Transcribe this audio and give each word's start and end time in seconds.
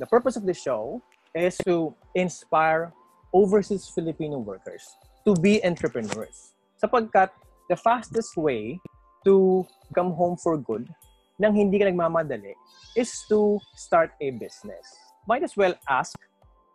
the 0.00 0.08
purpose 0.08 0.34
of 0.34 0.48
the 0.48 0.56
show 0.56 1.04
is 1.36 1.60
to 1.68 1.94
inspire 2.16 2.90
overseas 3.36 3.92
Filipino 3.94 4.40
workers 4.40 4.82
to 5.28 5.36
be 5.36 5.60
entrepreneurs. 5.62 6.56
Sapagkat 6.80 7.28
the 7.68 7.76
fastest 7.76 8.34
way 8.40 8.80
to 9.28 9.62
come 9.94 10.16
home 10.16 10.40
for 10.40 10.56
good 10.56 10.88
nang 11.36 11.52
hindi 11.52 11.76
ka 11.80 11.84
nagmamadali 11.84 12.56
is 12.96 13.12
to 13.28 13.60
start 13.76 14.16
a 14.24 14.32
business. 14.40 14.84
Might 15.28 15.44
as 15.44 15.56
well 15.56 15.76
ask 15.88 16.16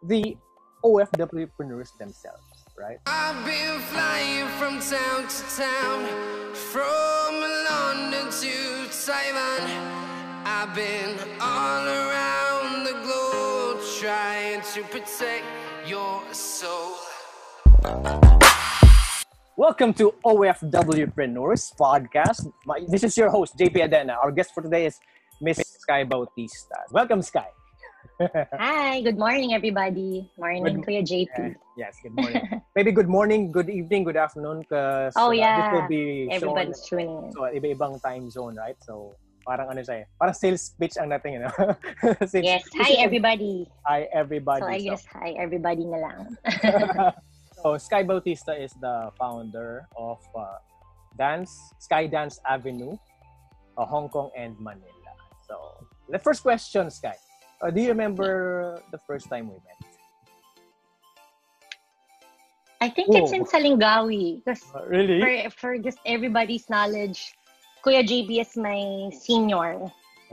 the 0.06 0.38
OFWpreneurs 0.86 1.98
themselves, 1.98 2.46
right? 2.78 3.02
I've 3.10 3.42
been 3.46 3.82
flying 3.90 4.46
from 4.62 4.78
town 4.82 5.26
to 5.26 5.42
town, 5.54 6.00
from 6.54 7.34
London 7.42 8.30
to 8.30 8.54
Taiwan. 8.90 9.62
I've 10.46 10.74
been 10.78 11.18
all 11.42 11.86
around 11.90 12.35
trying 14.06 14.62
to 14.62 14.86
protect 14.94 15.42
your 15.90 16.22
soul. 16.30 16.94
Welcome 19.58 19.98
to 19.98 20.14
OFWpreneurs 20.22 21.74
podcast. 21.74 22.46
My, 22.70 22.86
this 22.88 23.02
is 23.04 23.18
your 23.18 23.34
host, 23.34 23.58
JP 23.58 23.90
Adena. 23.90 24.22
Our 24.22 24.30
guest 24.30 24.54
for 24.54 24.62
today 24.62 24.86
is 24.86 25.00
Miss 25.42 25.58
Sky 25.58 26.04
Bautista. 26.04 26.86
Welcome, 26.92 27.24
Sky. 27.24 27.50
Hi, 28.54 29.02
good 29.02 29.18
morning, 29.18 29.56
everybody. 29.58 30.30
Morning, 30.38 30.86
Good- 30.86 30.86
Kuya 30.86 31.02
JP. 31.02 31.34
Yeah, 31.42 31.90
yes, 31.90 31.98
good 32.04 32.14
morning. 32.14 32.62
Maybe 32.76 32.92
good 32.92 33.10
morning, 33.10 33.52
good 33.52 33.72
evening, 33.72 34.04
good 34.04 34.18
afternoon, 34.18 34.60
because 34.70 35.14
Oh, 35.18 35.30
uh, 35.30 35.30
this 35.34 35.40
yeah. 35.40 35.74
will 35.74 35.88
be 35.90 36.30
Everybody's 36.30 36.86
shown 36.86 37.00
tuning 37.02 37.26
in. 37.26 37.32
so 37.34 37.50
iba-ibang 37.50 37.98
time 38.06 38.30
zone, 38.30 38.54
right? 38.54 38.78
So 38.86 39.16
parang 39.46 39.70
ano 39.70 39.80
siya 39.86 40.02
eh, 40.02 40.06
parang 40.18 40.34
sales 40.34 40.74
pitch 40.74 40.98
ang 40.98 41.14
dating, 41.14 41.34
you 41.38 41.42
know? 41.46 41.54
Yes, 42.34 42.66
hi, 42.74 42.98
everybody. 42.98 43.70
Hi, 43.86 44.10
everybody. 44.10 44.66
So, 44.66 44.68
I 44.68 44.80
So- 44.82 44.86
guess, 44.90 45.04
hi, 45.14 45.30
everybody 45.38 45.86
na 45.86 45.98
lang. 46.02 46.20
so 47.62 47.78
Sky 47.78 48.02
Bautista 48.02 48.58
is 48.58 48.74
the 48.82 49.14
founder 49.22 49.86
of 49.96 50.18
uh, 50.34 50.58
Dance 51.16 51.54
Sky 51.78 52.10
Dance 52.10 52.42
Avenue, 52.50 52.98
uh, 53.78 53.86
Hong 53.86 54.10
Kong 54.10 54.34
and 54.36 54.58
Manila. 54.58 55.14
So 55.46 55.86
the 56.10 56.18
first 56.20 56.42
question, 56.42 56.90
Sky, 56.90 57.14
uh, 57.62 57.70
do 57.70 57.80
you 57.80 57.94
remember 57.94 58.82
the 58.90 58.98
first 59.06 59.30
time 59.30 59.48
we 59.54 59.62
met? 59.62 59.78
I 62.82 62.90
think 62.90 63.08
it's 63.16 63.32
Oh. 63.32 63.36
in 63.40 63.46
Salingawi. 63.46 64.44
Because 64.44 64.62
Uh, 64.76 64.84
really? 64.90 65.22
for, 65.22 65.50
for 65.56 65.72
just 65.80 65.98
everybody's 66.06 66.68
knowledge, 66.70 67.34
Kuya 67.86 68.02
JP 68.02 68.42
is 68.42 68.58
my 68.58 69.14
senior 69.14 69.78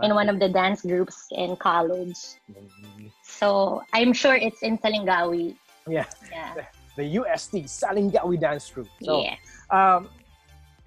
in 0.00 0.14
one 0.16 0.32
of 0.32 0.40
the 0.40 0.48
dance 0.48 0.80
groups 0.80 1.28
in 1.36 1.54
college. 1.60 2.16
So, 3.20 3.84
I'm 3.92 4.16
sure 4.16 4.34
it's 4.34 4.64
in 4.64 4.78
Salingawi. 4.80 5.54
Yeah, 5.86 6.08
Yeah. 6.32 6.64
the 6.96 7.04
UST 7.20 7.68
Salingawi 7.68 8.40
Dance 8.40 8.70
Group. 8.70 8.88
So, 9.02 9.20
yes. 9.20 9.36
um, 9.68 10.08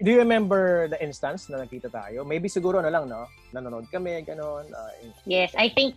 do 0.02 0.10
you 0.10 0.18
remember 0.18 0.88
the 0.88 0.98
instance 0.98 1.48
na 1.48 1.62
nakita 1.62 1.86
tayo? 1.86 2.26
Maybe 2.26 2.48
siguro 2.50 2.82
na 2.82 2.90
lang, 2.90 3.06
no? 3.08 3.30
Nanonood 3.54 3.86
kami, 3.94 4.26
ganon. 4.26 4.66
Uh, 4.74 4.90
Yes, 5.22 5.54
I 5.54 5.70
think 5.70 5.94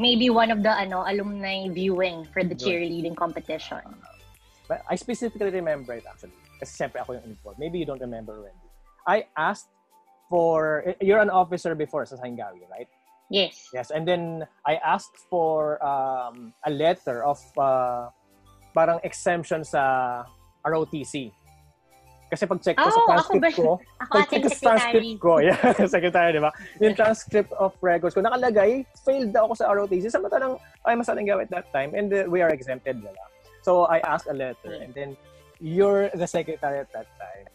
maybe 0.00 0.30
one 0.30 0.48
of 0.50 0.64
the 0.64 0.72
ano 0.72 1.04
alumni 1.04 1.68
viewing 1.68 2.24
for 2.32 2.40
the 2.40 2.56
cheerleading 2.56 3.16
competition. 3.16 3.84
But 4.64 4.80
I 4.88 4.96
specifically 4.96 5.52
remember 5.52 5.92
it 5.92 6.08
actually. 6.08 6.36
Kasi 6.56 6.84
siyempre 6.84 7.04
ako 7.04 7.20
yung 7.20 7.26
involved. 7.36 7.60
Maybe 7.60 7.78
you 7.80 7.86
don't 7.88 8.00
remember 8.00 8.32
already. 8.32 8.67
I 9.08 9.24
asked 9.40 9.72
for, 10.28 10.84
you're 11.00 11.24
an 11.24 11.32
officer 11.32 11.74
before 11.74 12.04
sa 12.04 12.20
Sangawi, 12.20 12.68
right? 12.68 12.88
Yes. 13.32 13.72
Yes. 13.72 13.88
And 13.90 14.04
then 14.06 14.44
I 14.68 14.76
asked 14.84 15.16
for 15.32 15.80
um, 15.80 16.52
a 16.64 16.70
letter 16.70 17.24
of 17.24 17.40
uh, 17.56 18.12
parang 18.76 19.00
exemption 19.02 19.64
sa 19.64 20.24
ROTC. 20.64 21.32
Kasi 22.28 22.44
pag 22.44 22.60
check 22.60 22.76
ko 22.76 22.84
sa 22.84 23.00
Oh, 23.00 23.08
ako 23.08 23.08
transcript 23.08 23.40
ba- 23.40 23.56
ko, 23.56 23.70
Ako 24.04 24.12
pag 24.12 24.28
check 24.28 24.28
ating 24.28 24.44
ko 24.44 24.48
sa 24.52 24.60
transcript 24.60 25.16
ko, 25.16 25.32
yeah, 25.48 25.86
secretary, 25.88 26.30
di 26.36 26.42
ba? 26.44 26.52
Yung 26.84 26.92
transcript 26.92 27.52
of 27.56 27.72
records 27.80 28.12
ko, 28.12 28.20
nakalagay, 28.20 28.84
failed 29.00 29.32
ako 29.32 29.56
sa 29.56 29.72
ROTC. 29.72 30.12
Samantalang, 30.12 30.60
ay 30.84 30.92
masalingaw 30.92 31.40
at 31.40 31.48
that 31.48 31.72
time, 31.72 31.96
and 31.96 32.12
uh, 32.12 32.28
we 32.28 32.44
are 32.44 32.52
exempted, 32.52 33.00
wala. 33.00 33.24
So, 33.64 33.88
I 33.88 34.04
asked 34.04 34.28
a 34.28 34.36
letter, 34.36 34.76
and 34.76 34.92
then, 34.92 35.16
you're 35.60 36.12
the 36.14 36.28
secretary 36.28 36.78
at 36.84 36.92
that 36.92 37.08
time. 37.16 37.48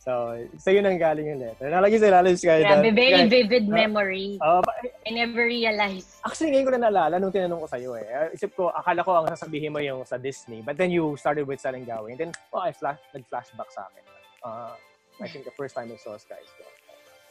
So, 0.00 0.32
sa'yo 0.56 0.80
nang 0.80 0.96
galing 0.96 1.28
yung 1.28 1.40
letter. 1.44 1.68
Nalagay 1.68 2.00
sa 2.00 2.08
ilalim 2.08 2.32
si 2.32 2.48
Kaya. 2.48 2.64
Grabe, 2.64 2.88
very 2.96 3.28
vivid 3.28 3.68
Ah. 3.68 3.84
memory. 3.84 4.40
Uh, 4.40 4.64
I 5.04 5.12
never 5.12 5.44
realized. 5.44 6.16
actually, 6.24 6.56
ngayon 6.56 6.64
ko 6.64 6.72
na 6.72 6.88
naalala 6.88 7.20
nung 7.20 7.28
tinanong 7.28 7.60
ko 7.60 7.68
sa'yo 7.68 8.00
eh. 8.00 8.08
Uh, 8.08 8.28
Isip 8.32 8.56
ko, 8.56 8.72
akala 8.72 9.04
ko 9.04 9.12
ang 9.12 9.28
sasabihin 9.28 9.68
mo 9.68 9.80
yung 9.84 10.00
sa 10.08 10.16
Disney. 10.16 10.64
But 10.64 10.80
then 10.80 10.88
you 10.88 11.20
started 11.20 11.44
with 11.44 11.60
Salingawi. 11.60 12.16
And 12.16 12.18
then, 12.18 12.32
oh, 12.48 12.64
I 12.64 12.72
flash, 12.72 12.96
nag-flashback 13.12 13.68
sa 13.68 13.92
akin. 13.92 14.04
Uh, 14.40 14.72
I 15.20 15.28
think 15.28 15.44
the 15.44 15.52
first 15.52 15.76
time 15.76 15.92
I 15.92 16.00
saw 16.00 16.16
Sky. 16.16 16.40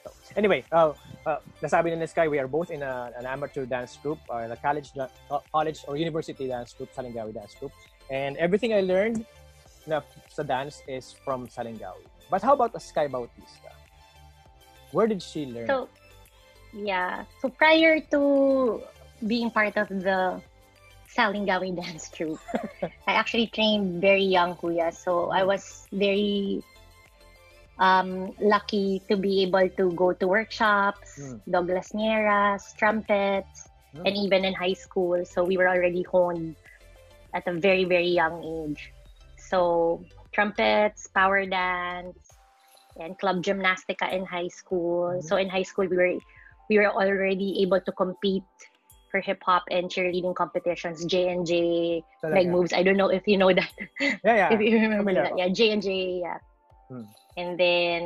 So, 0.05 0.13
so, 0.13 0.31
anyway, 0.37 0.61
uh, 0.69 0.93
uh, 1.25 1.41
nasabi 1.65 1.89
na 1.89 2.05
ni 2.05 2.05
Sky, 2.05 2.29
we 2.29 2.37
are 2.37 2.45
both 2.47 2.69
in 2.69 2.85
a, 2.85 3.09
an 3.17 3.25
amateur 3.25 3.65
dance 3.65 3.97
group, 3.97 4.21
or 4.29 4.45
the 4.45 4.61
college, 4.61 4.93
uh, 4.93 5.09
college 5.49 5.81
or 5.89 5.97
university 5.97 6.45
dance 6.45 6.77
group, 6.77 6.93
Salingawi 6.93 7.33
Dance 7.33 7.57
Group. 7.57 7.73
And 8.13 8.37
everything 8.37 8.77
I 8.77 8.85
learned 8.85 9.25
na 9.89 10.05
sa 10.29 10.45
dance 10.45 10.85
is 10.85 11.17
from 11.25 11.49
Salingawi. 11.49 12.05
But 12.29 12.41
how 12.43 12.53
about 12.53 12.75
a 12.75 12.79
Sky 12.79 13.07
Bautista? 13.07 13.71
Where 14.91 15.07
did 15.07 15.21
she 15.21 15.45
learn? 15.45 15.67
So, 15.67 15.89
yeah. 16.73 17.25
So, 17.41 17.49
prior 17.49 17.99
to 18.11 18.81
being 19.25 19.49
part 19.51 19.77
of 19.77 19.89
the 19.89 20.41
Salingawi 21.15 21.75
dance 21.75 22.09
troupe, 22.09 22.39
I 23.07 23.13
actually 23.13 23.47
trained 23.47 24.01
very 24.01 24.23
young, 24.23 24.55
kuya. 24.55 24.93
So, 24.93 25.29
I 25.29 25.43
was 25.43 25.87
very 25.91 26.61
um, 27.79 28.33
lucky 28.39 29.01
to 29.09 29.15
be 29.17 29.43
able 29.43 29.69
to 29.69 29.91
go 29.93 30.13
to 30.13 30.27
workshops, 30.27 31.17
Mm. 31.19 31.41
Douglas 31.49 31.91
Nierras, 31.93 32.75
trumpets, 32.77 33.69
Mm. 33.95 34.05
and 34.05 34.13
even 34.17 34.45
in 34.45 34.53
high 34.53 34.73
school. 34.77 35.25
So, 35.25 35.43
we 35.43 35.57
were 35.57 35.67
already 35.69 36.03
honed 36.03 36.55
at 37.33 37.47
a 37.47 37.53
very, 37.53 37.85
very 37.85 38.09
young 38.09 38.43
age. 38.43 38.91
So, 39.37 40.03
trumpets, 40.39 41.11
power 41.11 41.43
dance, 41.43 42.39
and 42.95 43.19
club 43.19 43.43
gymnastica 43.43 44.07
in 44.07 44.23
high 44.23 44.47
school. 44.47 45.19
Mhm. 45.19 45.23
So 45.27 45.35
in 45.35 45.51
high 45.51 45.67
school, 45.67 45.83
we 45.91 45.99
were 45.99 46.15
we 46.71 46.79
were 46.79 46.87
already 46.87 47.59
able 47.67 47.83
to 47.83 47.91
compete 47.91 48.47
for 49.11 49.19
hip 49.19 49.43
hop 49.43 49.67
and 49.67 49.91
cheerleading 49.91 50.31
competitions. 50.31 51.03
J 51.03 51.27
and 51.27 51.43
J. 51.43 52.05
Meg 52.23 52.47
Moves. 52.47 52.71
I 52.71 52.87
don't 52.87 52.95
know 52.95 53.11
if 53.11 53.27
you 53.27 53.35
know 53.35 53.51
that. 53.51 53.67
Yeah, 54.23 54.47
yeah. 54.47 54.49
if 54.55 54.63
you 54.63 54.79
remember 54.79 55.11
familiar 55.11 55.27
that. 55.27 55.35
Yeah, 55.35 55.49
J 55.51 55.59
and 55.75 55.81
J. 55.83 56.23
Yeah. 56.23 56.39
Hmm. 56.87 57.05
And 57.35 57.49
then 57.59 58.03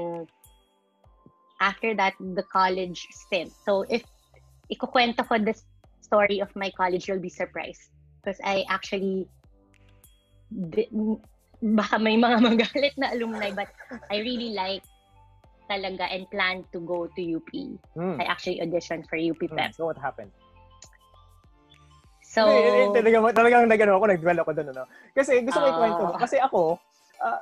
after 1.61 1.93
that, 1.93 2.17
the 2.17 2.47
college 2.49 3.05
stint. 3.13 3.53
So 3.67 3.85
if 3.85 4.01
ikukwento 4.73 5.27
ko 5.27 5.38
the 5.38 5.53
story 6.01 6.39
of 6.39 6.49
my 6.55 6.72
college, 6.73 7.05
you'll 7.05 7.22
be 7.22 7.29
surprised 7.29 7.91
because 8.23 8.39
I 8.41 8.63
actually 8.72 9.27
baka 11.63 11.96
may 11.96 12.19
mga 12.19 12.38
magalit 12.51 12.94
na 13.00 13.16
alumni 13.16 13.56
but 13.56 13.72
I 14.12 14.19
really 14.19 14.51
like 14.51 14.84
talaga 15.72 16.12
and 16.12 16.28
plan 16.28 16.68
to 16.75 16.84
go 16.84 17.07
to 17.07 17.22
UP. 17.24 17.47
Mm. 17.96 18.19
I 18.19 18.28
actually 18.28 18.59
auditioned 18.59 19.07
for 19.07 19.16
UP 19.16 19.40
Mm. 19.40 19.56
Pep. 19.56 19.72
So 19.72 19.88
what 19.88 19.96
happened? 19.96 20.35
So, 22.19 22.50
Hindi, 22.50 22.90
hindi, 22.90 22.97
talagang, 22.97 23.23
talagang 23.31 23.63
nagano 23.69 24.02
ako, 24.02 24.06
nag-dwell 24.09 24.40
ako 24.41 24.52
doon, 24.57 24.68
ano. 24.73 24.84
Kasi 25.13 25.46
gusto 25.46 25.62
ko 25.62 25.68
Ah. 25.69 25.73
ikwento. 25.78 26.03
Kasi 26.18 26.35
ako, 26.41 26.62
ah, 27.22 27.40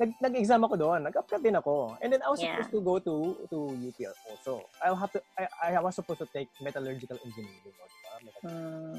nag, 0.00 0.10
nag-exam 0.16 0.64
ako 0.64 0.74
doon. 0.80 1.00
Nag-upcut 1.04 1.44
din 1.44 1.52
ako. 1.54 1.92
And 2.00 2.08
then 2.08 2.24
I 2.24 2.32
was 2.32 2.40
Yeah. 2.40 2.56
supposed 2.56 2.72
to 2.72 2.80
go 2.80 2.94
to 2.98 3.14
to 3.52 3.58
UP 3.76 3.98
also. 4.32 4.64
I 4.80 4.88
have 4.90 5.12
to 5.12 5.20
I, 5.36 5.76
I 5.76 5.82
was 5.84 5.92
supposed 5.92 6.24
to 6.24 6.28
take 6.32 6.48
metallurgical 6.58 7.20
engineering. 7.20 7.60
o, 7.60 7.68
diba? 7.68 7.86
Metal- 8.24 8.42
mm. 8.48 8.96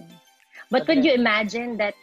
But 0.70 0.70
but 0.70 0.80
could 0.86 1.02
then- 1.02 1.10
you 1.10 1.14
imagine 1.18 1.76
that 1.82 1.98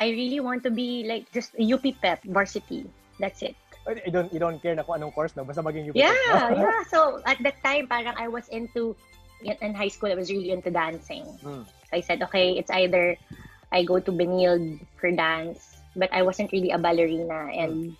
I 0.00 0.10
really 0.10 0.40
want 0.40 0.62
to 0.64 0.70
be 0.70 1.04
like 1.04 1.30
just 1.32 1.52
UP 1.58 1.84
Pep 2.00 2.22
varsity. 2.24 2.86
That's 3.20 3.42
it. 3.42 3.56
You 4.06 4.12
don't 4.14 4.30
you 4.32 4.38
don't 4.38 4.62
care 4.62 4.78
na 4.78 4.86
kung 4.86 5.02
anong 5.02 5.14
course 5.14 5.34
no 5.34 5.42
basta 5.42 5.62
maging 5.62 5.90
UP. 5.90 5.96
Yeah, 5.98 6.14
yeah. 6.54 6.86
So 6.92 7.18
at 7.26 7.42
that 7.42 7.58
time, 7.66 7.90
parang 7.90 8.14
I 8.14 8.30
was 8.30 8.46
into 8.48 8.94
in 9.42 9.74
high 9.74 9.90
school. 9.90 10.10
I 10.10 10.14
was 10.14 10.30
really 10.30 10.54
into 10.54 10.70
dancing. 10.70 11.26
Mm. 11.42 11.66
So 11.66 11.92
I 11.92 12.00
said, 12.00 12.22
okay, 12.30 12.54
it's 12.54 12.70
either 12.70 13.18
I 13.74 13.82
go 13.82 13.98
to 13.98 14.10
Benilde 14.14 14.78
for 15.02 15.10
dance, 15.10 15.82
but 15.98 16.12
I 16.14 16.22
wasn't 16.22 16.54
really 16.54 16.70
a 16.70 16.78
ballerina, 16.78 17.50
and 17.50 17.98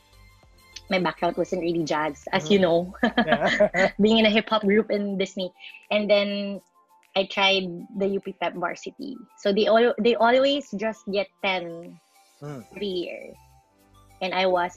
my 0.92 1.00
background 1.00 1.36
wasn't 1.36 1.62
really 1.62 1.84
jazz, 1.84 2.28
as 2.32 2.50
you 2.50 2.58
know, 2.58 2.94
Yeah. 3.26 3.90
being 4.00 4.18
in 4.18 4.26
a 4.26 4.30
hip 4.30 4.48
hop 4.48 4.62
group 4.62 4.90
in 4.90 5.18
Disney. 5.18 5.52
And 5.90 6.08
then 6.08 6.60
I 7.16 7.28
tried 7.28 7.68
the 7.96 8.16
UP 8.16 8.24
Pep 8.40 8.54
varsity. 8.56 9.16
So 9.38 9.52
they 9.52 9.66
all 9.68 9.92
they 10.00 10.14
always 10.16 10.68
just 10.76 11.04
get 11.10 11.28
ten 11.44 11.98
Mm. 12.42 12.58
every 12.74 12.90
year, 13.06 13.22
and 14.20 14.34
I 14.34 14.46
was 14.50 14.74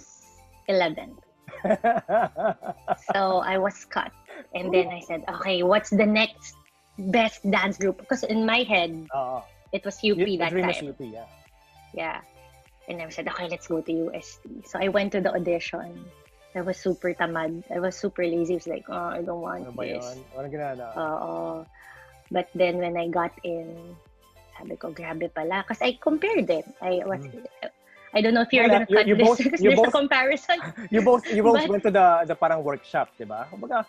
eleven. 0.69 1.17
So 3.13 3.41
I 3.41 3.57
was 3.57 3.73
cut. 3.89 4.11
And 4.53 4.69
then 4.73 4.89
I 4.93 4.99
said, 5.01 5.25
okay, 5.39 5.63
what's 5.63 5.89
the 5.89 6.05
next 6.05 6.53
best 6.97 7.39
dance 7.49 7.77
group. 7.77 7.97
Because 7.99 8.23
in 8.23 8.45
my 8.45 8.63
head, 8.63 8.91
Oo. 9.13 9.41
it 9.73 9.83
was 9.85 9.97
UP 10.03 10.17
Y- 10.19 10.37
that 10.39 10.51
time. 10.51 10.89
UP, 10.89 11.01
yeah. 11.01 11.25
Yeah. 11.93 12.19
And 12.87 13.01
I 13.01 13.09
said, 13.09 13.27
okay, 13.27 13.47
let's 13.49 13.67
go 13.67 13.81
to 13.81 13.91
UST. 13.91 14.67
So 14.69 14.79
I 14.79 14.87
went 14.89 15.11
to 15.13 15.21
the 15.21 15.33
audition. 15.33 16.05
I 16.55 16.61
was 16.61 16.77
super 16.77 17.13
tamad. 17.13 17.63
I 17.73 17.79
was 17.79 17.97
super 17.97 18.23
lazy. 18.23 18.53
I 18.53 18.61
was 18.61 18.67
like, 18.67 18.85
oh, 18.87 19.11
I 19.11 19.21
don't 19.25 19.41
want 19.41 19.67
Ano 19.67 19.71
ba 19.75 19.83
this. 19.83 19.99
yun? 19.99 20.49
Ginana. 20.53 20.87
Oo. 20.95 21.65
But 22.35 22.51
then 22.51 22.83
when 22.83 22.99
I 22.99 23.07
got 23.07 23.31
in, 23.47 23.95
sabi 24.59 24.75
ko, 24.75 24.91
grabe 24.91 25.31
pala. 25.31 25.63
Because 25.63 25.79
I 25.79 25.95
compared 25.95 26.51
it. 26.51 26.67
I 26.83 26.99
was, 27.07 27.23
I 28.11 28.19
don't 28.19 28.35
know 28.35 28.43
if 28.43 28.51
you're 28.51 28.67
Wala, 28.67 28.83
gonna 28.83 28.91
cut 28.91 29.07
you- 29.07 29.15
you 29.15 29.23
this 29.23 29.27
both- 29.27 29.59
you 29.63 29.71
both- 29.71 29.87
a 29.87 29.91
comparison. 30.03 30.57
you 30.91 30.99
both 30.99 31.23
you 31.31 31.39
both 31.43 31.63
But- 31.63 31.71
went 31.71 31.83
to 31.87 31.91
the 31.95 32.07
the 32.27 32.35
parang 32.35 32.59
workshop, 32.59 33.15
di 33.15 33.23
ba? 33.23 33.47
Kumbaga, 33.47 33.87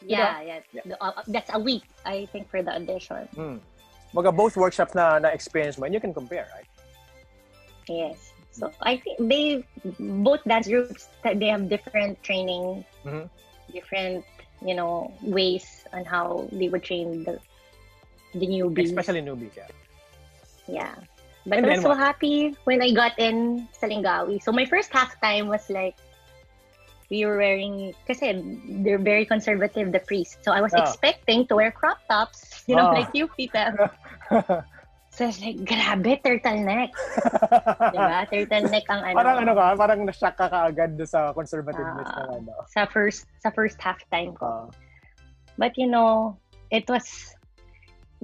yeah, 0.00 0.40
yeah. 0.40 0.60
Yeah. 0.72 0.96
Uh, 0.96 1.20
that's 1.28 1.52
a 1.52 1.60
week, 1.60 1.84
I 2.08 2.24
think, 2.32 2.48
for 2.48 2.64
the 2.64 2.72
audition. 2.72 3.28
hmm. 3.36 3.56
Kumbaga, 4.16 4.32
both 4.32 4.56
workshops 4.56 4.96
na 4.96 5.20
na 5.20 5.28
experience 5.32 5.76
mo 5.76 5.84
and 5.84 5.92
you 5.92 6.00
can 6.00 6.16
compare, 6.16 6.48
right? 6.56 6.68
Yes. 7.88 8.32
So 8.52 8.68
I 8.84 8.96
think 9.00 9.16
they 9.28 9.64
both 10.24 10.44
dance 10.44 10.68
groups 10.68 11.08
they 11.24 11.48
have 11.48 11.68
different 11.72 12.20
training, 12.20 12.84
Mhm. 13.04 13.28
different 13.72 14.24
you 14.66 14.74
know 14.74 15.12
ways 15.22 15.66
on 15.92 16.04
how 16.04 16.48
they 16.52 16.68
would 16.68 16.82
train 16.82 17.24
the 17.24 17.38
the 18.34 18.46
newbies. 18.46 18.86
Especially 18.94 19.22
newbies, 19.22 19.56
yeah. 19.56 19.68
Yeah. 20.68 20.94
But 21.46 21.58
And 21.58 21.66
I 21.66 21.70
was 21.74 21.82
so 21.82 21.90
what? 21.90 21.98
happy 21.98 22.56
when 22.64 22.82
I 22.82 22.92
got 22.92 23.18
in 23.18 23.68
sa 23.72 23.86
Lingawi. 23.86 24.42
So 24.42 24.52
my 24.52 24.64
first 24.64 24.92
half 24.92 25.18
time 25.20 25.48
was 25.48 25.68
like 25.68 25.96
we 27.10 27.26
were 27.26 27.36
wearing 27.36 27.92
kasi 28.06 28.32
they're 28.82 28.98
very 29.02 29.26
conservative 29.26 29.92
the 29.92 30.00
priests. 30.00 30.38
So 30.42 30.52
I 30.52 30.60
was 30.62 30.72
Ah. 30.72 30.78
expecting 30.78 31.46
to 31.48 31.56
wear 31.56 31.70
crop 31.72 31.98
tops, 32.08 32.62
you 32.66 32.76
know, 32.76 32.86
Ah. 32.86 32.92
like 32.92 33.10
you 33.12 33.28
people. 33.36 33.74
So 35.12 35.24
I 35.24 35.28
was 35.28 35.40
like, 35.44 35.60
grabe, 35.68 36.24
turtleneck. 36.24 36.88
diba? 37.92 38.18
Turtleneck 38.32 38.86
ang 38.88 39.12
ano. 39.12 39.16
parang 39.20 39.36
ano 39.44 39.52
ka, 39.52 39.66
parang 39.76 40.00
na-shock 40.08 40.36
ka 40.40 40.48
kaagad 40.48 40.96
sa 41.04 41.36
conservativeness 41.36 42.08
Ah. 42.16 42.32
ng 42.32 42.48
ano. 42.48 42.52
Sa 42.72 42.88
first, 42.88 43.28
sa 43.44 43.52
first 43.52 43.76
half 43.76 44.00
time 44.08 44.32
ko. 44.32 44.48
Ah. 44.48 44.66
But 45.60 45.76
you 45.76 45.84
know, 45.84 46.40
it 46.72 46.88
was 46.88 47.04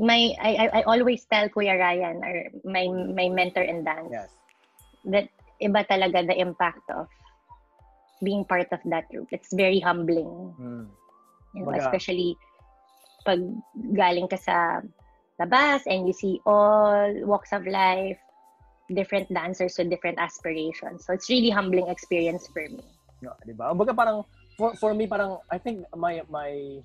my 0.00 0.32
I 0.40 0.50
I, 0.64 0.66
I 0.80 0.82
always 0.88 1.28
tell 1.28 1.52
Kuya 1.52 1.76
Ryan 1.76 2.24
or 2.24 2.48
my 2.64 2.88
my 2.88 3.28
mentor 3.28 3.68
in 3.68 3.84
dance 3.84 4.08
yes. 4.08 4.32
that 5.12 5.28
iba 5.60 5.84
talaga 5.84 6.24
the 6.24 6.40
impact 6.40 6.88
of 6.88 7.04
being 8.24 8.48
part 8.48 8.72
of 8.72 8.80
that 8.88 9.12
group. 9.12 9.28
It's 9.28 9.52
very 9.52 9.78
humbling. 9.84 10.56
Hmm. 10.56 10.88
You 11.52 11.68
know, 11.68 11.76
Baga- 11.76 11.84
especially 11.84 12.32
pag 13.28 13.44
galing 13.92 14.32
ka 14.32 14.40
sa 14.40 14.80
labas 15.38 15.86
and 15.86 16.06
you 16.06 16.12
see 16.12 16.42
all 16.44 17.14
walks 17.24 17.54
of 17.54 17.66
life, 17.66 18.18
different 18.90 19.30
dancers 19.32 19.78
with 19.78 19.88
different 19.88 20.18
aspirations. 20.18 21.06
So 21.06 21.14
it's 21.14 21.30
really 21.30 21.50
humbling 21.50 21.88
experience 21.88 22.50
for 22.50 22.66
me. 22.66 22.82
No, 23.22 23.34
di 23.46 23.54
ba? 23.54 23.70
Kumbaga 23.70 23.94
parang, 23.94 24.26
for, 24.58 24.74
for 24.78 24.94
me, 24.94 25.06
parang, 25.06 25.38
I 25.50 25.58
think 25.58 25.86
my, 25.94 26.22
my, 26.30 26.82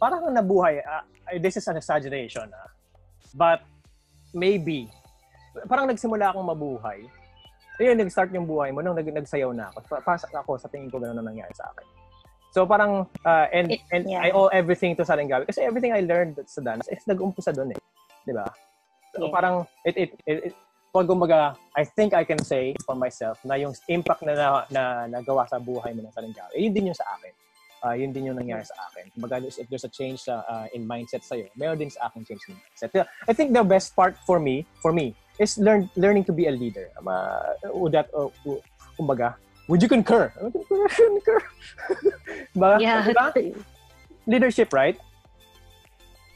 parang 0.00 0.28
nabuhay, 0.32 0.80
ah, 0.84 1.04
this 1.40 1.56
is 1.56 1.66
an 1.68 1.76
exaggeration, 1.76 2.48
ah. 2.52 2.68
but 3.32 3.64
maybe, 4.32 4.88
parang 5.68 5.88
nagsimula 5.88 6.32
akong 6.32 6.44
mabuhay. 6.44 7.04
Ayun, 7.80 7.98
nag-start 7.98 8.30
yung 8.32 8.46
buhay 8.46 8.70
mo 8.70 8.80
nung 8.80 8.94
nag, 8.94 9.08
nagsayaw 9.08 9.50
na 9.50 9.66
ako. 9.72 9.78
Pa, 9.90 9.98
pa, 10.00 10.14
ako, 10.14 10.60
sa 10.60 10.70
tingin 10.70 10.92
ko, 10.92 11.02
gano'n 11.02 11.18
na 11.18 11.26
nangyari 11.26 11.50
sa 11.56 11.66
akin. 11.74 11.86
So 12.54 12.62
parang, 12.62 13.10
uh, 13.26 13.46
and, 13.50 13.74
It- 13.74 13.82
and 13.90 14.06
yeah. 14.06 14.22
I 14.22 14.30
owe 14.30 14.46
everything 14.54 14.94
to 14.94 15.02
Salingawi. 15.02 15.50
Kasi 15.50 15.66
everything 15.66 15.90
I 15.90 16.06
learned 16.06 16.38
sa 16.46 16.62
dance 16.62 16.86
is 16.86 17.02
nag-umpisa 17.02 17.50
doon 17.50 17.74
eh. 17.74 17.80
Di 18.24 18.32
ba? 18.32 18.48
So 19.14 19.28
Yeah. 19.28 19.32
parang, 19.32 19.54
it, 19.86 19.94
it, 19.96 20.10
it, 20.26 20.38
it 20.50 20.54
pag 20.94 21.10
kumbaga, 21.10 21.58
I 21.74 21.82
think 21.82 22.14
I 22.14 22.22
can 22.22 22.38
say 22.38 22.74
for 22.86 22.94
myself 22.94 23.42
na 23.42 23.58
yung 23.58 23.74
impact 23.90 24.22
na, 24.22 24.34
na, 24.34 24.46
na 24.70 24.82
nagawa 25.10 25.42
sa 25.50 25.58
buhay 25.58 25.90
mo 25.90 26.06
ng 26.06 26.14
Salingawi, 26.14 26.54
eh, 26.54 26.60
yun 26.62 26.72
din 26.72 26.90
yung 26.90 26.98
sa 26.98 27.06
akin. 27.18 27.34
Ah, 27.84 27.92
yun 27.92 28.16
din 28.16 28.30
yung 28.32 28.38
nangyari 28.38 28.64
sa 28.64 28.78
akin. 28.88 29.12
Kumbaga, 29.12 29.44
if 29.44 29.68
there's 29.68 29.84
a 29.84 29.92
change 29.92 30.22
sa, 30.24 30.40
ah, 30.48 30.64
in 30.72 30.88
mindset 30.88 31.20
sa'yo, 31.20 31.50
meron 31.58 31.76
din 31.76 31.90
sa 31.90 32.08
akin 32.08 32.24
change 32.24 32.40
in 32.48 32.56
mindset. 32.56 32.94
I 33.28 33.34
think 33.36 33.52
the 33.52 33.66
best 33.66 33.92
part 33.92 34.16
for 34.24 34.40
me, 34.40 34.64
for 34.80 34.88
me, 34.88 35.12
is 35.36 35.58
learn 35.58 35.90
learning 35.98 36.24
to 36.24 36.32
be 36.32 36.46
a 36.46 36.54
leader. 36.54 36.88
Um, 36.96 37.10
uh, 37.10 37.58
would 37.74 37.92
that, 37.92 38.08
uh, 38.14 38.30
kumbaga, 38.96 39.34
would 39.68 39.82
you 39.82 39.90
concur? 39.90 40.32
Would 40.40 40.54
concur. 40.54 40.88
concur. 40.96 41.40
ba? 42.56 42.78
Yeah. 42.80 43.04
Diba? 43.04 43.34
Leadership, 44.32 44.72
right? 44.72 44.96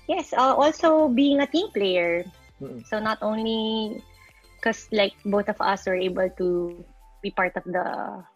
Yes, 0.08 0.32
uh, 0.32 0.56
also 0.56 1.08
being 1.12 1.40
a 1.40 1.46
team 1.46 1.68
player. 1.70 2.24
Mm-mm. 2.60 2.80
So 2.88 2.98
not 2.98 3.20
only 3.20 4.00
because 4.56 4.88
like 4.90 5.14
both 5.24 5.48
of 5.48 5.60
us 5.60 5.86
were 5.86 5.94
able 5.94 6.28
to 6.40 6.48
be 7.22 7.30
part 7.30 7.54
of 7.56 7.64
the 7.64 7.84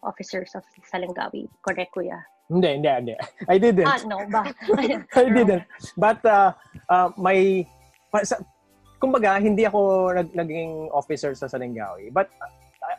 officers 0.03 0.53
of 0.55 0.63
Salangawi. 0.85 1.49
Correct, 1.65 1.91
kuya? 1.95 2.21
Hindi, 2.47 2.79
hindi, 2.79 2.89
hindi. 2.89 3.15
I 3.49 3.57
didn't. 3.57 3.87
Ah, 3.87 3.99
no 4.05 4.21
ba? 4.29 4.53
I 5.17 5.27
didn't. 5.33 5.63
But 5.97 6.23
uh, 6.23 6.53
uh, 6.87 7.09
my 7.17 7.65
sa, 8.23 8.37
kumbaga 9.01 9.41
hindi 9.41 9.65
ako 9.65 10.13
nag, 10.13 10.29
naging 10.35 10.93
officer 10.93 11.33
sa 11.33 11.47
Salingawi. 11.47 12.13
But 12.13 12.29
uh, 12.39 12.51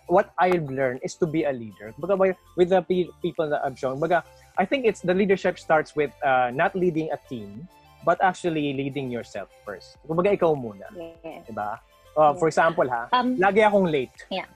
what 0.09 0.33
I've 0.37 0.67
learned 0.67 1.01
is 1.05 1.15
to 1.21 1.27
be 1.27 1.45
a 1.45 1.53
leader. 1.53 1.95
Kumbaga 1.95 2.19
by- 2.19 2.39
with 2.57 2.75
the 2.75 2.83
pe- 2.83 3.13
people 3.23 3.49
that 3.49 3.63
I've 3.65 3.79
shown. 3.79 4.01
Kumbaga, 4.01 4.25
I 4.59 4.65
think 4.65 4.85
it's 4.85 5.01
the 5.01 5.15
leadership 5.15 5.59
starts 5.61 5.95
with 5.95 6.11
uh, 6.25 6.51
not 6.51 6.75
leading 6.75 7.13
a 7.13 7.19
team 7.29 7.69
but 8.05 8.21
actually 8.21 8.77
leading 8.77 9.09
yourself 9.11 9.49
first. 9.65 9.97
Kumbaga 10.05 10.31
ikaw 10.37 10.53
muna, 10.53 10.87
yeah. 10.93 11.41
'di 11.43 11.53
ba? 11.57 11.81
Uh, 12.15 12.31
For 12.39 12.47
example 12.47 12.87
ha, 12.87 13.11
Um, 13.11 13.35
lagi 13.41 13.65
akong 13.65 13.91
late. 13.91 14.15
Yeah. 14.31 14.47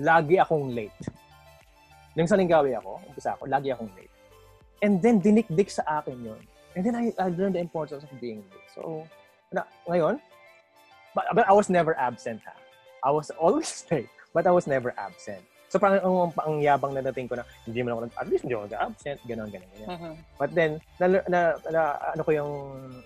Lagi 0.00 0.40
akong 0.40 0.72
late. 0.72 0.96
Nung 2.16 2.24
sa 2.26 2.40
Linggawi 2.40 2.72
ako, 2.78 3.04
umpisa 3.04 3.36
ako, 3.36 3.44
lagi 3.46 3.68
akong 3.74 3.92
late. 3.94 4.10
And 4.80 4.96
then, 5.04 5.20
dinikdik 5.20 5.68
sa 5.68 6.00
akin 6.00 6.24
yun. 6.24 6.40
And 6.72 6.80
then, 6.80 6.96
I, 6.96 7.12
I 7.20 7.28
learned 7.28 7.54
the 7.54 7.62
importance 7.62 8.00
of 8.00 8.10
being 8.16 8.40
late. 8.48 8.68
So, 8.72 9.04
na, 9.52 9.68
ngayon, 9.84 10.16
but, 11.12 11.28
but 11.36 11.44
I 11.44 11.52
was 11.52 11.68
never 11.68 11.92
absent 12.00 12.40
ha. 12.48 12.56
I 13.04 13.12
was 13.12 13.28
always 13.36 13.68
late, 13.92 14.08
but 14.32 14.48
I 14.48 14.52
was 14.56 14.64
never 14.64 14.96
absent. 14.96 15.44
So, 15.70 15.78
parang 15.78 16.02
ang, 16.02 16.34
ang 16.34 16.58
yabang 16.58 16.90
na 16.90 16.98
dating 16.98 17.30
ko 17.30 17.38
na, 17.38 17.46
hindi 17.62 17.86
mo 17.86 17.94
ako, 17.94 18.00
nag- 18.02 18.18
at 18.18 18.26
least 18.26 18.42
hindi 18.42 18.58
ako 18.58 18.66
nag-absent, 18.66 19.18
gano'n, 19.22 19.48
gano'n, 19.54 19.70
gano'n. 19.70 19.88
mhm. 19.94 20.12
But 20.34 20.50
then, 20.50 20.82
na, 20.98 21.06
na, 21.30 21.40
na, 21.70 21.82
ano 22.10 22.22
ko 22.26 22.30
yung 22.34 22.52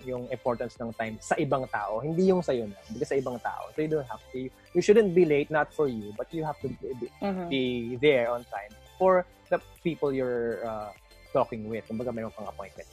yung 0.01 0.23
importance 0.33 0.73
ng 0.81 0.89
time 0.97 1.21
sa 1.21 1.37
ibang 1.37 1.69
tao, 1.69 2.01
hindi 2.01 2.25
yung 2.25 2.41
sa'yo 2.41 2.65
na, 2.65 2.73
because 2.89 3.13
sa 3.13 3.21
ibang 3.21 3.37
tao. 3.37 3.69
So 3.77 3.85
you 3.85 3.89
don't 3.93 4.09
have 4.09 4.17
to, 4.33 4.49
you 4.49 4.81
shouldn't 4.81 5.13
be 5.13 5.29
late, 5.29 5.53
not 5.53 5.69
for 5.69 5.85
you, 5.85 6.09
but 6.17 6.25
you 6.33 6.41
have 6.41 6.57
to 6.65 6.73
be, 6.73 7.05
Mhm. 7.21 7.45
be 7.53 7.63
there 8.01 8.33
on 8.33 8.41
time 8.49 8.73
for 8.97 9.29
the 9.53 9.61
people 9.85 10.09
you're 10.09 10.65
uh, 10.65 10.89
talking 11.37 11.69
with. 11.69 11.85
Kumbaga, 11.85 12.09
mayroon 12.09 12.33
kang 12.33 12.49
appointment. 12.49 12.89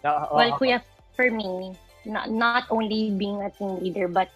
Uh, 0.00 0.24
Well, 0.32 0.56
kuya, 0.56 0.80
for 1.12 1.28
me, 1.28 1.74
not, 2.06 2.30
not 2.30 2.64
only 2.70 3.10
being 3.12 3.42
a 3.42 3.50
team 3.50 3.76
leader, 3.82 4.08
but 4.08 4.30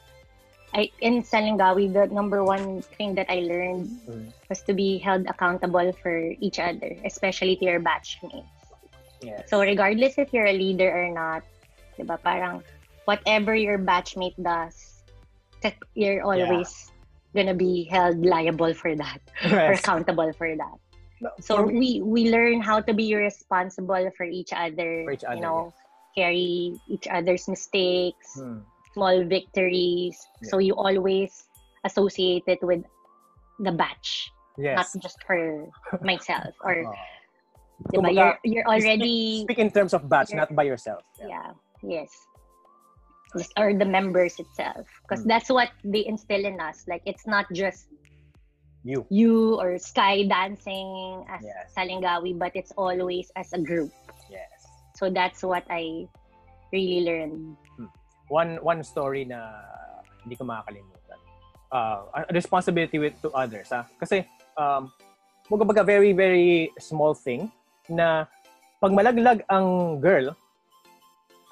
I 0.75 0.89
in 1.01 1.23
Salingawi, 1.23 1.93
the 1.93 2.09
number 2.09 2.45
one 2.45 2.81
thing 2.97 3.15
that 3.17 3.29
I 3.29 3.45
learned 3.45 3.89
Mm. 4.09 4.33
was 4.49 4.63
to 4.65 4.73
be 4.75 4.99
held 4.99 5.29
accountable 5.29 5.93
for 6.03 6.17
each 6.41 6.59
other, 6.59 6.97
especially 7.05 7.57
to 7.61 7.65
your 7.65 7.81
batchmates. 7.81 8.49
yes. 9.23 9.47
So 9.49 9.61
regardless 9.61 10.19
if 10.19 10.33
you're 10.33 10.49
a 10.49 10.57
leader 10.57 10.89
or 10.91 11.13
not, 11.13 11.45
ba? 12.03 12.19
Parang 12.19 12.65
whatever 13.05 13.55
your 13.55 13.79
batchmate 13.79 14.35
does, 14.41 14.75
you're 15.95 16.25
always 16.25 16.73
gonna 17.37 17.55
be 17.55 17.85
held 17.87 18.25
liable 18.25 18.75
for 18.75 18.97
that 18.97 19.21
or 19.47 19.73
accountable 19.79 20.33
for 20.35 20.51
that. 20.57 20.79
So 21.39 21.63
we 21.63 22.03
we 22.03 22.33
learn 22.35 22.59
how 22.61 22.83
to 22.83 22.93
be 22.93 23.15
responsible 23.15 24.11
for 24.19 24.27
each 24.27 24.51
other. 24.51 25.07
For 25.07 25.15
each 25.15 25.23
other, 25.23 25.37
you 25.39 25.43
know, 25.43 25.71
carry 26.19 26.75
each 26.91 27.07
other's 27.07 27.47
mistakes, 27.47 28.35
Hmm. 28.35 28.67
Small 28.95 29.25
victories. 29.25 30.17
So 30.45 30.59
you 30.59 30.75
always 30.75 31.33
associate 31.85 32.45
it 32.47 32.61
with 32.63 32.83
the 33.59 33.73
batch, 33.73 34.31
not 34.59 34.87
just 35.03 35.19
for 35.27 35.69
myself 36.03 36.55
or 36.65 36.85
Oh. 36.87 36.95
diba, 37.93 38.15
you're 38.15 38.39
you're 38.45 38.69
already 38.69 39.43
Speak 39.45 39.59
in 39.59 39.71
terms 39.71 39.93
of 39.95 40.09
batch, 40.09 40.35
not 40.35 40.55
by 40.55 40.63
yourself. 40.65 41.03
yeah 41.19 41.53
yes 41.83 42.11
just 43.37 43.53
or 43.59 43.73
the 43.75 43.85
members 43.87 44.39
itself 44.39 44.87
because 45.03 45.25
Mm. 45.25 45.29
that's 45.29 45.49
what 45.51 45.71
they 45.83 46.05
instill 46.07 46.45
in 46.45 46.61
us 46.61 46.85
like 46.87 47.01
it's 47.07 47.27
not 47.27 47.47
just 47.53 47.89
You. 48.85 49.07
you 49.11 49.59
or 49.63 49.79
sky 49.79 50.27
dancing 50.27 51.25
as 51.31 51.43
Yes. 51.43 51.71
salingawi 51.75 52.35
but 52.39 52.53
it's 52.55 52.75
always 52.77 53.31
as 53.39 53.51
a 53.55 53.61
group 53.63 53.91
Yes. 54.31 54.59
so 54.99 55.09
that's 55.09 55.43
what 55.43 55.65
i 55.71 56.07
really 56.75 57.03
learned 57.07 57.57
one 58.33 58.57
one 58.65 58.81
story 58.81 59.29
na 59.29 59.53
hindi 60.25 60.41
ko 60.41 60.49
makakalimutan. 60.49 61.19
Uh, 61.69 62.25
responsibility 62.33 62.97
with 62.97 63.13
to 63.21 63.29
others, 63.37 63.69
ha? 63.69 63.85
Kasi, 64.01 64.25
um, 64.57 64.89
mga 65.53 65.85
very, 65.85 66.17
very 66.17 66.73
small 66.81 67.13
thing 67.13 67.53
na 67.93 68.25
pag 68.81 68.93
malaglag 68.97 69.45
ang 69.53 70.01
girl, 70.01 70.33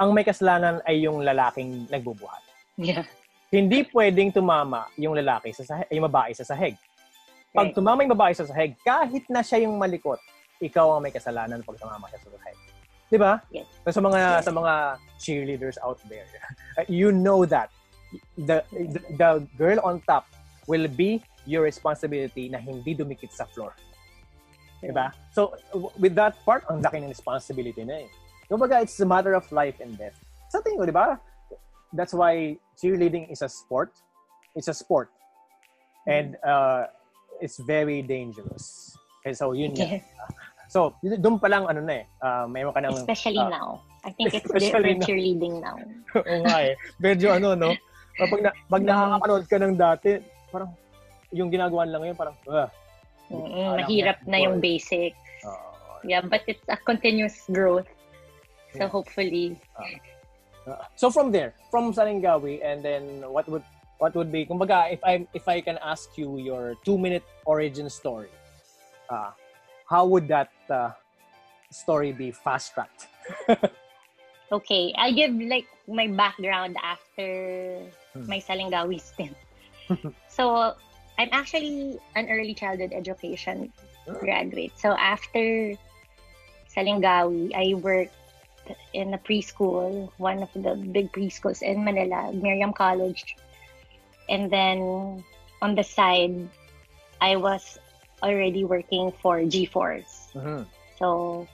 ang 0.01 0.17
may 0.17 0.25
kasalanan 0.25 0.81
ay 0.89 1.05
yung 1.05 1.21
lalaking 1.21 1.85
nagbubuhat. 1.93 2.41
Yeah. 2.81 3.05
Hindi 3.53 3.85
pwedeng 3.93 4.33
tumama 4.33 4.89
yung 4.97 5.13
lalaki 5.13 5.53
sa 5.53 5.67
sahig, 5.67 5.91
yung 5.93 6.09
babae 6.09 6.33
sa 6.33 6.49
sahig. 6.49 6.79
Pag 7.53 7.75
tumama 7.77 8.01
yung 8.07 8.15
babae 8.15 8.33
sa 8.33 8.47
sahig, 8.47 8.79
kahit 8.81 9.27
na 9.29 9.45
siya 9.45 9.67
yung 9.69 9.77
malikot, 9.77 10.23
ikaw 10.63 10.97
ang 10.97 11.03
may 11.05 11.13
kasalanan 11.13 11.61
pag 11.67 11.77
tumama 11.77 12.09
siya 12.09 12.21
sa 12.23 12.31
sahig. 12.31 12.59
'Di 13.11 13.19
ba? 13.19 13.43
Yes. 13.51 13.67
So, 13.85 13.99
sa 13.99 14.01
mga 14.01 14.19
Yes. 14.19 14.45
sa 14.47 14.53
mga 14.55 14.73
cheerleaders 15.19 15.77
out 15.83 15.99
there, 16.09 16.25
you 16.89 17.11
know 17.11 17.43
that 17.45 17.69
the, 18.39 18.63
the 18.71 19.01
the 19.19 19.31
girl 19.59 19.79
on 19.83 20.01
top 20.07 20.31
will 20.71 20.87
be 20.87 21.21
your 21.45 21.67
responsibility 21.67 22.47
na 22.49 22.63
hindi 22.63 22.95
dumikit 22.95 23.35
sa 23.35 23.45
floor. 23.51 23.75
Diba? 24.81 25.13
So, 25.37 25.53
with 26.01 26.17
that 26.17 26.41
part, 26.47 26.65
ang 26.73 26.81
laki 26.81 27.05
ng 27.05 27.11
responsibility 27.13 27.85
na 27.85 28.01
eh. 28.01 28.09
Kumbaga, 28.49 28.81
it's 28.81 28.97
a 29.01 29.05
matter 29.05 29.37
of 29.37 29.45
life 29.53 29.77
and 29.83 29.93
death. 30.01 30.17
Sa 30.49 30.65
tingin 30.65 30.81
ko, 30.81 30.85
di 30.89 30.97
ba? 30.97 31.21
That's 31.93 32.17
why 32.17 32.57
cheerleading 32.81 33.29
is 33.29 33.45
a 33.45 33.51
sport. 33.51 33.93
It's 34.57 34.73
a 34.73 34.75
sport. 34.75 35.13
And 36.09 36.41
uh, 36.41 36.89
it's 37.45 37.61
very 37.61 38.01
dangerous. 38.01 38.97
And 39.27 39.37
so, 39.37 39.53
yun 39.53 39.77
nga. 39.77 40.01
So, 40.71 40.95
doon 41.03 41.43
pa 41.43 41.51
lang, 41.51 41.67
ano 41.67 41.83
na 41.83 41.95
eh, 41.99 42.05
uh, 42.23 42.47
mayroon 42.47 42.71
ka 42.71 42.79
ng... 42.79 42.95
Especially 43.03 43.43
ah, 43.43 43.51
now. 43.51 43.69
I 44.07 44.15
think 44.15 44.31
it's 44.31 44.47
different 44.47 45.03
now. 45.03 45.07
cheerleading 45.07 45.59
now. 45.59 45.77
Oo 46.23 46.37
nga 46.47 46.57
eh. 46.63 46.79
Medyo 47.03 47.35
ano, 47.35 47.59
no? 47.59 47.75
Pag, 48.15 48.39
na, 48.39 48.51
pag 48.71 48.83
nakakapanood 48.87 49.45
ka 49.51 49.57
ng 49.59 49.75
dati, 49.75 50.11
parang, 50.55 50.71
yung 51.35 51.51
ginagawa 51.51 51.83
lang 51.91 52.07
ngayon, 52.07 52.19
parang, 52.19 52.37
ah, 52.47 52.71
Mm, 53.31 53.47
Alam 53.47 53.87
mahirap 53.87 54.19
mo, 54.27 54.29
na 54.31 54.39
yung 54.43 54.59
basic. 54.59 55.15
ah, 55.47 56.03
Yeah, 56.03 56.25
but 56.25 56.43
it's 56.51 56.67
a 56.67 56.75
continuous 56.75 57.47
growth. 57.47 57.87
Yeah. 58.75 58.91
So 58.91 59.03
hopefully, 59.03 59.59
Uh, 60.69 60.77
so 60.93 61.09
from 61.09 61.33
there, 61.33 61.57
from 61.73 61.89
Salingawi, 61.89 62.61
and 62.61 62.85
then 62.85 63.25
what 63.25 63.49
would 63.49 63.65
what 63.97 64.13
would 64.13 64.29
be? 64.29 64.45
Kumbaga, 64.45 64.93
if 64.93 65.01
I 65.01 65.25
if 65.33 65.49
I 65.49 65.65
can 65.65 65.81
ask 65.81 66.13
you 66.21 66.37
your 66.37 66.77
two 66.85 67.01
minute 67.01 67.25
origin 67.49 67.89
story, 67.89 68.29
uh, 69.09 69.33
how 69.91 70.07
would 70.07 70.29
that 70.29 70.55
uh, 70.71 70.95
story 71.71 72.13
be 72.13 72.31
fast 72.31 72.73
tracked? 72.75 73.09
okay, 74.53 74.95
I'll 74.97 75.13
give 75.15 75.35
like 75.35 75.67
my 75.89 76.07
background 76.07 76.79
after 76.83 77.83
Hmm. 78.15 78.27
my 78.27 78.39
Salingawi 78.43 79.01
stint. 79.01 79.37
so, 80.29 80.75
I'm 81.19 81.29
actually 81.31 81.99
an 82.17 82.31
early 82.31 82.55
childhood 82.55 82.93
education 82.93 83.73
graduate. 84.19 84.73
So 84.79 84.91
after 84.97 85.75
Salingawi, 86.75 87.55
I 87.55 87.75
worked 87.75 88.15
in 88.95 89.15
a 89.15 89.19
preschool, 89.19 90.11
one 90.17 90.43
of 90.43 90.51
the 90.55 90.75
big 90.75 91.13
preschools 91.13 91.63
in 91.63 91.85
Manila, 91.85 92.33
Miriam 92.33 92.73
College. 92.73 93.37
And 94.29 94.51
then 94.51 95.23
on 95.63 95.75
the 95.75 95.85
side, 95.85 96.49
I 97.21 97.37
was 97.37 97.79
already 98.23 98.65
working 98.65 99.13
for 99.23 99.43
G-Force. 99.45 100.33
Mhm. 100.35 100.67
So, 100.99 101.49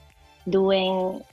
doing 0.49 1.23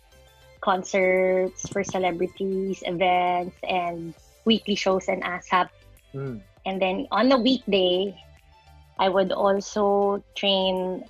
concerts 0.61 1.69
for 1.69 1.85
celebrities, 1.85 2.83
events, 2.87 3.57
and 3.69 4.15
weekly 4.45 4.75
shows 4.75 5.09
and 5.09 5.23
ASAP. 5.23 5.69
Mm. 6.15 6.41
And 6.65 6.81
then 6.81 7.07
on 7.11 7.29
the 7.29 7.37
weekday, 7.37 8.17
I 8.99 9.09
would 9.09 9.33
also 9.33 10.25
train 10.35 11.05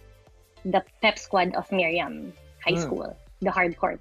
the 0.64 0.82
pep 1.02 1.18
squad 1.18 1.54
of 1.54 1.70
Miriam 1.70 2.32
High 2.64 2.74
Mm. 2.74 2.82
School, 2.82 3.16
the 3.40 3.50
hardcore. 3.50 4.00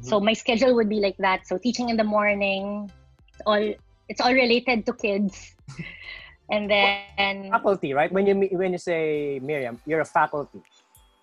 So 0.00 0.20
my 0.20 0.34
schedule 0.34 0.74
would 0.74 0.88
be 0.88 1.00
like 1.00 1.16
that. 1.18 1.46
So 1.46 1.56
teaching 1.56 1.88
in 1.88 1.96
the 1.96 2.04
morning, 2.04 2.90
it's 3.32 3.40
all 3.46 3.64
it's 4.08 4.20
all 4.20 4.32
related 4.32 4.84
to 4.86 4.92
kids. 4.92 5.56
And 6.50 6.70
then 6.70 7.50
Faculty, 7.50 7.92
right? 7.92 8.10
When 8.12 8.26
you 8.26 8.34
when 8.54 8.70
you 8.72 8.78
say 8.78 9.40
Miriam, 9.42 9.80
you're 9.86 10.00
a 10.00 10.06
faculty. 10.06 10.62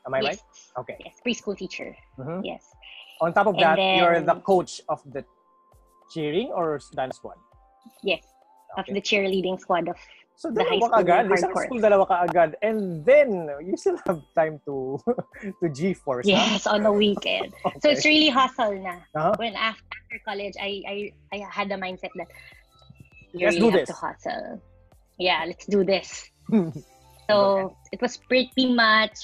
Am 0.06 0.13
I 0.13 0.20
yes, 0.20 0.27
right? 0.27 0.42
Okay. 0.84 0.98
yes, 1.00 1.15
preschool 1.24 1.56
teacher. 1.56 1.96
Mhm. 2.20 2.44
Yes. 2.44 2.68
On 3.24 3.32
top 3.32 3.48
of 3.48 3.56
And 3.56 3.63
that, 3.63 3.80
you're 3.80 4.20
the 4.20 4.36
coach 4.44 4.82
of 4.92 5.00
the 5.08 5.24
cheering 6.12 6.51
or 6.51 6.80
dance 6.92 7.15
squad. 7.15 7.39
Yes. 8.03 8.27
Of 8.75 8.86
the 8.89 9.00
cheerleading 9.00 9.60
squad 9.60 9.88
of 9.88 9.96
So 10.36 10.50
the 10.50 10.65
high 10.65 10.82
school 10.82 10.98
agad, 10.98 11.30
isang 11.30 11.53
school 11.53 11.77
dalawa 11.77 12.10
ka 12.10 12.25
agad, 12.25 12.58
and 12.65 13.06
then 13.06 13.53
you 13.62 13.77
still 13.77 14.01
have 14.10 14.18
time 14.34 14.58
to 14.65 14.98
to 15.62 15.65
G-force. 15.70 16.25
huh? 16.25 16.34
Yes, 16.36 16.65
on 16.65 16.82
the 16.82 16.92
weekend. 16.92 17.53
So 17.86 17.94
it's 17.94 18.01
really 18.01 18.34
hustle 18.34 18.74
na. 18.82 18.98
Uh-huh. 19.13 19.38
When 19.38 19.53
after, 19.53 19.86
after 19.94 20.18
college, 20.25 20.58
I, 20.58 20.82
I 20.89 20.96
I 21.32 21.38
had 21.53 21.70
the 21.70 21.77
mindset 21.77 22.10
that 22.18 22.34
you 23.32 23.46
Let's 23.46 23.62
really 23.62 23.62
do 23.62 23.70
have 23.77 23.80
this. 23.86 23.89
to 23.94 23.96
hustle. 23.96 24.58
Yeah, 25.17 25.43
let's 25.48 25.65
do 25.65 25.84
this. 25.84 26.29
So 27.29 27.75
it 27.91 28.01
was 28.01 28.17
pretty 28.17 28.74
much 28.74 29.15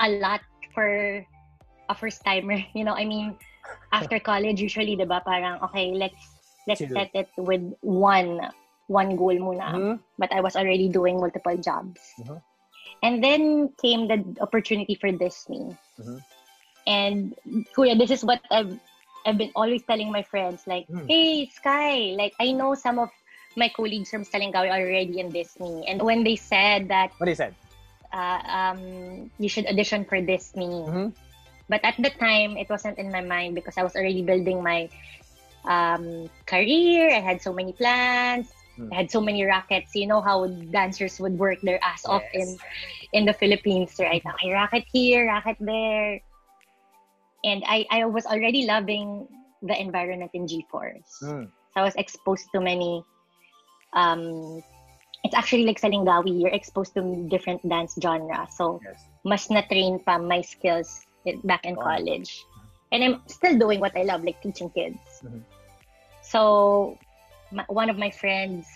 a 0.00 0.08
lot 0.10 0.40
for 0.74 1.24
a 1.88 1.94
first 1.94 2.22
timer. 2.24 2.60
You 2.74 2.84
know, 2.84 2.94
I 2.94 3.04
mean, 3.04 3.36
after 3.92 4.18
college, 4.20 4.60
usually, 4.60 4.96
diba, 4.96 5.24
parang, 5.24 5.60
okay, 5.70 5.92
let's 5.94 6.20
let's 6.68 6.80
Chill. 6.80 6.94
set 6.94 7.10
it 7.14 7.28
with 7.36 7.62
one 7.80 8.40
one 8.88 9.16
goal 9.16 9.34
muna. 9.34 9.72
Mhm. 9.74 10.00
But 10.18 10.32
I 10.32 10.40
was 10.40 10.56
already 10.56 10.88
doing 10.88 11.18
multiple 11.20 11.56
jobs. 11.56 12.00
Mhm. 12.20 12.40
And 13.02 13.22
then 13.24 13.70
came 13.80 14.06
the 14.08 14.20
opportunity 14.40 14.94
for 14.94 15.10
Disney. 15.10 15.76
Mhm. 15.98 16.18
And 16.86 17.34
Kuya, 17.76 17.96
this 17.98 18.10
is 18.10 18.24
what 18.24 18.40
I've 18.50 18.78
I've 19.24 19.38
been 19.38 19.52
always 19.54 19.82
telling 19.84 20.10
my 20.10 20.22
friends, 20.22 20.66
like, 20.66 20.86
Mm. 20.90 21.06
hey, 21.08 21.46
Sky, 21.46 22.14
like 22.18 22.34
I 22.40 22.52
know 22.52 22.74
some 22.74 22.98
of 22.98 23.08
my 23.56 23.68
colleagues 23.68 24.10
from 24.10 24.24
Salingawi 24.24 24.70
are 24.70 24.80
already 24.82 25.20
in 25.20 25.30
Disney. 25.30 25.84
And 25.88 26.02
when 26.02 26.24
they 26.24 26.36
said 26.36 26.88
that 26.88 27.12
What 27.18 27.28
he 27.28 27.34
said? 27.34 27.54
uh, 28.12 28.40
um, 28.44 29.30
you 29.38 29.48
should 29.48 29.66
audition 29.66 30.04
for 30.04 30.20
Disney, 30.20 30.84
Mhm. 30.88 31.12
but 31.68 31.80
at 31.84 31.96
the 31.98 32.10
time 32.10 32.56
it 32.56 32.68
wasn't 32.68 32.98
in 32.98 33.10
my 33.10 33.22
mind 33.22 33.54
because 33.54 33.76
I 33.78 33.82
was 33.82 33.96
already 33.96 34.22
building 34.22 34.62
my 34.62 34.88
um, 35.64 36.26
career. 36.46 37.14
I 37.14 37.20
had 37.22 37.40
so 37.40 37.52
many 37.52 37.72
plans. 37.72 38.50
Hmm. 38.74 38.90
I 38.90 39.04
had 39.04 39.10
so 39.10 39.20
many 39.20 39.44
rackets. 39.44 39.94
You 39.94 40.10
know 40.10 40.20
how 40.20 40.48
dancers 40.74 41.20
would 41.20 41.38
work 41.38 41.60
their 41.62 41.78
ass 41.84 42.02
off 42.04 42.24
in 42.34 42.58
in 43.12 43.24
the 43.28 43.32
Philippines, 43.32 43.94
right? 44.00 44.22
Okay, 44.24 44.50
racket 44.50 44.84
here, 44.90 45.30
racket 45.30 45.56
there. 45.60 46.18
And 47.44 47.62
I, 47.66 47.86
I 47.90 48.06
was 48.06 48.26
already 48.26 48.66
loving 48.66 49.26
the 49.62 49.78
environment 49.78 50.30
in 50.34 50.46
G-Force. 50.46 51.22
Mm. 51.22 51.46
So 51.46 51.76
I 51.76 51.82
was 51.82 51.94
exposed 51.96 52.50
to 52.54 52.60
many 52.60 53.02
um 53.92 54.62
it's 55.22 55.34
actually 55.34 55.64
like 55.64 55.80
Salingawi, 55.80 56.40
you're 56.40 56.50
exposed 56.50 56.94
to 56.94 57.02
different 57.30 57.62
dance 57.68 57.94
genres. 58.00 58.50
So 58.56 58.80
Yes. 58.82 58.98
mas 59.22 59.46
na-train 59.50 60.02
pa 60.02 60.18
my 60.18 60.42
skills 60.42 61.06
back 61.46 61.62
in 61.64 61.78
Oh. 61.78 61.82
college. 61.82 62.30
And 62.92 63.00
I'm 63.00 63.22
still 63.30 63.56
doing 63.56 63.80
what 63.80 63.96
I 63.96 64.02
love, 64.02 64.20
like 64.26 64.42
teaching 64.42 64.68
kids. 64.74 65.00
Mhm. 65.24 65.46
So, 66.20 66.98
ma- 67.48 67.68
one 67.72 67.88
of 67.88 67.96
my 67.96 68.10
friends 68.12 68.68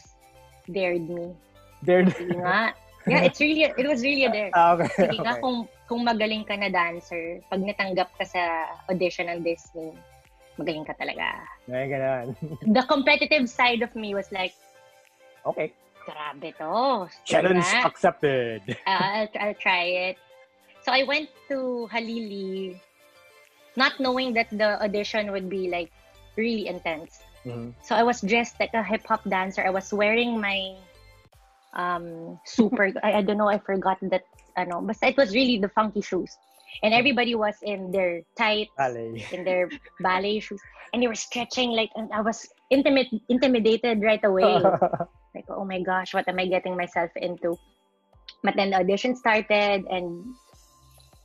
dared 0.71 1.05
me. 1.05 1.37
There. 1.85 2.07
Sige 2.09 2.33
nga. 2.41 2.73
Yeah, 3.07 3.23
it's 3.29 3.39
really, 3.39 3.69
it 3.69 3.87
was 3.87 4.01
really 4.03 4.25
a 4.25 4.33
dare. 4.33 4.51
Ah, 4.57 4.75
okay. 4.75 4.89
Sige 4.89 5.21
nga, 5.21 5.37
okay. 5.37 5.43
kung, 5.45 5.69
kung 5.87 6.01
magaling 6.03 6.49
ka 6.49 6.57
na 6.57 6.73
dancer, 6.73 7.39
pag 7.53 7.61
natanggap 7.61 8.09
ka 8.17 8.25
sa 8.25 8.43
audition 8.89 9.29
ng 9.31 9.45
Disney, 9.45 9.93
magaling 10.59 10.89
ka 10.89 10.97
talaga. 10.97 11.37
Ay, 11.69 11.87
ganun. 11.87 12.35
The 12.73 12.83
competitive 12.89 13.47
side 13.53 13.85
of 13.85 13.93
me 13.95 14.17
was 14.17 14.33
like, 14.33 14.57
Okay. 15.47 15.73
grabe 16.07 16.55
to. 16.59 17.11
Challenge 17.27 17.67
nga. 17.67 17.87
accepted. 17.87 18.63
Uh, 18.87 19.27
I'll, 19.27 19.31
I'll 19.41 19.59
try 19.59 20.15
it. 20.15 20.17
So 20.87 20.95
I 20.95 21.03
went 21.03 21.29
to 21.51 21.89
Halili, 21.91 22.79
not 23.75 23.99
knowing 23.99 24.33
that 24.39 24.47
the 24.55 24.79
audition 24.79 25.33
would 25.35 25.51
be 25.51 25.67
like 25.67 25.91
really 26.39 26.71
intense. 26.71 27.19
Mhm. 27.43 27.75
So 27.83 27.95
I 27.99 28.03
was 28.07 28.23
dressed 28.23 28.55
like 28.63 28.71
a 28.75 28.83
hip 28.83 29.03
hop 29.07 29.23
dancer. 29.27 29.67
I 29.67 29.71
was 29.71 29.91
wearing 29.91 30.39
my 30.39 30.79
um 31.75 32.39
super. 32.47 32.95
I, 33.03 33.19
I 33.19 33.23
don't 33.23 33.39
know. 33.39 33.49
I 33.51 33.59
forgot 33.59 33.99
that. 34.11 34.23
Ano, 34.57 34.81
but 34.81 34.97
it 35.05 35.19
was 35.21 35.35
really 35.37 35.61
the 35.61 35.69
funky 35.69 36.01
shoes, 36.01 36.33
and 36.81 36.95
everybody 36.97 37.37
was 37.37 37.61
in 37.61 37.93
their 37.93 38.25
tights, 38.41 38.73
Ballet. 38.73 39.21
in 39.29 39.45
their 39.45 39.69
ballet 40.01 40.41
shoes, 40.41 40.63
and 40.95 41.03
they 41.03 41.09
were 41.13 41.19
stretching 41.19 41.77
like. 41.77 41.93
And 41.93 42.09
I 42.09 42.25
was 42.25 42.49
intimidated 42.71 44.03
right 44.03 44.25
away 44.25 44.55
like 45.35 45.47
oh 45.51 45.65
my 45.65 45.81
gosh 45.81 46.15
what 46.15 46.27
am 46.29 46.39
i 46.39 46.47
getting 46.47 46.77
myself 46.77 47.11
into 47.17 47.57
but 48.43 48.55
then 48.57 48.71
the 48.71 48.77
audition 48.77 49.15
started 49.15 49.85
and 49.91 50.25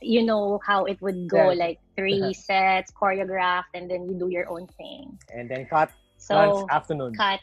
you 0.00 0.22
know 0.22 0.58
how 0.66 0.84
it 0.84 1.00
would 1.02 1.28
go 1.28 1.50
Yeah. 1.50 1.66
like 1.66 1.78
three 1.96 2.32
sets 2.46 2.92
choreographed 2.92 3.74
and 3.74 3.90
then 3.90 4.06
you 4.06 4.14
do 4.18 4.28
your 4.30 4.48
own 4.50 4.66
thing 4.78 5.18
and 5.34 5.50
then 5.50 5.66
cut 5.66 5.90
so 6.18 6.66
afternoon. 6.70 7.14
cut 7.14 7.40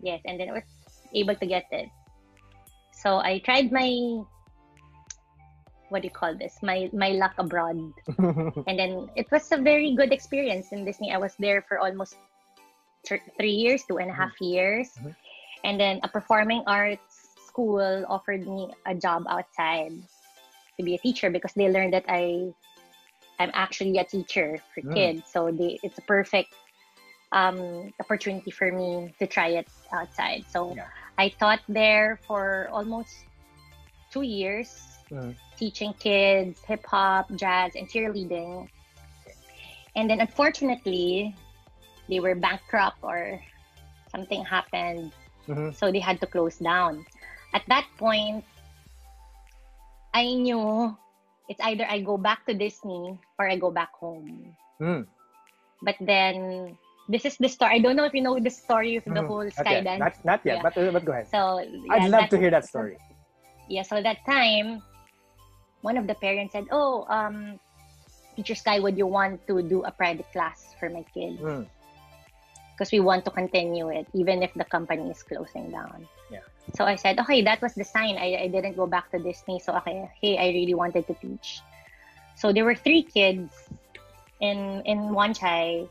yes 0.00 0.20
and 0.24 0.40
then 0.40 0.48
i 0.50 0.52
was 0.52 0.68
able 1.14 1.34
to 1.34 1.46
get 1.46 1.64
it 1.72 1.88
so 2.92 3.18
i 3.18 3.38
tried 3.40 3.72
my 3.72 4.20
what 5.90 6.02
do 6.02 6.06
you 6.06 6.14
call 6.14 6.34
this? 6.38 6.56
My 6.62 6.88
my 6.94 7.10
luck 7.18 7.34
abroad. 7.36 7.76
and 8.66 8.78
then 8.78 9.10
it 9.16 9.26
was 9.30 9.50
a 9.50 9.58
very 9.58 9.94
good 9.94 10.12
experience 10.14 10.70
in 10.70 10.84
Disney. 10.86 11.10
I 11.12 11.18
was 11.18 11.34
there 11.38 11.62
for 11.66 11.78
almost 11.82 12.14
th- 13.06 13.22
three 13.38 13.52
years, 13.52 13.84
two 13.88 13.98
and 13.98 14.10
a 14.10 14.14
half 14.14 14.32
years. 14.40 14.90
Mhm. 14.98 15.14
And 15.64 15.80
then 15.80 16.00
a 16.02 16.08
performing 16.08 16.62
arts 16.66 17.36
school 17.46 17.80
offered 18.08 18.46
me 18.46 18.72
a 18.86 18.94
job 18.94 19.24
outside 19.28 19.92
to 20.78 20.82
be 20.84 20.94
a 20.94 20.98
teacher 20.98 21.30
because 21.30 21.52
they 21.54 21.68
learned 21.68 21.92
that 21.94 22.04
I 22.08 22.52
I'm 23.38 23.50
actually 23.54 23.96
a 23.98 24.04
teacher 24.04 24.60
for 24.74 24.82
Mm. 24.82 24.94
kids. 24.94 25.22
So 25.32 25.50
they 25.50 25.80
it's 25.82 25.98
a 25.98 26.02
perfect 26.02 26.52
um, 27.32 27.92
opportunity 28.00 28.50
for 28.50 28.70
me 28.72 29.14
to 29.18 29.26
try 29.26 29.48
it 29.60 29.68
outside. 29.92 30.44
So 30.50 30.74
Yeah. 30.76 30.86
I 31.18 31.28
taught 31.30 31.60
there 31.68 32.20
for 32.26 32.68
almost 32.72 33.12
two 34.12 34.22
years, 34.22 34.70
Mhm. 35.10 35.36
teaching 35.56 35.92
kids 35.94 36.60
hip 36.66 36.84
hop, 36.86 37.28
jazz, 37.36 37.74
and 37.76 37.88
cheerleading. 37.88 38.68
And 39.96 40.08
then 40.10 40.20
unfortunately, 40.20 41.34
they 42.10 42.18
were 42.18 42.34
bankrupt 42.34 42.98
or 43.06 43.38
something 44.10 44.42
happened, 44.44 45.14
Mhm. 45.46 45.70
so 45.74 45.88
they 45.94 46.02
had 46.02 46.18
to 46.20 46.26
close 46.26 46.58
down. 46.58 47.06
At 47.54 47.62
that 47.70 47.86
point, 47.96 48.42
I 50.12 50.26
knew 50.34 50.96
it's 51.48 51.60
either 51.62 51.86
I 51.86 52.02
go 52.02 52.18
back 52.18 52.46
to 52.46 52.54
Disney 52.54 53.18
or 53.38 53.48
I 53.48 53.56
go 53.56 53.70
back 53.70 53.94
home. 53.94 54.56
Mm. 54.82 55.06
But 55.82 55.96
then 56.02 56.76
this 57.08 57.24
is 57.24 57.38
the 57.38 57.48
story. 57.48 57.74
I 57.74 57.78
don't 57.78 57.94
know 57.96 58.04
if 58.06 58.14
you 58.14 58.22
know 58.22 58.38
the 58.38 58.50
story 58.50 58.96
of 58.98 59.04
the 59.06 59.22
Mhm. 59.22 59.26
whole. 59.26 59.46
Skydance. 59.50 59.98
Not, 59.98 60.14
not 60.24 60.40
yet, 60.44 60.58
Yeah. 60.58 60.62
but, 60.62 60.74
but 60.74 61.04
go 61.04 61.12
ahead. 61.14 61.28
So 61.30 61.58
I'd 61.90 62.10
love 62.10 62.26
that- 62.26 62.30
to 62.34 62.38
hear 62.38 62.50
that 62.50 62.66
story. 62.66 62.98
Yeah, 63.70 63.86
so 63.86 64.02
that 64.02 64.18
time, 64.26 64.82
one 65.86 65.94
of 65.94 66.10
the 66.10 66.18
parents 66.18 66.58
said, 66.58 66.66
"Oh, 66.74 67.06
um, 67.06 67.60
Teacher 68.34 68.58
Sky, 68.58 68.82
would 68.82 68.98
you 68.98 69.06
want 69.06 69.46
to 69.46 69.62
do 69.62 69.86
a 69.86 69.94
private 69.94 70.26
class 70.34 70.74
for 70.82 70.90
my 70.90 71.06
kid? 71.14 71.38
Mm. 71.38 71.70
Because 72.80 72.96
we 72.96 73.04
want 73.04 73.28
to 73.28 73.30
continue 73.30 73.92
it, 73.92 74.08
even 74.16 74.40
if 74.40 74.48
the 74.56 74.64
company 74.64 75.12
is 75.12 75.20
closing 75.20 75.68
down." 75.68 76.08
Yeah. 76.32 76.40
So 76.72 76.88
I 76.88 76.96
said, 76.96 77.20
"Okay, 77.20 77.44
that 77.44 77.60
was 77.60 77.76
the 77.76 77.84
sign. 77.84 78.16
I, 78.16 78.40
I 78.40 78.48
didn't 78.48 78.72
go 78.72 78.88
back 78.88 79.12
to 79.12 79.20
Disney. 79.20 79.60
So 79.60 79.76
okay, 79.84 80.08
hey, 80.16 80.40
I 80.40 80.48
really 80.56 80.72
wanted 80.72 81.04
to 81.12 81.14
teach." 81.20 81.60
So 82.40 82.56
there 82.56 82.64
were 82.64 82.72
three 82.72 83.04
kids 83.04 83.52
in 84.40 84.80
in 84.88 85.12
Wan 85.12 85.36
Chai. 85.36 85.84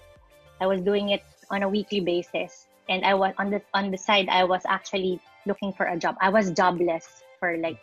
I 0.58 0.66
was 0.66 0.82
doing 0.82 1.14
it 1.14 1.22
on 1.54 1.62
a 1.62 1.70
weekly 1.70 2.02
basis, 2.02 2.66
and 2.90 3.06
I 3.06 3.14
was 3.14 3.38
on 3.38 3.54
the 3.54 3.62
on 3.78 3.94
the 3.94 4.02
side. 4.02 4.26
I 4.26 4.50
was 4.50 4.66
actually 4.66 5.22
looking 5.46 5.70
for 5.78 5.86
a 5.86 5.94
job. 5.94 6.18
I 6.18 6.34
was 6.34 6.50
jobless 6.58 7.22
for 7.38 7.54
like 7.62 7.78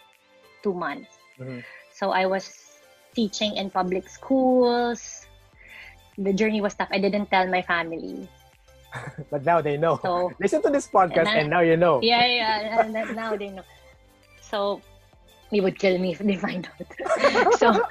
two 0.67 0.75
months. 0.75 1.15
Mhm. 1.39 1.63
So 1.95 2.11
I 2.11 2.27
was 2.27 2.51
teaching 3.15 3.55
in 3.55 3.71
public 3.71 4.11
schools. 4.11 5.31
The 6.19 6.35
journey 6.35 6.59
was 6.59 6.75
tough. 6.75 6.91
I 6.91 6.99
didn't 6.99 7.31
tell 7.31 7.47
my 7.47 7.63
family. 7.63 8.27
But 9.31 9.45
now 9.45 9.61
they 9.61 9.77
know. 9.77 9.99
So 10.03 10.33
Listen 10.41 10.63
to 10.63 10.71
this 10.71 10.89
podcast 10.89 11.29
And 11.29 11.47
and 11.47 11.51
now 11.51 11.61
you 11.61 11.77
know. 11.77 12.01
yeah, 12.03 12.27
yeah. 12.27 12.85
And 12.85 12.93
now 13.17 13.37
they 13.37 13.51
know. 13.51 13.67
So 14.41 14.81
they 15.51 15.61
would 15.61 15.79
kill 15.79 15.99
me 15.99 16.13
if 16.13 16.19
they 16.19 16.37
find 16.37 16.69
out. 16.69 17.55
so 17.61 17.83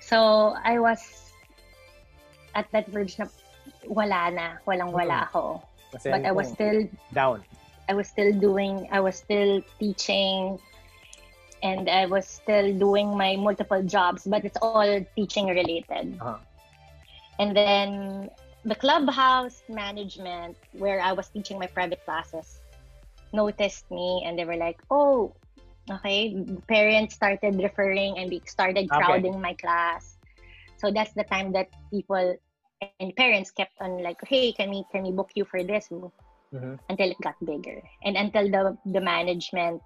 so 0.00 0.18
I 0.62 0.78
was 0.78 1.32
at 2.54 2.70
that 2.72 2.88
verge 2.88 3.18
na 3.18 3.26
wala 3.86 4.30
na, 4.30 4.46
walang 4.66 4.92
wala 4.92 5.28
ako. 5.28 5.62
Kasi 5.92 6.10
But 6.10 6.24
I 6.24 6.32
was 6.32 6.48
still 6.50 6.88
down. 7.12 7.44
I 7.88 7.94
was 7.94 8.08
still 8.08 8.32
doing, 8.34 8.88
I 8.90 8.98
was 8.98 9.14
still 9.14 9.62
teaching, 9.78 10.58
and 11.62 11.88
I 11.88 12.06
was 12.06 12.26
still 12.26 12.74
doing 12.74 13.16
my 13.16 13.36
multiple 13.36 13.82
jobs, 13.82 14.26
but 14.26 14.44
it's 14.44 14.58
all 14.58 14.82
teaching 15.14 15.46
related. 15.46 16.18
Uh-huh. 16.18 16.38
And 17.38 17.54
then 17.54 18.30
the 18.66 18.74
clubhouse 18.74 19.62
management, 19.68 20.58
where 20.72 21.00
I 21.00 21.12
was 21.12 21.28
teaching 21.30 21.58
my 21.58 21.68
private 21.70 22.02
classes, 22.04 22.58
noticed 23.32 23.88
me 23.90 24.24
and 24.26 24.36
they 24.38 24.44
were 24.44 24.56
like, 24.58 24.76
oh, 24.90 25.32
okay, 25.90 26.34
parents 26.66 27.14
started 27.14 27.54
referring 27.62 28.18
and 28.18 28.28
started 28.46 28.90
Okay. 28.90 28.98
crowding 28.98 29.40
my 29.40 29.54
class. 29.54 30.18
So 30.78 30.90
that's 30.90 31.14
the 31.14 31.24
time 31.24 31.52
that 31.54 31.68
people 31.94 32.36
and 33.00 33.16
parents 33.16 33.50
kept 33.50 33.72
on 33.80 34.02
like, 34.02 34.18
hey, 34.26 34.52
can 34.52 34.68
we 34.70 34.84
can 34.92 35.02
we 35.06 35.12
book 35.12 35.30
you 35.34 35.46
for 35.46 35.62
this? 35.62 35.88
Mhm. 36.52 36.78
until 36.88 37.10
it 37.10 37.18
got 37.20 37.34
bigger 37.44 37.82
and 38.06 38.14
until 38.16 38.46
the 38.46 38.62
the 38.94 39.00
management 39.02 39.82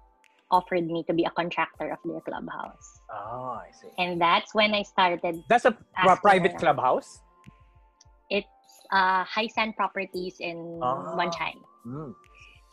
offered 0.53 0.85
me 0.85 1.01
to 1.09 1.13
be 1.13 1.25
a 1.25 1.33
contractor 1.33 1.89
of 1.89 1.97
their 2.05 2.21
clubhouse 2.21 3.01
Oh, 3.09 3.57
I 3.57 3.73
see. 3.73 3.89
and 3.97 4.21
that's 4.21 4.53
when 4.53 4.77
i 4.77 4.83
started 4.85 5.41
That's 5.49 5.65
a 5.65 5.73
private 6.21 6.55
clubhouse? 6.61 7.25
Uh 8.91 9.23
Hysan 9.23 9.71
Properties 9.75 10.37
in 10.43 10.79
Ah. 10.83 11.15
Wanchai. 11.15 11.55
Mm. 11.87 12.13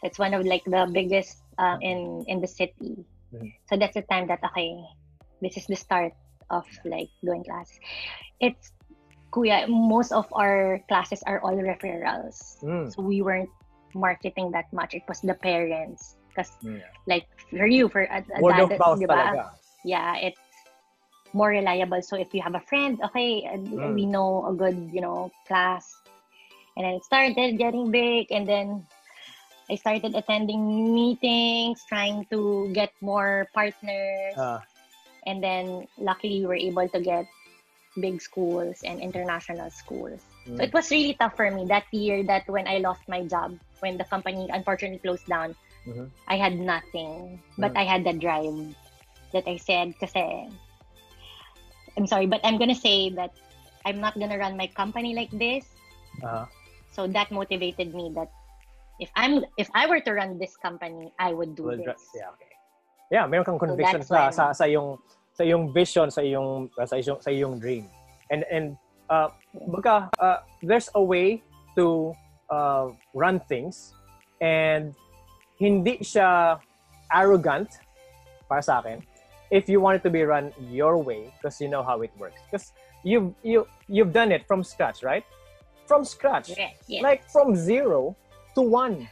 it's 0.03 0.19
one 0.19 0.31
of 0.35 0.47
like 0.47 0.63
the 0.63 0.87
biggest 0.95 1.43
uh, 1.59 1.75
in 1.83 2.23
in 2.31 2.39
the 2.39 2.47
city 2.47 3.03
Mhm. 3.35 3.51
so 3.67 3.75
that's 3.75 3.99
the 3.99 4.07
time 4.07 4.31
that 4.31 4.39
okay 4.47 4.79
this 5.43 5.59
is 5.59 5.67
the 5.67 5.75
start 5.75 6.15
of 6.55 6.63
like 6.87 7.11
doing 7.25 7.43
class. 7.43 7.67
it's 8.41 8.71
kuya 9.35 9.67
most 9.69 10.15
of 10.15 10.25
our 10.33 10.79
classes 10.89 11.21
are 11.27 11.43
all 11.43 11.57
referrals 11.59 12.63
Mm. 12.63 12.89
so 12.95 13.03
we 13.03 13.21
weren't 13.27 13.51
marketing 13.93 14.53
that 14.55 14.71
much 14.73 14.95
it 14.95 15.03
was 15.11 15.19
the 15.21 15.35
parents 15.35 16.15
because 16.31 16.53
Yeah. 16.63 16.79
like 17.11 17.27
for 17.51 17.67
you 17.67 17.89
for 17.91 18.07
a, 18.07 18.23
a 18.23 18.41
Word 18.41 18.57
dad, 18.71 18.79
mouth 18.79 19.03
di 19.03 19.09
ba? 19.09 19.51
yeah 19.85 20.15
it's 20.21 20.41
more 21.35 21.51
reliable 21.53 22.01
so 22.01 22.15
if 22.17 22.31
you 22.33 22.41
have 22.41 22.55
a 22.55 22.63
friend 22.71 23.03
okay 23.03 23.45
Mm. 23.51 23.99
we 23.99 24.07
know 24.07 24.47
a 24.47 24.55
good 24.55 24.79
you 24.95 25.03
know 25.03 25.29
class 25.51 25.91
and 26.79 26.87
then 26.87 26.95
it 26.95 27.05
started 27.05 27.59
getting 27.59 27.91
big 27.91 28.31
and 28.31 28.47
then 28.47 28.87
i 29.69 29.75
started 29.75 30.15
attending 30.15 30.95
meetings 30.95 31.83
trying 31.91 32.25
to 32.31 32.71
get 32.73 32.95
more 33.03 33.51
partners 33.53 34.39
Ah, 34.39 34.63
and 35.27 35.43
then 35.43 35.85
luckily 35.99 36.41
we 36.41 36.47
were 36.47 36.63
able 36.71 36.87
to 36.89 37.03
get 37.03 37.27
big 37.99 38.23
schools 38.23 38.79
and 38.87 39.03
international 39.03 39.69
schools 39.75 40.23
so 40.47 40.55
mm. 40.55 40.63
it 40.63 40.73
was 40.73 40.87
really 40.95 41.19
tough 41.19 41.35
for 41.35 41.51
me 41.51 41.67
that 41.67 41.85
year 41.91 42.23
that 42.23 42.47
when 42.47 42.67
i 42.71 42.79
lost 42.79 43.03
my 43.11 43.27
job 43.27 43.59
when 43.83 43.99
the 43.99 44.07
company 44.07 44.47
unfortunately 44.55 45.03
closed 45.03 45.27
down 45.27 45.51
Mhm. 45.83 46.07
i 46.31 46.39
had 46.39 46.55
nothing 46.55 47.43
but 47.59 47.75
Mm. 47.75 47.83
i 47.83 47.85
had 47.85 48.07
the 48.07 48.15
drive 48.15 48.55
that 49.35 49.51
i 49.51 49.59
said 49.59 49.99
kasi 49.99 50.47
i'm 51.99 52.07
sorry 52.07 52.31
but 52.31 52.39
i'm 52.47 52.55
gonna 52.55 52.79
say 52.79 53.11
that 53.19 53.35
i'm 53.83 53.99
not 53.99 54.15
gonna 54.15 54.39
run 54.39 54.55
my 54.55 54.71
company 54.79 55.11
like 55.19 55.35
this 55.35 55.67
Ah. 56.23 56.47
So 56.99 57.07
that 57.07 57.31
motivated 57.31 57.95
me 57.95 58.11
that 58.11 58.27
if 58.99 59.07
i'm 59.15 59.47
if 59.55 59.71
i 59.79 59.87
were 59.87 60.03
to 60.03 60.11
run 60.11 60.35
this 60.43 60.59
company 60.59 61.15
i 61.23 61.31
would 61.31 61.55
do 61.55 61.71
Well, 61.71 61.79
this 61.79 62.03
yeah, 62.11 62.35
okay. 62.35 62.49
Yeah, 63.09 63.25
meron 63.25 63.45
kang 63.45 63.59
conviction 63.59 64.05
that's 64.05 64.13
sa, 64.13 64.29
sa 64.29 64.53
sa 64.53 64.65
yung 64.69 65.01
sa 65.33 65.43
yung 65.43 65.73
vision, 65.73 66.13
sa 66.13 66.21
yung 66.21 66.69
sa 66.77 66.97
yung 67.01 67.19
sa 67.21 67.31
yung 67.33 67.57
dream. 67.57 67.89
And 68.29 68.45
and 68.53 68.77
uh 69.09 69.33
baga, 69.73 70.13
uh, 70.21 70.45
there's 70.61 70.93
a 70.93 71.01
way 71.01 71.41
to 71.77 72.13
uh, 72.53 72.93
run 73.17 73.41
things 73.49 73.97
and 74.45 74.93
hindi 75.57 76.05
siya 76.05 76.61
arrogant 77.09 77.81
para 78.45 78.61
sa 78.61 78.85
akin 78.85 79.01
if 79.49 79.73
you 79.73 79.81
want 79.81 79.97
it 79.97 80.05
to 80.05 80.13
be 80.13 80.21
run 80.21 80.53
your 80.69 81.01
way 81.01 81.33
because 81.41 81.57
you 81.65 81.69
know 81.73 81.81
how 81.81 82.05
it 82.05 82.13
works. 82.21 82.37
Because 82.51 82.77
you've 83.09 83.33
you 83.41 83.65
you've 83.89 84.13
done 84.13 84.37
it 84.37 84.45
from 84.45 84.61
scratch, 84.61 85.01
right? 85.01 85.25
From 85.89 86.05
scratch. 86.05 86.53
yeah, 86.53 86.77
yeah. 86.87 87.01
Like 87.01 87.25
from 87.33 87.57
zero 87.57 88.13
to 88.55 88.61
one. 88.61 89.09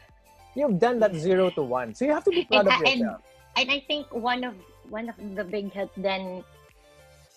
You've 0.54 0.76
done 0.78 1.00
that 1.00 1.16
zero 1.16 1.48
to 1.56 1.62
one. 1.64 1.96
So 1.96 2.04
you 2.04 2.12
have 2.12 2.24
to 2.28 2.30
be 2.30 2.44
proud 2.44 2.68
of 2.68 2.76
And- 2.76 2.84
and- 2.86 3.00
yourself. 3.00 3.20
and 3.56 3.66
I 3.72 3.80
think 3.88 4.12
one 4.12 4.44
of 4.44 4.54
one 4.92 5.08
of 5.08 5.16
the 5.18 5.42
big 5.42 5.72
help 5.72 5.90
then 5.96 6.44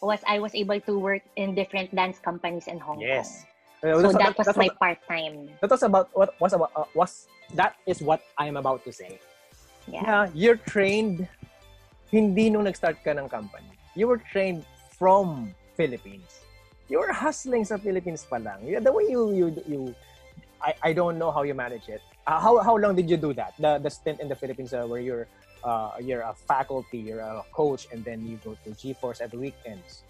was 0.04 0.20
I 0.28 0.38
was 0.40 0.54
able 0.54 0.80
to 0.84 0.94
work 1.00 1.24
in 1.36 1.56
different 1.56 1.96
dance 1.96 2.20
companies 2.20 2.68
in 2.68 2.78
Hong 2.80 3.00
Yes. 3.02 3.48
Kong. 3.82 3.92
Uh, 3.92 3.96
So 4.04 4.12
that's- 4.12 4.36
that 4.36 4.38
was 4.38 4.58
my 4.60 4.70
part 4.76 5.00
time. 5.08 5.48
that 5.64 5.72
was 5.72 5.84
about 5.88 6.12
what 6.14 6.36
was 6.44 6.52
about 6.54 6.72
uh, 6.76 6.84
was 6.94 7.26
that 7.56 7.80
is 7.88 8.04
what 8.04 8.20
I'm 8.38 8.60
about 8.60 8.84
to 8.86 8.92
say. 8.92 9.18
Yeah. 9.88 10.04
Yeah, 10.04 10.22
you're 10.36 10.60
trained 10.68 11.26
hindi 12.12 12.52
nung 12.52 12.68
nag-start 12.68 13.00
ka 13.08 13.16
ng 13.16 13.32
company. 13.32 13.72
You 13.96 14.12
were 14.12 14.20
trained 14.20 14.68
from 15.00 15.56
Philippines. 15.80 16.44
You 16.90 17.00
were 17.00 17.14
hustling 17.14 17.64
sa 17.66 17.78
Philippines 17.78 18.26
pa 18.26 18.42
lang. 18.42 18.66
Yeah, 18.66 18.82
The 18.82 18.90
way 18.92 19.06
you 19.08 19.30
you 19.32 19.48
you 19.70 19.82
I, 20.60 20.92
I 20.92 20.92
don't 20.92 21.16
know 21.22 21.32
how 21.32 21.46
you 21.48 21.54
manage 21.56 21.88
it. 21.88 22.02
Uh, 22.28 22.42
how 22.42 22.60
how 22.60 22.76
long 22.76 22.98
did 22.98 23.08
you 23.08 23.16
do 23.16 23.32
that? 23.38 23.54
The 23.62 23.78
the 23.80 23.94
stint 23.94 24.20
in 24.20 24.28
the 24.28 24.36
Philippines 24.36 24.74
uh, 24.74 24.84
where 24.90 25.00
you're 25.00 25.30
uh, 25.64 25.96
you're 26.02 26.26
a 26.26 26.34
faculty, 26.34 26.98
you're 27.00 27.24
a 27.24 27.46
coach, 27.56 27.88
and 27.94 28.04
then 28.04 28.26
you 28.26 28.42
go 28.44 28.58
to 28.66 28.70
G-Force 28.76 29.22
at 29.22 29.32
the 29.32 29.40
weekends. 29.40 30.04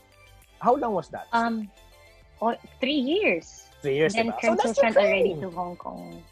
How 0.58 0.76
long 0.76 0.94
was 0.96 1.08
that? 1.14 1.28
Um, 1.32 1.70
oh, 2.42 2.56
three 2.80 2.98
years. 2.98 3.70
Three 3.82 3.96
years, 3.96 4.14
then 4.14 4.32
diba? 4.34 4.42
So 4.42 4.56
that's 4.56 4.76
the 4.76 4.88
transitioned 4.88 4.98
already 4.98 5.36
training. 5.38 5.42
to 5.42 5.50
Hong 5.52 5.76
Kong. 5.78 6.24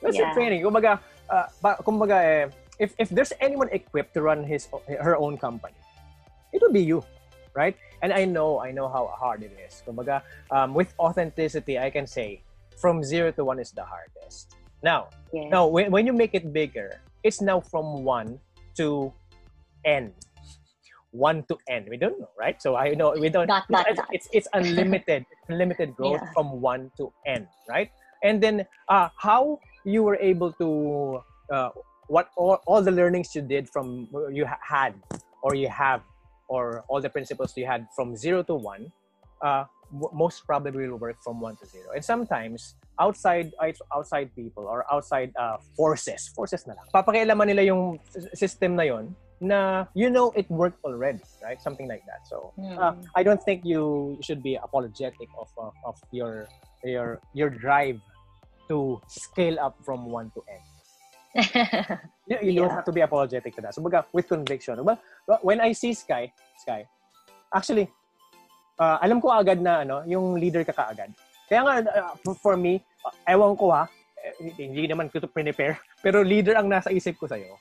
That's 0.00 0.16
Yeah. 0.16 0.32
training. 0.32 0.62
Kumbaga, 0.64 1.00
uh, 1.28 1.46
ba, 1.60 1.76
kumbaga 1.84 2.16
eh, 2.24 2.44
if, 2.78 2.94
if 2.98 3.08
there's 3.10 3.32
anyone 3.40 3.68
equipped 3.72 4.14
to 4.14 4.22
run 4.22 4.44
his 4.44 4.68
her 5.00 5.16
own 5.16 5.36
company, 5.36 5.76
it 6.52 6.62
would 6.62 6.72
be 6.72 6.80
you, 6.82 7.04
right? 7.52 7.76
And 8.04 8.12
I 8.12 8.26
know, 8.28 8.60
I 8.60 8.68
know 8.70 8.84
how 8.92 9.08
hard 9.16 9.40
it 9.42 9.56
is. 9.56 9.80
Kumbaga, 9.88 10.20
um, 10.52 10.76
with 10.76 10.92
authenticity, 11.00 11.78
I 11.80 11.88
can 11.88 12.04
say 12.06 12.44
from 12.76 13.00
zero 13.02 13.32
to 13.32 13.48
one 13.48 13.56
is 13.58 13.72
the 13.72 13.80
hardest. 13.80 14.52
Now, 14.84 15.08
Yes. 15.32 15.48
now 15.48 15.66
when, 15.66 15.88
when 15.90 16.04
you 16.04 16.12
make 16.12 16.34
it 16.36 16.52
bigger, 16.52 17.00
it's 17.24 17.40
now 17.40 17.64
from 17.64 18.04
one 18.04 18.38
to 18.76 19.08
n. 19.88 20.12
One 21.16 21.48
to 21.48 21.56
n. 21.66 21.86
We 21.88 21.96
don't 21.96 22.20
know, 22.20 22.28
right? 22.36 22.60
So 22.60 22.76
I 22.76 22.92
know 22.92 23.16
we 23.16 23.30
don't. 23.32 23.48
Dot, 23.48 23.64
dot, 23.72 23.88
it's, 23.88 23.96
dot. 23.96 24.08
it's 24.12 24.28
it's 24.36 24.48
unlimited, 24.52 25.24
unlimited 25.48 25.96
growth 25.96 26.20
Yeah. 26.20 26.32
from 26.36 26.60
one 26.60 26.92
to 27.00 27.08
n, 27.24 27.48
right? 27.72 27.88
And 28.22 28.36
then, 28.42 28.68
uh, 28.92 29.08
how 29.16 29.60
you 29.88 30.02
were 30.04 30.20
able 30.20 30.52
to 30.60 30.68
uh, 31.48 31.70
what 32.12 32.28
all, 32.36 32.60
all 32.68 32.82
the 32.84 32.92
learnings 32.92 33.32
you 33.34 33.40
did 33.40 33.64
from 33.72 34.08
you 34.30 34.44
ha- 34.44 34.60
had 34.60 34.92
or 35.40 35.54
you 35.56 35.68
have 35.72 36.04
or 36.48 36.84
all 36.88 37.00
the 37.00 37.10
principles 37.10 37.56
you 37.56 37.66
had 37.66 37.86
from 37.96 38.16
zero 38.16 38.42
to 38.44 38.54
one 38.54 38.92
uh, 39.42 39.64
w- 39.92 40.10
most 40.12 40.44
probably 40.46 40.88
will 40.88 40.98
work 40.98 41.16
from 41.22 41.40
one 41.40 41.56
to 41.56 41.66
zero. 41.66 41.92
And 41.94 42.04
sometimes 42.04 42.74
outside 43.00 43.52
outs- 43.62 43.82
outside 43.94 44.30
people 44.36 44.64
or 44.64 44.84
outside 44.92 45.32
uh, 45.36 45.56
forces 45.76 46.28
forces 46.34 46.66
na 46.66 46.74
lang. 46.78 46.86
Papakialaman 46.94 47.46
nila 47.50 47.62
yung 47.62 47.98
system 48.34 48.76
na 48.76 48.84
yon 48.86 49.14
na 49.42 49.84
you 49.98 50.08
know 50.08 50.30
it 50.38 50.46
worked 50.48 50.78
already 50.84 51.20
right? 51.42 51.60
Something 51.60 51.88
like 51.88 52.06
that. 52.06 52.22
So 52.30 52.54
uh, 52.78 52.92
Mm. 52.94 53.04
I 53.16 53.22
don't 53.26 53.42
think 53.42 53.64
you 53.66 54.16
should 54.22 54.42
be 54.42 54.54
apologetic 54.56 55.28
of 55.36 55.50
of, 55.58 55.74
of 55.84 55.96
your 56.14 56.46
your 56.84 57.18
your 57.34 57.50
drive 57.50 57.98
to 58.70 59.00
scale 59.08 59.58
up 59.60 59.76
from 59.84 60.06
one 60.08 60.30
to 60.32 60.40
n 60.48 60.62
you, 61.34 62.38
you 62.40 62.52
don't 62.54 62.70
Yeah. 62.70 62.74
have 62.78 62.86
to 62.86 62.94
be 62.94 63.02
apologetic 63.02 63.54
to 63.58 63.60
that. 63.62 63.74
So, 63.74 63.82
baga, 63.82 64.06
with 64.14 64.28
conviction. 64.30 64.78
Well, 64.84 64.98
when 65.42 65.60
I 65.60 65.74
see 65.74 65.92
Sky, 65.94 66.30
Sky, 66.62 66.86
actually, 67.50 67.90
uh, 68.78 68.98
alam 69.02 69.18
ko 69.20 69.34
agad 69.34 69.58
na 69.58 69.82
ano, 69.82 70.06
yung 70.06 70.38
leader 70.38 70.62
ka 70.62 70.72
kaagad. 70.72 71.10
Kaya 71.50 71.60
nga, 71.66 71.74
uh, 71.90 72.34
for- 72.38 72.56
me, 72.56 72.80
uh, 73.04 73.14
ewan 73.28 73.58
ko 73.58 73.74
ha, 73.74 73.90
eh, 74.24 74.32
hindi 74.56 74.88
naman 74.88 75.10
ko 75.10 75.20
to 75.20 75.28
prepare, 75.28 75.76
pero 76.04 76.22
leader 76.22 76.56
ang 76.56 76.70
nasa 76.70 76.88
isip 76.94 77.18
ko 77.18 77.26
sa'yo. 77.26 77.58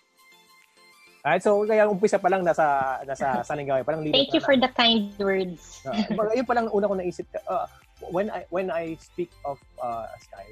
Alright, 1.23 1.39
so 1.39 1.63
kaya 1.63 1.87
umpisa 1.87 2.19
pa 2.19 2.27
lang 2.27 2.43
nasa 2.43 2.99
nasa 3.07 3.39
Salingawi, 3.47 3.87
parang 3.87 4.03
leader 4.03 4.19
Thank 4.19 4.35
you 4.35 4.43
for 4.43 4.59
the 4.59 4.67
kind 4.75 5.07
words. 5.15 5.79
Uh, 5.87 6.03
yun 6.35 6.43
pa 6.43 6.51
lang 6.59 6.67
una 6.67 6.83
ko 6.83 6.99
naisip. 6.99 7.23
Uh, 7.47 7.63
when 8.11 8.27
I 8.27 8.43
when 8.51 8.67
I 8.67 8.99
speak 8.99 9.31
of 9.47 9.55
uh, 9.79 10.11
Sky, 10.19 10.43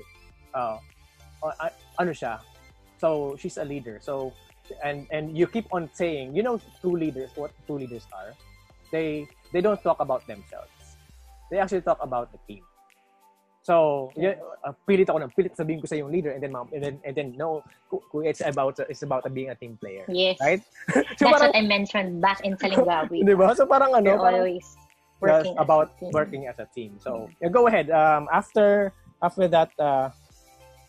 uh, 0.55 0.79
uh, 1.43 1.67
ano 1.99 2.15
siya? 2.15 2.39
So 3.01 3.33
she's 3.41 3.57
a 3.57 3.65
leader. 3.65 3.97
So 3.97 4.29
and 4.85 5.09
and 5.09 5.33
you 5.33 5.49
keep 5.49 5.65
on 5.73 5.89
saying, 5.97 6.37
you 6.37 6.45
know, 6.45 6.61
true 6.85 6.93
leaders, 6.93 7.33
what 7.33 7.49
true 7.65 7.81
leaders 7.81 8.05
are? 8.13 8.37
They 8.93 9.25
they 9.49 9.61
don't 9.65 9.81
talk 9.81 9.97
about 9.97 10.29
themselves. 10.29 10.69
They 11.49 11.57
actually 11.57 11.81
talk 11.81 11.97
about 11.97 12.29
the 12.29 12.37
team. 12.45 12.61
So, 13.61 14.09
yeah, 14.17 14.41
uh, 14.65 14.73
pilit 14.89 15.05
ako 15.05 15.21
ng 15.21 15.33
pilit 15.37 15.53
sabihin 15.53 15.81
ko 15.81 15.85
sa 15.85 15.93
yung 15.93 16.09
leader 16.09 16.33
and 16.33 16.41
then 16.41 16.53
and 16.73 16.81
then 16.81 16.95
and 17.05 17.13
then 17.13 17.37
no, 17.37 17.61
it's 18.25 18.41
about 18.41 18.77
it's 18.89 19.05
about 19.05 19.21
being 19.33 19.53
a 19.53 19.57
team 19.57 19.77
player. 19.77 20.01
Yes. 20.09 20.41
Right? 20.41 20.61
That's 20.89 21.21
So 21.21 21.29
parang, 21.29 21.53
what 21.53 21.57
I 21.57 21.61
mentioned 21.61 22.21
back 22.21 22.41
in 22.41 22.57
Salingawi. 22.57 23.21
di 23.29 23.37
ba? 23.37 23.53
So 23.53 23.69
parang 23.69 23.93
ano, 23.93 24.17
parang, 24.17 24.49
always 24.49 24.65
working 25.21 25.53
as 25.53 25.61
about 25.61 25.93
a 25.93 25.99
team. 26.01 26.09
working 26.09 26.43
as 26.49 26.57
a 26.57 26.65
team. 26.73 26.97
So 26.97 27.29
yeah, 27.37 27.53
go 27.53 27.69
ahead. 27.69 27.93
Um, 27.93 28.25
after 28.33 28.97
after 29.21 29.45
that 29.53 29.69
uh, 29.77 30.09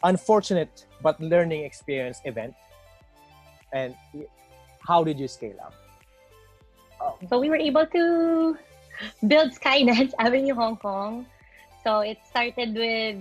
unfortunate 0.01 0.89
but 1.03 1.21
learning 1.21 1.65
experience 1.65 2.21
event, 2.25 2.55
and 3.73 3.95
how 4.87 5.05
did 5.05 5.19
you 5.19 5.29
scale 5.29 5.57
up? 5.63 5.75
So 7.29 7.39
we 7.41 7.51
were 7.51 7.59
able 7.59 7.87
to 7.87 8.57
build 9.27 9.51
Skydance 9.59 10.13
Avenue 10.19 10.55
Hong 10.55 10.77
Kong. 10.77 11.27
So 11.83 12.01
it 12.01 12.19
started 12.31 12.75
with 12.79 13.19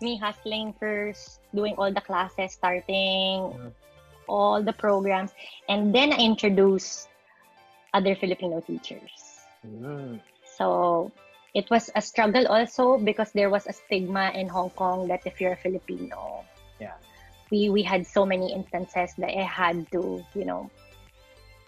me 0.00 0.16
hustling 0.16 0.72
first, 0.80 1.40
doing 1.54 1.74
all 1.76 1.92
the 1.92 2.00
classes, 2.00 2.52
starting 2.56 3.52
Mhm. 3.52 3.72
all 4.28 4.62
the 4.62 4.72
programs, 4.72 5.32
and 5.68 5.92
then 5.94 6.12
I 6.12 6.20
introduced 6.20 7.08
other 7.92 8.14
Filipino 8.16 8.60
teachers. 8.60 9.40
Mm. 9.66 10.20
So 10.56 11.10
it 11.54 11.68
was 11.70 11.90
a 11.96 12.02
struggle 12.04 12.46
also 12.46 12.98
because 13.00 13.32
there 13.32 13.48
was 13.50 13.66
a 13.66 13.72
stigma 13.72 14.30
in 14.36 14.48
Hong 14.48 14.70
Kong 14.76 15.08
that 15.08 15.24
if 15.24 15.40
you're 15.40 15.56
a 15.56 15.60
Filipino, 15.60 16.44
Yeah. 16.78 16.94
We 17.50 17.68
we 17.68 17.82
had 17.82 18.06
so 18.06 18.24
many 18.26 18.52
instances 18.52 19.14
that 19.18 19.32
I 19.32 19.42
had 19.44 19.90
to, 19.92 20.24
you 20.34 20.44
know, 20.44 20.70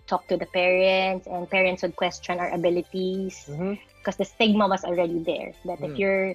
talk 0.06 0.26
to 0.28 0.36
the 0.36 0.46
parents 0.46 1.26
and 1.26 1.48
parents 1.48 1.82
would 1.82 1.96
question 1.96 2.38
our 2.38 2.50
abilities 2.50 3.46
because 4.00 4.16
the 4.16 4.24
stigma 4.24 4.66
was 4.66 4.84
already 4.84 5.22
there 5.22 5.52
that 5.64 5.78
Mm. 5.80 5.86
if 5.86 5.92
you're 5.98 6.26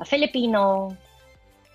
a 0.00 0.04
Filipino, 0.04 0.96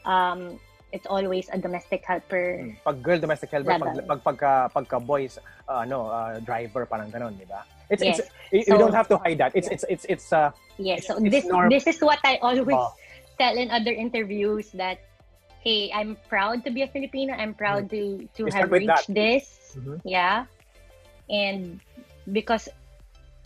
um, 0.06 0.60
it's 0.92 1.08
always 1.08 1.48
a 1.50 1.58
domestic 1.58 2.04
helper. 2.06 2.60
Mm. 2.60 2.76
Pag 2.84 2.98
girl 3.02 3.20
domestic 3.20 3.50
helper, 3.50 3.80
pag, 3.80 3.96
pag 4.06 4.20
pagka 4.22 4.52
pagka 4.76 4.98
boys 5.00 5.40
uh, 5.72 5.88
ano 5.88 6.12
uh, 6.12 6.38
driver 6.44 6.86
parang 6.86 7.10
ganon, 7.10 7.34
di 7.40 7.48
ba? 7.48 7.64
It's 7.90 8.04
Yes. 8.04 8.20
it's 8.20 8.28
you, 8.52 8.76
you 8.76 8.80
don't 8.80 8.96
have 8.96 9.08
to 9.12 9.18
hide 9.20 9.40
that. 9.40 9.52
It's 9.56 9.68
it's 9.68 9.86
it's 9.88 10.06
it's 10.08 10.28
uh 10.32 10.52
Yes, 10.80 11.08
so 11.08 11.20
this 11.20 11.46
norm- 11.48 11.72
this 11.72 11.88
is 11.88 12.00
what 12.04 12.20
I 12.24 12.40
always 12.44 12.76
Oh. 12.76 12.92
tell 13.40 13.56
in 13.56 13.72
other 13.72 13.92
interviews 13.92 14.72
that 14.76 15.00
hey, 15.64 15.92
I'm 15.94 16.18
proud 16.30 16.64
to 16.66 16.72
be 16.72 16.82
a 16.82 16.88
Filipino. 16.88 17.34
I'm 17.34 17.54
proud 17.54 17.90
to 17.92 18.28
to 18.38 18.46
have 18.50 18.70
with 18.70 18.86
that. 18.86 19.06
reached 19.06 19.14
this. 19.14 19.46
Mhm. 19.78 20.02
Yeah. 20.06 20.46
And 21.30 21.80
because 22.32 22.68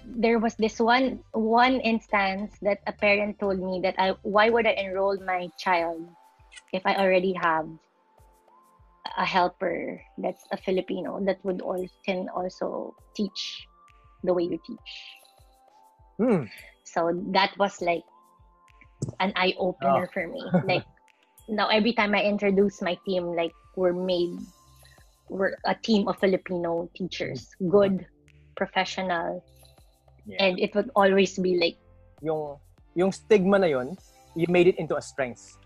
there 0.05 0.39
was 0.39 0.55
this 0.55 0.79
one 0.79 1.19
one 1.33 1.81
instance 1.81 2.53
that 2.61 2.79
a 2.87 2.93
parent 2.93 3.39
told 3.39 3.59
me 3.59 3.81
that 3.83 3.95
I 3.97 4.15
why 4.21 4.49
would 4.49 4.67
I 4.67 4.77
enroll 4.77 5.17
my 5.25 5.49
child 5.57 6.01
if 6.73 6.85
I 6.85 6.95
already 6.95 7.33
have 7.33 7.67
a 9.17 9.25
helper 9.25 10.01
that's 10.17 10.45
a 10.51 10.57
Filipino 10.57 11.19
that 11.25 11.37
would 11.43 11.61
all 11.61 11.81
can 12.05 12.29
also 12.29 12.93
teach 13.15 13.67
the 14.23 14.33
way 14.33 14.43
you 14.43 14.59
teach. 14.65 14.91
hmm, 16.17 16.45
So 16.83 17.11
that 17.33 17.57
was 17.57 17.81
like 17.81 18.03
an 19.19 19.33
eye 19.35 19.53
opener 19.57 20.09
for 20.13 20.27
me. 20.27 20.41
Like 20.65 20.85
now 21.47 21.67
every 21.69 21.93
time 21.93 22.15
I 22.15 22.23
introduce 22.23 22.81
my 22.81 22.97
team, 23.05 23.35
like 23.35 23.53
we're 23.75 23.93
made 23.93 24.39
we're 25.29 25.57
a 25.65 25.73
team 25.75 26.07
of 26.07 26.17
Filipino 26.19 26.89
teachers, 26.95 27.49
good, 27.69 28.05
professional, 28.55 29.43
yeah. 30.25 30.37
and 30.43 30.59
it 30.59 30.73
would 30.75 30.89
always 30.95 31.37
be 31.37 31.57
like 31.57 31.77
yung 32.21 32.57
yung 32.95 33.11
stigma 33.11 33.59
na 33.59 33.67
yon, 33.67 33.97
you 34.35 34.45
made 34.49 34.67
it 34.67 34.77
into 34.77 34.95
a 34.95 35.01
strength. 35.01 35.57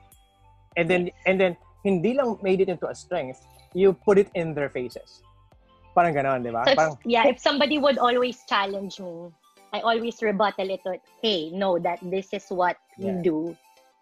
And 0.77 0.89
then 0.89 1.11
and 1.25 1.39
then 1.39 1.57
hindi 1.83 2.13
lang 2.13 2.39
made 2.41 2.61
it 2.61 2.69
into 2.69 2.87
a 2.87 2.95
strength, 2.95 3.43
you 3.73 3.93
put 3.93 4.17
it 4.17 4.29
in 4.35 4.53
their 4.53 4.69
faces. 4.69 5.21
Parang 5.95 6.13
ganon, 6.13 6.43
di 6.43 6.51
ba? 6.51 6.63
so 6.67 6.75
Parang 6.75 6.95
yeah. 7.03 7.27
If 7.27 7.39
somebody 7.39 7.77
would 7.77 7.97
always 7.97 8.39
challenge 8.47 8.99
me, 8.99 9.31
I 9.73 9.81
always 9.81 10.21
rebuttal 10.21 10.69
it 10.69 10.81
with, 10.85 11.01
"Hey, 11.21 11.51
no, 11.51 11.77
that 11.79 11.99
this 12.01 12.31
is 12.31 12.47
what 12.49 12.77
we 12.97 13.11
do. 13.21 13.55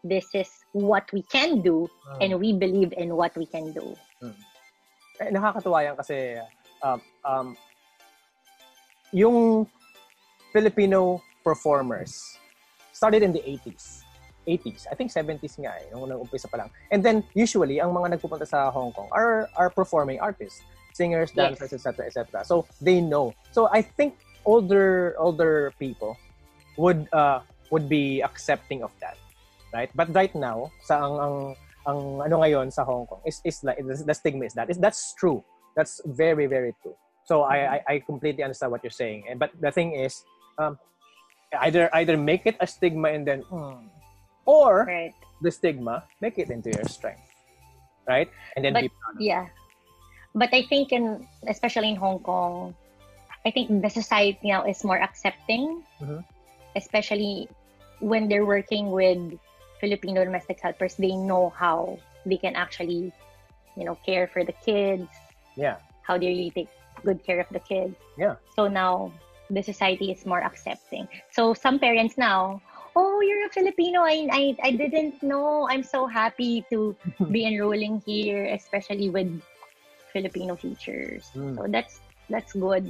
This 0.04 0.30
is 0.34 0.50
what 0.72 1.10
we 1.12 1.22
can 1.28 1.62
do, 1.62 1.90
and 2.22 2.38
we 2.38 2.54
believe 2.54 2.94
in 2.98 3.16
what 3.16 3.34
we 3.38 3.46
can 3.46 3.74
do." 3.74 3.96
eh, 5.18 5.30
nakakatuwa 5.34 5.82
yan 5.82 5.96
kasi 5.98 6.38
um, 6.86 7.00
um, 7.26 7.48
yung 9.12 9.66
Filipino 10.54 11.22
performers 11.44 12.38
started 12.94 13.24
in 13.24 13.34
the 13.34 13.42
80s. 13.46 14.04
80s. 14.48 14.88
I 14.90 14.96
think 14.96 15.12
70s 15.12 15.60
nga 15.60 15.76
eh, 15.76 15.92
nung 15.92 16.08
umpisa 16.08 16.48
pa 16.48 16.58
lang. 16.58 16.70
And 16.90 17.04
then, 17.04 17.24
usually, 17.36 17.84
ang 17.84 17.92
mga 17.92 18.16
nagpupunta 18.16 18.48
sa 18.48 18.72
Hong 18.72 18.96
Kong 18.96 19.12
are, 19.12 19.52
are 19.60 19.70
performing 19.70 20.20
artists. 20.24 20.64
Singers, 20.96 21.30
Yes. 21.36 21.60
dancers, 21.60 21.74
etc., 21.78 22.08
etc. 22.08 22.42
So, 22.42 22.66
they 22.82 23.02
know. 23.04 23.36
So, 23.52 23.70
I 23.70 23.84
think 23.84 24.18
older 24.48 25.14
older 25.20 25.76
people 25.78 26.16
would 26.80 27.06
uh, 27.12 27.44
would 27.70 27.86
be 27.92 28.24
accepting 28.24 28.82
of 28.82 28.90
that. 29.04 29.20
Right? 29.74 29.92
But 29.96 30.14
right 30.16 30.34
now, 30.36 30.72
sa 30.84 31.04
ang, 31.04 31.16
ang 31.20 31.36
ang 31.88 32.00
ano 32.24 32.36
ngayon 32.44 32.68
sa 32.72 32.84
Hong 32.84 33.08
Kong 33.08 33.24
is 33.24 33.40
is 33.48 33.64
like 33.64 33.80
the, 33.80 34.14
stigma 34.14 34.44
is 34.46 34.54
that 34.60 34.68
is 34.70 34.76
that's 34.76 35.16
true 35.16 35.40
that's 35.72 36.04
very 36.04 36.44
very 36.44 36.76
true 36.84 36.92
so 37.24 37.48
I, 37.48 37.80
I 37.80 37.80
I 37.88 37.96
completely 38.04 38.44
understand 38.44 38.76
what 38.76 38.84
you're 38.84 38.92
saying 38.92 39.24
and 39.32 39.40
but 39.40 39.56
the 39.56 39.72
thing 39.72 39.96
is 39.96 40.20
um 40.60 40.76
either 41.64 41.88
either 41.96 42.20
make 42.20 42.44
it 42.44 42.60
a 42.60 42.68
stigma 42.68 43.08
and 43.16 43.24
then 43.24 43.40
hmm, 43.48 43.88
or 44.44 44.84
Right. 44.84 45.16
the 45.40 45.48
stigma 45.48 46.04
make 46.20 46.36
it 46.36 46.52
into 46.52 46.76
your 46.76 46.84
strength 46.92 47.24
right 48.04 48.28
and 48.60 48.68
then 48.68 48.76
But- 48.76 48.84
be 48.84 48.92
proud. 48.92 49.16
Yeah. 49.24 49.46
But 50.36 50.52
I 50.52 50.68
think 50.68 50.92
in 50.92 51.24
especially 51.48 51.88
in 51.90 51.96
Hong 51.96 52.20
Kong, 52.20 52.76
I 53.48 53.50
think 53.50 53.72
the 53.80 53.88
society 53.90 54.52
now 54.52 54.68
is 54.68 54.84
more 54.84 55.00
accepting, 55.00 55.88
Mhm. 56.04 56.20
especially 56.76 57.48
when 58.04 58.28
they're 58.28 58.46
working 58.46 58.92
with 58.92 59.40
Filipino 59.80 60.24
domestic 60.24 60.60
helpers. 60.60 60.96
They 60.96 61.16
know 61.16 61.54
how 61.56 62.00
they 62.26 62.38
can 62.38 62.56
actually, 62.56 63.14
you 63.76 63.86
know, 63.86 63.96
care 64.06 64.28
for 64.28 64.44
the 64.44 64.54
kids, 64.66 65.08
yeah 65.56 65.78
how 66.08 66.18
they 66.18 66.32
really 66.32 66.52
take 66.56 66.72
good 67.04 67.20
care 67.28 67.44
of 67.44 67.52
the 67.52 67.60
kids. 67.60 67.94
Yeah. 68.18 68.40
So 68.56 68.72
now 68.72 69.12
the 69.52 69.62
society 69.62 70.10
is 70.10 70.26
more 70.26 70.42
accepting. 70.42 71.08
So 71.30 71.54
some 71.54 71.78
parents 71.78 72.18
now, 72.18 72.64
oh, 72.96 73.20
you're 73.20 73.46
a 73.46 73.52
Filipino. 73.52 74.02
I, 74.02 74.28
I, 74.32 74.44
I 74.64 74.72
didn't 74.72 75.22
know. 75.22 75.68
I'm 75.70 75.84
so 75.84 76.08
happy 76.08 76.66
to 76.72 76.96
be 77.32 77.46
enrolling 77.46 78.02
here, 78.08 78.48
especially 78.56 79.12
with 79.12 79.30
Filipino 80.14 80.56
teachers. 80.56 81.30
Mm. 81.36 81.60
So 81.60 81.68
that's 81.68 82.00
that's 82.32 82.54
good. 82.56 82.88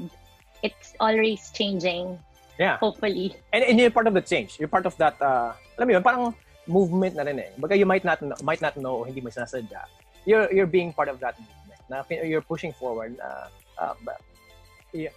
It's 0.62 0.94
always 1.02 1.50
changing. 1.52 2.18
Yeah. 2.58 2.78
Hopefully. 2.78 3.36
And, 3.52 3.64
and 3.66 3.80
you're 3.80 3.92
part 3.92 4.08
of 4.08 4.14
the 4.14 4.22
change. 4.22 4.58
You're 4.58 4.70
part 4.70 4.86
of 4.86 4.98
that, 4.98 5.22
uh, 5.22 5.54
alam 5.78 5.86
mo 5.90 5.94
yun, 5.94 6.02
parang 6.02 6.34
movement 6.68 7.16
na 7.16 7.24
rin 7.24 7.40
eh. 7.40 7.50
Baga 7.58 7.76
you 7.76 7.88
might 7.88 8.04
not 8.04 8.22
know, 8.22 8.36
might 8.44 8.62
not 8.62 8.78
know, 8.78 9.02
o 9.02 9.04
hindi 9.04 9.22
mo 9.22 9.30
sinasadya. 9.30 9.88
You're, 10.28 10.52
you're 10.52 10.68
being 10.68 10.92
part 10.92 11.08
of 11.08 11.20
that 11.20 11.40
movement. 11.40 11.82
Na, 11.90 12.04
you're 12.10 12.44
pushing 12.44 12.74
forward. 12.76 13.16
Uh, 13.20 13.48
uh, 13.80 13.94
but, 14.04 14.20
yeah, 14.92 15.16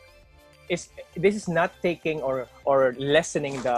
is 0.71 0.89
this 1.19 1.35
is 1.35 1.51
not 1.51 1.75
taking 1.83 2.23
or 2.23 2.47
or 2.65 2.95
lessening 2.97 3.61
the 3.67 3.77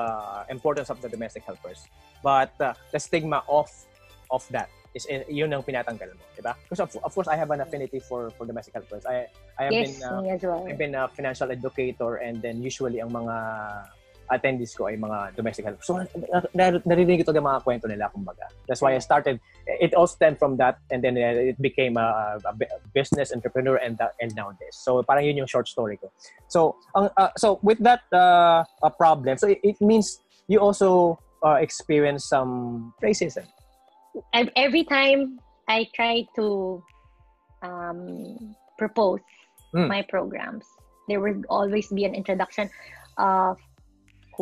importance 0.52 0.92
of 0.92 1.00
the 1.00 1.08
domestic 1.08 1.42
helpers, 1.42 1.88
but 2.22 2.52
uh, 2.60 2.76
the 2.92 3.00
stigma 3.00 3.42
of 3.48 3.72
of 4.28 4.44
that 4.52 4.68
is 4.92 5.08
eh, 5.08 5.24
yun 5.24 5.48
ang 5.56 5.64
pinatanggal 5.64 6.12
mo, 6.12 6.24
di 6.36 6.44
ba? 6.44 6.52
Because 6.68 6.84
of, 6.84 6.92
of 7.00 7.12
course 7.16 7.28
I 7.28 7.36
have 7.40 7.48
an 7.48 7.64
affinity 7.64 7.98
for 7.98 8.28
for 8.36 8.44
domestic 8.44 8.76
helpers. 8.76 9.08
I 9.08 9.24
I 9.56 9.62
have 9.64 9.72
yes, 9.72 9.96
been 9.96 10.04
uh, 10.04 10.20
well. 10.20 10.68
I've 10.68 10.76
been 10.76 10.94
a 10.94 11.08
financial 11.08 11.48
educator 11.48 12.20
and 12.20 12.44
then 12.44 12.60
usually 12.60 13.00
ang 13.00 13.16
mga 13.16 13.36
attendees 14.32 14.72
ko 14.76 14.88
ay 14.88 14.96
mga 14.96 15.36
domestic 15.36 15.64
helpers. 15.64 15.86
So, 15.86 16.00
na- 16.00 16.08
na- 16.56 16.82
narinig 16.82 17.22
yung 17.22 17.44
mga 17.44 17.62
kwento 17.62 17.86
nila, 17.86 18.08
kumbaga. 18.08 18.48
That's 18.66 18.80
why 18.80 18.94
I 18.94 18.98
started, 18.98 19.40
it 19.66 19.94
all 19.94 20.06
stemmed 20.06 20.38
from 20.38 20.56
that 20.56 20.78
and 20.90 21.04
then 21.04 21.16
uh, 21.16 21.52
it 21.52 21.60
became 21.60 21.96
a, 21.96 22.40
a 22.44 22.52
business 22.94 23.32
entrepreneur 23.32 23.76
and 23.76 23.98
that, 23.98 24.14
and 24.20 24.34
now 24.34 24.50
this. 24.58 24.76
So, 24.76 25.02
parang 25.02 25.24
yun 25.24 25.36
yung 25.36 25.46
short 25.46 25.68
story 25.68 25.96
ko. 25.96 26.10
So, 26.48 26.76
ang, 26.96 27.10
uh, 27.16 27.30
so 27.36 27.60
with 27.62 27.78
that 27.80 28.02
uh, 28.12 28.64
uh, 28.82 28.90
problem, 28.90 29.36
so 29.38 29.48
it, 29.48 29.60
it 29.62 29.80
means 29.80 30.20
you 30.48 30.58
also 30.58 31.18
uh, 31.44 31.60
experience 31.60 32.24
some 32.24 32.94
racism. 33.02 33.44
Every 34.32 34.84
time 34.84 35.38
I 35.68 35.88
try 35.94 36.26
to 36.36 36.82
um, 37.62 38.56
propose 38.78 39.20
Mm. 39.72 39.88
my 39.88 40.02
programs, 40.04 40.68
there 41.08 41.16
will 41.20 41.40
always 41.48 41.88
be 41.88 42.04
an 42.04 42.14
introduction 42.14 42.68
of 43.16 43.56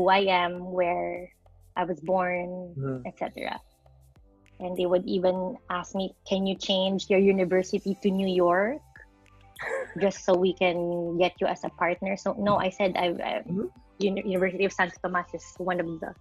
who 0.00 0.08
I 0.08 0.24
am, 0.32 0.72
where 0.72 1.28
I 1.76 1.84
was 1.84 2.00
born, 2.00 2.72
Mhm. 2.72 3.04
etc. 3.04 3.60
And 4.56 4.72
they 4.72 4.88
would 4.88 5.04
even 5.04 5.60
ask 5.68 5.92
me, 5.92 6.16
"Can 6.24 6.48
you 6.48 6.56
change 6.56 7.12
your 7.12 7.20
university 7.20 7.92
to 8.00 8.08
New 8.08 8.28
York, 8.28 8.80
just 10.00 10.24
so 10.24 10.32
we 10.32 10.56
can 10.56 11.20
get 11.20 11.36
you 11.36 11.44
as 11.44 11.60
a 11.68 11.72
partner?" 11.76 12.16
So 12.16 12.32
no, 12.40 12.56
I 12.56 12.72
said 12.72 12.96
Mhm. 12.96 13.68
Uni- 14.00 14.24
University 14.24 14.64
of 14.64 14.72
Santo 14.72 14.96
Tomas 15.04 15.28
is 15.36 15.44
one 15.60 15.76
of 15.76 15.88
the 16.00 16.16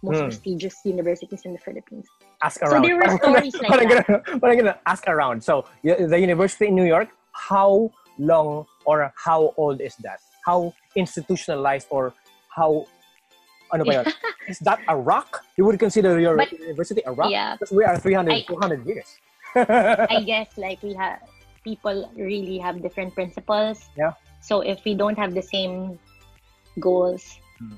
most 0.00 0.16
Mm. 0.16 0.32
prestigious 0.32 0.80
universities 0.88 1.44
in 1.44 1.52
the 1.52 1.60
Philippines. 1.60 2.08
Ask 2.40 2.64
around. 2.64 2.80
So 2.80 2.88
there 2.88 2.96
were 2.96 3.10
stories 3.20 3.52
like 3.60 3.68
parang 3.68 3.88
that. 3.92 4.08
Ganun, 4.08 4.40
parang 4.40 4.56
ganun, 4.64 4.76
ask 4.88 5.04
around. 5.04 5.44
So, 5.44 5.68
the 5.84 6.16
university 6.16 6.72
in 6.72 6.74
New 6.80 6.88
York, 6.88 7.12
how 7.36 7.92
long 8.16 8.64
or 8.88 9.12
how 9.12 9.52
old 9.60 9.84
is 9.84 9.92
that? 10.00 10.24
How 10.48 10.72
institutionalized 10.96 11.92
or 11.92 12.16
how, 12.48 12.88
ano 13.72 13.84
ba 13.84 13.92
yun? 14.02 14.06
is 14.48 14.58
that 14.66 14.78
a 14.88 14.96
rock? 14.96 15.44
You 15.56 15.64
would 15.66 15.78
consider 15.78 16.18
your 16.20 16.36
But- 16.36 16.52
university 16.52 17.02
a 17.06 17.12
rock? 17.12 17.30
Yeah, 17.30 17.56
Because 17.56 17.72
we 17.72 17.84
are 17.84 17.96
300, 17.98 18.32
I- 18.32 18.42
200 18.46 18.86
years. 18.86 19.08
I 20.10 20.22
guess 20.26 20.54
like 20.58 20.78
we 20.82 20.94
have 20.94 21.18
people 21.64 22.06
really 22.16 22.58
have 22.58 22.82
different 22.82 23.14
principles. 23.14 23.90
Yeah. 23.98 24.14
So 24.40 24.60
if 24.62 24.82
we 24.86 24.94
don't 24.94 25.18
have 25.18 25.34
the 25.34 25.42
same 25.42 25.98
goals, 26.78 27.38
Hmm. 27.58 27.76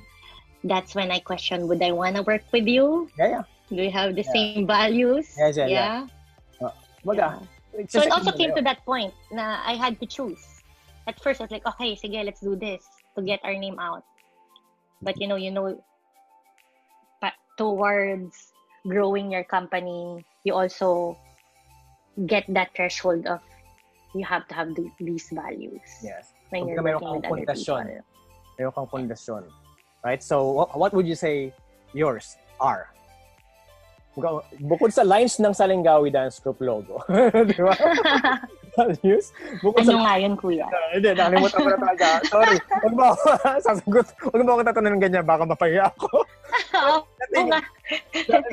that's 0.64 0.94
when 0.94 1.10
I 1.10 1.18
question: 1.18 1.66
Would 1.68 1.82
I 1.82 1.92
want 1.92 2.16
to 2.16 2.22
work 2.22 2.44
with 2.52 2.68
you? 2.68 3.08
yeah, 3.18 3.40
yeah. 3.40 3.44
Do 3.72 3.80
we 3.80 3.88
have 3.90 4.14
the 4.14 4.22
Yeah. 4.22 4.36
same 4.36 4.66
values? 4.68 5.32
Yes, 5.34 5.56
yeah, 5.56 5.66
yeah. 5.66 5.96
Baga, 7.02 7.40
Yeah. 7.74 7.88
So 7.88 8.04
it 8.04 8.12
also 8.12 8.30
came 8.36 8.52
to 8.54 8.62
that 8.62 8.84
point 8.84 9.10
na 9.32 9.58
I 9.64 9.74
had 9.74 9.96
to 9.98 10.06
choose. 10.06 10.38
At 11.08 11.18
first, 11.18 11.40
I 11.40 11.48
was 11.48 11.50
like, 11.50 11.64
okay, 11.66 11.96
sige, 11.98 12.14
let's 12.22 12.38
do 12.38 12.54
this 12.54 12.84
to 13.16 13.24
get 13.26 13.40
our 13.42 13.56
name 13.58 13.80
out. 13.80 14.04
But 15.02 15.20
you 15.20 15.26
know, 15.26 15.36
you 15.36 15.50
know, 15.50 15.82
pa- 17.20 17.36
towards 17.58 18.54
growing 18.86 19.30
your 19.30 19.44
company, 19.44 20.24
you 20.44 20.54
also 20.54 21.18
get 22.26 22.44
that 22.48 22.70
threshold 22.74 23.26
of 23.26 23.40
you 24.14 24.24
have 24.24 24.46
to 24.48 24.54
have 24.54 24.74
the, 24.74 24.90
these 25.00 25.28
values 25.32 25.80
Yes. 26.02 26.32
when 26.50 26.64
Pagka 26.64 26.70
you're 26.70 26.82
meron 26.82 27.00
kang 27.00 27.22
pundasyon. 27.22 27.84
Meron 28.58 28.72
kang 28.72 28.86
pundasyon. 28.86 29.42
Right? 30.04 30.22
So, 30.22 30.50
what, 30.52 30.78
what 30.78 30.92
would 30.94 31.06
you 31.06 31.14
say 31.14 31.52
yours 31.94 32.36
are? 32.60 32.88
Bukod 34.60 34.92
sa 34.92 35.02
lines 35.02 35.40
ng 35.40 35.56
Salingawi 35.56 36.12
Dance 36.12 36.38
Group 36.38 36.60
logo. 36.60 37.00
Di 37.48 37.56
ba? 37.64 37.72
Values. 38.72 39.36
Bukod 39.60 39.84
sa 39.84 39.92
ano 39.92 40.00
nga 40.08 40.14
yun, 40.16 40.32
kuya? 40.32 40.64
Ah, 40.64 40.96
Hindi, 40.96 41.12
nakalimutan 41.12 41.58
ko 41.60 41.68
na 41.68 41.78
talaga. 41.78 42.06
Sorry. 42.24 42.56
Huwag 42.56 42.94
mo 42.96 43.04
ako 43.12 43.26
sasagot. 43.68 44.06
Huwag 44.32 44.42
mo 44.42 44.50
ako 44.56 44.60
tatanungin 44.64 45.00
ganyan. 45.00 45.24
Baka 45.28 45.44
mapahiya 45.44 45.92
ako. 45.92 46.24
Oo 47.36 47.46
nga. 47.52 47.60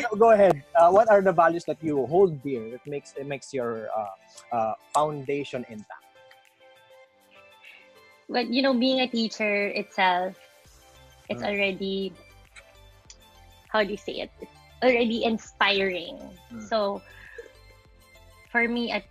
So, 0.04 0.16
go 0.20 0.36
ahead. 0.36 0.60
Uh, 0.76 0.92
what 0.92 1.08
are 1.08 1.24
the 1.24 1.32
values 1.32 1.64
that 1.72 1.80
you 1.80 2.04
hold 2.12 2.36
dear 2.44 2.68
that 2.76 2.84
makes 2.84 3.16
it 3.16 3.24
makes 3.24 3.56
your 3.56 3.88
uh, 3.96 4.14
uh, 4.52 4.74
foundation 4.92 5.64
intact? 5.72 6.04
but 8.30 8.46
you 8.54 8.62
know 8.62 8.78
being 8.78 9.02
a 9.02 9.10
teacher 9.10 9.74
itself 9.74 10.38
it's 11.34 11.42
Mm. 11.42 11.50
already 11.50 12.14
how 13.74 13.82
do 13.82 13.90
you 13.90 13.98
say 13.98 14.22
it 14.22 14.30
it's 14.38 14.54
already 14.86 15.26
inspiring 15.26 16.14
Mm. 16.54 16.62
so 16.62 17.02
for 18.54 18.70
me 18.70 18.94
at, 18.94 19.02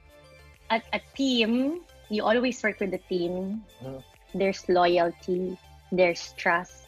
at 0.70 0.84
a 0.92 1.00
team 1.16 1.80
you 2.08 2.24
always 2.24 2.62
work 2.62 2.80
with 2.80 2.90
the 2.90 3.02
team 3.08 3.62
Mm. 3.82 4.02
there's 4.34 4.64
loyalty 4.68 5.56
there's 5.92 6.32
trust 6.36 6.86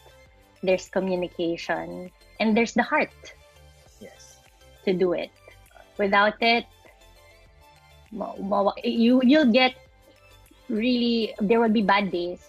there's 0.62 0.88
communication 0.88 2.11
and 2.40 2.57
there's 2.57 2.75
the 2.75 2.83
heart 2.83 3.12
Yes. 4.01 4.38
to 4.85 4.93
do 4.93 5.12
it 5.12 5.31
without 5.99 6.37
it 6.40 6.66
you 8.85 9.21
you'll 9.25 9.53
get 9.53 9.75
really 10.69 11.35
there 11.40 11.61
will 11.61 11.73
be 11.73 11.83
bad 11.83 12.11
days 12.11 12.40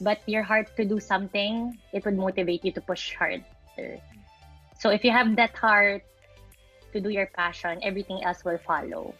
but 0.00 0.20
your 0.26 0.42
heart 0.42 0.68
to 0.76 0.84
do 0.84 1.00
something 1.00 1.76
it 1.92 2.04
would 2.04 2.16
motivate 2.16 2.64
you 2.64 2.72
to 2.72 2.80
push 2.80 3.14
harder 3.14 3.44
so 4.78 4.90
if 4.90 5.04
you 5.04 5.10
have 5.10 5.36
that 5.36 5.54
heart 5.56 6.02
to 6.92 7.00
do 7.00 7.08
your 7.08 7.26
passion 7.36 7.78
everything 7.82 8.22
else 8.24 8.44
will 8.44 8.58
follow 8.58 9.14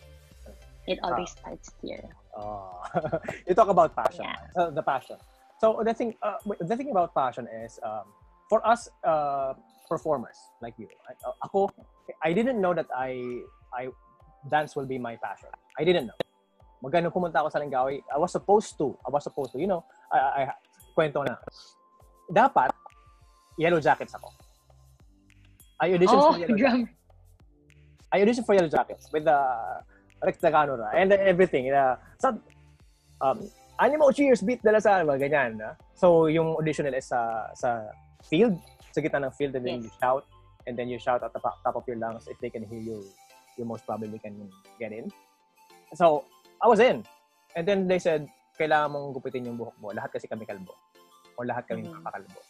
it 0.87 0.99
always 1.03 1.31
starts 1.31 1.71
here 1.83 2.03
Uh, 2.37 2.85
you 3.49 3.55
talk 3.57 3.73
about 3.73 3.97
passion. 3.97 4.29
Yeah. 4.29 4.37
Uh, 4.61 4.69
the 4.69 4.85
passion. 4.85 5.17
So 5.57 5.81
the 5.81 5.95
thing, 5.97 6.13
uh, 6.21 6.37
the 6.61 6.77
thing 6.77 6.93
about 6.93 7.17
passion 7.17 7.49
is, 7.49 7.81
um, 7.81 8.05
for 8.53 8.61
us 8.61 8.93
uh, 9.09 9.55
performers 9.89 10.37
like 10.61 10.77
you, 10.77 10.85
I, 11.09 11.17
uh, 11.25 11.33
ako, 11.49 11.73
I 12.23 12.37
didn't 12.37 12.61
know 12.61 12.77
that 12.77 12.93
I, 12.93 13.41
I 13.73 13.89
dance 14.53 14.77
will 14.77 14.85
be 14.85 14.99
my 14.99 15.17
passion. 15.17 15.49
I 15.81 15.85
didn't 15.85 16.13
know. 16.13 16.21
Magano 16.85 17.09
pumunta 17.09 17.41
ako 17.41 17.49
sa 17.49 17.65
Langawi, 17.65 18.05
I 18.13 18.21
was 18.21 18.37
supposed 18.37 18.77
to. 18.85 18.93
I 19.01 19.09
was 19.09 19.25
supposed 19.25 19.57
to. 19.57 19.59
You 19.59 19.73
know, 19.73 19.81
I, 20.13 20.45
I, 20.45 20.53
kwento 20.93 21.25
na. 21.25 21.41
Dapat 22.29 22.69
yellow 23.57 23.81
jackets 23.81 24.13
ako. 24.13 24.29
I 25.81 25.97
auditioned 25.97 26.21
oh 26.21 26.37
for 26.37 26.41
yellow 26.45 26.57
drum 26.61 26.85
I 28.13 28.21
auditioned 28.21 28.47
for 28.47 28.55
Yellow 28.55 28.69
Jackets 28.69 29.11
with 29.13 29.25
the 29.25 29.41
recta 30.23 30.49
camera 30.51 30.91
and 30.95 31.11
then 31.11 31.21
everything. 31.21 31.69
Uh, 31.71 31.97
so, 32.19 32.33
um, 33.21 33.39
animo 33.77 34.11
cheers 34.11 34.41
beat 34.41 34.63
dala 34.63 34.81
sa 34.81 35.01
ano, 35.01 35.17
ganyan. 35.17 35.57
Na? 35.61 35.77
So, 35.95 36.27
yung 36.27 36.57
audition 36.57 36.85
nila 36.85 36.99
is 36.99 37.09
sa, 37.09 37.51
sa 37.53 37.89
field, 38.25 38.57
sa 38.93 39.01
gitna 39.01 39.29
ng 39.29 39.35
field, 39.37 39.55
and 39.55 39.65
then 39.65 39.81
Yes. 39.81 39.85
you 39.89 39.93
shout, 40.01 40.25
and 40.67 40.75
then 40.75 40.89
you 40.89 40.99
shout 40.99 41.21
at 41.23 41.33
the 41.33 41.41
top 41.41 41.77
of 41.77 41.85
your 41.87 41.97
lungs. 41.97 42.25
If 42.27 42.41
they 42.41 42.49
can 42.49 42.65
hear 42.65 42.81
you, 42.81 43.05
you 43.57 43.65
most 43.65 43.85
probably 43.85 44.19
can 44.19 44.49
get 44.81 44.93
in. 44.93 45.13
So, 45.95 46.25
I 46.61 46.69
was 46.69 46.81
in. 46.81 47.05
And 47.55 47.65
then 47.65 47.89
they 47.89 47.99
said, 47.99 48.29
kailangan 48.57 48.93
mong 48.93 49.07
gupitin 49.15 49.47
yung 49.47 49.57
buhok 49.61 49.77
mo. 49.81 49.93
Lahat 49.93 50.13
kasi 50.13 50.25
kami 50.25 50.45
kalbo. 50.45 50.73
O 51.37 51.45
lahat 51.45 51.69
kami 51.69 51.85
Mhm. 51.85 51.93
makakalbo. 52.01 52.41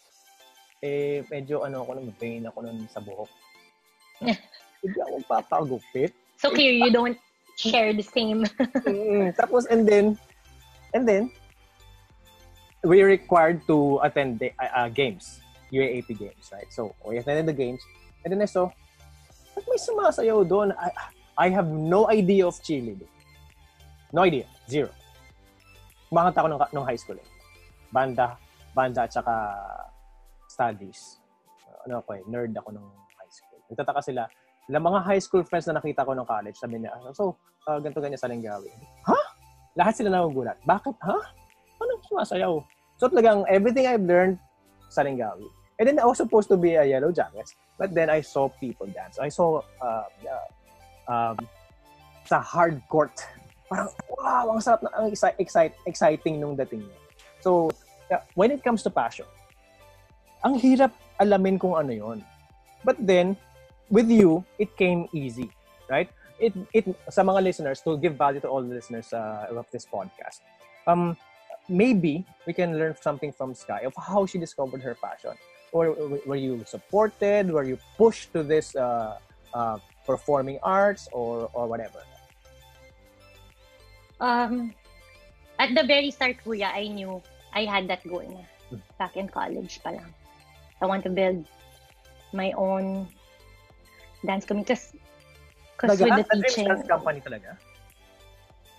Eh, 0.78 1.26
medyo 1.26 1.66
ano 1.66 1.82
ako 1.82 1.98
nun, 1.98 2.14
pain 2.14 2.46
ako 2.46 2.58
nun 2.62 2.86
sa 2.86 3.02
buhok. 3.02 3.26
Hindi 4.82 4.98
ako 5.02 5.18
papagupit. 5.26 6.14
so 6.36 6.52
clear 6.52 6.68
you 6.70 6.92
don't 6.92 7.16
share 7.56 7.92
the 7.92 8.04
same 8.04 8.44
Tapos, 9.40 9.66
and 9.72 9.88
then, 9.88 10.20
and 10.94 11.08
then, 11.08 11.32
we 12.84 13.02
required 13.02 13.66
to 13.66 13.98
attend 14.04 14.38
the 14.38 14.52
uh, 14.60 14.86
uh, 14.86 14.88
games, 14.88 15.40
UAAP 15.72 16.12
games, 16.18 16.52
right? 16.52 16.68
So, 16.70 16.94
we 17.04 17.18
attended 17.18 17.46
the 17.46 17.56
games, 17.56 17.82
and 18.24 18.32
then 18.32 18.40
I 18.40 18.46
saw, 18.46 18.70
ba't 19.56 19.64
may 19.66 19.80
sumasayaw 19.80 20.44
doon? 20.46 20.76
I, 20.76 20.92
I 21.36 21.48
have 21.48 21.68
no 21.68 22.08
idea 22.08 22.46
of. 22.46 22.60
Dude. 22.62 23.04
No 24.12 24.22
idea. 24.24 24.44
Zero. 24.68 24.92
Kumakanta 26.08 26.38
ako 26.40 26.48
nung, 26.48 26.62
nung 26.72 26.86
high 26.86 27.00
school 27.00 27.18
eh. 27.18 27.28
Banda, 27.92 28.38
banda 28.72 29.04
at 29.04 29.12
saka 29.12 29.34
studies. 30.48 31.18
Ano 31.84 32.00
ako 32.00 32.16
eh, 32.16 32.22
nerd 32.28 32.54
ako 32.56 32.72
nung 32.72 32.88
high 33.18 33.32
school. 33.32 33.60
Nagtataka 33.68 34.00
sila, 34.00 34.22
ilang 34.66 34.84
mga 34.86 35.00
high 35.06 35.22
school 35.22 35.46
friends 35.46 35.70
na 35.70 35.78
nakita 35.78 36.02
ko 36.02 36.12
nung 36.14 36.26
college, 36.26 36.58
sabi 36.58 36.82
niya, 36.82 36.94
so, 37.14 37.38
uh, 37.70 37.78
ganito 37.78 38.02
ganyan 38.02 38.18
sa 38.18 38.26
Linggawi. 38.26 38.70
Ha? 39.06 39.18
Lahat 39.78 39.94
sila 39.94 40.10
nagugulat. 40.10 40.58
Bakit? 40.66 40.96
Ha? 41.06 41.18
Anong 41.82 42.02
sumasayaw? 42.08 42.54
So 42.96 43.06
talagang 43.12 43.44
everything 43.46 43.84
I've 43.86 44.02
learned 44.02 44.40
sa 44.88 45.04
Linggawi. 45.04 45.46
And 45.76 45.84
then 45.84 46.00
I 46.00 46.08
was 46.08 46.16
supposed 46.16 46.48
to 46.48 46.56
be 46.56 46.74
a 46.74 46.84
yellow 46.88 47.12
jacket. 47.12 47.46
But 47.76 47.92
then 47.92 48.08
I 48.08 48.24
saw 48.24 48.48
people 48.48 48.88
dance. 48.88 49.20
I 49.20 49.28
saw 49.28 49.60
uh, 49.60 50.08
uh, 50.08 50.48
um, 51.12 51.36
sa 52.24 52.40
hard 52.40 52.80
court. 52.88 53.12
Parang, 53.68 53.92
wow, 54.08 54.56
ang 54.56 54.62
sarap 54.64 54.80
na, 54.80 54.90
ang 54.96 55.12
exci- 55.12 55.36
excite, 55.36 55.76
exciting 55.84 56.40
nung 56.40 56.56
dating 56.56 56.80
niya. 56.80 56.98
So, 57.44 57.68
when 58.32 58.50
it 58.50 58.64
comes 58.64 58.80
to 58.88 58.90
passion, 58.90 59.28
ang 60.40 60.56
hirap 60.56 60.96
alamin 61.20 61.60
kung 61.60 61.76
ano 61.76 61.92
yon. 61.92 62.18
But 62.80 62.96
then, 62.96 63.36
with 63.90 64.10
you, 64.10 64.44
it 64.58 64.76
came 64.76 65.08
easy, 65.12 65.50
right? 65.88 66.08
It, 66.38 66.52
it, 66.72 66.84
sa 67.08 67.22
mga 67.22 67.42
listeners, 67.42 67.80
to 67.82 67.96
give 67.96 68.14
value 68.14 68.40
to 68.40 68.48
all 68.48 68.62
the 68.62 68.74
listeners 68.74 69.12
uh, 69.12 69.46
of 69.50 69.66
this 69.72 69.86
podcast, 69.86 70.40
um, 70.86 71.16
maybe 71.68 72.24
we 72.46 72.52
can 72.52 72.78
learn 72.78 72.94
something 73.00 73.32
from 73.32 73.54
Sky 73.54 73.80
of 73.86 73.94
how 73.96 74.26
she 74.26 74.38
discovered 74.38 74.82
her 74.82 74.94
passion. 74.94 75.32
Or 75.72 75.92
were 76.26 76.36
you 76.36 76.64
supported? 76.66 77.50
Were 77.50 77.64
you 77.64 77.78
pushed 77.98 78.32
to 78.32 78.42
this 78.42 78.76
uh, 78.76 79.18
uh, 79.52 79.78
performing 80.06 80.58
arts 80.62 81.08
or 81.12 81.50
or 81.52 81.66
whatever? 81.66 82.00
Um, 84.20 84.72
at 85.58 85.74
the 85.74 85.84
very 85.84 86.10
start, 86.10 86.36
kuya, 86.44 86.72
I 86.72 86.88
knew 86.88 87.20
I 87.52 87.64
had 87.64 87.88
that 87.88 88.06
goal 88.08 88.24
na. 88.24 88.44
Hmm. 88.70 88.80
Back 88.98 89.16
in 89.16 89.28
college 89.28 89.82
pa 89.82 89.90
lang. 89.90 90.08
I 90.80 90.86
want 90.86 91.04
to 91.04 91.12
build 91.12 91.44
my 92.32 92.52
own 92.56 93.08
dance 94.26 94.44
community. 94.44 94.74
Because 95.76 96.00
with 96.00 96.14
the 96.16 96.24
teaching, 96.42 96.66
Dance 96.68 96.86
company 96.88 97.20
talaga? 97.20 97.56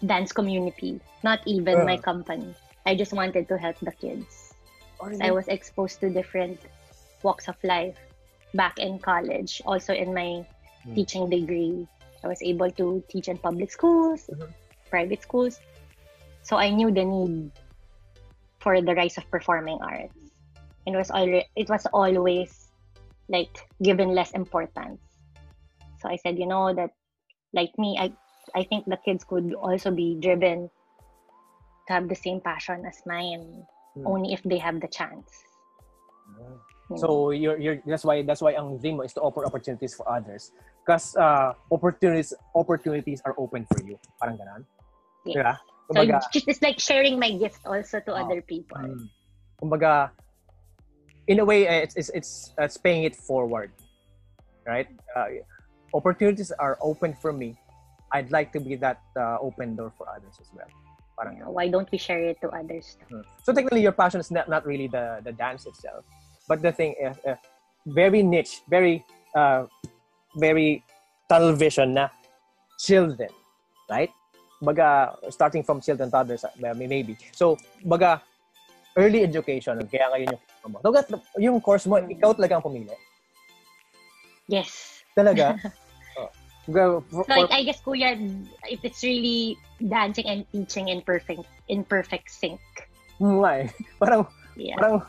dance 0.05 0.31
community, 0.31 1.01
not 1.23 1.39
even 1.45 1.81
Uh. 1.81 1.85
my 1.85 1.97
company. 1.97 2.53
I 2.85 2.95
just 2.95 3.13
wanted 3.13 3.47
to 3.49 3.57
help 3.57 3.77
the 3.81 3.91
kids. 3.91 4.53
I 5.21 5.31
was 5.31 5.47
exposed 5.47 5.99
to 6.01 6.09
different 6.09 6.59
walks 7.23 7.47
of 7.47 7.55
life 7.63 7.97
back 8.53 8.79
in 8.79 8.99
college, 8.99 9.61
also 9.65 9.93
in 9.93 10.13
my 10.13 10.45
Hmm. 10.83 10.93
teaching 10.95 11.29
degree. 11.29 11.87
I 12.23 12.27
was 12.27 12.41
able 12.41 12.71
to 12.81 13.03
teach 13.09 13.27
in 13.27 13.37
public 13.37 13.71
schools, 13.71 14.25
Mhm. 14.29 14.53
private 14.89 15.21
schools. 15.21 15.59
So 16.41 16.57
I 16.57 16.69
knew 16.71 16.89
the 16.91 17.05
need 17.05 17.51
for 18.59 18.79
the 18.81 18.95
rise 18.95 19.17
of 19.17 19.29
performing 19.29 19.77
arts. 19.81 20.17
And 20.85 20.95
it 20.95 20.97
was 20.97 21.11
already 21.11 21.45
it 21.55 21.69
was 21.69 21.85
always 21.91 22.71
like 23.29 23.51
given 23.83 24.15
less 24.15 24.31
importance. 24.31 25.01
So 26.07 26.13
I 26.13 26.15
said, 26.23 26.39
you 26.39 26.47
know, 26.47 26.71
that 26.73 26.91
like 27.51 27.75
me, 27.77 27.99
I 27.99 28.15
I 28.55 28.63
think 28.63 28.87
the 28.87 28.95
kids 29.03 29.27
could 29.27 29.51
also 29.53 29.91
be 29.91 30.15
driven 30.15 30.71
to 31.87 31.91
have 31.91 32.07
the 32.07 32.15
same 32.15 32.39
passion 32.39 32.87
as 32.87 32.95
mine, 33.03 33.67
Hmm. 33.91 34.07
only 34.07 34.31
if 34.31 34.39
they 34.43 34.57
have 34.57 34.79
the 34.79 34.87
chance. 34.87 35.27
know. 36.87 36.95
So 36.95 37.31
you're, 37.31 37.59
you're 37.59 37.83
that's 37.83 38.07
why 38.07 38.23
that's 38.23 38.39
why 38.39 38.55
ang 38.55 38.79
dream 38.79 39.03
is 39.03 39.11
to 39.19 39.21
offer 39.21 39.43
opportunities 39.43 39.95
for 39.99 40.07
others. 40.07 40.55
Because 40.85 41.11
uh, 41.19 41.51
opportunities 41.71 42.31
opportunities 42.55 43.19
are 43.27 43.35
open 43.35 43.67
for 43.67 43.83
you. 43.83 43.99
Parang 44.23 44.39
ganun. 44.39 44.63
Yes. 45.27 45.35
Diba? 45.35 45.53
So 45.91 46.03
Kumbaga, 46.03 46.19
just 46.31 46.47
it's 46.47 46.61
like 46.63 46.79
sharing 46.79 47.19
my 47.19 47.35
gift 47.35 47.59
also 47.67 47.99
to 47.99 48.11
Oh. 48.15 48.23
other 48.23 48.39
people. 48.39 48.79
mm, 48.79 49.07
kumbaga, 49.59 50.11
in 51.27 51.39
a 51.39 51.45
way, 51.47 51.67
eh, 51.67 51.83
it's, 51.83 51.95
it's, 51.95 52.11
it's, 52.15 52.31
it's 52.59 52.77
paying 52.79 53.03
it 53.03 53.15
forward. 53.15 53.71
Right? 54.67 54.87
Uh, 55.15 55.47
opportunities 55.93 56.51
are 56.51 56.77
open 56.81 57.13
for 57.13 57.31
me. 57.33 57.55
I'd 58.11 58.31
like 58.31 58.53
to 58.53 58.59
be 58.59 58.75
that 58.75 59.01
uh, 59.15 59.37
open 59.41 59.75
door 59.75 59.91
for 59.97 60.07
others 60.09 60.39
as 60.39 60.47
well. 60.55 60.67
Parang 61.17 61.39
know, 61.39 61.51
Why 61.51 61.67
don't 61.67 61.89
we 61.91 61.97
share 61.97 62.21
it 62.23 62.39
to 62.41 62.49
others? 62.49 62.97
So 63.43 63.53
technically, 63.53 63.81
your 63.81 63.91
passion 63.91 64.19
is 64.19 64.31
not, 64.31 64.47
not 64.47 64.65
really 64.65 64.87
the, 64.87 65.19
the 65.23 65.31
dance 65.31 65.65
itself, 65.65 66.05
but 66.47 66.61
the 66.61 66.71
thing 66.71 66.95
is 67.01 67.17
uh, 67.25 67.35
very 67.87 68.23
niche, 68.23 68.61
very 68.69 69.03
uh, 69.35 69.65
very 70.35 70.83
tunnel 71.27 71.53
vision 71.53 71.93
na 71.93 72.09
children, 72.79 73.29
right? 73.89 74.11
Baga 74.61 75.17
starting 75.29 75.63
from 75.63 75.81
children 75.81 76.09
toddlers 76.09 76.45
uh, 76.45 76.73
maybe. 76.73 77.17
So 77.31 77.57
baga 77.85 78.21
early 78.97 79.21
education 79.23 79.77
kaya 79.85 80.09
ngayon 80.09 80.33
yung 80.33 80.71
mo. 80.73 80.81
So, 80.81 80.89
yung 81.37 81.61
course 81.61 81.85
mo, 81.85 82.01
ikaw 82.01 82.33
talaga 82.33 82.57
ang 82.57 82.65
pumili. 82.65 82.91
Yes. 84.49 84.96
Talaga. 85.17 85.57
oh. 86.21 86.29
For- 87.09 87.25
So 87.25 87.33
I, 87.33 87.49
I 87.49 87.61
guess 87.65 87.81
kuya, 87.81 88.13
if 88.69 88.85
it's 88.85 89.01
really 89.01 89.57
dancing 89.81 90.27
and 90.29 90.45
teaching 90.53 90.93
in 90.93 91.01
perfect 91.01 91.47
in 91.67 91.81
perfect 91.83 92.29
sync. 92.29 92.61
Nga 93.17 93.51
eh. 93.65 93.67
Parang 94.01 94.29
Yeah. 94.57 94.73
parang 94.73 95.05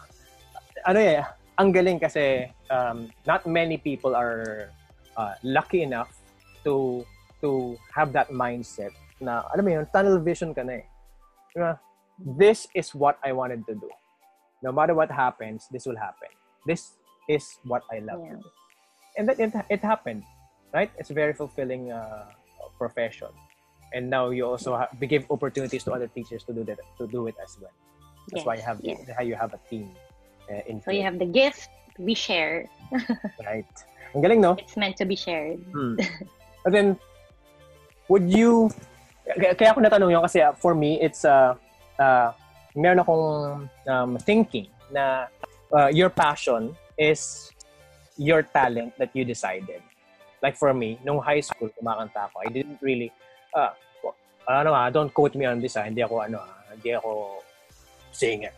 ano 0.85 0.99
eh, 1.01 1.25
ang 1.57 1.73
galing 1.73 1.97
kasi 1.97 2.53
um, 2.69 3.09
not 3.25 3.49
many 3.49 3.81
people 3.81 4.13
are 4.13 4.69
uh, 5.17 5.33
lucky 5.41 5.81
enough 5.81 6.13
to 6.69 7.01
to 7.41 7.81
have 7.97 8.13
that 8.13 8.29
mindset 8.29 8.93
na 9.25 9.41
alam 9.57 9.65
mo 9.65 9.71
yun, 9.73 9.85
tunnel 9.89 10.21
vision 10.21 10.53
ka 10.53 10.61
na 10.63 10.79
eh. 10.79 10.87
Diba? 11.57 11.81
This 12.37 12.69
is 12.77 12.93
what 12.93 13.17
I 13.25 13.33
wanted 13.33 13.65
to 13.67 13.75
do. 13.75 13.89
No 14.61 14.69
matter 14.69 14.93
what 14.93 15.09
happens, 15.09 15.65
this 15.73 15.89
will 15.89 15.97
happen. 15.99 16.29
This 16.69 16.93
is 17.25 17.57
what 17.65 17.83
I 17.89 18.05
love 18.05 18.21
to 18.21 18.37
Yeah. 18.37 18.43
do. 18.45 18.51
And 19.19 19.29
then 19.29 19.37
it, 19.41 19.53
it 19.69 19.83
happened, 19.83 20.23
right? 20.73 20.91
It's 20.97 21.11
a 21.11 21.15
very 21.15 21.35
fulfilling 21.35 21.91
uh, 21.91 22.31
profession. 22.79 23.29
And 23.93 24.09
now 24.09 24.31
you 24.31 24.47
also 24.47 24.77
ha- 24.79 24.89
we 25.01 25.09
give 25.09 25.27
opportunities 25.29 25.83
to 25.85 25.93
other 25.93 26.07
teachers 26.07 26.45
to 26.45 26.53
do 26.55 26.63
that 26.65 26.79
to 26.99 27.07
do 27.07 27.27
it 27.27 27.35
as 27.43 27.59
well. 27.61 27.75
That's 28.31 28.47
why 28.47 28.55
you 28.57 28.63
have 28.63 28.79
yes. 28.81 29.01
how 29.17 29.25
you 29.25 29.35
have 29.35 29.53
a 29.55 29.61
team 29.69 29.91
uh, 30.49 30.63
in 30.71 30.81
So 30.83 30.93
you 30.93 31.03
have 31.03 31.19
the 31.19 31.27
gift, 31.27 31.69
we 31.99 32.15
share. 32.15 32.71
right. 33.45 33.67
Ang 34.15 34.23
galing, 34.23 34.41
no? 34.41 34.55
It's 34.55 34.77
meant 34.77 34.97
to 35.03 35.05
be 35.05 35.17
shared. 35.17 35.59
Hmm. 35.75 35.99
But 36.65 36.73
then, 36.73 36.99
would 38.09 38.29
you, 38.29 38.69
kaya, 39.25 39.55
kaya 39.55 39.71
ako 39.73 39.81
natanong 39.81 40.11
yun 40.11 40.23
kasi 40.23 40.43
uh, 40.43 40.53
for 40.53 40.75
me, 40.75 41.01
it's, 41.01 41.25
uh, 41.25 41.55
uh, 41.99 42.33
meron 42.77 42.99
akong 43.01 43.25
um, 43.89 44.11
thinking 44.19 44.69
na 44.93 45.27
uh, 45.73 45.89
your 45.89 46.11
passion 46.11 46.77
is 46.99 47.49
your 48.19 48.43
talent 48.43 48.93
that 48.99 49.15
you 49.15 49.25
decided. 49.25 49.81
Like 50.43 50.59
for 50.59 50.75
me, 50.75 50.99
nung 51.07 51.23
high 51.23 51.41
school, 51.41 51.71
kumakanta 51.71 52.29
ako, 52.29 52.43
I 52.45 52.51
didn't 52.51 52.79
really, 52.83 53.11
uh, 53.55 53.71
ano 54.47 54.75
ah, 54.75 54.91
don't 54.91 55.15
quote 55.15 55.35
me 55.35 55.47
on 55.47 55.63
this 55.63 55.79
ah, 55.79 55.87
hindi 55.87 56.03
ako, 56.03 56.27
ano 56.27 56.43
ah, 56.43 56.75
hindi 56.75 56.93
ako 56.93 57.43
singer. 58.13 58.53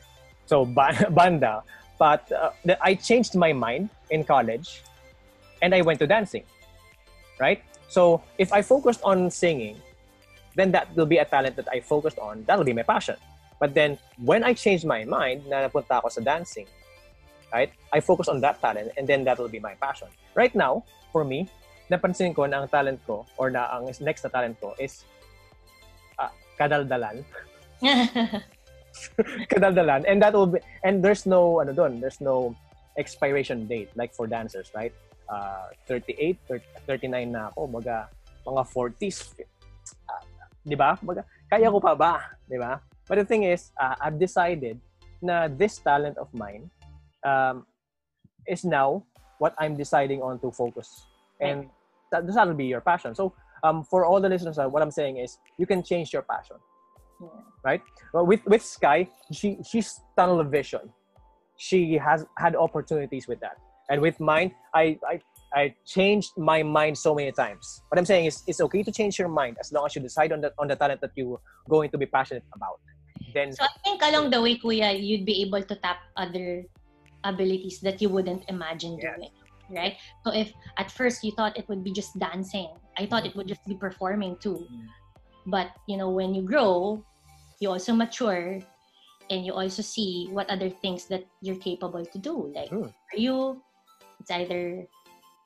So, 0.49 0.65
ba- 0.65 1.07
banda. 1.13 1.63
But 2.01 2.25
uh, 2.33 2.51
I 2.81 2.97
changed 2.97 3.37
my 3.37 3.53
mind 3.53 3.93
in 4.09 4.25
college 4.25 4.83
and 5.61 5.75
I 5.77 5.85
went 5.85 6.01
to 6.01 6.09
dancing. 6.09 6.45
Right? 7.39 7.63
So, 7.89 8.23
if 8.39 8.53
I 8.53 8.63
focused 8.63 9.01
on 9.05 9.31
singing, 9.31 9.77
then 10.57 10.73
that 10.73 10.89
will 10.97 11.07
be 11.07 11.19
a 11.19 11.25
talent 11.25 11.57
that 11.57 11.69
I 11.71 11.81
focused 11.81 12.19
on. 12.19 12.45
That'll 12.45 12.65
be 12.65 12.73
my 12.73 12.83
passion. 12.83 13.17
But 13.61 13.75
then, 13.75 13.99
when 14.17 14.43
I 14.45 14.55
changed 14.55 14.85
my 14.85 15.05
mind 15.05 15.47
na 15.47 15.69
napunta 15.69 16.01
ako 16.01 16.09
sa 16.09 16.21
dancing, 16.25 16.67
right? 17.53 17.73
I 17.93 18.01
focus 18.01 18.29
on 18.29 18.41
that 18.41 18.61
talent 18.61 18.93
and 18.97 19.07
then 19.07 19.25
that 19.25 19.39
will 19.39 19.49
be 19.49 19.61
my 19.61 19.75
passion. 19.75 20.09
Right 20.35 20.55
now, 20.55 20.85
for 21.13 21.25
me, 21.25 21.49
napansin 21.91 22.35
ko 22.35 22.47
na 22.47 22.63
ang 22.63 22.69
talent 22.69 23.03
ko 23.07 23.27
or 23.37 23.51
na 23.51 23.67
ang 23.75 23.91
next 24.01 24.23
na 24.23 24.31
talent 24.31 24.59
ko 24.63 24.75
is 24.79 25.05
ah, 26.19 26.31
kadaldalan. 26.59 27.27
kadaldalan 29.51 30.05
and 30.07 30.21
that 30.23 30.35
will 30.35 30.47
be 30.47 30.59
and 30.85 31.03
there's 31.03 31.25
no 31.25 31.61
ano 31.61 31.73
doon 31.73 32.01
there's 32.01 32.21
no 32.21 32.55
expiration 32.99 33.67
date 33.67 33.89
like 33.95 34.13
for 34.13 34.27
dancers 34.27 34.71
right 34.75 34.93
uh 35.31 35.71
38 35.89 36.37
30, 36.49 37.09
39 37.09 37.33
na 37.33 37.49
ako 37.55 37.81
baga 37.81 38.11
mga 38.45 38.63
40s 38.67 39.19
uh, 40.11 40.23
di 40.67 40.77
ba 40.77 40.99
baga 41.01 41.23
kaya 41.49 41.71
ko 41.71 41.79
pa 41.79 41.95
ba 41.95 42.35
di 42.45 42.59
ba 42.59 42.83
but 43.07 43.17
the 43.17 43.27
thing 43.27 43.47
is 43.47 43.71
uh, 43.79 43.95
I've 43.99 44.19
decided 44.19 44.77
na 45.23 45.49
this 45.49 45.79
talent 45.81 46.19
of 46.19 46.29
mine 46.35 46.69
um 47.25 47.67
is 48.47 48.65
now 48.65 49.05
what 49.39 49.55
I'm 49.59 49.77
deciding 49.77 50.23
on 50.23 50.39
to 50.41 50.51
focus 50.51 51.07
and 51.41 51.69
that 52.13 52.27
that'll 52.27 52.55
be 52.55 52.67
your 52.67 52.81
passion 52.81 53.15
so 53.15 53.33
um 53.63 53.85
for 53.85 54.05
all 54.05 54.21
the 54.21 54.29
listeners 54.29 54.59
uh, 54.59 54.67
what 54.67 54.83
I'm 54.83 54.91
saying 54.91 55.19
is 55.19 55.39
you 55.59 55.67
can 55.67 55.83
change 55.83 56.13
your 56.13 56.23
passion 56.23 56.57
right? 57.65 57.83
Well, 58.13 58.27
with 58.27 58.45
with 58.47 58.63
Sky, 58.63 59.09
she 59.33 59.59
she's 59.69 60.01
tunnel 60.17 60.43
vision. 60.45 60.91
She 61.57 61.99
has 61.99 62.25
had 62.39 62.57
opportunities 62.57 63.29
with 63.29 63.41
that, 63.41 63.57
and 63.89 64.01
with 64.01 64.19
mine, 64.21 64.55
I 64.75 64.99
I 65.05 65.21
I 65.53 65.75
changed 65.85 66.33
my 66.37 66.63
mind 66.63 66.97
so 66.97 67.15
many 67.15 67.33
times. 67.33 67.83
What 67.89 67.99
I'm 67.99 68.07
saying 68.07 68.27
is, 68.27 68.43
it's 68.47 68.61
okay 68.61 68.83
to 68.83 68.93
change 68.93 69.19
your 69.19 69.29
mind 69.29 69.59
as 69.61 69.73
long 69.73 69.87
as 69.87 69.95
you 69.95 70.03
decide 70.03 70.33
on 70.33 70.41
the 70.41 70.53
on 70.59 70.69
the 70.69 70.77
talent 70.77 71.01
that 71.01 71.13
you're 71.15 71.41
going 71.69 71.91
to 71.91 71.99
be 71.99 72.07
passionate 72.07 72.45
about. 72.55 72.81
then 73.35 73.53
So 73.53 73.65
I 73.65 73.75
think 73.85 74.03
along 74.03 74.31
the 74.31 74.41
way, 74.41 74.57
Kuya, 74.57 74.97
you'd 74.97 75.27
be 75.27 75.43
able 75.43 75.63
to 75.63 75.75
tap 75.77 75.99
other 76.17 76.65
abilities 77.25 77.81
that 77.81 78.01
you 78.01 78.09
wouldn't 78.09 78.45
imagine 78.49 78.99
Yes. 78.99 79.17
doing. 79.17 79.33
Right? 79.71 79.95
So 80.27 80.35
if 80.35 80.51
at 80.79 80.91
first 80.91 81.23
you 81.23 81.31
thought 81.31 81.55
it 81.57 81.69
would 81.71 81.85
be 81.85 81.93
just 81.95 82.19
dancing, 82.19 82.75
I 82.99 83.07
thought 83.07 83.25
it 83.25 83.37
would 83.37 83.47
just 83.47 83.63
be 83.71 83.79
performing 83.79 84.35
too. 84.43 84.67
Mm. 84.67 84.87
But 85.47 85.71
you 85.87 85.97
know, 85.97 86.11
when 86.11 86.35
you 86.35 86.43
grow, 86.43 87.05
you 87.63 87.71
also 87.71 87.95
mature 87.95 88.59
and 89.31 89.47
you 89.47 89.55
also 89.55 89.83
see 89.83 90.27
what 90.35 90.51
other 90.51 90.69
things 90.69 91.07
that 91.07 91.23
you're 91.41 91.61
capable 91.63 92.03
to 92.03 92.19
do. 92.19 92.51
Like 92.51 92.71
Mm. 92.75 92.91
for 92.91 93.17
you, 93.17 93.63
it's 94.19 94.31
either 94.35 94.91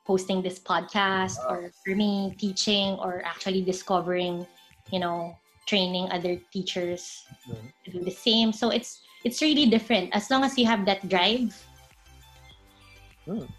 hosting 0.09 0.41
this 0.41 0.57
podcast 0.57 1.37
Ah. 1.45 1.53
or 1.53 1.59
for 1.85 1.93
me 1.93 2.33
teaching 2.41 2.97
or 2.97 3.21
actually 3.25 3.61
discovering, 3.61 4.45
you 4.89 4.97
know, 4.97 5.37
training 5.69 6.09
other 6.09 6.41
teachers 6.49 7.25
Mhm. 7.45 7.73
to 7.85 7.87
do 7.93 7.99
the 8.01 8.13
same. 8.13 8.53
So 8.53 8.69
it's 8.73 9.04
it's 9.25 9.41
really 9.41 9.65
different. 9.65 10.13
As 10.13 10.29
long 10.29 10.45
as 10.45 10.55
you 10.57 10.65
have 10.69 10.85
that 10.85 11.01
drive, 11.09 11.51
Mm. 13.25 13.49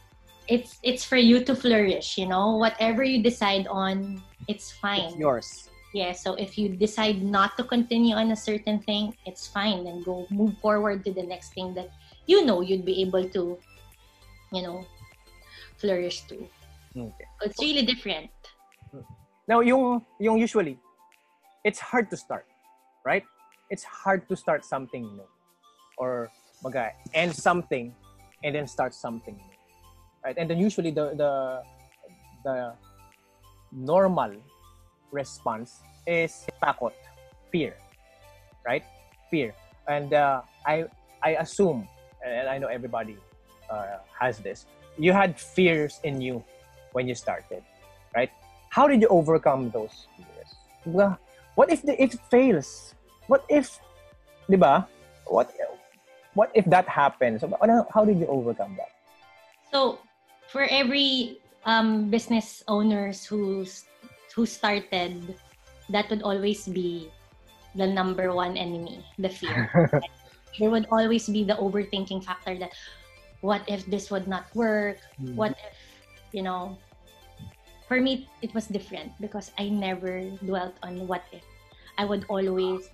it's 0.47 0.79
it's 0.87 1.03
for 1.03 1.19
you 1.19 1.43
to 1.43 1.51
flourish. 1.59 2.15
You 2.17 2.31
know, 2.31 2.55
whatever 2.55 3.03
you 3.03 3.19
decide 3.19 3.67
on, 3.67 4.23
it's 4.47 4.71
fine. 4.71 5.11
it's 5.11 5.19
yours. 5.19 5.49
Yeah. 5.91 6.15
So 6.15 6.39
if 6.39 6.55
you 6.55 6.71
decide 6.71 7.19
not 7.19 7.59
to 7.59 7.65
continue 7.67 8.15
on 8.15 8.31
a 8.31 8.39
certain 8.39 8.79
thing, 8.79 9.11
it's 9.27 9.51
fine. 9.51 9.83
Then 9.83 10.07
go 10.07 10.31
move 10.31 10.55
forward 10.63 11.03
to 11.05 11.11
the 11.11 11.27
next 11.27 11.51
thing 11.53 11.75
that 11.75 11.91
you 12.31 12.47
know 12.47 12.63
you'd 12.63 12.87
be 12.87 13.03
able 13.03 13.27
to, 13.35 13.59
you 14.55 14.63
know, 14.63 14.87
flourish 15.83 16.23
to. 16.31 16.47
Okay. 16.95 17.27
It's 17.43 17.59
really 17.59 17.83
different. 17.83 18.31
Now, 19.47 19.61
yung, 19.61 20.03
yung 20.19 20.39
usually, 20.39 20.79
it's 21.63 21.79
hard 21.79 22.11
to 22.11 22.17
start, 22.17 22.47
right? 23.07 23.23
It's 23.71 23.85
hard 23.85 24.27
to 24.29 24.35
start 24.35 24.65
something 24.65 25.07
new. 25.07 25.29
Or 25.97 26.31
maga 26.63 26.93
end 27.15 27.35
something 27.35 27.95
and 28.45 28.55
then 28.55 28.67
start 28.67 28.95
something. 28.95 29.39
Right? 30.25 30.37
And 30.37 30.51
then 30.51 30.59
usually 30.59 30.91
the 30.91 31.17
the 31.17 31.33
the 32.45 32.57
normal 33.73 34.33
response 35.11 35.81
is 36.07 36.47
takot, 36.63 36.93
fear. 37.51 37.75
Right? 38.67 38.85
Fear. 39.31 39.55
And 39.89 40.13
uh, 40.13 40.43
I 40.67 40.85
I 41.23 41.41
assume 41.41 41.89
and 42.25 42.49
I 42.49 42.59
know 42.59 42.69
everybody 42.69 43.17
uh, 43.71 44.03
has 44.19 44.39
this. 44.39 44.67
You 44.99 45.13
had 45.13 45.39
fears 45.39 46.01
in 46.05 46.21
you 46.21 46.43
when 46.93 47.07
you 47.07 47.15
started, 47.15 47.63
right? 48.17 48.33
how 48.77 48.87
did 48.87 49.01
you 49.01 49.09
overcome 49.09 49.71
those 49.71 50.05
fears? 50.21 50.51
Diba? 50.85 51.17
What 51.55 51.73
if 51.73 51.81
the, 51.81 51.97
it 51.97 52.13
fails? 52.29 52.95
What 53.27 53.43
if, 53.49 53.81
di? 54.51 54.57
What 55.25 55.49
what 56.37 56.53
if 56.53 56.69
that 56.69 56.87
happens? 56.87 57.41
So, 57.41 57.49
how 57.89 58.05
did 58.05 58.21
you 58.21 58.29
overcome 58.29 58.77
that? 58.77 58.93
So 59.73 59.99
for 60.53 60.69
every 60.69 61.41
um, 61.65 62.13
business 62.13 62.63
owners 62.69 63.25
who's 63.25 63.89
who 64.37 64.45
started, 64.45 65.35
that 65.89 66.13
would 66.13 66.21
always 66.21 66.69
be 66.69 67.09
the 67.75 67.89
number 67.89 68.37
one 68.37 68.61
enemy, 68.61 69.01
the 69.17 69.33
fear. 69.33 69.73
there 70.61 70.71
would 70.71 70.87
always 70.93 71.25
be 71.27 71.43
the 71.43 71.57
overthinking 71.57 72.21
factor 72.23 72.55
that 72.61 72.77
what 73.41 73.65
if 73.67 73.89
this 73.89 74.13
would 74.13 74.29
not 74.29 74.45
work? 74.55 75.01
What 75.33 75.57
if, 75.57 75.77
you 76.37 76.45
know, 76.45 76.77
for 77.89 77.97
me 77.97 78.29
it 78.45 78.53
was 78.53 78.69
different 78.69 79.17
because 79.25 79.57
I 79.57 79.73
never 79.73 80.21
dwelt 80.45 80.77
on 80.85 81.09
what 81.09 81.25
if. 81.33 81.43
I 81.97 82.05
would 82.05 82.29
always 82.29 82.93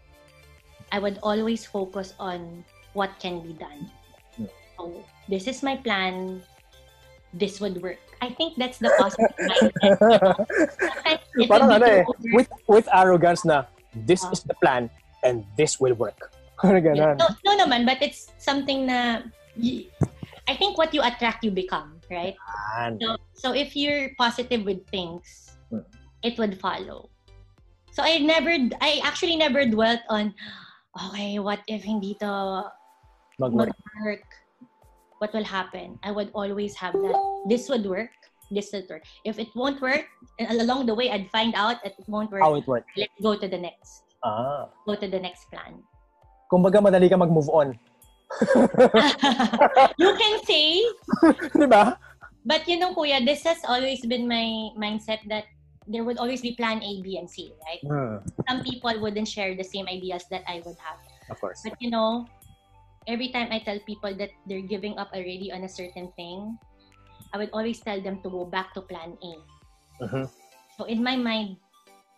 I 0.95 1.03
would 1.03 1.19
always 1.27 1.67
focus 1.67 2.15
on 2.23 2.63
what 2.93 3.11
can 3.21 3.41
be 3.41 3.53
done. 3.55 3.91
So 4.79 5.05
this 5.29 5.47
is 5.47 5.63
my 5.63 5.77
plan. 5.77 6.43
This 7.33 7.61
would 7.61 7.81
work. 7.81 7.99
I 8.21 8.31
think 8.31 8.55
that's 8.61 8.79
the 8.79 8.93
positive 9.01 9.33
mindset. 9.41 9.97
It 11.41 11.49
Parang 11.49 11.73
ano 11.73 11.87
eh, 11.87 12.05
with 12.37 12.49
with 12.69 12.87
arrogance 12.93 13.43
na 13.43 13.65
this 14.07 14.23
Ah. 14.23 14.31
is 14.37 14.45
the 14.45 14.55
plan 14.61 14.93
and 15.25 15.43
this 15.57 15.81
will 15.81 15.97
work. 15.97 16.31
Ganun. 16.63 17.19
No, 17.19 17.27
no 17.43 17.53
naman, 17.59 17.89
but 17.89 17.99
it's 18.05 18.31
something 18.39 18.87
na 18.87 19.27
I 20.49 20.55
think 20.59 20.77
what 20.77 20.93
you 20.95 21.01
attract, 21.03 21.43
you 21.43 21.51
become, 21.51 21.99
right? 22.11 22.35
So, 23.01 23.17
so 23.33 23.49
if 23.55 23.75
you're 23.75 24.11
positive 24.19 24.67
with 24.67 24.85
things, 24.91 25.51
Hmm. 25.73 25.87
it 26.21 26.37
would 26.37 26.61
follow. 26.61 27.09
So 27.97 28.05
I 28.05 28.21
never, 28.21 28.53
I 28.81 29.01
actually 29.05 29.37
never 29.37 29.65
dwelt 29.65 30.01
on, 30.13 30.35
okay, 30.93 31.39
what 31.41 31.61
if 31.69 31.81
hindi 31.85 32.17
to 32.21 32.69
Mag-work. 33.39 33.73
mag-work? 33.73 34.27
What 35.19 35.33
will 35.33 35.47
happen? 35.47 35.99
I 36.03 36.11
would 36.11 36.31
always 36.35 36.75
have 36.77 36.93
that. 36.93 37.17
This 37.49 37.69
would 37.69 37.87
work. 37.87 38.11
This 38.51 38.73
would 38.73 38.91
work. 38.91 39.07
If 39.25 39.39
it 39.39 39.49
won't 39.55 39.81
work, 39.81 40.05
and 40.39 40.61
along 40.61 40.87
the 40.87 40.95
way, 40.95 41.11
I'd 41.11 41.31
find 41.31 41.55
out 41.55 41.81
that 41.85 41.95
it 41.97 42.07
won't 42.09 42.31
work. 42.31 42.43
How 42.43 42.55
it 42.57 42.67
works. 42.67 42.91
Let's 42.97 43.15
go 43.23 43.39
to 43.39 43.47
the 43.49 43.59
next. 43.59 44.05
Ah. 44.23 44.69
Go 44.85 44.95
to 44.95 45.07
the 45.09 45.21
next 45.21 45.47
plan. 45.49 45.81
Kumbaga 46.51 46.83
madali 46.83 47.09
ka 47.09 47.17
mag-move 47.17 47.49
on. 47.49 47.79
you 50.03 50.11
can 50.17 50.35
say, 50.45 50.83
di 51.61 51.67
ba? 51.69 51.97
But 52.45 52.67
you 52.67 52.79
know, 52.79 52.93
Kuya, 52.93 53.25
this 53.25 53.45
has 53.45 53.63
always 53.69 54.03
been 54.05 54.27
my 54.27 54.75
mindset 54.75 55.23
that 55.29 55.47
there 55.87 56.05
would 56.05 56.19
always 56.19 56.41
be 56.41 56.55
plan 56.55 56.83
A, 56.83 57.03
B, 57.03 57.19
and 57.19 57.29
C, 57.31 57.53
right? 57.67 57.83
Hmm. 57.83 58.17
Some 58.49 58.63
people 58.65 58.95
wouldn't 59.01 59.29
share 59.29 59.55
the 59.55 59.65
same 59.65 59.87
ideas 59.87 60.25
that 60.31 60.43
I 60.47 60.63
would 60.67 60.79
have. 60.79 60.99
Of 61.31 61.41
course. 61.41 61.63
But 61.63 61.79
you 61.81 61.91
know, 61.91 62.27
every 63.07 63.29
time 63.31 63.49
I 63.51 63.59
tell 63.61 63.79
people 63.87 64.15
that 64.17 64.31
they're 64.47 64.65
giving 64.65 64.99
up 64.99 65.11
already 65.13 65.51
on 65.53 65.65
a 65.65 65.69
certain 65.69 66.13
thing, 66.17 66.59
I 67.33 67.39
would 67.39 67.51
always 67.53 67.81
tell 67.81 68.01
them 68.01 68.21
to 68.23 68.29
go 68.31 68.45
back 68.45 68.75
to 68.75 68.83
plan 68.83 69.17
A. 69.23 69.33
Mhm. 70.05 70.29
So 70.77 70.85
in 70.85 71.03
my 71.03 71.17
mind, 71.17 71.57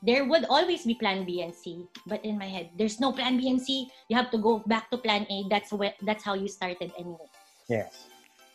there 0.05 0.24
would 0.24 0.45
always 0.53 0.85
be 0.85 0.95
plan 0.95 1.24
B 1.24 1.41
and 1.41 1.55
C. 1.55 1.89
But 2.07 2.24
in 2.24 2.37
my 2.37 2.49
head, 2.49 2.70
there's 2.76 3.01
no 3.01 3.12
plan 3.12 3.37
B 3.41 3.49
and 3.49 3.61
C. 3.61 3.89
You 4.09 4.16
have 4.16 4.30
to 4.32 4.39
go 4.39 4.61
back 4.66 4.91
to 4.93 4.99
plan 4.99 5.24
A. 5.30 5.49
That's 5.49 5.72
where 5.72 5.95
that's 6.05 6.24
how 6.24 6.35
you 6.37 6.49
started 6.49 6.93
anyway. 6.99 7.28
Yes. 7.68 8.09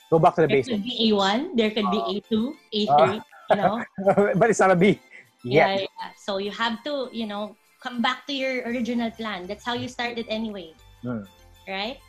Go 0.09 0.17
back 0.17 0.35
to 0.37 0.45
the 0.45 0.49
base. 0.49 0.65
There 0.65 0.77
basics. 0.77 0.81
could 0.81 0.85
be 0.85 1.13
A1, 1.13 1.39
there 1.57 1.71
could 1.73 1.89
be 1.89 2.01
Ah. 2.01 2.13
A2, 2.17 2.33
A3, 2.73 3.21
you 3.49 3.57
know? 3.57 3.75
but 4.41 4.49
it's 4.49 4.59
not 4.61 4.73
a 4.73 4.77
B. 4.77 4.97
Yeah, 5.45 5.69
Yet. 5.77 5.85
yeah. 5.85 6.09
So 6.17 6.37
you 6.41 6.49
have 6.51 6.81
to, 6.83 7.09
you 7.13 7.25
know, 7.29 7.55
come 7.79 8.01
back 8.01 8.25
to 8.27 8.33
your 8.33 8.65
original 8.65 9.09
plan. 9.13 9.45
That's 9.45 9.63
how 9.63 9.73
you 9.77 9.87
started 9.87 10.25
anyway. 10.27 10.73
Hmm. 11.05 11.23
Right? 11.69 12.01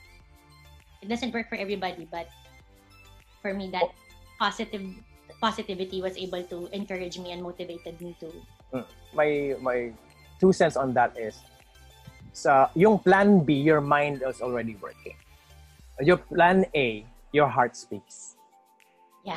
It 1.02 1.08
doesn't 1.08 1.32
work 1.32 1.48
for 1.48 1.56
everybody, 1.56 2.06
but 2.10 2.28
for 3.42 3.54
me 3.54 3.70
that 3.72 3.88
positive 4.38 4.84
positivity 5.40 6.02
was 6.02 6.16
able 6.16 6.42
to 6.52 6.68
encourage 6.76 7.16
me 7.16 7.32
and 7.32 7.42
motivated 7.42 7.96
me 8.00 8.12
to 8.20 8.28
my 9.16 9.56
my 9.60 9.92
two 10.38 10.52
cents 10.52 10.76
on 10.76 10.92
that 10.94 11.16
is 11.18 11.40
sa 12.32 12.68
yung 12.76 12.98
plan 13.00 13.42
B 13.42 13.58
your 13.58 13.80
mind 13.80 14.22
is 14.22 14.40
already 14.40 14.76
working. 14.78 15.16
Your 16.00 16.16
plan 16.20 16.64
A 16.76 17.04
your 17.32 17.48
heart 17.48 17.76
speaks. 17.76 18.36
Yeah. 19.24 19.36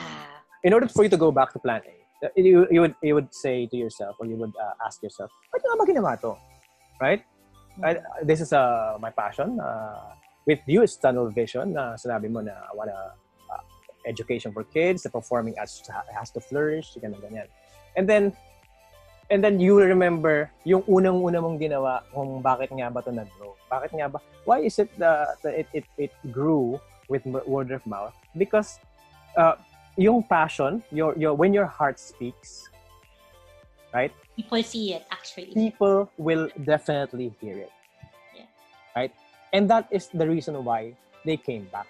in 0.63 0.71
order 0.71 0.87
for 0.87 1.03
you 1.03 1.11
to 1.11 1.17
go 1.19 1.29
back 1.31 1.51
to 1.51 1.59
plan 1.59 1.81
A 1.83 1.95
you, 2.39 2.67
you 2.71 2.79
would 2.81 2.95
you 3.03 3.13
would 3.15 3.33
say 3.35 3.67
to 3.67 3.75
yourself 3.75 4.15
or 4.19 4.25
you 4.25 4.35
would 4.39 4.55
uh, 4.55 4.71
ask 4.85 5.03
yourself 5.03 5.27
ba't 5.51 5.59
nga 5.59 5.75
ba 5.75 5.83
ginawa 5.83 6.13
to? 6.23 6.39
Right? 7.03 7.21
I, 7.83 7.99
this 8.21 8.39
is 8.39 8.53
uh, 8.53 8.95
my 9.01 9.09
passion 9.09 9.59
uh, 9.59 10.15
with 10.45 10.59
you 10.67 10.83
tunnel 10.99 11.29
vision 11.29 11.73
na 11.73 11.95
sinabi 11.95 12.29
mo 12.29 12.41
na 12.41 12.53
I 12.53 12.73
wanna 12.75 13.15
uh, 13.51 13.63
education 14.05 14.51
for 14.51 14.63
kids 14.63 15.03
the 15.03 15.09
performing 15.09 15.55
arts 15.57 15.83
has 16.11 16.31
to 16.35 16.39
flourish 16.39 16.95
ganyan 16.99 17.21
ganyan 17.23 17.47
and 17.95 18.05
then 18.07 18.33
and 19.31 19.39
then 19.39 19.59
you 19.59 19.79
remember 19.79 20.51
yung 20.67 20.83
unang-una 20.85 21.39
mong 21.39 21.57
ginawa 21.57 22.03
kung 22.11 22.43
bakit 22.43 22.69
nga 22.75 22.91
ba 22.91 22.99
to 23.01 23.11
nag-grow 23.15 23.55
bakit 23.71 23.95
nga 23.95 24.07
ba 24.11 24.19
why 24.43 24.59
is 24.59 24.75
it 24.79 24.91
that 24.99 25.39
it, 25.47 25.67
it 25.71 25.87
it 25.97 26.13
grew 26.31 26.75
with 27.07 27.23
word 27.47 27.71
of 27.71 27.83
mouth 27.87 28.15
because 28.35 28.79
uh, 29.39 29.55
yung 29.95 30.23
passion 30.23 30.83
your 30.91 31.15
your 31.15 31.31
when 31.31 31.55
your 31.55 31.67
heart 31.67 31.95
speaks 31.99 32.67
People 34.35 34.63
see 34.63 34.93
it 34.93 35.05
actually. 35.13 35.53
people 35.53 36.09
will 36.17 36.49
definitely 36.65 37.31
hear 37.39 37.69
it. 37.69 37.71
Yeah. 38.35 38.49
Right? 38.95 39.13
And 39.53 39.69
that 39.69 39.85
is 39.93 40.09
the 40.09 40.25
reason 40.25 40.57
why 40.65 40.97
they 41.23 41.37
came 41.37 41.69
back. 41.69 41.87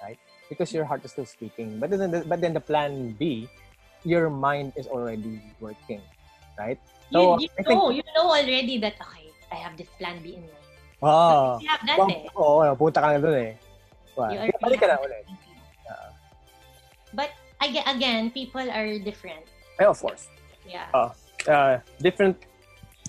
Right? 0.00 0.18
Because 0.48 0.72
your 0.72 0.86
heart 0.86 1.04
is 1.04 1.10
still 1.10 1.26
speaking. 1.26 1.82
But 1.82 1.90
then 1.90 2.10
the, 2.10 2.22
but 2.22 2.40
then 2.40 2.54
the 2.54 2.62
plan 2.62 3.12
B, 3.18 3.50
your 4.06 4.30
mind 4.30 4.72
is 4.78 4.86
already 4.86 5.42
working. 5.60 6.00
Right? 6.58 6.78
So, 7.10 7.36
you, 7.38 7.46
you 7.46 7.48
I 7.58 7.62
think- 7.66 7.78
know, 7.78 7.90
you 7.90 8.02
know 8.14 8.30
already 8.30 8.78
that 8.78 8.94
okay, 9.02 9.28
I 9.50 9.56
have 9.58 9.76
this 9.76 9.90
plan 9.98 10.22
B 10.22 10.38
in 10.38 10.46
mind. 10.46 10.62
Ah. 11.02 11.58
You 11.58 11.68
have 11.68 11.82
that 11.84 11.98
Wow, 11.98 12.08
eh. 12.08 12.38
Oo, 12.38 12.62
oh, 12.62 12.74
punta 12.78 13.02
ka 13.02 13.10
na 13.10 13.18
doon 13.18 13.34
eh. 13.34 13.52
Wow. 14.14 14.30
You 14.30 14.38
already 14.38 14.62
Balik 14.62 14.78
ka 14.78 14.86
na 14.86 14.96
ulit. 15.02 15.26
that 15.26 15.26
plan 15.26 15.34
B. 15.34 15.90
Ah. 15.90 16.10
But 17.10 17.30
again, 17.66 18.30
people 18.30 18.62
are 18.70 18.88
different. 19.02 19.42
Eh, 19.82 19.86
of 19.90 19.98
course. 19.98 20.30
Yeah. 20.62 20.86
Uh, 20.94 21.82
different 21.98 22.38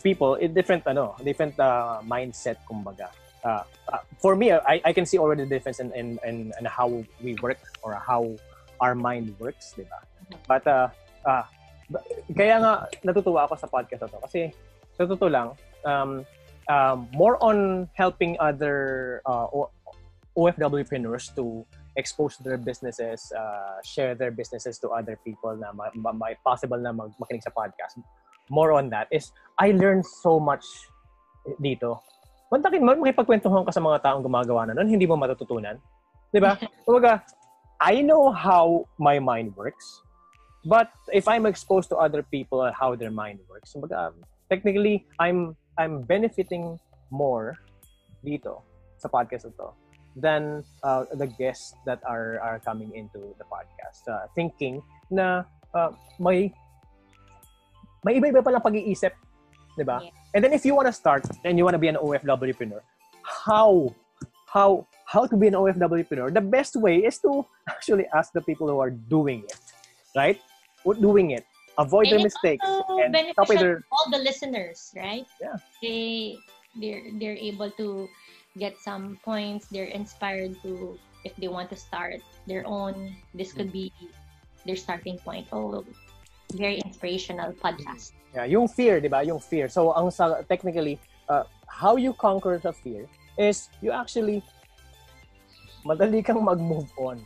people, 0.01 0.41
eh, 0.41 0.49
different 0.49 0.81
ano, 0.89 1.13
different 1.21 1.53
uh, 1.61 2.01
mindset 2.01 2.57
kumbaga. 2.65 3.13
Uh, 3.43 3.63
uh, 3.91 4.01
for 4.19 4.35
me, 4.35 4.51
I, 4.51 4.81
I 4.83 4.93
can 4.93 5.05
see 5.05 5.17
already 5.17 5.43
the 5.43 5.49
difference 5.49 5.79
in, 5.79 5.91
in, 5.93 6.19
in, 6.25 6.51
in 6.59 6.65
how 6.65 7.03
we 7.21 7.35
work 7.41 7.59
or 7.81 7.93
how 7.95 8.35
our 8.79 8.95
mind 8.95 9.35
works, 9.39 9.73
di 9.73 9.83
ba? 9.83 9.99
But, 10.47 10.67
uh, 10.67 10.89
uh, 11.25 11.43
kaya 12.35 12.57
nga 12.59 12.73
natutuwa 13.03 13.45
ako 13.45 13.55
sa 13.55 13.67
podcast 13.67 14.01
na 14.01 14.09
to 14.09 14.19
kasi 14.23 14.41
sa 14.97 15.05
totoo 15.05 15.29
lang, 15.29 15.47
um, 15.85 16.25
um, 16.69 17.07
more 17.13 17.37
on 17.43 17.89
helping 17.93 18.37
other 18.39 19.21
uh, 19.25 19.47
OFWpreneurs 20.37 21.35
to 21.35 21.65
expose 21.95 22.37
their 22.41 22.57
businesses, 22.57 23.31
uh, 23.37 23.77
share 23.83 24.15
their 24.15 24.31
businesses 24.31 24.79
to 24.79 24.89
other 24.89 25.19
people 25.21 25.53
na 25.55 25.71
ma- 25.73 25.93
ma- 25.93 26.15
ma- 26.15 26.39
possible 26.41 26.77
na 26.77 26.91
mag- 26.91 27.13
makinig 27.21 27.43
sa 27.43 27.53
podcast. 27.53 28.01
More 28.49 28.73
on 28.73 28.89
that 28.89 29.07
is 29.11 29.31
I 29.59 29.71
learned 29.71 30.05
so 30.05 30.39
much 30.39 30.65
dito. 31.61 32.01
Mantakin 32.53 32.85
mo, 32.85 32.93
makipagkwentuhan 32.93 33.65
ka 33.65 33.73
sa 33.73 33.81
mga 33.81 33.97
taong 34.05 34.21
gumagawa 34.21 34.69
na 34.69 34.77
nun, 34.77 34.85
hindi 34.85 35.09
mo 35.09 35.17
matututunan. 35.17 35.81
Di 36.29 36.37
ba? 36.37 36.53
Kumbaga, 36.85 37.25
I 37.81 38.05
know 38.05 38.29
how 38.29 38.85
my 39.01 39.17
mind 39.17 39.57
works, 39.57 40.05
but 40.61 40.93
if 41.09 41.25
I'm 41.25 41.49
exposed 41.49 41.89
to 41.89 41.97
other 41.97 42.21
people 42.21 42.61
and 42.61 42.77
how 42.77 42.93
their 42.93 43.11
mind 43.11 43.41
works, 43.49 43.75
kumbaga, 43.75 44.15
technically, 44.47 45.03
I'm 45.19 45.57
I'm 45.75 46.07
benefiting 46.07 46.79
more 47.11 47.59
dito 48.23 48.63
sa 48.95 49.11
podcast 49.11 49.51
na 49.51 49.53
to 49.59 49.69
than 50.15 50.63
uh, 50.85 51.09
the 51.17 51.27
guests 51.27 51.75
that 51.83 51.99
are 52.07 52.39
are 52.39 52.61
coming 52.63 52.93
into 52.95 53.35
the 53.35 53.45
podcast 53.49 54.05
uh, 54.07 54.29
thinking 54.31 54.79
na 55.11 55.43
uh, 55.75 55.91
may 56.21 56.53
may 58.03 58.19
iba-iba 58.19 58.43
palang 58.43 58.63
pag-iisip, 58.63 59.15
'di 59.77 59.83
ba? 59.83 60.01
Yeah. 60.03 60.09
And 60.33 60.43
then 60.43 60.53
if 60.53 60.65
you 60.65 60.75
want 60.75 60.87
to 60.87 60.95
start 60.95 61.25
and 61.43 61.57
you 61.57 61.63
want 61.63 61.75
to 61.75 61.81
be 61.81 61.87
an 61.87 61.97
OFWpreneur, 61.97 62.81
how 63.23 63.93
how 64.49 64.85
how 65.05 65.25
to 65.25 65.35
be 65.37 65.47
an 65.47 65.57
OFWpreneur? 65.57 66.33
The 66.33 66.41
best 66.41 66.75
way 66.75 67.05
is 67.05 67.19
to 67.25 67.45
actually 67.69 68.05
ask 68.13 68.33
the 68.33 68.41
people 68.41 68.67
who 68.67 68.79
are 68.79 68.91
doing 68.91 69.45
it, 69.45 69.59
right? 70.15 70.39
Who 70.83 70.93
doing 70.95 71.31
it. 71.31 71.45
Avoid 71.77 72.05
their 72.05 72.21
And 72.21 72.29
it's 72.29 72.37
mistakes 72.37 72.61
and 72.61 73.17
copy 73.33 73.57
their 73.57 73.81
all 73.89 74.05
the 74.13 74.21
listeners, 74.21 74.93
right? 74.93 75.25
Yeah. 75.41 75.57
They 75.81 76.37
they're 76.77 77.01
they're 77.17 77.39
able 77.39 77.73
to 77.81 78.07
get 78.57 78.77
some 78.77 79.17
points. 79.25 79.73
They're 79.73 79.89
inspired 79.89 80.53
to 80.61 80.97
if 81.25 81.33
they 81.41 81.49
want 81.49 81.73
to 81.73 81.77
start 81.77 82.21
their 82.45 82.61
own. 82.69 83.17
This 83.33 83.53
could 83.53 83.73
mm. 83.73 83.89
be 83.89 83.93
their 84.65 84.77
starting 84.77 85.17
point. 85.17 85.47
Oh, 85.51 85.83
very 86.53 86.79
inspirational 86.81 87.53
podcast. 87.57 88.13
Yeah, 88.33 88.45
yung 88.45 88.67
fear, 88.69 88.97
'di 89.01 89.09
ba? 89.09 89.21
Yung 89.25 89.41
fear. 89.41 89.69
So 89.69 89.93
ang 89.93 90.09
sa 90.09 90.41
technically 90.49 90.97
uh, 91.29 91.45
how 91.69 91.97
you 91.97 92.13
conquer 92.13 92.57
the 92.57 92.73
fear 92.73 93.05
is 93.37 93.69
you 93.81 93.93
actually 93.93 94.41
madali 95.85 96.23
kang 96.23 96.41
mag-move 96.41 96.89
on. 96.97 97.21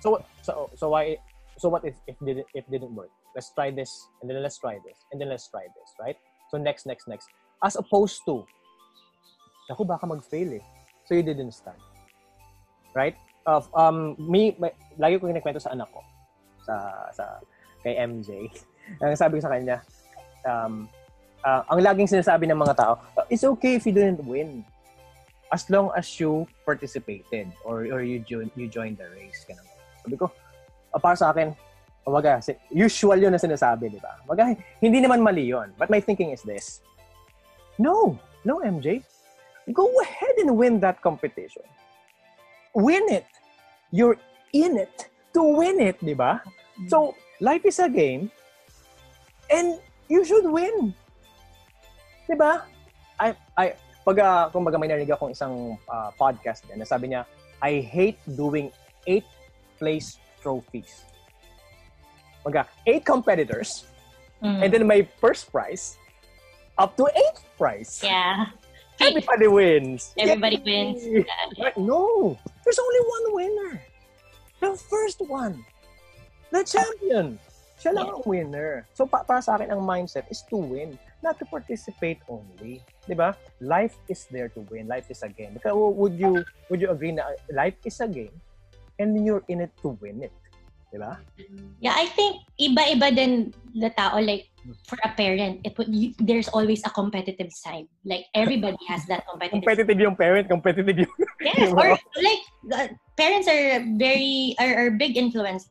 So 0.00 0.22
so 0.42 0.70
so 0.74 0.94
why 0.94 1.18
so 1.58 1.68
what 1.68 1.84
if 1.84 1.94
if 2.06 2.16
didn't 2.22 2.48
if 2.54 2.64
didn't 2.66 2.94
work? 2.94 3.12
Let's 3.36 3.54
try 3.54 3.70
this 3.70 3.92
and 4.20 4.26
then 4.26 4.42
let's 4.42 4.58
try 4.58 4.80
this 4.82 4.98
and 5.12 5.20
then 5.20 5.30
let's 5.30 5.46
try 5.46 5.66
this, 5.66 5.90
right? 6.00 6.18
So 6.50 6.58
next 6.58 6.86
next 6.86 7.06
next. 7.06 7.30
As 7.62 7.74
opposed 7.74 8.22
to 8.26 8.46
Naku, 9.68 9.84
baka 9.84 10.08
mag-fail 10.08 10.58
eh. 10.58 10.64
So 11.04 11.12
you 11.12 11.22
didn't 11.22 11.52
start. 11.52 11.76
Right? 12.96 13.14
Of 13.44 13.68
um 13.76 14.16
me 14.16 14.56
may, 14.56 14.72
lagi 14.96 15.20
ko 15.20 15.28
kinikwento 15.28 15.60
sa 15.60 15.76
anak 15.76 15.92
ko 15.92 16.00
sa 16.64 16.74
sa 17.12 17.24
kay 17.88 17.96
MJ. 18.04 18.52
Ang 19.00 19.16
sabi 19.16 19.40
ko 19.40 19.48
sa 19.48 19.52
kanya, 19.56 19.80
um, 20.44 20.84
uh, 21.44 21.60
ang 21.68 21.80
laging 21.80 22.08
sinasabi 22.08 22.48
ng 22.48 22.56
mga 22.56 22.76
tao, 22.76 23.00
"Uh, 23.16 23.24
it's 23.28 23.44
okay 23.44 23.76
if 23.76 23.84
you 23.84 23.92
didn't 23.92 24.20
win. 24.24 24.64
As 25.48 25.64
long 25.72 25.88
as 25.96 26.08
you 26.20 26.44
participated 26.68 27.48
or 27.64 27.88
or 27.88 28.04
you 28.04 28.20
join 28.20 28.52
you 28.52 28.68
joined 28.68 29.00
the 29.00 29.08
race. 29.16 29.48
Ganun. 29.48 29.64
Sabi 30.04 30.16
ko, 30.20 30.28
uh, 30.92 31.00
para 31.00 31.16
sa 31.16 31.32
akin, 31.32 31.52
Kumbaga, 32.08 32.40
usual 32.72 33.20
yun 33.20 33.36
na 33.36 33.36
sinasabi, 33.36 33.92
di 33.92 34.00
ba? 34.00 34.16
Kumbaga, 34.24 34.56
hindi 34.80 34.98
naman 35.04 35.20
mali 35.20 35.44
yun. 35.44 35.76
But 35.76 35.92
my 35.92 36.00
thinking 36.00 36.32
is 36.32 36.40
this. 36.40 36.80
No. 37.76 38.16
No, 38.48 38.64
MJ. 38.64 39.04
Go 39.76 39.84
ahead 40.00 40.40
and 40.40 40.56
win 40.56 40.80
that 40.80 41.04
competition. 41.04 41.68
Win 42.72 43.04
it. 43.12 43.28
You're 43.92 44.16
in 44.56 44.80
it 44.80 45.12
to 45.36 45.44
win 45.44 45.84
it, 45.84 46.00
di 46.00 46.16
ba? 46.16 46.40
So, 46.88 47.12
life 47.40 47.64
is 47.64 47.78
a 47.78 47.88
game 47.88 48.30
and 49.50 49.78
you 50.08 50.24
should 50.24 50.44
win. 50.46 50.94
Di 52.28 52.34
ba? 52.36 52.64
I, 53.18 53.34
I, 53.56 53.64
pag, 54.04 54.18
uh, 54.20 54.48
kumbaga 54.50 54.78
may 54.78 54.88
narinig 54.88 55.10
akong 55.10 55.32
isang 55.32 55.78
uh, 55.88 56.10
podcast 56.16 56.66
din 56.68 56.78
na 56.78 56.86
sabi 56.86 57.12
niya, 57.12 57.24
I 57.58 57.80
hate 57.82 58.18
doing 58.38 58.70
eight 59.06 59.26
place 59.78 60.18
trophies. 60.42 61.02
Kumbaga, 62.44 62.66
eight 62.86 63.04
competitors 63.04 63.84
Mm. 64.38 64.62
and 64.62 64.70
then 64.70 64.86
my 64.86 65.02
first 65.18 65.50
prize 65.50 65.98
up 66.78 66.94
to 66.94 67.10
eighth 67.10 67.42
prize. 67.58 67.98
yeah. 68.06 68.54
Everybody 69.02 69.50
wins. 69.50 70.14
Everybody 70.14 70.62
Yay! 70.62 70.94
wins. 70.94 71.02
Yeah? 71.58 71.74
No, 71.74 72.38
there's 72.62 72.78
only 72.78 73.02
one 73.02 73.24
winner. 73.34 73.82
The 74.62 74.78
first 74.78 75.18
one. 75.26 75.66
The 76.50 76.64
champion. 76.64 77.38
Siya 77.78 77.94
lang 77.94 78.10
ang 78.10 78.22
winner. 78.26 78.82
So, 78.90 79.06
pa 79.06 79.22
para 79.22 79.38
sa 79.38 79.54
akin, 79.54 79.70
ang 79.70 79.86
mindset 79.86 80.26
is 80.34 80.42
to 80.50 80.58
win, 80.58 80.98
not 81.22 81.38
to 81.38 81.46
participate 81.46 82.18
only. 82.26 82.82
Di 83.06 83.14
ba? 83.14 83.38
Life 83.62 83.94
is 84.10 84.26
there 84.34 84.50
to 84.50 84.66
win. 84.66 84.90
Life 84.90 85.06
is 85.14 85.22
a 85.22 85.30
game. 85.30 85.54
Because 85.54 85.78
would 85.78 86.18
you 86.18 86.42
would 86.66 86.82
you 86.82 86.90
agree 86.90 87.14
na 87.14 87.38
life 87.54 87.78
is 87.86 88.02
a 88.02 88.10
game 88.10 88.34
and 88.98 89.14
you're 89.22 89.46
in 89.46 89.62
it 89.62 89.70
to 89.86 89.94
win 90.02 90.26
it? 90.26 90.34
Di 90.90 90.98
ba? 90.98 91.22
Yeah, 91.78 91.94
I 91.94 92.10
think 92.18 92.42
iba-iba 92.58 93.14
din 93.14 93.54
the 93.78 93.94
tao. 93.94 94.18
Like, 94.18 94.50
for 94.90 94.98
a 95.06 95.14
parent, 95.14 95.62
it 95.62 95.78
would, 95.78 95.94
you, 95.94 96.18
there's 96.18 96.50
always 96.50 96.82
a 96.82 96.90
competitive 96.90 97.54
side. 97.54 97.86
Like, 98.02 98.26
everybody 98.34 98.80
has 98.90 99.06
that 99.06 99.22
competitive 99.30 99.62
Competitive 99.62 99.98
yung 100.02 100.16
parent, 100.18 100.50
competitive 100.50 100.98
yung... 100.98 101.12
Yes, 101.38 101.70
or 101.70 101.94
like 102.26 102.42
uh, 102.74 102.88
parents 103.14 103.46
are 103.46 103.86
very 103.94 104.58
are, 104.58 104.74
are 104.74 104.90
big 104.98 105.14
influence 105.14 105.70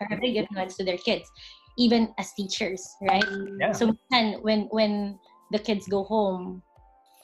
are 0.00 0.08
a 0.10 0.18
big 0.20 0.36
influence 0.36 0.76
to 0.76 0.84
their 0.84 0.98
kids, 0.98 1.28
even 1.78 2.14
as 2.18 2.32
teachers, 2.34 2.82
right? 3.02 3.24
Yeah. 3.60 3.72
So 3.72 3.92
minsan, 3.94 4.42
when 4.42 4.68
when 4.70 5.18
the 5.50 5.58
kids 5.58 5.86
go 5.88 6.04
home, 6.04 6.62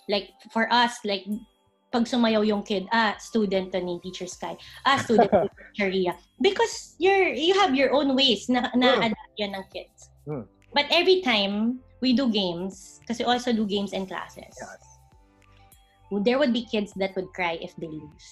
like 0.08 0.30
for 0.50 0.70
us, 0.72 0.98
like 1.04 1.26
pag 1.94 2.10
sumayaw 2.10 2.42
yung 2.42 2.66
kid, 2.66 2.90
ah, 2.90 3.14
student 3.22 3.70
to 3.70 3.78
ni 3.78 4.02
Teacher 4.02 4.26
Sky, 4.26 4.58
ah, 4.82 4.98
student 4.98 5.30
to 5.30 5.46
Teacher 5.70 5.88
Ria. 5.94 6.14
Because 6.42 6.98
you're, 6.98 7.30
you 7.30 7.54
have 7.54 7.78
your 7.78 7.94
own 7.94 8.18
ways 8.18 8.50
na, 8.50 8.66
na 8.74 8.98
Hmm. 8.98 9.06
adapt 9.14 9.34
yan 9.38 9.54
ng 9.54 9.64
kids. 9.70 10.10
Hmm. 10.26 10.42
But 10.74 10.90
every 10.90 11.22
time 11.22 11.78
we 12.02 12.18
do 12.18 12.26
games, 12.26 12.98
kasi 13.06 13.22
we 13.22 13.30
also 13.30 13.54
do 13.54 13.62
games 13.62 13.94
in 13.94 14.10
classes, 14.10 14.50
Yes. 14.58 14.82
there 16.26 16.38
would 16.38 16.52
be 16.52 16.66
kids 16.66 16.92
that 16.98 17.14
would 17.16 17.30
cry 17.34 17.58
if 17.62 17.74
they 17.78 17.88
lose. 17.88 18.28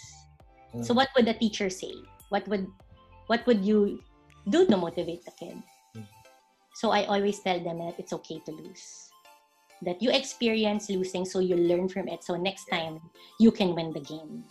Mm. 0.74 0.84
So 0.84 0.94
what 0.94 1.08
would 1.16 1.26
the 1.26 1.34
teacher 1.34 1.70
say? 1.70 1.90
What 2.30 2.46
would 2.46 2.66
what 3.26 3.42
would 3.46 3.64
you 3.64 3.98
do 4.49 4.66
to 4.66 4.76
motivate 4.76 5.24
the 5.24 5.32
kid? 5.32 5.62
Mm. 5.97 6.07
So 6.74 6.90
I 6.90 7.05
always 7.05 7.40
tell 7.40 7.61
them 7.61 7.78
that 7.78 7.99
it's 7.99 8.12
okay 8.12 8.40
to 8.47 8.53
lose. 8.53 9.11
That 9.82 10.01
you 10.01 10.11
experience 10.11 10.88
losing 10.90 11.24
so 11.24 11.40
you 11.40 11.57
learn 11.57 11.88
from 11.88 12.09
it. 12.09 12.22
So 12.22 12.36
next 12.36 12.66
time 12.66 13.01
you 13.40 13.51
can 13.51 13.74
win 13.74 13.93
the 13.93 14.01
game. 14.01 14.45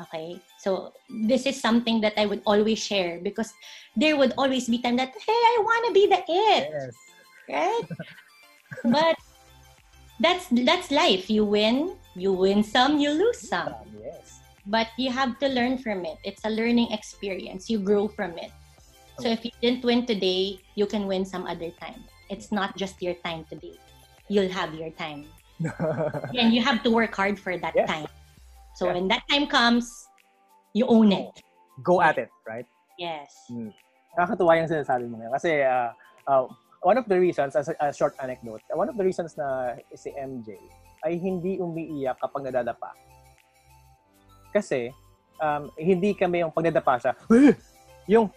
Okay? 0.00 0.40
So 0.58 0.92
this 1.08 1.46
is 1.46 1.60
something 1.60 2.00
that 2.00 2.14
I 2.16 2.26
would 2.26 2.42
always 2.46 2.78
share 2.78 3.20
because 3.20 3.52
there 3.96 4.16
would 4.16 4.32
always 4.36 4.68
be 4.68 4.80
time 4.80 4.96
that 4.96 5.12
hey, 5.12 5.32
I 5.32 5.56
want 5.60 5.86
to 5.88 5.92
be 5.92 6.06
the 6.06 6.20
it 6.28 6.64
Yes. 6.72 6.94
right? 7.48 7.88
but 8.84 9.16
that's 10.20 10.46
that's 10.64 10.90
life. 10.90 11.28
You 11.28 11.44
win, 11.44 11.96
you 12.14 12.32
win 12.32 12.62
some, 12.62 12.98
you 12.98 13.10
lose 13.10 13.48
some. 13.48 13.74
Yes. 13.96 14.40
But 14.66 14.88
you 14.96 15.10
have 15.10 15.38
to 15.40 15.48
learn 15.48 15.78
from 15.78 16.04
it. 16.04 16.18
It's 16.24 16.44
a 16.44 16.50
learning 16.50 16.92
experience. 16.92 17.68
You 17.68 17.80
grow 17.80 18.08
from 18.08 18.36
it. 18.36 18.52
So 19.20 19.28
if 19.28 19.44
you 19.44 19.52
didn't 19.60 19.84
win 19.84 20.06
today, 20.06 20.56
you 20.74 20.86
can 20.86 21.06
win 21.06 21.24
some 21.28 21.44
other 21.44 21.68
time. 21.76 22.04
It's 22.32 22.50
not 22.50 22.76
just 22.76 23.02
your 23.02 23.14
time 23.20 23.44
today. 23.52 23.76
You'll 24.32 24.48
have 24.48 24.72
your 24.74 24.90
time. 24.96 25.28
And 26.32 26.54
you 26.56 26.64
have 26.64 26.82
to 26.84 26.90
work 26.90 27.12
hard 27.14 27.36
for 27.36 27.52
that 27.58 27.76
Yes. 27.76 27.84
time. 27.84 28.08
So 28.80 28.88
Yeah. 28.88 28.96
when 28.96 29.12
that 29.12 29.28
time 29.28 29.44
comes, 29.44 29.92
you 30.72 30.88
own 30.88 31.12
it. 31.12 31.28
Go 31.84 32.00
at 32.00 32.16
it, 32.16 32.32
right? 32.48 32.64
Yes. 32.96 33.28
Nakakatuwa 34.16 34.56
yung 34.56 34.70
sinasabi 34.72 35.04
mo 35.04 35.20
ngayon. 35.20 35.32
Kasi 35.36 35.50
uh, 35.68 35.92
uh, 36.24 36.48
one 36.80 36.96
of 36.96 37.04
the 37.04 37.20
reasons, 37.20 37.56
as 37.56 37.68
a, 37.68 37.76
a 37.80 37.92
short 37.92 38.16
anecdote, 38.24 38.64
one 38.72 38.88
of 38.88 38.96
the 38.96 39.04
reasons 39.04 39.36
na 39.36 39.76
si 39.92 40.08
MJ 40.16 40.56
ay 41.04 41.20
hindi 41.20 41.60
umiiyak 41.60 42.16
kapag 42.20 42.48
nadadapa. 42.48 42.92
Kasi 44.52 44.92
um, 45.40 45.68
hindi 45.76 46.16
kami 46.16 46.40
yung 46.40 46.52
pag 46.52 46.68
nadapa 46.68 46.94
siya, 47.00 47.12
yung 48.16 48.32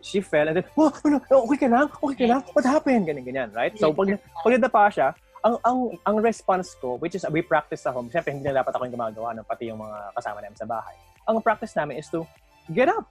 she 0.00 0.20
fell 0.20 0.46
and 0.46 0.56
then, 0.58 0.66
oh, 0.76 0.92
ano, 1.04 1.20
okay 1.46 1.58
ka 1.58 1.68
lang? 1.68 1.86
Okay 1.90 2.16
ka 2.24 2.26
lang? 2.26 2.42
What 2.54 2.64
happened? 2.64 3.06
Ganyan, 3.06 3.24
ganyan, 3.26 3.50
right? 3.54 3.74
So, 3.78 3.92
pag, 3.92 4.18
pag 4.18 4.52
nadapa 4.54 4.90
siya, 4.90 5.08
ang, 5.44 5.56
ang, 5.64 5.78
ang 6.06 6.16
response 6.22 6.74
ko, 6.78 6.98
which 6.98 7.14
is 7.14 7.24
we 7.30 7.42
practice 7.42 7.82
sa 7.82 7.90
home, 7.90 8.10
syempre 8.10 8.34
hindi 8.34 8.46
na 8.46 8.62
dapat 8.62 8.74
ako 8.74 8.82
yung 8.86 8.94
gumagawa, 8.94 9.34
no, 9.34 9.46
pati 9.46 9.70
yung 9.70 9.78
mga 9.78 10.14
kasama 10.18 10.42
namin 10.42 10.58
sa 10.58 10.66
bahay. 10.66 10.94
Ang 11.28 11.42
practice 11.42 11.74
namin 11.76 11.98
is 11.98 12.08
to 12.10 12.26
get 12.74 12.88
up. 12.88 13.06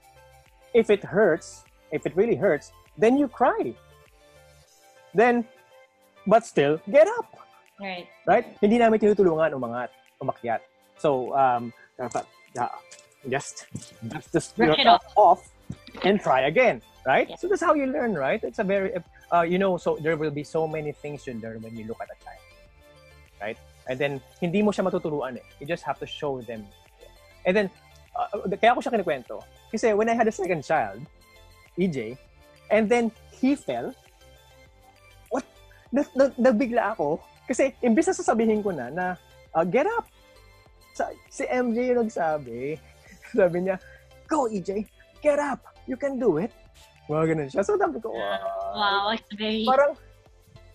If 0.74 0.90
it 0.90 1.04
hurts, 1.04 1.64
if 1.92 2.04
it 2.04 2.12
really 2.16 2.36
hurts, 2.36 2.72
then 2.96 3.16
you 3.16 3.28
cry. 3.28 3.72
Then, 5.14 5.48
but 6.26 6.44
still, 6.44 6.80
get 6.90 7.08
up. 7.16 7.28
Right. 7.80 8.06
Right? 8.26 8.44
Hindi 8.60 8.76
namin 8.78 9.00
tinutulungan 9.00 9.56
umangat, 9.56 9.88
umakyat. 10.20 10.60
So, 10.98 11.32
um, 11.32 11.72
dapat, 11.96 12.26
uh, 12.58 12.76
just, 13.30 13.66
dust 14.04 14.32
the 14.56 14.66
Brush 14.66 14.78
it 14.78 14.84
yourself 14.84 15.04
off 15.16 15.42
and 16.02 16.20
try 16.20 16.46
again. 16.46 16.82
Right? 17.06 17.28
Yeah. 17.30 17.36
So 17.36 17.48
that's 17.48 17.62
how 17.62 17.74
you 17.74 17.86
learn, 17.86 18.14
right? 18.14 18.42
It's 18.42 18.58
a 18.58 18.64
very, 18.64 18.92
uh, 19.32 19.42
you 19.42 19.58
know, 19.58 19.76
so 19.76 19.96
there 20.00 20.16
will 20.16 20.30
be 20.30 20.44
so 20.44 20.66
many 20.66 20.92
things 20.92 21.26
you 21.26 21.34
learn 21.40 21.62
when 21.62 21.76
you 21.76 21.86
look 21.86 22.00
at 22.02 22.08
a 22.12 22.18
child. 22.24 22.42
Right? 23.40 23.58
And 23.88 23.98
then, 23.98 24.20
hindi 24.40 24.60
mo 24.60 24.70
siya 24.70 24.84
matuturuan 24.84 25.40
eh. 25.40 25.46
You 25.60 25.66
just 25.66 25.82
have 25.84 25.98
to 26.00 26.06
show 26.06 26.42
them. 26.44 26.68
And 27.46 27.56
then, 27.56 27.66
uh, 28.12 28.44
kaya 28.60 28.76
ko 28.76 28.84
siya 28.84 28.92
kinikwento. 28.92 29.40
Kasi 29.72 29.96
when 29.96 30.08
I 30.12 30.14
had 30.14 30.28
a 30.28 30.34
second 30.34 30.64
child, 30.64 31.00
EJ, 31.80 32.20
and 32.68 32.88
then 32.88 33.08
he 33.32 33.56
fell, 33.56 33.94
what? 35.32 35.48
Na, 35.88 36.04
na, 36.12 36.28
nabigla 36.36 36.92
ako. 36.92 37.24
Kasi 37.48 37.72
imbis 37.80 38.12
na 38.12 38.20
sasabihin 38.20 38.60
ko 38.60 38.76
na 38.76 38.92
na, 38.92 39.06
uh, 39.56 39.64
get 39.64 39.88
up. 39.88 40.04
Sa, 40.92 41.08
si 41.32 41.48
MJ 41.48 41.96
yung 41.96 42.04
nagsabi. 42.04 42.76
Sabi 43.38 43.58
niya, 43.64 43.80
go 44.28 44.44
EJ, 44.44 44.84
get 45.22 45.38
up. 45.38 45.64
You 45.86 45.96
can 45.96 46.18
do 46.18 46.38
it. 46.38 46.52
Mga 47.08 47.24
ganun 47.32 47.48
siya. 47.48 47.64
So 47.64 47.80
sabi 47.80 48.00
ko, 48.00 48.12
wow. 48.12 48.38
Wow, 48.76 49.04
it's 49.16 49.32
very 49.32 49.64
Parang, 49.64 49.96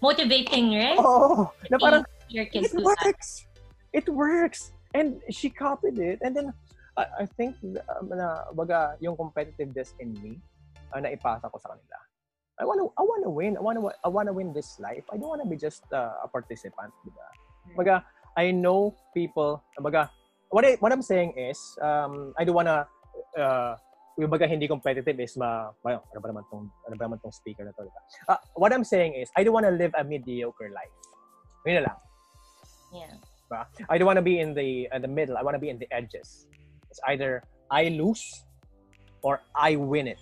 motivating, 0.02 0.74
right? 0.74 0.98
oh, 0.98 1.54
na 1.70 1.78
parang, 1.78 2.04
it 2.34 2.50
do 2.52 2.62
that. 2.66 2.84
works. 2.84 3.46
It 3.94 4.10
works. 4.10 4.74
And 4.98 5.22
she 5.30 5.50
copied 5.50 6.02
it. 6.02 6.20
And 6.26 6.36
then, 6.36 6.54
I, 6.98 7.24
I 7.24 7.26
think, 7.26 7.56
um, 7.64 8.10
na, 8.10 8.50
baga, 8.54 8.98
yung 9.00 9.16
competitiveness 9.16 9.94
in 10.02 10.14
me, 10.22 10.41
uh, 10.94 11.00
na 11.00 11.14
ipasa 11.14 11.50
ko 11.50 11.58
sa 11.62 11.74
kanila. 11.74 11.98
I 12.60 12.66
wanna, 12.66 12.86
I 12.98 13.02
wanna 13.02 13.30
win. 13.30 13.58
I 13.58 13.62
wanna, 13.62 13.82
I 14.06 14.10
wanna 14.10 14.34
win 14.34 14.54
this 14.54 14.78
life. 14.78 15.06
I 15.14 15.18
don't 15.18 15.30
wanna 15.30 15.46
be 15.46 15.58
just 15.58 15.86
uh, 15.94 16.26
a 16.26 16.28
participant, 16.28 16.94
di 17.06 17.10
ba? 17.14 17.26
Baga, 17.78 18.06
I 18.38 18.52
know 18.52 18.98
people, 19.14 19.62
baga, 19.80 20.10
what, 20.50 20.66
I, 20.66 20.78
what 20.82 20.91
I'm 20.91 21.02
saying 21.02 21.34
is, 21.38 21.58
um, 21.82 22.34
I 22.38 22.44
don't 22.44 22.58
wanna, 22.58 22.86
uh, 23.38 23.76
yung 24.18 24.30
baga 24.30 24.45
hindi 24.45 24.68
competitive 24.68 25.18
is 25.20 25.34
ma, 25.38 25.74
ma 25.82 25.97
ano 25.97 26.20
ba 26.22 26.28
naman 26.30 26.43
tong, 26.51 26.70
ano 26.86 26.95
ba 26.97 27.03
naman 27.09 27.20
tong 27.22 27.34
speaker 27.34 27.66
na 27.66 27.74
to, 27.74 27.84
di 27.86 27.91
ba? 27.91 28.01
Uh, 28.34 28.41
what 28.53 28.70
I'm 28.72 28.86
saying 28.86 29.18
is, 29.18 29.30
I 29.36 29.43
don't 29.43 29.53
wanna 29.53 29.74
live 29.74 29.91
a 29.97 30.03
mediocre 30.03 30.70
life. 30.70 30.93
Yun 31.66 31.82
na 31.82 31.84
lang. 31.89 31.97
Yeah. 32.93 33.18
Diba? 33.53 33.66
I 33.89 33.97
don't 33.97 34.05
want 34.05 34.18
to 34.18 34.26
be 34.26 34.39
in 34.39 34.53
the 34.53 34.88
in 34.93 35.01
the 35.01 35.07
middle. 35.07 35.38
I 35.38 35.43
want 35.43 35.55
to 35.55 35.61
be 35.61 35.70
in 35.70 35.78
the 35.78 35.88
edges. 35.93 36.47
It's 36.89 36.99
either 37.07 37.43
I 37.72 37.89
lose 37.89 38.45
or 39.22 39.41
I 39.55 39.76
win 39.76 40.07
it. 40.07 40.22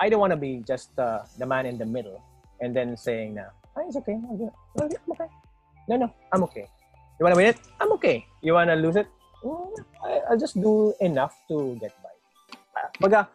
I 0.00 0.08
don't 0.08 0.20
want 0.20 0.32
to 0.32 0.40
be 0.40 0.62
just 0.66 0.90
uh, 0.98 1.22
the 1.38 1.46
man 1.46 1.66
in 1.66 1.78
the 1.78 1.86
middle 1.86 2.22
and 2.60 2.74
then 2.74 2.96
saying 2.96 3.36
na, 3.38 3.50
"Ah, 3.76 3.82
it's 3.86 3.96
okay. 4.02 4.18
I'll 4.30 4.36
do 4.36 4.46
it. 4.50 4.54
I'll 4.80 4.88
do 4.88 4.96
it. 4.96 5.02
I'm 5.06 5.12
okay. 5.12 5.30
No, 5.88 5.94
no, 5.96 6.08
I'm 6.32 6.42
okay. 6.50 6.66
You 7.18 7.22
want 7.24 7.34
to 7.34 7.38
win 7.38 7.50
it? 7.54 7.58
I'm 7.80 7.92
okay. 7.98 8.26
You 8.42 8.54
want 8.54 8.70
to 8.70 8.76
lose 8.76 8.96
it? 8.96 9.06
Mm, 9.44 9.70
I, 10.02 10.10
I'll 10.30 10.40
just 10.40 10.58
do 10.58 10.94
enough 11.00 11.36
to 11.48 11.76
get 11.78 11.92
baga, 13.00 13.28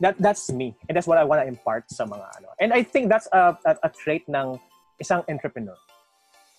that 0.00 0.14
that's 0.18 0.50
me. 0.50 0.74
And 0.88 0.96
that's 0.96 1.06
what 1.06 1.18
I 1.18 1.24
want 1.24 1.42
to 1.42 1.46
impart 1.46 1.90
sa 1.90 2.04
mga 2.04 2.26
ano. 2.40 2.48
And 2.58 2.72
I 2.72 2.82
think 2.82 3.08
that's 3.08 3.28
a, 3.32 3.54
a, 3.64 3.72
a 3.86 3.90
trait 3.90 4.26
ng 4.28 4.58
isang 4.98 5.22
entrepreneur. 5.28 5.76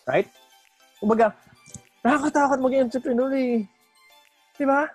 Right? 0.07 0.29
Kumbaga, 1.01 1.33
nakakatakot 2.05 2.59
maging 2.61 2.81
entrepreneur 2.87 3.31
eh. 3.33 3.65
Di 4.55 4.65
ba? 4.65 4.87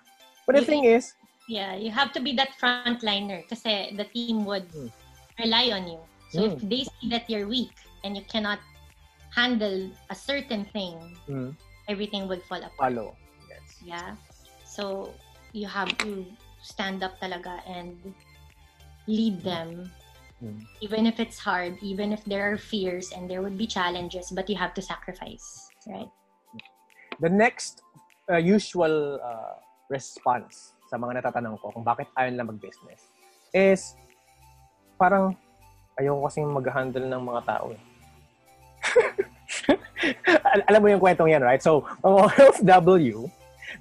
But 0.47 0.57
the 0.57 0.65
You- 0.65 0.71
thing 0.71 0.85
is, 0.85 1.15
Yeah, 1.51 1.75
you 1.75 1.91
have 1.91 2.15
to 2.15 2.23
be 2.23 2.31
that 2.39 2.55
frontliner 2.63 3.43
kasi 3.51 3.91
the 3.99 4.07
team 4.07 4.47
would 4.47 4.71
Hmm. 4.71 4.87
rely 5.35 5.75
on 5.75 5.83
you. 5.91 5.99
So 6.31 6.47
if 6.47 6.55
Hmm. 6.63 6.71
they 6.71 6.87
see 6.87 7.11
that 7.11 7.27
you're 7.27 7.51
weak 7.51 7.75
and 8.07 8.15
you 8.15 8.23
cannot 8.23 8.63
handle 9.35 9.91
a 10.11 10.15
certain 10.15 10.63
thing, 10.71 10.95
mm, 11.27 11.51
everything 11.91 12.31
will 12.31 12.39
fall 12.47 12.63
apart. 12.63 12.79
follow. 12.79 13.19
Yes. 13.51 13.67
Yeah. 13.83 14.15
So 14.63 15.11
you 15.51 15.67
have 15.67 15.91
to 16.07 16.23
stand 16.71 17.03
up 17.03 17.19
talaga 17.19 17.59
and 17.67 17.99
lead 19.11 19.43
them 19.43 19.91
Mm. 20.41 20.65
even 20.81 21.05
if 21.05 21.21
it's 21.21 21.37
hard, 21.37 21.77
even 21.85 22.17
if 22.17 22.25
there 22.25 22.49
are 22.49 22.57
fears 22.57 23.13
and 23.13 23.29
there 23.29 23.45
would 23.45 23.61
be 23.61 23.69
challenges, 23.69 24.33
but 24.33 24.49
you 24.49 24.57
have 24.57 24.73
to 24.73 24.81
sacrifice, 24.81 25.69
right? 25.85 26.09
The 27.21 27.29
next 27.29 27.85
uh, 28.25 28.41
usual 28.41 29.21
uh, 29.21 29.61
response 29.93 30.73
sa 30.89 30.97
mga 30.97 31.21
natatanong 31.21 31.61
ko 31.61 31.77
kung 31.77 31.85
bakit 31.85 32.09
ayaw 32.17 32.33
nila 32.33 32.49
mag-business 32.49 33.13
is 33.53 33.93
parang 34.97 35.37
ayoko 36.01 36.25
kasing 36.33 36.49
mag-handle 36.49 37.05
ng 37.05 37.21
mga 37.21 37.41
tao 37.45 37.77
eh. 37.77 37.83
Al- 40.57 40.67
alam 40.73 40.81
mo 40.81 40.89
yung 40.89 41.05
kwentong 41.05 41.29
yan, 41.29 41.45
right? 41.45 41.61
So, 41.61 41.85
ang 42.01 42.17
OFW, 42.25 43.29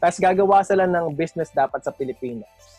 tapos 0.03 0.19
gagawa 0.19 0.59
sila 0.67 0.83
ng 0.83 1.15
business 1.15 1.55
dapat 1.55 1.87
sa 1.87 1.95
Pilipinas. 1.95 2.78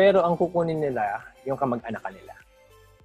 Pero 0.00 0.24
ang 0.24 0.32
kukunin 0.32 0.80
nila, 0.80 1.20
yung 1.44 1.60
kamag-anak 1.60 2.00
nila. 2.08 2.32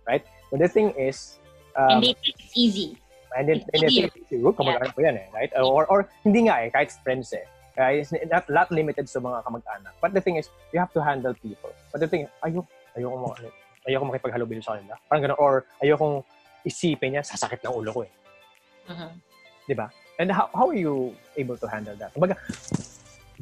Right? 0.07 0.23
But 0.47 0.63
the 0.63 0.71
thing 0.71 0.95
is, 0.95 1.35
um, 1.75 1.99
and 1.99 2.07
they 2.07 2.15
think 2.15 2.39
it's 2.39 2.55
easy. 2.55 2.95
And 3.35 3.51
then, 3.51 3.67
and 3.75 3.83
then 3.83 4.07
siguro, 4.31 4.55
kamag-anak 4.55 4.95
ko 4.95 5.03
yan 5.03 5.19
eh, 5.19 5.27
right? 5.35 5.51
Or, 5.59 5.83
or 5.91 6.07
hindi 6.23 6.47
nga 6.47 6.63
eh, 6.63 6.71
kahit 6.71 6.95
friends 7.03 7.35
eh. 7.35 7.43
Kaya 7.75 7.99
it's 7.99 8.15
not, 8.31 8.47
not 8.47 8.71
limited 8.71 9.11
sa 9.11 9.19
mga 9.19 9.43
kamag-anak. 9.43 9.91
But 9.99 10.15
the 10.15 10.23
thing 10.23 10.39
is, 10.39 10.47
you 10.71 10.79
have 10.79 10.95
to 10.95 11.03
handle 11.03 11.35
people. 11.35 11.75
But 11.91 11.99
the 11.99 12.07
thing 12.07 12.31
is, 12.31 12.31
ayoko, 12.39 12.63
mo, 12.95 13.35
ayoko 13.83 14.03
makipaghalubilo 14.07 14.63
sa 14.63 14.79
kanila. 14.79 14.95
Parang 15.11 15.27
gano'n. 15.27 15.39
Or 15.43 15.67
ayoko 15.83 16.23
isipin 16.63 17.19
niya, 17.19 17.27
sasakit 17.27 17.59
ng 17.67 17.75
ulo 17.75 17.91
ko 17.91 18.01
eh. 18.07 18.11
Mhm. 18.87 19.09
Di 19.67 19.75
ba? 19.75 19.91
And 20.15 20.31
how, 20.31 20.47
how 20.55 20.71
are 20.71 20.79
you 20.79 21.11
able 21.35 21.59
to 21.59 21.67
handle 21.67 21.99
that? 21.99 22.15
Kumbaga, 22.15 22.39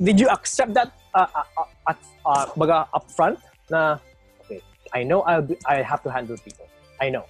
did 0.01 0.19
you 0.19 0.27
accept 0.29 0.73
that 0.73 0.91
uh, 1.13 1.27
uh, 1.35 1.43
uh, 1.57 1.89
at, 1.89 1.97
uh, 2.25 2.45
kumbaga, 2.47 2.87
upfront 2.93 3.37
na, 3.69 3.99
okay, 4.41 4.61
I 4.93 5.03
know 5.03 5.21
I'll 5.21 5.41
be, 5.41 5.57
I 5.65 5.81
have 5.81 6.01
to 6.03 6.11
handle 6.11 6.37
people. 6.37 6.67
I 7.01 7.09
know. 7.09 7.25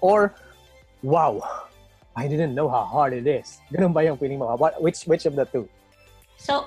Or, 0.00 0.34
wow, 1.02 1.42
I 2.14 2.28
didn't 2.28 2.54
know 2.54 2.68
how 2.68 2.84
hard 2.84 3.12
it 3.12 3.26
is. 3.26 3.58
Ganun 3.72 3.92
ba 3.92 4.04
yung 4.04 4.18
feeling 4.18 4.38
mo? 4.38 4.54
What, 4.56 4.80
which, 4.82 5.04
which 5.04 5.26
of 5.26 5.34
the 5.34 5.44
two? 5.46 5.68
So, 6.36 6.66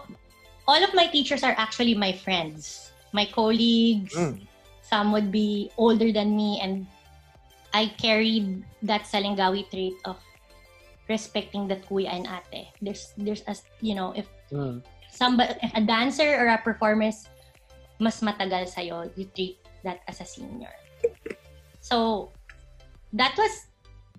all 0.68 0.84
of 0.84 0.94
my 0.94 1.08
teachers 1.08 1.44
are 1.44 1.56
actually 1.58 1.96
my 1.96 2.12
friends, 2.12 2.92
my 3.14 3.26
colleagues. 3.26 4.16
Mm. 4.16 4.48
Some 4.82 5.12
would 5.14 5.32
be 5.32 5.72
older 5.78 6.12
than 6.12 6.38
me, 6.38 6.60
and 6.62 6.86
I 7.74 7.88
carried 7.98 8.64
that 8.84 9.04
Salingawi 9.04 9.70
trait 9.70 9.94
of 10.06 10.18
respecting 11.10 11.68
that 11.70 11.90
kuya 11.90 12.14
and 12.14 12.30
ate. 12.54 12.70
There's, 12.82 13.14
there's 13.18 13.44
a, 13.48 13.56
you 13.82 13.96
know, 13.96 14.14
if 14.16 14.30
Mm. 14.52 14.84
Somebody, 15.16 15.56
a 15.74 15.82
dancer 15.82 16.36
or 16.36 16.52
a 16.52 16.60
performer 16.60 17.10
is 17.10 17.28
mas 18.00 18.20
matagal 18.20 18.68
sa'yo, 18.68 19.08
you 19.16 19.26
treat 19.32 19.58
that 19.88 20.04
as 20.08 20.20
a 20.20 20.28
senior. 20.28 20.76
So, 21.80 22.32
that 23.16 23.34
was 23.40 23.72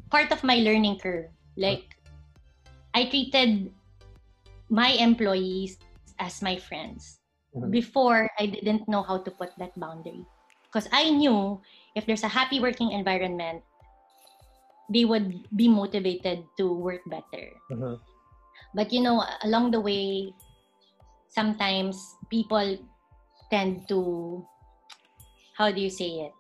part 0.09 0.33
of 0.33 0.41
my 0.41 0.57
learning 0.65 0.99
curve. 0.99 1.29
Like, 1.57 1.85
I 2.97 3.05
treated 3.13 3.69
my 4.73 4.97
employees 4.97 5.77
as 6.19 6.41
my 6.41 6.57
friends. 6.57 7.21
Mhm. 7.53 7.71
Before, 7.71 8.33
I 8.41 8.49
didn't 8.49 8.89
know 8.89 9.05
how 9.05 9.21
to 9.21 9.31
put 9.31 9.53
that 9.61 9.77
boundary. 9.77 10.25
Because 10.65 10.89
I 10.93 11.13
knew 11.13 11.61
if 11.95 12.09
there's 12.09 12.25
a 12.25 12.33
happy 12.33 12.61
working 12.61 12.93
environment, 12.93 13.61
they 14.89 15.05
would 15.05 15.45
be 15.53 15.69
motivated 15.69 16.49
to 16.57 16.73
work 16.73 17.05
better. 17.09 17.53
Mhm. 17.69 18.01
But 18.73 18.93
you 18.93 19.01
know, 19.01 19.25
along 19.45 19.73
the 19.73 19.81
way, 19.81 20.33
sometimes 21.37 22.17
people 22.33 22.65
tend 23.53 23.85
to, 23.93 24.41
how 25.53 25.69
do 25.71 25.77
you 25.81 25.93
say 25.93 26.25
it? 26.25 26.35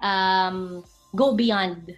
Um, 0.00 0.82
go 1.14 1.36
beyond 1.36 1.92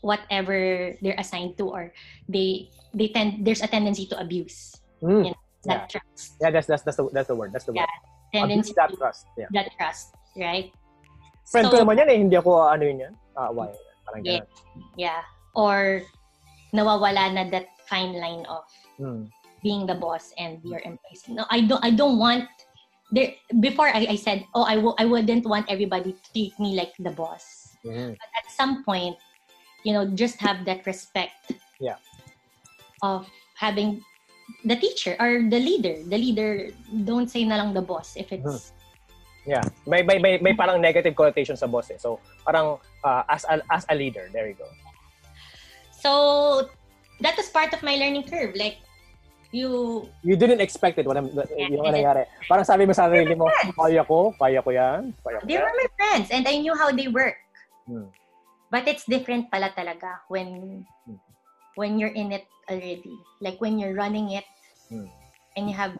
whatever 0.00 0.94
they're 1.02 1.18
assigned 1.18 1.58
to, 1.58 1.66
or 1.66 1.92
they 2.30 2.70
they 2.94 3.10
tend 3.10 3.42
there's 3.42 3.60
a 3.60 3.66
tendency 3.66 4.06
to 4.06 4.16
abuse 4.22 4.78
Mm. 5.00 5.32
Yeah. 5.32 5.36
that 5.64 5.88
trust, 5.88 6.36
Yeah, 6.44 6.52
that's, 6.52 6.68
that's, 6.68 6.82
that's, 6.84 6.96
the, 7.00 7.08
that's 7.08 7.28
the 7.28 7.34
word. 7.34 7.52
That's 7.56 7.64
the 7.64 7.72
word. 7.72 7.88
Yeah. 7.88 8.40
tendency 8.44 8.76
Abuse 8.76 8.76
that 8.76 8.92
trust. 9.00 9.24
Yeah. 9.32 9.48
that 9.56 9.72
trust, 9.80 10.12
right? 10.36 10.68
Friend 11.48 11.72
ko 11.72 11.80
So- 11.80 11.80
naman 11.88 11.96
yan 12.04 12.08
eh. 12.12 12.18
Hindi 12.20 12.36
ako 12.36 12.68
ano 12.68 12.82
yun 12.84 12.98
yan. 13.08 13.14
Ah, 13.32 13.48
why? 13.48 13.72
Parang 14.04 14.20
Yeah. 14.20 14.44
ganun. 14.44 14.84
Yeah, 15.00 15.20
or 15.56 16.04
nawawala 16.76 17.32
na 17.32 17.48
that 17.48 17.72
fine 17.88 18.12
line 18.20 18.44
of 18.44 18.68
Mm. 19.00 19.32
Being 19.62 19.86
the 19.86 19.94
boss 19.94 20.32
and 20.38 20.60
your 20.64 20.80
employees. 20.80 21.24
No, 21.28 21.44
I 21.50 21.62
don't. 21.62 21.82
I 21.84 21.90
don't 21.90 22.18
want. 22.18 22.48
There 23.10 23.34
before 23.58 23.90
I, 23.90 24.14
I 24.14 24.16
said, 24.16 24.46
oh, 24.54 24.62
I 24.62 24.76
w- 24.78 24.94
I 24.98 25.04
wouldn't 25.04 25.44
want 25.44 25.66
everybody 25.68 26.14
to 26.14 26.22
treat 26.30 26.54
me 26.62 26.78
like 26.78 26.94
the 27.02 27.10
boss. 27.10 27.74
Mhm. 27.82 28.14
But 28.14 28.30
at 28.38 28.46
some 28.54 28.84
point, 28.84 29.18
you 29.82 29.92
know, 29.92 30.06
just 30.14 30.38
have 30.40 30.64
that 30.66 30.86
respect 30.86 31.52
Yeah. 31.80 31.96
Of 33.02 33.26
having 33.56 34.04
the 34.68 34.76
teacher 34.76 35.16
or 35.18 35.48
the 35.48 35.58
leader. 35.58 36.04
The 36.04 36.18
leader, 36.20 36.68
don't 37.08 37.26
say 37.26 37.48
na 37.48 37.56
lang 37.56 37.72
the 37.72 37.80
boss 37.80 38.14
if 38.20 38.30
it's 38.30 38.76
Yeah. 39.48 39.64
May, 39.88 40.04
may, 40.04 40.20
may, 40.20 40.36
may 40.36 40.52
parang 40.52 40.84
negative 40.84 41.16
connotation 41.16 41.56
sa 41.56 41.66
boss 41.66 41.88
eh. 41.90 41.96
So, 41.96 42.20
parang 42.44 42.76
uh, 43.02 43.22
as, 43.32 43.48
a, 43.48 43.64
as 43.72 43.88
a 43.88 43.96
leader, 43.96 44.28
there 44.30 44.46
you 44.46 44.54
go. 44.54 44.68
So 45.96 46.68
that 47.24 47.36
was 47.36 47.48
part 47.48 47.72
of 47.72 47.82
my 47.82 47.96
learning 47.96 48.28
curve. 48.28 48.52
Like 48.54 48.84
you 49.52 50.06
You 50.22 50.36
didn't 50.38 50.60
expect 50.62 50.98
it. 50.98 51.06
What 51.06 51.16
I'm, 51.18 51.30
yung 51.30 51.86
I 51.86 51.90
nangyari. 51.90 52.24
Parang 52.46 52.64
sabi 52.64 52.86
mo 52.86 52.92
sa 52.94 53.10
sarili 53.10 53.34
mo, 53.34 53.50
kaya 53.74 54.02
ko, 54.06 54.30
kaya 54.38 54.62
ko 54.62 54.70
yan, 54.70 55.10
kaya 55.26 55.36
ko 55.40 55.44
they 55.46 55.58
yan. 55.58 55.64
were 55.66 55.74
my 55.74 55.88
friends 55.98 56.28
and 56.30 56.46
I 56.46 56.58
knew 56.62 56.74
how 56.74 56.90
they 56.94 57.08
work. 57.10 57.34
Hmm. 57.90 58.06
But 58.70 58.86
it's 58.86 59.02
different 59.10 59.50
pala 59.50 59.74
talaga 59.74 60.22
when 60.30 60.82
Hmm. 61.06 61.18
when 61.74 61.98
you're 61.98 62.14
in 62.14 62.30
it 62.30 62.46
already. 62.70 63.18
Like 63.42 63.58
when 63.58 63.78
you're 63.78 63.94
running 63.98 64.30
it 64.38 64.46
Hmm. 64.86 65.10
and 65.58 65.66
you 65.66 65.74
have 65.74 65.98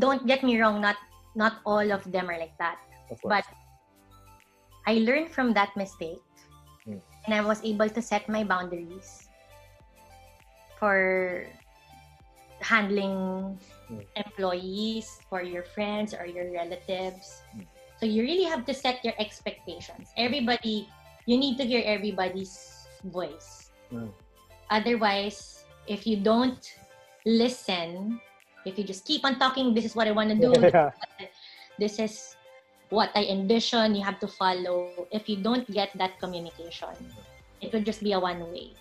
don't 0.00 0.24
get 0.24 0.40
me 0.40 0.56
wrong, 0.56 0.80
not 0.80 0.96
not 1.36 1.60
all 1.68 1.84
of 1.92 2.00
them 2.08 2.32
are 2.32 2.40
like 2.40 2.56
that. 2.56 2.80
But 3.22 3.44
I 4.88 5.04
learned 5.04 5.28
from 5.28 5.52
that 5.52 5.76
mistake 5.76 6.24
Hmm. 6.88 7.04
and 7.28 7.36
I 7.36 7.44
was 7.44 7.60
able 7.60 7.92
to 7.92 8.00
set 8.00 8.24
my 8.32 8.40
boundaries 8.46 9.28
for 10.80 11.44
handling 12.66 13.54
Hmm. 13.86 14.02
employees, 14.18 15.22
for 15.30 15.46
your 15.46 15.62
friends 15.62 16.10
or 16.10 16.26
your 16.26 16.50
relatives. 16.50 17.46
Hmm. 17.54 17.62
So 18.02 18.04
you 18.04 18.26
really 18.26 18.44
have 18.50 18.66
to 18.66 18.74
set 18.74 18.98
your 19.06 19.14
expectations. 19.22 20.10
Everybody, 20.18 20.90
you 21.24 21.38
need 21.38 21.54
to 21.62 21.64
hear 21.64 21.86
everybody's 21.86 22.86
voice. 23.06 23.70
Hmm. 23.94 24.10
Otherwise, 24.70 25.62
if 25.86 26.02
you 26.02 26.18
don't 26.18 26.58
listen, 27.22 28.18
if 28.66 28.74
you 28.74 28.82
just 28.82 29.06
keep 29.06 29.22
on 29.22 29.38
talking, 29.38 29.70
this 29.70 29.86
is 29.86 29.94
what 29.94 30.10
I 30.10 30.12
want 30.12 30.34
to 30.34 30.38
do, 30.38 30.50
Yeah. 30.74 30.90
this 31.78 32.02
is 32.02 32.34
what 32.90 33.14
I 33.14 33.30
envision, 33.30 33.94
you 33.94 34.02
have 34.02 34.18
to 34.18 34.26
follow. 34.26 35.06
If 35.14 35.30
you 35.30 35.38
don't 35.38 35.66
get 35.70 35.94
that 35.94 36.18
communication, 36.18 36.90
it 37.62 37.70
will 37.70 37.86
just 37.86 38.02
be 38.02 38.12
a 38.12 38.20
one 38.20 38.42
way. 38.50 38.74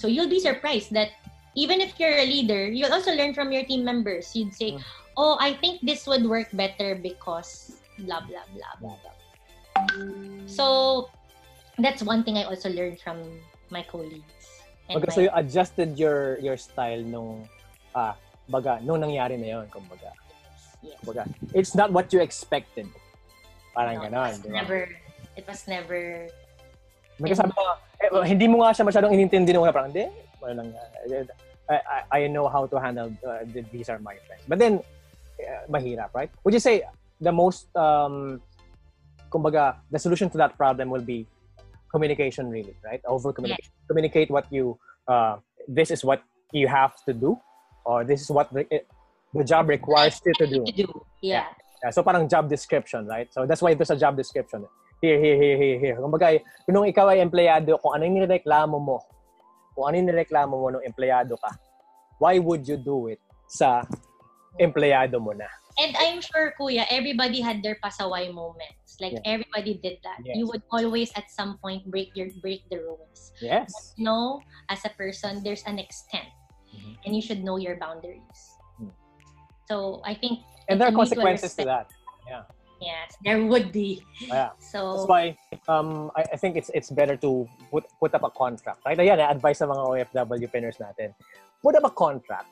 So 0.00 0.08
you'll 0.08 0.32
be 0.32 0.40
surprised 0.40 0.96
that 0.96 1.19
even 1.56 1.80
if 1.80 1.98
you're 1.98 2.18
a 2.18 2.26
leader, 2.26 2.66
you'll 2.68 2.92
also 2.92 3.12
learn 3.14 3.34
from 3.34 3.52
your 3.52 3.64
team 3.64 3.84
members. 3.84 4.34
You'd 4.34 4.54
say. 4.54 4.78
Oh, 5.16 5.36
I 5.40 5.52
think 5.54 5.82
this 5.82 6.06
would 6.06 6.24
work 6.24 6.48
better 6.54 6.94
because 6.94 7.76
blah, 7.98 8.24
blah, 8.24 8.46
blah, 8.54 8.74
blah, 8.80 8.96
blah. 9.02 9.16
So 10.46 11.10
that's 11.78 12.02
one 12.02 12.24
thing 12.24 12.38
I 12.38 12.44
also 12.44 12.70
learned 12.70 13.00
from 13.00 13.20
my 13.70 13.82
colleagues. 13.82 14.46
And 14.88 14.96
Okay, 14.96 15.06
my- 15.08 15.14
so 15.14 15.20
you 15.20 15.30
adjusted 15.34 15.98
your 15.98 16.38
your 16.40 16.56
style 16.56 17.02
nung 17.02 17.46
ah 17.94 18.14
baga 18.48 18.82
nung 18.82 19.02
nangyari 19.02 19.38
na 19.38 19.60
yon 19.60 19.66
kumbaga. 19.70 20.14
yes. 20.82 20.96
Kumbaga, 21.02 21.26
it's 21.54 21.74
not 21.74 21.92
what 21.92 22.10
you 22.14 22.22
expected. 22.22 22.86
Parang 23.74 24.02
No, 24.02 24.10
ganon, 24.10 24.34
it 24.34 24.42
was 24.42 24.50
never, 24.50 24.78
it 25.38 25.44
was 25.46 25.60
never 25.70 26.26
May 27.20 27.36
mo, 27.36 27.76
eh, 28.00 28.08
hindi 28.24 28.48
mo 28.48 28.64
nga 28.64 28.72
siya 28.72 28.84
masyadong 28.88 29.12
inintindi 29.12 29.52
nung 29.52 29.68
una, 29.68 29.76
parang, 29.76 29.92
hindi, 29.92 30.08
wala 30.42 30.54
lang, 30.62 30.74
uh, 30.74 31.24
I, 31.70 32.24
I, 32.24 32.26
know 32.26 32.48
how 32.48 32.66
to 32.66 32.80
handle, 32.80 33.14
uh, 33.26 33.38
these 33.72 33.88
are 33.88 33.98
my 34.00 34.16
friends. 34.26 34.42
But 34.48 34.58
then, 34.58 34.80
uh, 35.38 35.70
mahirap, 35.70 36.10
right? 36.14 36.30
Would 36.44 36.54
you 36.54 36.60
say 36.60 36.82
the 37.20 37.32
most, 37.32 37.74
um, 37.76 38.40
kumbaga, 39.30 39.76
the 39.90 39.98
solution 39.98 40.30
to 40.30 40.38
that 40.38 40.56
problem 40.56 40.90
will 40.90 41.02
be 41.04 41.26
communication 41.90 42.50
really, 42.50 42.74
right? 42.84 43.00
Over 43.06 43.32
communicate. 43.32 43.70
Communicate 43.86 44.30
what 44.30 44.46
you, 44.50 44.78
uh, 45.08 45.36
this 45.68 45.90
is 45.90 46.04
what 46.04 46.22
you 46.52 46.66
have 46.66 46.92
to 47.06 47.12
do, 47.12 47.38
or 47.84 48.04
this 48.04 48.22
is 48.22 48.30
what 48.30 48.52
the, 48.52 48.66
the 49.34 49.44
job 49.44 49.68
requires 49.68 50.20
you 50.24 50.32
to 50.38 50.46
do. 50.46 50.64
to 50.64 50.72
do. 50.72 51.06
Yeah. 51.22 51.46
Yeah, 51.82 51.90
so 51.90 52.02
parang 52.02 52.28
job 52.28 52.48
description, 52.48 53.06
right? 53.06 53.32
So 53.32 53.46
that's 53.46 53.62
why 53.62 53.72
there's 53.74 53.90
a 53.90 53.96
job 53.96 54.16
description. 54.16 54.66
Here, 55.00 55.18
here, 55.18 55.36
here, 55.36 55.56
here, 55.56 55.78
here. 55.80 55.96
Kumbaga, 55.96 56.36
nung 56.68 56.84
ikaw 56.84 57.08
ay 57.08 57.24
empleyado, 57.24 57.80
kung 57.80 57.96
ano 57.96 58.04
yung 58.04 58.20
nireklamo 58.20 58.76
mo, 58.76 59.00
kung 59.74 59.88
ano 59.88 59.94
yung 59.98 60.08
nireklamo 60.10 60.54
mo 60.54 60.66
nung 60.70 60.84
empleyado 60.84 61.36
ka, 61.40 61.50
why 62.18 62.38
would 62.38 62.66
you 62.66 62.76
do 62.76 63.08
it 63.08 63.20
sa 63.46 63.82
empleyado 64.60 65.20
mo 65.20 65.32
na? 65.32 65.46
And 65.78 65.96
I'm 65.96 66.20
sure, 66.20 66.52
Kuya, 66.60 66.84
everybody 66.90 67.40
had 67.40 67.62
their 67.62 67.78
pasaway 67.80 68.28
moments. 68.34 68.98
Like 69.00 69.16
Yeah. 69.16 69.38
everybody 69.38 69.80
did 69.80 70.02
that. 70.04 70.20
Yes. 70.20 70.36
You 70.36 70.44
would 70.52 70.60
always 70.68 71.08
at 71.16 71.30
some 71.30 71.56
point 71.62 71.88
break 71.88 72.12
your 72.12 72.28
break 72.42 72.68
the 72.68 72.84
rules. 72.84 73.32
Yes. 73.40 73.72
You 73.96 74.04
know, 74.04 74.42
as 74.68 74.84
a 74.84 74.92
person, 74.92 75.40
there's 75.40 75.64
an 75.64 75.78
extent, 75.78 76.28
Mhm. 76.74 76.94
and 77.06 77.10
you 77.16 77.22
should 77.22 77.40
know 77.40 77.56
your 77.56 77.80
boundaries. 77.80 78.40
Hmm. 78.76 78.92
So 79.70 80.02
I 80.04 80.12
think, 80.18 80.44
And 80.68 80.76
there 80.76 80.90
are 80.90 80.94
consequences 80.94 81.56
to 81.56 81.64
respect. 81.64 81.94
that. 82.28 82.44
Yes, 82.80 83.12
there 83.20 83.44
would 83.44 83.72
be. 83.72 84.00
Yeah. 84.24 84.56
So 84.56 84.96
That's 84.96 85.08
why 85.08 85.36
um, 85.68 86.10
I, 86.16 86.24
I 86.32 86.36
think 86.40 86.56
it's 86.56 86.72
it's 86.72 86.88
better 86.88 87.14
to 87.20 87.44
put 87.68 87.84
put 88.00 88.16
up 88.16 88.24
a 88.24 88.32
contract. 88.32 88.80
Right? 88.88 88.96
Ayan, 88.96 89.20
advice 89.20 89.60
sa 89.60 89.68
mga 89.68 90.08
OFW 90.08 90.48
pinners 90.48 90.80
natin. 90.80 91.12
Put 91.60 91.76
up 91.76 91.84
a 91.84 91.92
contract. 91.92 92.48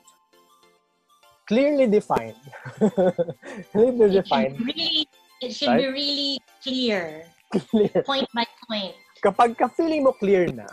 Clearly 1.48 1.88
defined. 1.88 2.36
Clearly 3.72 4.04
it 4.04 4.20
defined. 4.20 4.60
really, 4.60 5.08
it 5.40 5.56
should 5.56 5.80
be 5.80 5.88
really 5.88 6.36
clear, 6.60 7.24
Clear. 7.72 8.04
point 8.04 8.28
by 8.36 8.44
point. 8.68 8.92
kapag 9.24 9.56
ka-feeling 9.56 10.04
mo 10.04 10.12
clear 10.12 10.52
na, 10.52 10.68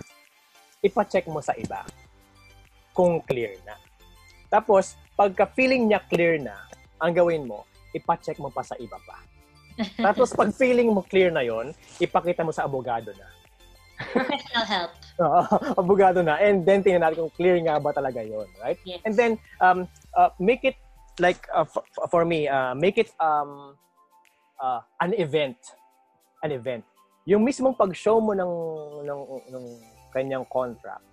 ipa-check 0.84 1.32
mo 1.32 1.40
sa 1.40 1.56
iba 1.56 1.88
kung 2.92 3.24
clear 3.24 3.56
na. 3.64 3.80
Tapos, 4.52 5.00
pagka 5.16 5.48
feeling 5.56 5.88
niya 5.88 6.04
clear 6.12 6.36
na, 6.44 6.56
ang 7.00 7.16
gawin 7.16 7.48
mo, 7.48 7.64
ipa-check 7.96 8.36
mo 8.40 8.52
pa 8.52 8.62
sa 8.62 8.76
iba 8.76 9.00
pa. 9.08 9.16
Tapos, 10.00 10.32
pag 10.32 10.52
feeling 10.56 10.92
mo 10.92 11.04
clear 11.04 11.32
na 11.32 11.44
yon, 11.44 11.76
ipakita 12.00 12.44
mo 12.44 12.52
sa 12.56 12.64
abogado 12.64 13.12
na. 13.16 13.28
Professional 14.12 14.66
help. 14.68 14.92
Oo, 15.20 15.42
abogado 15.80 16.20
na. 16.24 16.40
And 16.40 16.64
then, 16.68 16.84
tingnan 16.84 17.04
natin 17.04 17.28
kung 17.28 17.36
clear 17.36 17.60
nga 17.64 17.80
ba 17.80 17.92
talaga 17.96 18.24
yon 18.24 18.48
right? 18.60 18.80
Yes. 18.84 19.00
And 19.04 19.16
then, 19.16 19.32
um, 19.60 19.88
uh, 20.16 20.32
make 20.40 20.64
it, 20.64 20.76
like, 21.20 21.48
uh, 21.52 21.64
for, 21.64 21.84
for 22.12 22.24
me, 22.24 22.48
uh, 22.48 22.76
make 22.76 23.00
it 23.00 23.12
um, 23.20 23.76
uh, 24.60 24.84
an 25.00 25.16
event. 25.16 25.60
An 26.44 26.52
event. 26.52 26.84
Yung 27.26 27.42
mismong 27.44 27.76
pag-show 27.76 28.20
mo 28.20 28.36
ng, 28.36 28.54
ng, 29.08 29.20
ng 29.50 29.66
kanyang 30.14 30.46
contract, 30.48 31.04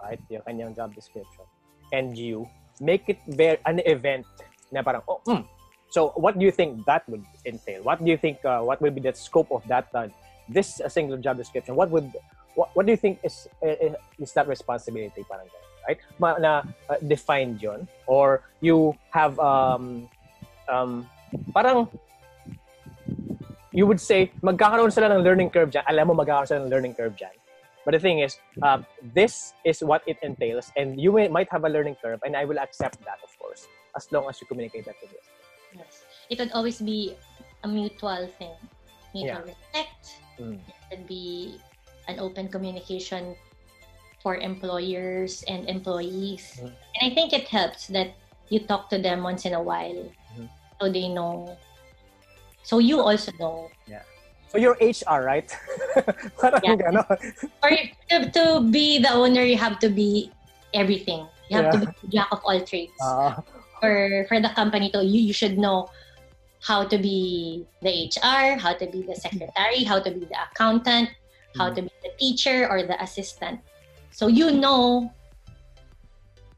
right? 0.00 0.22
Yung 0.30 0.42
kanyang 0.42 0.72
job 0.74 0.90
description, 0.94 1.46
and 1.92 2.16
you, 2.16 2.48
make 2.80 3.06
it 3.06 3.20
very, 3.28 3.58
an 3.66 3.78
event 3.84 4.26
na 4.72 4.80
parang, 4.82 5.02
oh, 5.06 5.20
mm. 5.28 5.44
So, 5.92 6.16
what 6.16 6.38
do 6.38 6.44
you 6.46 6.50
think 6.50 6.86
that 6.86 7.06
would 7.06 7.22
entail? 7.44 7.82
What 7.82 8.02
do 8.02 8.10
you 8.10 8.16
think, 8.16 8.42
uh, 8.46 8.64
what 8.64 8.80
would 8.80 8.94
be 8.94 9.02
the 9.02 9.12
scope 9.12 9.52
of 9.52 9.60
that, 9.68 9.88
uh, 9.92 10.08
this 10.48 10.80
uh, 10.80 10.88
single 10.88 11.18
job 11.18 11.36
description? 11.36 11.76
What 11.76 11.90
would, 11.90 12.10
what, 12.54 12.70
what 12.72 12.86
do 12.86 12.92
you 12.92 12.96
think 12.96 13.20
is, 13.22 13.46
is, 13.60 14.32
that 14.32 14.48
responsibility? 14.48 15.22
Parang 15.28 15.44
ganun, 15.44 15.86
right? 15.86 15.98
Ma, 16.18 16.38
na 16.38 16.62
uh, 16.88 16.96
defined 17.06 17.60
yon 17.60 17.86
Or 18.06 18.40
you 18.62 18.96
have, 19.10 19.38
um, 19.38 20.08
um, 20.66 21.10
parang, 21.52 21.86
you 23.70 23.84
would 23.86 24.00
say, 24.00 24.32
magkakaroon 24.42 24.90
sila 24.90 25.12
ng 25.12 25.22
learning 25.22 25.50
curve 25.50 25.68
dyan. 25.68 25.84
Alam 25.92 26.08
mo, 26.08 26.24
magkakaroon 26.24 26.48
sila 26.48 26.64
ng 26.64 26.70
learning 26.72 26.94
curve 26.94 27.12
dyan. 27.20 27.36
But 27.84 27.92
the 27.92 28.00
thing 28.00 28.20
is, 28.20 28.38
um, 28.62 28.86
this 29.12 29.52
is 29.62 29.84
what 29.84 30.00
it 30.06 30.16
entails, 30.22 30.72
and 30.74 30.98
you 30.98 31.12
may, 31.12 31.28
might 31.28 31.52
have 31.52 31.64
a 31.64 31.68
learning 31.68 31.96
curve, 32.00 32.20
and 32.24 32.34
I 32.34 32.46
will 32.46 32.58
accept 32.58 32.96
that, 33.04 33.20
of 33.20 33.28
course, 33.38 33.68
as 33.94 34.08
long 34.10 34.24
as 34.30 34.40
you 34.40 34.46
communicate 34.46 34.86
that 34.86 34.96
to 35.02 35.06
me. 35.06 35.20
Yes. 35.76 36.04
It 36.30 36.38
would 36.38 36.52
always 36.52 36.80
be 36.80 37.16
a 37.64 37.68
mutual 37.68 38.28
thing. 38.38 38.54
Mutual 39.14 39.42
respect. 39.44 40.20
Mm. 40.40 40.60
It 40.68 40.74
would 40.90 41.06
be 41.08 41.58
an 42.08 42.20
open 42.20 42.48
communication 42.48 43.36
for 44.22 44.36
employers 44.36 45.42
and 45.48 45.68
employees. 45.68 46.60
Mhm. 46.60 46.72
And 46.72 47.02
I 47.02 47.10
think 47.14 47.32
it 47.32 47.48
helps 47.48 47.88
that 47.88 48.14
you 48.48 48.60
talk 48.64 48.88
to 48.90 48.98
them 48.98 49.22
once 49.24 49.44
in 49.44 49.54
a 49.54 49.62
while 49.62 50.08
Mhm. 50.36 50.48
so 50.80 50.84
they 50.88 51.08
know. 51.08 51.56
So 52.62 52.78
you 52.78 53.00
also 53.00 53.32
know. 53.40 53.70
Yeah. 53.88 54.04
So 54.48 54.58
you're 54.60 54.76
HR, 54.80 55.24
right? 55.24 55.48
Parang 56.40 56.62
Yeah. 56.62 56.76
ganon. 56.76 57.08
For 57.58 57.70
to, 58.12 58.16
to 58.30 58.44
be 58.68 59.00
the 59.00 59.10
owner, 59.10 59.42
you 59.42 59.56
have 59.56 59.80
to 59.80 59.88
be 59.88 60.30
everything. 60.76 61.26
You 61.48 61.56
have 61.58 61.72
to 61.72 61.78
be 61.82 61.86
jack 62.12 62.28
of 62.30 62.44
all 62.44 62.60
trades. 62.60 63.00
Ah, 63.00 63.40
for 63.82 64.24
for 64.30 64.38
the 64.38 64.54
company 64.54 64.94
to 64.94 65.02
you, 65.02 65.18
you 65.18 65.34
should 65.34 65.58
know 65.58 65.90
how 66.62 66.86
to 66.86 66.94
be 66.94 67.66
the 67.82 68.06
HR, 68.06 68.54
how 68.54 68.70
to 68.78 68.86
be 68.86 69.02
the 69.02 69.18
secretary, 69.18 69.82
how 69.82 69.98
to 69.98 70.14
be 70.14 70.22
the 70.22 70.38
accountant, 70.38 71.10
how 71.58 71.74
to 71.74 71.82
be 71.82 71.90
the 72.06 72.14
teacher 72.22 72.70
or 72.70 72.86
the 72.86 72.94
assistant. 73.02 73.58
So 74.14 74.30
you 74.30 74.54
know 74.54 75.10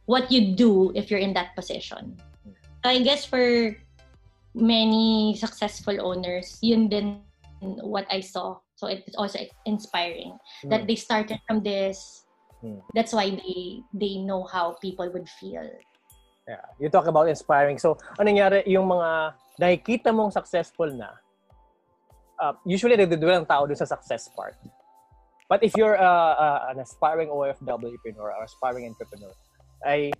what 0.04 0.28
you 0.28 0.52
do 0.52 0.92
if 0.92 1.08
you're 1.08 1.24
in 1.24 1.32
that 1.32 1.56
position. 1.56 2.20
So 2.84 2.92
I 2.92 3.00
guess 3.00 3.24
for 3.24 3.72
many 4.52 5.32
successful 5.40 5.96
owners, 6.04 6.60
yun 6.60 6.92
din 6.92 7.24
what 7.80 8.04
I 8.12 8.20
saw. 8.20 8.60
So 8.76 8.92
it's 8.92 9.16
also 9.16 9.40
inspiring 9.64 10.36
that 10.68 10.84
Mm. 10.84 10.88
they 10.92 10.98
started 11.00 11.40
from 11.48 11.64
this 11.64 12.24
Hmm. 12.64 12.80
That's 12.96 13.12
why 13.12 13.28
they 13.28 13.84
they 13.92 14.16
know 14.24 14.48
how 14.48 14.80
people 14.80 15.04
would 15.12 15.28
feel. 15.28 15.68
Yeah. 16.44 16.64
You 16.76 16.88
talk 16.92 17.08
about 17.08 17.28
inspiring. 17.28 17.80
So, 17.80 17.96
ano 18.20 18.28
nangyari, 18.28 18.64
yung 18.68 18.84
mga 18.88 19.32
nakikita 19.56 20.12
mong 20.12 20.32
successful 20.32 20.92
na, 20.92 21.16
uh, 22.40 22.52
usually 22.68 22.96
nagdudulan 22.96 23.44
ang 23.44 23.48
tao 23.48 23.64
dun 23.64 23.76
sa 23.76 23.88
success 23.88 24.28
part. 24.36 24.56
But 25.48 25.64
if 25.64 25.76
you're 25.76 25.96
uh, 25.96 26.34
uh, 26.36 26.72
an 26.72 26.80
aspiring 26.80 27.28
OFW 27.28 27.96
or 28.16 28.32
aspiring 28.44 28.88
entrepreneur, 28.88 29.32
ay 29.84 30.12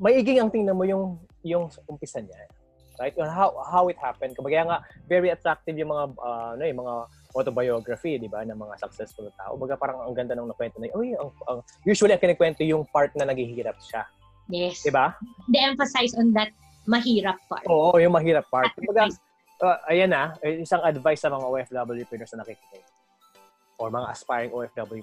maiging 0.00 0.40
ang 0.40 0.52
tingnan 0.52 0.76
mo 0.76 0.84
yung 0.84 1.16
yung 1.44 1.68
umpisa 1.88 2.20
niya. 2.20 2.48
Right? 3.00 3.16
Yung 3.16 3.28
how 3.28 3.56
how 3.68 3.88
it 3.88 3.98
happened. 3.98 4.36
Kumbaga 4.36 4.64
nga 4.64 4.78
very 5.08 5.32
attractive 5.32 5.76
yung 5.76 5.92
mga 5.92 6.04
uh, 6.20 6.50
ano 6.56 6.62
yung 6.64 6.80
mga 6.84 6.94
autobiography, 7.34 8.14
di 8.16 8.30
ba, 8.30 8.46
ng 8.46 8.54
mga 8.54 8.78
successful 8.78 9.26
tao. 9.34 9.58
Kumbaga 9.58 9.74
parang 9.74 10.06
ang 10.06 10.14
ganda 10.14 10.38
ng 10.38 10.46
nakwento 10.46 10.78
na, 10.78 10.86
uy, 10.94 11.18
ang, 11.18 11.34
ang, 11.50 11.58
usually 11.82 12.14
ang 12.14 12.22
kinikwento 12.22 12.62
yung 12.62 12.86
part 12.86 13.10
na 13.18 13.26
naghihirap 13.26 13.74
siya. 13.82 14.06
Yes. 14.48 14.84
Di 14.84 14.92
ba? 14.92 15.16
They 15.48 15.64
emphasize 15.64 16.12
on 16.14 16.32
that 16.36 16.52
mahirap 16.84 17.40
part. 17.48 17.64
Oo, 17.68 17.96
yung 17.96 18.12
mahirap 18.12 18.44
part. 18.52 18.68
Kumbaga, 18.76 19.08
uh, 19.64 19.78
ayan 19.88 20.12
na, 20.12 20.36
isang 20.44 20.84
advice 20.84 21.24
sa 21.24 21.32
mga 21.32 21.44
OFW 21.44 22.04
entrepreneurs 22.04 22.32
na 22.36 22.44
nakikinig 22.44 22.84
or 23.78 23.90
mga 23.90 24.06
aspiring 24.12 24.50
OFW 24.52 25.02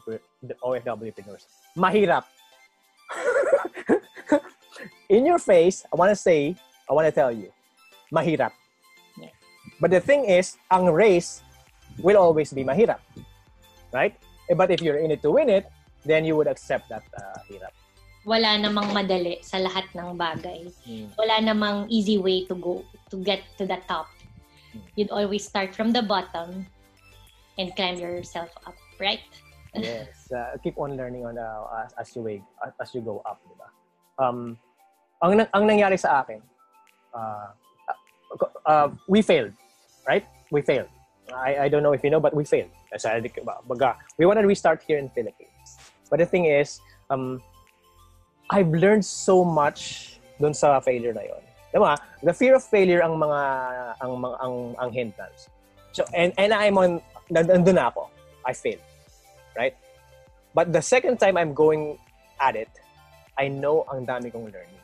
OFW 0.63 1.09
entrepreneurs. 1.09 1.45
Mahirap. 1.75 2.23
In 5.11 5.25
your 5.25 5.39
face, 5.39 5.83
I 5.91 5.95
want 5.99 6.09
to 6.09 6.15
say, 6.15 6.55
I 6.89 6.93
want 6.93 7.05
to 7.05 7.11
tell 7.11 7.31
you, 7.31 7.51
mahirap. 8.13 8.55
Yeah. 9.19 9.35
But 9.79 9.91
the 9.91 9.99
thing 9.99 10.23
is, 10.25 10.55
ang 10.71 10.87
race 10.87 11.43
will 11.99 12.15
always 12.15 12.53
be 12.53 12.63
mahirap. 12.63 13.03
Right? 13.91 14.15
Eh, 14.47 14.55
But 14.55 14.71
if 14.71 14.79
you're 14.81 15.03
in 15.03 15.11
it 15.11 15.21
to 15.23 15.31
win 15.31 15.49
it, 15.49 15.67
then 16.05 16.23
you 16.23 16.35
would 16.39 16.47
accept 16.47 16.87
that 16.87 17.03
uh, 17.11 17.37
hirap. 17.43 17.75
Wala 18.21 18.57
namang 18.61 18.93
madali 18.93 19.41
sa 19.41 19.57
lahat 19.57 19.89
ng 19.97 20.13
bagay. 20.13 20.69
Hmm. 20.85 21.09
Wala 21.17 21.41
namang 21.41 21.89
easy 21.89 22.21
way 22.21 22.45
to 22.45 22.53
go 22.53 22.85
to 23.09 23.17
get 23.25 23.41
to 23.57 23.65
the 23.65 23.81
top. 23.89 24.05
Hmm. 24.71 24.85
You'd 24.93 25.09
always 25.09 25.41
start 25.41 25.73
from 25.73 25.89
the 25.89 26.05
bottom 26.05 26.69
and 27.57 27.73
climb 27.75 27.97
yourself 27.97 28.53
up, 28.65 28.77
right? 29.01 29.25
yes, 29.73 30.29
uh, 30.35 30.57
keep 30.63 30.77
on 30.77 30.97
learning 30.97 31.25
on 31.25 31.37
uh, 31.37 31.85
as, 31.85 31.93
as 31.97 32.07
you 32.15 32.21
wake, 32.21 32.43
as 32.79 32.93
you 32.93 33.01
go 33.01 33.21
up, 33.25 33.41
di 33.47 33.55
ba? 33.57 33.67
Um, 34.21 34.57
ang 35.21 35.47
ang 35.53 35.63
nangyari 35.65 35.97
sa 35.97 36.21
akin, 36.21 36.41
uh, 37.13 37.53
uh, 38.65 38.89
we 39.07 39.21
failed, 39.21 39.53
right? 40.07 40.25
We 40.51 40.61
failed. 40.61 40.89
I, 41.31 41.65
I 41.65 41.67
don't 41.69 41.83
know 41.83 41.93
if 41.93 42.03
you 42.03 42.09
know, 42.09 42.19
but 42.19 42.35
we 42.35 42.43
failed. 42.43 42.69
Baga, 43.67 43.95
we 44.17 44.25
want 44.25 44.39
to 44.39 44.47
restart 44.47 44.83
here 44.83 44.97
in 44.97 45.07
Philippines. 45.09 45.79
But 46.09 46.19
the 46.19 46.25
thing 46.25 46.45
is, 46.45 46.81
um, 47.09 47.41
I've 48.51 48.69
learned 48.69 49.07
so 49.07 49.47
much 49.47 50.13
dun 50.37 50.53
sa 50.53 50.79
failure 50.83 51.15
na 51.15 51.23
yon. 51.23 51.41
Diba? 51.71 51.95
The 52.19 52.35
fear 52.35 52.59
of 52.59 52.63
failure 52.67 52.99
ang 52.99 53.15
mga 53.15 53.41
ang 54.03 54.11
mga 54.19 54.35
ang, 54.43 54.55
ang 54.75 54.89
hindrance. 54.91 55.47
So 55.95 56.03
and 56.11 56.35
and 56.35 56.51
I'm 56.51 56.75
on 56.75 56.99
nandun 57.31 57.79
na 57.79 57.87
ako. 57.87 58.11
I 58.43 58.51
failed. 58.51 58.83
Right? 59.55 59.75
But 60.51 60.75
the 60.75 60.83
second 60.83 61.23
time 61.23 61.39
I'm 61.39 61.55
going 61.55 61.95
at 62.43 62.59
it, 62.59 62.71
I 63.39 63.47
know 63.47 63.87
ang 63.87 64.03
dami 64.03 64.27
kong 64.27 64.51
learning. 64.51 64.83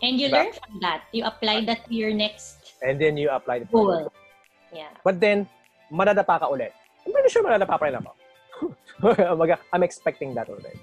And 0.00 0.16
you 0.16 0.32
Diba? 0.32 0.48
learn 0.48 0.52
from 0.56 0.74
that. 0.80 1.04
You 1.12 1.28
apply 1.28 1.68
that 1.68 1.84
to 1.84 1.92
your 1.92 2.14
next 2.14 2.68
And 2.82 3.00
then 3.00 3.16
you 3.16 3.30
apply 3.30 3.60
the 3.60 3.64
goal. 3.66 4.12
Yeah. 4.72 4.94
But 5.02 5.18
then, 5.18 5.48
madadapa 5.90 6.40
ka 6.40 6.46
ulit. 6.46 6.70
I'm 7.02 7.12
pretty 7.12 7.30
sure 7.30 7.42
madadapa 7.42 7.74
pa 7.74 7.84
rin 7.90 7.98
ako. 7.98 8.12
I'm 9.72 9.82
expecting 9.82 10.34
that 10.34 10.48
already. 10.48 10.78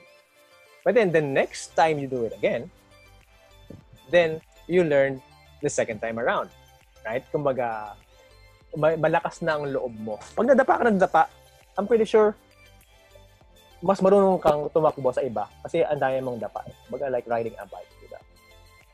But 0.86 0.94
then, 0.94 1.10
the 1.10 1.22
next 1.22 1.74
time 1.74 1.98
you 1.98 2.06
do 2.06 2.30
it 2.30 2.38
again, 2.38 2.70
then 4.14 4.38
you 4.70 4.86
learn 4.86 5.18
the 5.66 5.70
second 5.74 5.98
time 6.00 6.22
around. 6.22 6.54
Right? 7.02 7.26
Kumbaga, 7.34 7.98
ma- 8.78 8.96
malakas 8.96 9.42
na 9.42 9.58
ang 9.58 9.66
loob 9.74 9.98
mo. 9.98 10.22
Pag 10.38 10.54
nadapa 10.54 10.78
ka 10.78 10.84
nadapa, 10.86 11.24
I'm 11.76 11.90
pretty 11.90 12.06
sure 12.06 12.38
mas 13.86 14.02
marunong 14.02 14.42
kang 14.42 14.66
tumakbo 14.74 15.14
sa 15.14 15.22
iba 15.22 15.46
kasi 15.62 15.86
ang 15.86 16.02
dami 16.02 16.18
mong 16.24 16.42
dapa. 16.42 16.66
Kumbaga, 16.88 17.06
like 17.12 17.28
riding 17.30 17.54
a 17.62 17.70
bike. 17.70 17.92
Diba? 18.02 18.18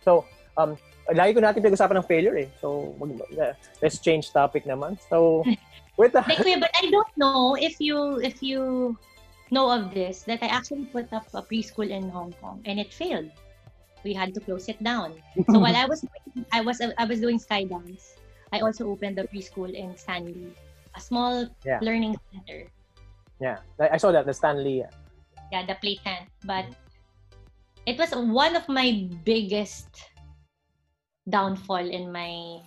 So, 0.03 0.27
um, 0.59 0.75
lagi 1.15 1.31
ko 1.31 1.39
natin 1.39 1.63
pinag-usapan 1.63 2.03
ng 2.03 2.09
failure 2.11 2.35
eh. 2.35 2.49
So, 2.59 2.91
mag- 2.99 3.23
let's 3.79 4.03
change 4.03 4.35
topic 4.35 4.67
naman. 4.67 4.99
So, 5.07 5.47
with 5.99 6.11
Like, 6.11 6.43
kuya, 6.43 6.59
but 6.59 6.75
I 6.75 6.91
don't 6.91 7.13
know 7.15 7.55
if 7.55 7.79
you 7.79 8.19
if 8.19 8.43
you 8.43 8.95
know 9.51 9.69
of 9.69 9.93
this 9.93 10.23
that 10.23 10.39
I 10.41 10.47
actually 10.47 10.85
put 10.89 11.11
up 11.13 11.27
a 11.35 11.43
preschool 11.43 11.89
in 11.89 12.09
Hong 12.09 12.33
Kong 12.41 12.61
and 12.65 12.79
it 12.79 12.93
failed. 12.93 13.29
We 14.03 14.13
had 14.15 14.33
to 14.33 14.39
close 14.41 14.65
it 14.67 14.81
down. 14.81 15.13
So 15.51 15.59
while 15.59 15.75
I 15.75 15.85
was 15.85 16.01
I 16.51 16.61
was 16.61 16.81
I 16.81 17.05
was 17.05 17.19
doing 17.21 17.37
skydance, 17.37 18.17
I 18.51 18.59
also 18.65 18.89
opened 18.89 19.19
the 19.21 19.27
preschool 19.29 19.69
in 19.69 19.93
Stanley, 19.95 20.55
a 20.95 21.01
small 21.03 21.45
Yeah. 21.63 21.77
learning 21.85 22.17
center. 22.33 22.65
yeah, 23.41 23.61
I 23.77 23.97
saw 23.97 24.11
that, 24.11 24.25
the 24.25 24.33
Stanley. 24.33 24.85
Yeah, 25.51 25.65
the 25.67 25.75
play 25.77 25.99
tent. 26.01 26.29
But 26.47 26.65
it 27.85 27.97
was 27.99 28.09
one 28.15 28.55
of 28.55 28.65
my 28.69 29.09
biggest 29.25 29.89
downfall 31.29 31.85
in 31.85 32.11
my. 32.11 32.61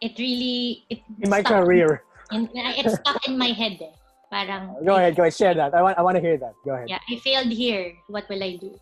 It 0.00 0.18
really 0.18 0.84
it 0.90 1.00
In 1.20 1.30
my 1.30 1.40
stuck 1.44 1.62
career. 1.64 2.02
in- 2.32 2.48
it 2.54 2.88
stuck 2.90 3.20
in 3.28 3.36
my 3.38 3.52
head. 3.52 3.78
Eh. 3.80 3.92
Parang 4.32 4.80
Go 4.80 4.96
ahead, 4.96 5.12
go 5.12 5.28
ahead, 5.28 5.36
share 5.36 5.52
that. 5.52 5.76
I 5.76 5.84
want, 5.84 6.00
I 6.00 6.02
want 6.02 6.16
to 6.16 6.24
hear 6.24 6.40
that. 6.40 6.56
Go 6.64 6.72
ahead. 6.72 6.88
yeah, 6.88 7.04
I 7.04 7.20
failed 7.20 7.52
here. 7.52 7.92
What 8.08 8.24
will 8.32 8.40
I 8.40 8.56
do? 8.56 8.72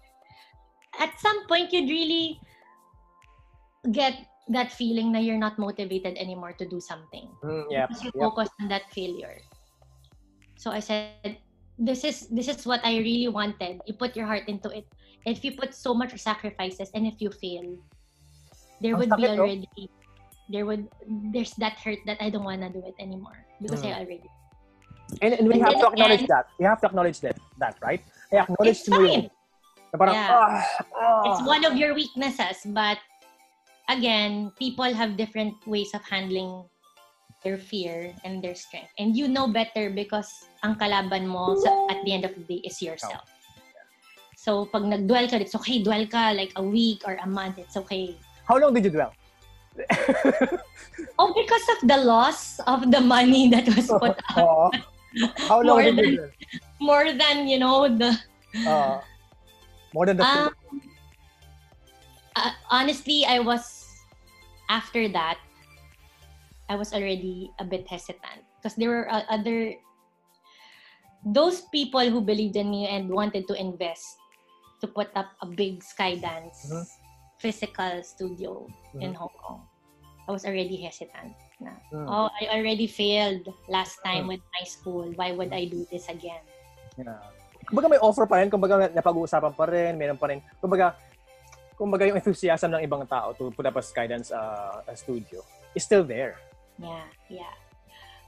At 1.03 1.19
some 1.19 1.43
point, 1.51 1.75
you'd 1.75 1.91
really 1.91 2.39
get 3.91 4.15
that 4.47 4.71
feeling 4.71 5.11
that 5.11 5.27
you're 5.27 5.43
not 5.43 5.59
motivated 5.59 6.15
anymore 6.19 6.55
to 6.55 6.67
do 6.67 6.79
something 6.79 7.31
Mm, 7.43 7.67
yeah, 7.71 7.87
because 7.87 8.03
you 8.07 8.11
yeah. 8.15 8.23
focus 8.31 8.49
on 8.63 8.71
that 8.71 8.87
failure. 8.95 9.43
So 10.55 10.71
I 10.71 10.79
said, 10.79 11.39
this 11.79 12.05
is 12.05 12.29
this 12.31 12.47
is 12.47 12.63
what 12.63 12.79
I 12.87 13.03
really 13.03 13.27
wanted. 13.27 13.83
You 13.91 13.95
put 13.99 14.15
your 14.15 14.27
heart 14.31 14.47
into 14.47 14.71
it. 14.71 14.87
If 15.27 15.43
you 15.43 15.59
put 15.59 15.75
so 15.75 15.95
much 15.95 16.15
sacrifices, 16.15 16.95
and 16.95 17.07
if 17.11 17.19
you 17.19 17.31
fail, 17.35 17.75
there 18.79 18.95
would 18.95 19.11
be 19.19 19.27
already 19.27 19.67
there 20.51 20.67
would 20.67 20.87
there's 21.35 21.55
that 21.59 21.79
hurt 21.83 21.99
that 22.07 22.19
I 22.23 22.31
don't 22.31 22.45
wanna 22.45 22.71
do 22.71 22.83
it 22.87 22.95
anymore 23.03 23.47
because 23.63 23.83
Mm. 23.83 23.95
I 23.95 24.07
already 24.07 24.31
And, 25.19 25.35
and 25.35 25.45
we 25.51 25.55
And 25.59 25.65
have 25.67 25.77
to 25.83 25.87
acknowledge 25.91 26.23
again- 26.23 26.33
that. 26.35 26.47
We 26.59 26.65
have 26.65 26.81
to 26.81 26.87
acknowledge 26.87 27.19
that, 27.27 27.37
that 27.59 27.75
right? 27.83 28.01
I 28.33 28.37
acknowledge 28.47 28.79
It's 28.79 28.89
fine. 28.89 29.31
Parang, 29.91 30.15
Yeah. 30.15 30.31
ah, 30.31 30.63
ah. 30.95 31.23
it's 31.35 31.43
one 31.43 31.67
of 31.67 31.75
your 31.75 31.99
weaknesses 31.99 32.63
but 32.71 32.95
again 33.91 34.55
people 34.55 34.87
have 34.87 35.19
different 35.19 35.59
ways 35.67 35.91
of 35.99 36.03
handling 36.07 36.63
their 37.43 37.59
fear 37.59 38.15
and 38.23 38.39
their 38.39 38.55
strength 38.55 38.95
and 39.03 39.19
you 39.19 39.27
know 39.27 39.51
better 39.51 39.91
because 39.91 40.31
ang 40.63 40.79
kalaban 40.79 41.27
mo 41.27 41.59
sa, 41.59 41.91
at 41.91 41.99
the 42.07 42.15
end 42.15 42.23
of 42.23 42.31
the 42.39 42.45
day 42.47 42.63
is 42.63 42.79
yourself 42.79 43.27
so 44.39 44.63
pag 44.71 44.87
nag-dwell 44.87 45.27
ka 45.27 45.43
it's 45.43 45.59
okay 45.59 45.83
dwell 45.83 46.07
ka 46.07 46.31
like 46.39 46.55
a 46.55 46.63
week 46.63 47.03
or 47.03 47.19
a 47.19 47.27
month 47.27 47.59
it's 47.59 47.75
okay 47.75 48.15
How 48.47 48.63
long 48.63 48.71
did 48.71 48.87
you 48.87 48.95
dwell? 48.95 49.11
oh 51.19 51.35
because 51.35 51.67
of 51.75 51.89
the 51.91 51.99
loss 51.99 52.63
of 52.71 52.95
the 52.95 53.03
money 53.03 53.51
that 53.51 53.67
was 53.75 53.91
put 53.91 54.15
up 54.35 54.39
Oo. 54.39 54.71
How 55.49 55.61
long 55.63 55.81
More 55.81 55.83
did 55.83 55.97
you 55.97 56.17
than- 56.17 56.35
more 56.81 57.07
than 57.13 57.49
you 57.49 57.59
know 57.59 57.89
the 57.91 58.17
Uh, 58.67 58.99
more 59.95 60.07
than 60.07 60.17
the 60.19 60.27
Um, 60.27 60.51
uh, 62.37 62.53
honestly, 62.71 63.25
I 63.27 63.39
was 63.39 63.87
after 64.69 65.09
that. 65.13 65.39
I 66.71 66.75
was 66.79 66.95
already 66.95 67.51
a 67.59 67.65
bit 67.67 67.87
hesitant 67.91 68.47
because 68.59 68.79
there 68.79 68.91
were 68.91 69.11
uh, 69.11 69.27
other 69.27 69.75
those 71.27 71.67
people 71.75 72.01
who 72.09 72.23
believed 72.23 72.57
in 72.57 72.71
me 72.71 72.87
and 72.89 73.11
wanted 73.11 73.45
to 73.51 73.55
invest 73.59 74.17
to 74.81 74.87
put 74.89 75.11
up 75.19 75.35
a 75.43 75.47
big 75.47 75.83
skydance 75.85 76.65
Mhm. 76.65 76.85
physical 77.43 77.93
studio 78.07 78.65
in 79.03 79.13
Mhm. 79.13 79.19
Hong 79.19 79.35
Kong. 79.43 79.61
I 80.29 80.33
was 80.33 80.47
already 80.47 80.81
hesitant. 80.81 81.35
Na, 81.61 81.77
Mm. 81.93 82.07
Oh, 82.09 82.29
I 82.41 82.57
already 82.57 82.89
failed 82.89 83.45
last 83.69 84.01
time 84.01 84.25
Mm. 84.25 84.33
with 84.37 84.45
my 84.57 84.65
school. 84.65 85.13
Why 85.13 85.37
would 85.37 85.53
I 85.53 85.69
do 85.69 85.85
this 85.93 86.09
again? 86.09 86.41
Yeah. 86.97 87.21
Kumbaga 87.69 87.87
may 87.93 88.01
offer 88.01 88.25
pa 88.25 88.41
rin, 88.41 88.49
kumbaga 88.49 88.89
napag-uusapan 88.91 89.53
pa 89.53 89.65
rin, 89.69 89.95
meron 89.95 90.17
pa 90.17 90.33
rin. 90.33 90.41
Kumbaga, 90.59 90.97
kumbaga 91.77 92.09
yung 92.09 92.17
enthusiasm 92.19 92.73
ng 92.75 92.83
ibang 92.83 93.05
tao 93.07 93.37
to 93.37 93.53
put 93.53 93.69
up 93.69 93.77
a 93.77 93.85
skydance 93.85 94.33
uh, 94.33 94.81
a 94.89 94.97
studio 94.97 95.45
is 95.77 95.85
still 95.85 96.03
there. 96.03 96.41
Yeah, 96.81 97.07
yeah. 97.29 97.55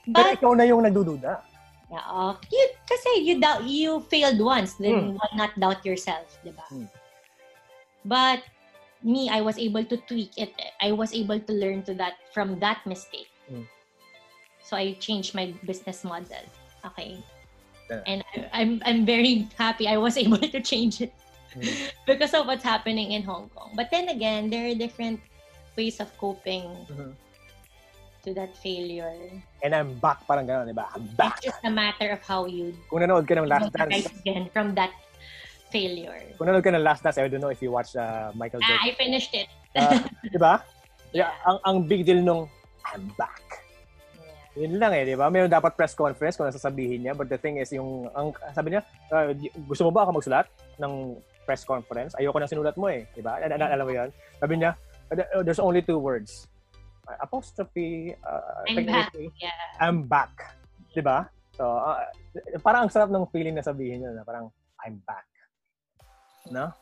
Pero 0.04 0.28
But 0.28 0.36
ikaw 0.38 0.52
na 0.52 0.64
yung 0.68 0.84
nagdududa. 0.84 1.40
Yeah, 1.92 2.04
oh, 2.08 2.36
you, 2.48 2.64
kasi 2.88 3.20
you 3.20 3.36
doubt, 3.36 3.64
you 3.68 4.00
failed 4.08 4.40
once, 4.40 4.80
then 4.80 5.12
why 5.16 5.28
not 5.36 5.52
doubt 5.60 5.84
yourself, 5.84 6.24
di 6.40 6.52
ba? 6.52 6.64
Hmm. 6.72 6.88
But 8.04 8.40
me, 9.04 9.28
I 9.30 9.40
was 9.40 9.58
able 9.58 9.84
to 9.84 9.96
tweak 10.08 10.32
it. 10.38 10.54
I 10.80 10.92
was 10.92 11.12
able 11.14 11.38
to 11.38 11.52
learn 11.52 11.82
to 11.84 11.94
that 11.94 12.18
from 12.32 12.58
that 12.60 12.86
mistake. 12.86 13.28
Hmm. 13.48 13.66
So 14.62 14.76
I 14.76 14.94
changed 14.98 15.34
my 15.34 15.52
business 15.66 16.04
model. 16.04 16.42
Okay. 16.86 17.18
Yeah. 17.90 18.00
And 18.06 18.24
I, 18.34 18.62
I'm 18.62 18.72
I'm 18.86 19.00
very 19.04 19.46
happy 19.58 19.86
I 19.86 19.98
was 19.98 20.16
able 20.24 20.40
to 20.42 20.60
change 20.60 21.00
it 21.00 21.12
Mm. 21.52 21.68
because 22.08 22.32
of 22.32 22.48
what's 22.48 22.64
happening 22.64 23.12
in 23.12 23.20
Hong 23.28 23.52
Kong. 23.52 23.76
But 23.76 23.92
then 23.92 24.08
again, 24.08 24.48
there 24.48 24.72
are 24.72 24.74
different 24.74 25.20
ways 25.76 26.00
of 26.00 26.08
coping 26.16 26.64
Mhm. 26.88 27.12
to 28.24 28.28
that 28.32 28.56
failure. 28.56 29.12
And 29.60 29.76
I'm 29.76 30.00
back, 30.00 30.24
parang 30.24 30.48
gano'n, 30.48 30.64
di 30.64 30.72
ba? 30.72 30.88
I'm 30.96 31.04
back. 31.12 31.44
It's 31.44 31.52
just 31.52 31.60
a 31.60 31.68
matter 31.68 32.08
of 32.08 32.24
how 32.24 32.48
you 32.48 32.72
Kung 32.88 33.04
nanood 33.04 33.28
ka 33.28 33.36
ng 33.36 33.44
Last 33.44 33.68
Dance, 33.68 34.08
again 34.24 34.48
from 34.48 34.72
that 34.80 34.96
failure. 35.72 36.20
kung 36.36 36.46
nanood 36.46 36.60
ka 36.60 36.70
ng 36.70 36.84
Last 36.84 37.00
Dance, 37.00 37.16
I 37.16 37.26
don't 37.26 37.40
know 37.40 37.48
if 37.48 37.58
you 37.58 37.72
watched 37.72 37.96
uh, 37.96 38.28
Michael 38.32 38.60
Ah, 38.60 38.68
Jordan. 38.68 38.84
I 38.84 38.90
finished 38.94 39.32
it. 39.32 39.48
Uh, 39.72 39.96
di 40.28 40.36
ba? 40.36 40.60
Yeah, 41.10 41.32
ang, 41.42 41.58
ang 41.64 41.76
big 41.84 42.04
deal 42.04 42.20
nung, 42.20 42.44
I'm 42.84 43.08
back. 43.16 43.40
Yeah. 44.54 44.68
Yun 44.68 44.76
lang 44.76 44.92
eh, 44.92 45.02
di 45.04 45.16
ba? 45.16 45.26
Mayroon 45.26 45.48
dapat 45.48 45.72
press 45.72 45.96
conference 45.96 46.36
kung 46.36 46.44
nasasabihin 46.44 47.02
niya. 47.02 47.16
But 47.16 47.28
the 47.28 47.40
thing 47.40 47.56
is, 47.56 47.72
yung, 47.72 48.12
ang, 48.12 48.36
sabi 48.52 48.76
niya, 48.76 48.84
uh, 49.08 49.32
gusto 49.64 49.88
mo 49.88 49.90
ba 49.90 50.04
ako 50.04 50.20
magsulat 50.20 50.46
ng 50.76 51.16
press 51.42 51.64
conference? 51.64 52.12
Ayoko 52.14 52.36
na 52.36 52.46
sinulat 52.46 52.76
mo 52.76 52.86
eh, 52.86 53.08
di 53.10 53.20
ba? 53.20 53.40
Al- 53.40 53.56
al- 53.56 53.72
alam 53.74 53.86
mo 53.88 53.92
yun? 53.92 54.08
Sabi 54.36 54.60
niya, 54.60 54.76
"Uh, 55.08 55.42
there's 55.42 55.58
only 55.58 55.80
two 55.80 55.96
words. 55.96 56.46
Apostrophe, 57.18 58.14
uh, 58.22 58.62
I'm 58.68 58.86
back. 58.86 59.10
Yeah. 59.36 59.56
I'm 59.80 59.98
back. 60.06 60.32
Di 60.92 61.02
ba? 61.02 61.26
So, 61.52 61.66
uh, 61.66 61.98
parang 62.62 62.86
ang 62.86 62.92
sarap 62.92 63.10
ng 63.10 63.26
feeling 63.28 63.52
na 63.52 63.60
sabihin 63.60 64.00
niya 64.00 64.14
na 64.14 64.24
parang, 64.24 64.48
I'm 64.80 65.02
back. 65.04 65.26
No? 66.50 66.72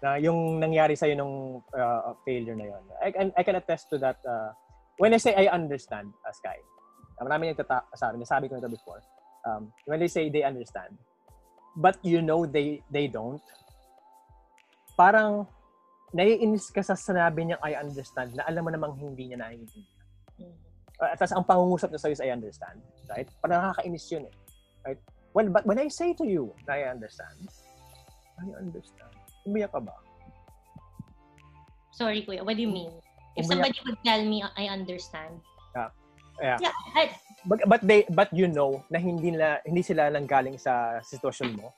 Na 0.00 0.16
yung 0.16 0.60
nangyari 0.60 0.94
sa'yo 0.94 1.18
nung 1.18 1.64
uh, 1.74 2.14
failure 2.24 2.56
na 2.56 2.70
yon. 2.70 2.82
I, 3.02 3.10
can, 3.10 3.28
I 3.36 3.42
can 3.42 3.56
attest 3.56 3.90
to 3.90 3.98
that. 3.98 4.20
Uh, 4.24 4.52
when 4.96 5.12
I 5.12 5.18
say 5.18 5.34
I 5.34 5.48
understand, 5.50 6.12
uh, 6.24 6.32
Sky, 6.32 6.56
marami 7.20 7.52
nagtata 7.52 7.84
sa 7.92 8.08
akin, 8.08 8.20
nasabi 8.20 8.48
ko 8.48 8.56
na 8.56 8.64
ito 8.64 8.72
before, 8.72 9.04
um, 9.44 9.68
when 9.84 10.00
they 10.00 10.08
say 10.08 10.32
they 10.32 10.40
understand, 10.40 10.96
but 11.76 12.00
you 12.00 12.24
know 12.24 12.48
they 12.48 12.80
they 12.88 13.12
don't, 13.12 13.44
parang 14.96 15.44
naiinis 16.16 16.72
ka 16.72 16.80
sa 16.80 16.96
sinabi 16.96 17.46
niya 17.46 17.58
I 17.62 17.76
understand 17.76 18.34
na 18.34 18.48
alam 18.48 18.64
mo 18.64 18.70
namang 18.72 18.96
hindi 18.96 19.30
niya 19.30 19.38
naiintindihan. 19.40 20.00
Uh, 21.00 21.12
Tapos 21.16 21.32
ang 21.32 21.44
pangungusap 21.44 21.92
niya 21.92 22.00
sa'yo 22.00 22.14
is 22.16 22.24
I 22.24 22.32
understand. 22.32 22.80
Right? 23.08 23.28
Parang 23.40 23.68
nakakainis 23.68 24.04
yun 24.12 24.24
eh. 24.28 24.34
Right? 24.84 25.00
Well, 25.36 25.48
but 25.52 25.64
when 25.68 25.78
I 25.78 25.88
say 25.92 26.16
to 26.16 26.24
you 26.24 26.56
na 26.64 26.76
I 26.76 26.88
understand, 26.88 27.52
I 28.40 28.48
understand. 28.56 29.12
Umiyak 29.44 29.72
ka 29.72 29.80
ba? 29.80 29.94
Sorry, 31.92 32.24
Kuya. 32.24 32.40
What 32.44 32.56
do 32.56 32.62
you 32.64 32.72
mean? 32.72 32.90
If 33.36 33.44
Umiyak- 33.44 33.48
somebody 33.48 33.78
would 33.84 33.98
tell 34.02 34.22
me, 34.24 34.40
I 34.42 34.64
understand. 34.68 35.40
Yeah. 36.40 36.56
Yeah. 36.56 36.72
I, 36.96 37.12
But, 37.40 37.64
but 37.64 37.80
they 37.80 38.04
but 38.12 38.28
you 38.36 38.52
know 38.52 38.84
na 38.92 39.00
hindi 39.00 39.32
nila 39.32 39.64
hindi 39.64 39.80
sila 39.80 40.12
nanggaling 40.12 40.60
sa 40.60 41.00
sitwasyon 41.00 41.56
mo. 41.56 41.72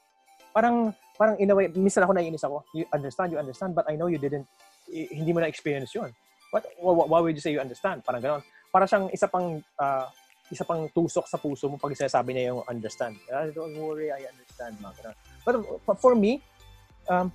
Parang 0.50 0.90
parang 1.14 1.38
in 1.38 1.50
a 1.50 1.54
way, 1.54 1.70
minsan 1.70 2.02
ako 2.02 2.18
naiinis 2.18 2.42
ako. 2.42 2.66
You 2.74 2.82
understand, 2.90 3.30
you 3.30 3.38
understand, 3.38 3.70
but 3.70 3.86
I 3.86 3.94
know 3.94 4.10
you 4.10 4.18
didn't 4.18 4.42
i- 4.90 5.06
hindi 5.14 5.30
mo 5.30 5.38
na 5.38 5.46
experience 5.46 5.94
'yun. 5.94 6.10
What 6.50 6.66
why, 6.82 7.22
would 7.22 7.38
you 7.38 7.42
say 7.42 7.54
you 7.54 7.62
understand? 7.62 8.02
Parang 8.02 8.18
ganoon. 8.18 8.42
Para 8.74 8.90
siyang 8.90 9.06
isa 9.14 9.30
pang 9.30 9.62
ah, 9.78 10.10
isa 10.50 10.66
pang 10.66 10.90
tusok 10.90 11.30
sa 11.30 11.38
puso 11.38 11.70
mo 11.70 11.78
pag 11.78 11.94
sinasabi 11.94 12.34
niya 12.34 12.50
yung 12.50 12.66
understand. 12.66 13.14
Ah, 13.30 13.46
don't 13.54 13.78
worry, 13.78 14.10
I 14.10 14.26
understand. 14.34 14.82
Mga 14.82 14.94
ganun. 14.98 15.16
But 15.46 15.54
uh, 15.62 15.94
for 15.94 16.18
me, 16.18 16.42
um, 17.08 17.32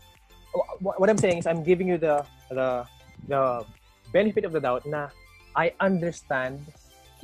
wh- 0.53 0.99
what 0.99 1.09
I'm 1.09 1.17
saying 1.17 1.39
is 1.39 1.47
I'm 1.47 1.63
giving 1.63 1.87
you 1.87 1.97
the 1.97 2.23
the 2.49 2.85
the 3.27 3.65
benefit 4.13 4.45
of 4.45 4.51
the 4.53 4.61
doubt 4.61 4.85
na 4.85 5.09
I 5.57 5.73
understand 5.81 6.61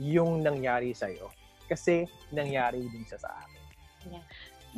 yung 0.01 0.41
nangyari 0.41 0.91
sa'yo. 0.97 1.29
Kasi 1.69 2.09
nangyari 2.33 2.81
din 2.89 3.05
siya 3.05 3.21
sa 3.21 3.29
akin. 3.29 3.61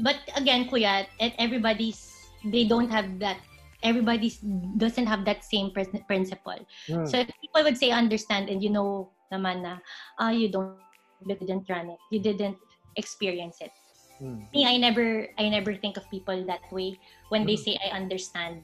but 0.03 0.19
again, 0.35 0.67
Kuya, 0.67 1.07
and 1.19 1.31
everybody's, 1.39 2.11
they 2.43 2.67
don't 2.67 2.91
have 2.91 3.17
that, 3.19 3.39
everybody 3.81 4.33
doesn't 4.77 5.07
have 5.07 5.23
that 5.25 5.43
same 5.43 5.71
prin- 5.71 6.03
principle. 6.05 6.59
Hmm. 6.87 7.05
So 7.05 7.23
if 7.23 7.31
people 7.41 7.63
would 7.63 7.77
say 7.77 7.91
understand 7.91 8.49
and 8.49 8.61
you 8.61 8.69
know 8.69 9.09
naman 9.31 9.63
na, 9.63 9.79
ah, 10.19 10.29
you 10.29 10.51
don't, 10.51 10.77
you 11.23 11.33
didn't 11.35 11.65
run 11.69 11.89
it. 11.89 11.99
You 12.11 12.19
didn't 12.19 12.57
experience 12.97 13.63
it. 13.63 13.71
Hmm. 14.15 14.47
Me, 14.55 14.63
I 14.63 14.79
never, 14.79 15.27
I 15.35 15.49
never 15.51 15.75
think 15.75 15.97
of 15.99 16.07
people 16.07 16.39
that 16.47 16.63
way 16.71 16.95
when 17.27 17.43
they 17.43 17.59
Mm. 17.59 17.63
say 17.67 17.73
I 17.83 17.91
understand. 17.91 18.63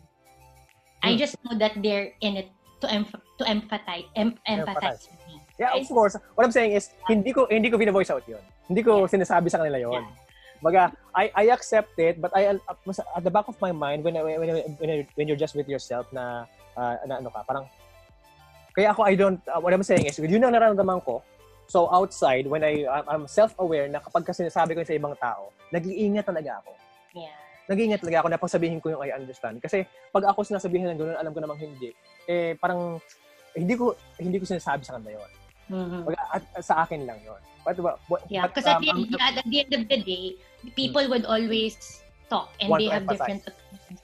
I 1.04 1.14
Mm. 1.14 1.20
just 1.20 1.36
know 1.43 1.60
that 1.60 1.76
they're 1.84 2.16
in 2.24 2.39
it 2.39 2.49
to 2.80 2.88
emph- 2.88 3.20
to 3.38 3.43
empathize, 3.43 4.08
em- 4.16 4.39
empathize 4.47 5.12
with 5.12 5.22
me. 5.28 5.36
Yeah, 5.60 5.76
of 5.76 5.86
course. 5.91 6.16
What 6.39 6.47
I'm 6.47 6.56
saying 6.56 6.74
is, 6.74 6.89
hindi 7.06 7.36
ko 7.36 7.52
hindi 7.52 7.68
ko 7.68 7.76
vina-voice 7.78 8.10
out 8.16 8.24
'yon. 8.26 8.41
Hindi 8.72 8.82
ko 8.82 9.06
sinasabi 9.06 9.52
sa 9.52 9.60
kanila 9.60 9.78
'yon. 9.78 10.08
Baga, 10.62 10.93
I 11.12 11.30
I 11.36 11.45
accept 11.52 11.97
it, 11.99 12.22
but 12.22 12.32
I 12.32 12.54
at 12.54 12.62
the 13.26 13.34
back 13.34 13.49
of 13.49 13.58
my 13.60 13.74
mind 13.74 14.06
when 14.06 14.16
I- 14.16 14.24
when 14.24 14.49
I- 14.49 14.66
when, 14.80 14.89
I- 14.89 15.08
when 15.18 15.26
you're 15.28 15.38
just 15.39 15.58
with 15.58 15.68
yourself 15.68 16.08
na 16.16 16.45
ah, 16.78 16.95
na 17.06 17.20
ano 17.20 17.28
ka, 17.34 17.43
parang 17.43 17.66
kaya 18.72 18.95
ako 18.95 19.04
I 19.04 19.14
don't 19.20 19.41
uh, 19.52 19.60
what 19.60 19.76
I'm 19.76 19.84
saying 19.84 20.08
is, 20.08 20.16
yun 20.16 20.41
ang 20.47 20.56
nararamdaman 20.56 21.04
ko. 21.04 21.20
So 21.72 21.88
outside 21.88 22.51
when 22.51 22.67
I 22.67 22.84
I'm- 22.84 23.32
self-aware 23.32 23.88
na 23.88 24.03
kapag 24.03 24.28
kasi 24.28 24.43
sinasabi 24.43 24.76
ko 24.76 24.84
sa 24.84 24.91
ibang 24.91 25.15
tao, 25.15 25.55
nag-iingat 25.72 26.28
talaga 26.28 26.59
ako. 26.59 26.72
Yeah. 27.15 27.36
nag-iingat 27.72 28.03
talaga 28.03 28.17
ako 28.19 28.28
na 28.28 28.39
pagsabihin 28.39 28.84
ko 28.84 28.91
yung 28.91 28.99
I 28.99 29.15
understand. 29.15 29.63
Kasi 29.63 29.88
pag 30.11 30.28
ako 30.28 30.43
sinasabihin 30.43 30.91
ng 30.91 30.99
gano'n, 30.99 31.15
alam 31.15 31.32
ko 31.32 31.39
namang 31.39 31.55
hindi. 31.63 31.95
Eh, 32.28 32.59
parang, 32.59 32.99
hindi 33.55 33.80
ko 33.80 33.95
hindi 34.19 34.43
ko 34.43 34.43
sinasabi 34.43 34.84
sa 34.84 34.99
kanila 34.99 35.15
yun. 35.15 35.32
Mhm. 35.72 35.99
Pag, 36.03 36.15
at, 36.36 36.43
at 36.51 36.63
sa 36.67 36.84
akin 36.84 37.07
lang 37.07 37.24
yun. 37.24 37.39
But, 37.63 37.80
but, 37.80 37.95
but, 38.11 38.28
Yeah, 38.28 38.51
because 38.51 38.67
at, 38.67 38.84
um, 38.84 39.07
the 39.07 39.15
at 39.24 39.39
the 39.47 39.57
end 39.63 39.72
of 39.72 39.84
the 39.88 39.99
day, 40.03 40.36
people 40.76 41.07
would 41.07 41.24
always 41.24 41.80
talk 42.28 42.51
and 42.59 42.76
Want 42.76 42.84
they 42.84 42.91
have 42.91 43.07
emphasize. 43.07 43.39
different 43.39 43.43
opinions. 43.47 43.99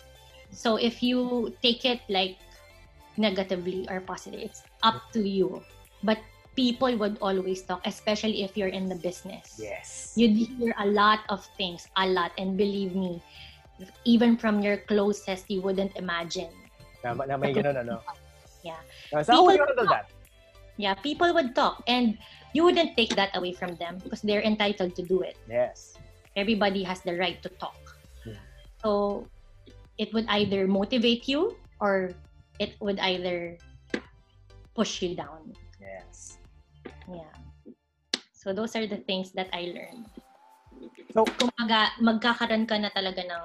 So 0.55 0.80
if 0.80 1.03
you 1.03 1.51
take 1.59 1.84
it 1.84 1.99
like 2.07 2.39
negatively 3.20 3.84
or 3.91 3.99
positive, 3.99 4.39
it's 4.47 4.63
up 4.80 5.03
to 5.11 5.20
you. 5.20 5.59
But 6.07 6.24
people 6.58 6.97
would 6.97 7.22
always 7.22 7.62
talk, 7.62 7.86
especially 7.86 8.41
if 8.41 8.58
you're 8.58 8.74
in 8.74 8.89
the 8.89 8.97
business. 8.97 9.55
yes. 9.62 10.12
You'd 10.18 10.34
hear 10.36 10.74
a 10.82 10.88
lot 10.89 11.22
of 11.30 11.45
things, 11.55 11.86
a 11.95 12.10
lot. 12.10 12.34
And 12.41 12.58
believe 12.58 12.97
me, 12.97 13.22
even 14.03 14.36
from 14.36 14.60
your 14.66 14.82
closest, 14.89 15.45
you 15.53 15.62
wouldn't 15.62 15.93
imagine. 15.95 16.49
Na, 17.05 17.14
na 17.14 17.38
may 17.38 17.53
gano'n, 17.53 17.78
ano? 17.86 18.01
Yeah. 18.66 18.82
So, 19.22 19.32
how 19.32 19.45
would 19.45 19.62
you 19.62 19.62
People- 19.62 19.86
handle 19.86 19.88
that? 19.93 20.10
Yeah, 20.82 20.93
people 20.97 21.30
would 21.38 21.53
talk. 21.53 21.86
And 21.86 22.18
you 22.58 22.66
wouldn't 22.66 22.97
take 22.97 23.14
that 23.16 23.38
away 23.38 23.53
from 23.53 23.78
them 23.78 24.01
because 24.01 24.26
they're 24.26 24.41
entitled 24.41 24.97
to 24.97 25.03
do 25.05 25.22
it. 25.22 25.38
Yes. 25.47 25.93
everybody 26.38 26.86
has 26.86 27.01
the 27.01 27.18
right 27.18 27.41
to 27.41 27.49
talk. 27.58 27.74
Yeah. 28.22 28.38
So 28.86 29.26
it 29.97 30.14
would 30.14 30.30
either 30.30 30.70
motivate 30.70 31.26
you 31.26 31.58
or 31.82 32.14
it 32.62 32.78
would 32.78 33.01
either 33.01 33.58
push 34.78 35.01
you 35.01 35.18
down. 35.18 35.58
Yes. 35.82 36.37
Yeah. 37.08 37.34
So 38.32 38.53
those 38.53 38.76
are 38.76 38.88
the 38.88 39.01
things 39.03 39.32
that 39.34 39.49
I 39.51 39.72
learned. 39.74 40.05
So, 41.12 41.26
Kumaga, 41.26 41.95
magkakaroon 42.03 42.68
ka 42.70 42.78
na 42.78 42.93
talaga 42.93 43.26
ng 43.26 43.43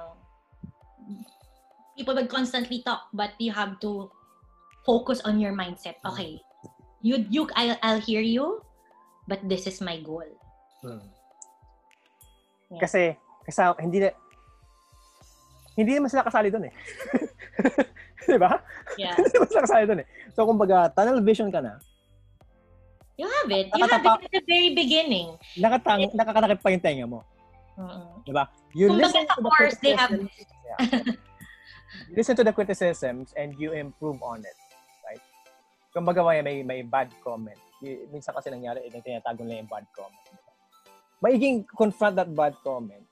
people 1.97 2.13
would 2.15 2.29
constantly 2.29 2.83
talk 2.85 3.09
but 3.11 3.33
you 3.39 3.51
have 3.51 3.79
to 3.81 4.11
focus 4.85 5.23
on 5.25 5.39
your 5.39 5.55
mindset. 5.55 5.97
Okay. 6.05 6.39
You 7.03 7.25
you 7.27 7.47
I'll, 7.55 7.79
I'll 7.81 8.03
hear 8.03 8.21
you 8.21 8.61
but 9.27 9.41
this 9.47 9.65
is 9.65 9.81
my 9.81 9.99
goal. 10.03 10.27
hmm. 10.83 10.99
Yeah. 12.73 12.81
kasi, 12.81 13.01
kasi 13.45 13.61
hindi 13.79 14.01
na, 14.01 14.09
hindi 15.77 15.91
naman 15.93 16.09
sila 16.09 16.25
kasali 16.25 16.49
doon 16.49 16.69
eh. 16.69 16.73
Di 18.27 18.39
ba? 18.39 18.55
Yeah. 18.95 19.13
Hindi 19.19 19.35
naman 19.35 19.49
sila 19.51 19.63
kasali 19.67 19.83
doon 19.83 20.01
eh. 20.01 20.07
So, 20.31 20.47
kumbaga, 20.47 20.87
tunnel 20.95 21.19
vision 21.19 21.51
ka 21.51 21.59
na, 21.59 21.75
You 23.17 23.29
have 23.29 23.49
it. 23.53 23.69
You 23.77 23.85
have 23.85 24.01
it 24.01 24.25
at 24.25 24.31
the 24.33 24.41
very 24.49 24.73
beginning. 24.73 25.37
nakatang, 25.53 26.09
nakakatakip 26.17 26.59
pa 26.61 26.69
yung 26.73 26.81
tenga 26.81 27.05
mo. 27.05 27.21
Mm-mm. 27.77 28.25
Diba? 28.25 28.49
You 28.73 28.89
Kumbaga 28.89 29.05
listen 29.05 29.23
to 29.29 29.35
the 29.37 29.49
course, 29.53 29.77
they 29.81 29.93
have-. 29.93 30.17
Yeah. 30.17 30.77
you 32.09 32.13
listen 32.17 32.35
to 32.41 32.45
the 32.45 32.53
criticisms 32.53 33.33
and 33.37 33.53
you 33.61 33.73
improve 33.73 34.17
on 34.25 34.41
it. 34.41 34.57
Right? 35.05 35.21
Kumbaga 35.93 36.25
may, 36.25 36.41
may, 36.41 36.57
may 36.65 36.81
bad 36.81 37.13
comment. 37.21 37.57
Y- 37.85 38.01
Minsan 38.09 38.33
kasi 38.33 38.49
nangyari, 38.49 38.81
eh, 38.89 38.89
tinatago 38.97 39.45
nila 39.45 39.61
yung 39.61 39.69
bad 39.69 39.85
comment. 39.93 40.25
Maiging 41.21 41.69
confront 41.69 42.17
that 42.17 42.33
bad 42.33 42.57
comment. 42.65 43.05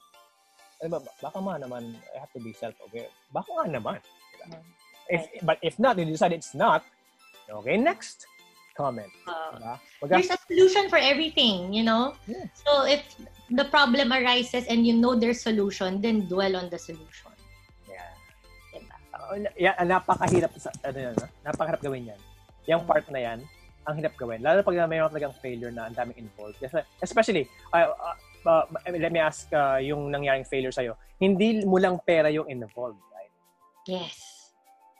Ano 0.82 0.98
ba, 0.98 1.00
baka 1.22 1.38
ma 1.38 1.62
naman, 1.62 1.94
I 2.18 2.18
have 2.26 2.34
to 2.34 2.42
be 2.42 2.58
self-aware. 2.58 3.14
Baka 3.30 3.50
nga 3.54 3.66
naman. 3.70 4.02
Diba? 4.02 4.58
If, 5.14 5.22
but 5.46 5.62
if 5.62 5.78
not, 5.78 6.00
you 6.02 6.10
decide 6.10 6.34
it's 6.34 6.58
not, 6.58 6.82
okay, 7.46 7.78
next 7.78 8.26
comment. 8.76 9.12
Uh, 9.28 9.58
Diba? 9.58 9.76
Baga, 10.02 10.12
there's 10.18 10.32
a 10.32 10.40
solution 10.48 10.90
for 10.90 10.98
everything, 10.98 11.74
you 11.74 11.84
know? 11.84 12.14
Yeah. 12.28 12.48
So 12.54 12.86
if 12.88 13.04
the 13.52 13.66
problem 13.66 14.12
arises 14.12 14.66
and 14.68 14.88
you 14.88 14.94
know 14.94 15.16
there's 15.16 15.42
solution, 15.42 16.02
then 16.02 16.28
dwell 16.28 16.56
on 16.56 16.70
the 16.70 16.80
solution. 16.80 17.32
yeah. 17.90 18.12
Diba? 18.74 18.96
Uh, 19.12 19.50
yeah, 19.60 19.76
napakahirap 19.84 20.52
sa 20.58 20.72
ano 20.88 20.98
yan, 21.12 21.16
napakahirap 21.44 21.82
gawin 21.84 22.12
yan. 22.16 22.20
Yung 22.70 22.84
part 22.86 23.06
na 23.12 23.20
yan, 23.20 23.40
ang 23.88 23.98
hirap 23.98 24.14
gawin. 24.18 24.40
Lalo 24.46 24.62
pag 24.62 24.78
mayroon 24.86 25.10
talagang 25.10 25.34
failure 25.42 25.74
na 25.74 25.90
ang 25.90 25.96
daming 25.98 26.18
involved. 26.22 26.58
Especially, 27.02 27.50
uh, 27.74 27.90
uh, 27.90 28.16
uh, 28.46 28.64
let 28.94 29.10
me 29.10 29.20
ask 29.20 29.50
uh, 29.54 29.82
yung 29.82 30.14
nangyaring 30.14 30.46
failure 30.46 30.74
sa'yo, 30.74 30.94
hindi 31.18 31.66
mo 31.66 31.82
lang 31.82 31.98
pera 32.06 32.30
yung 32.30 32.46
involved, 32.50 33.02
right? 33.14 33.34
Yes. 33.90 34.18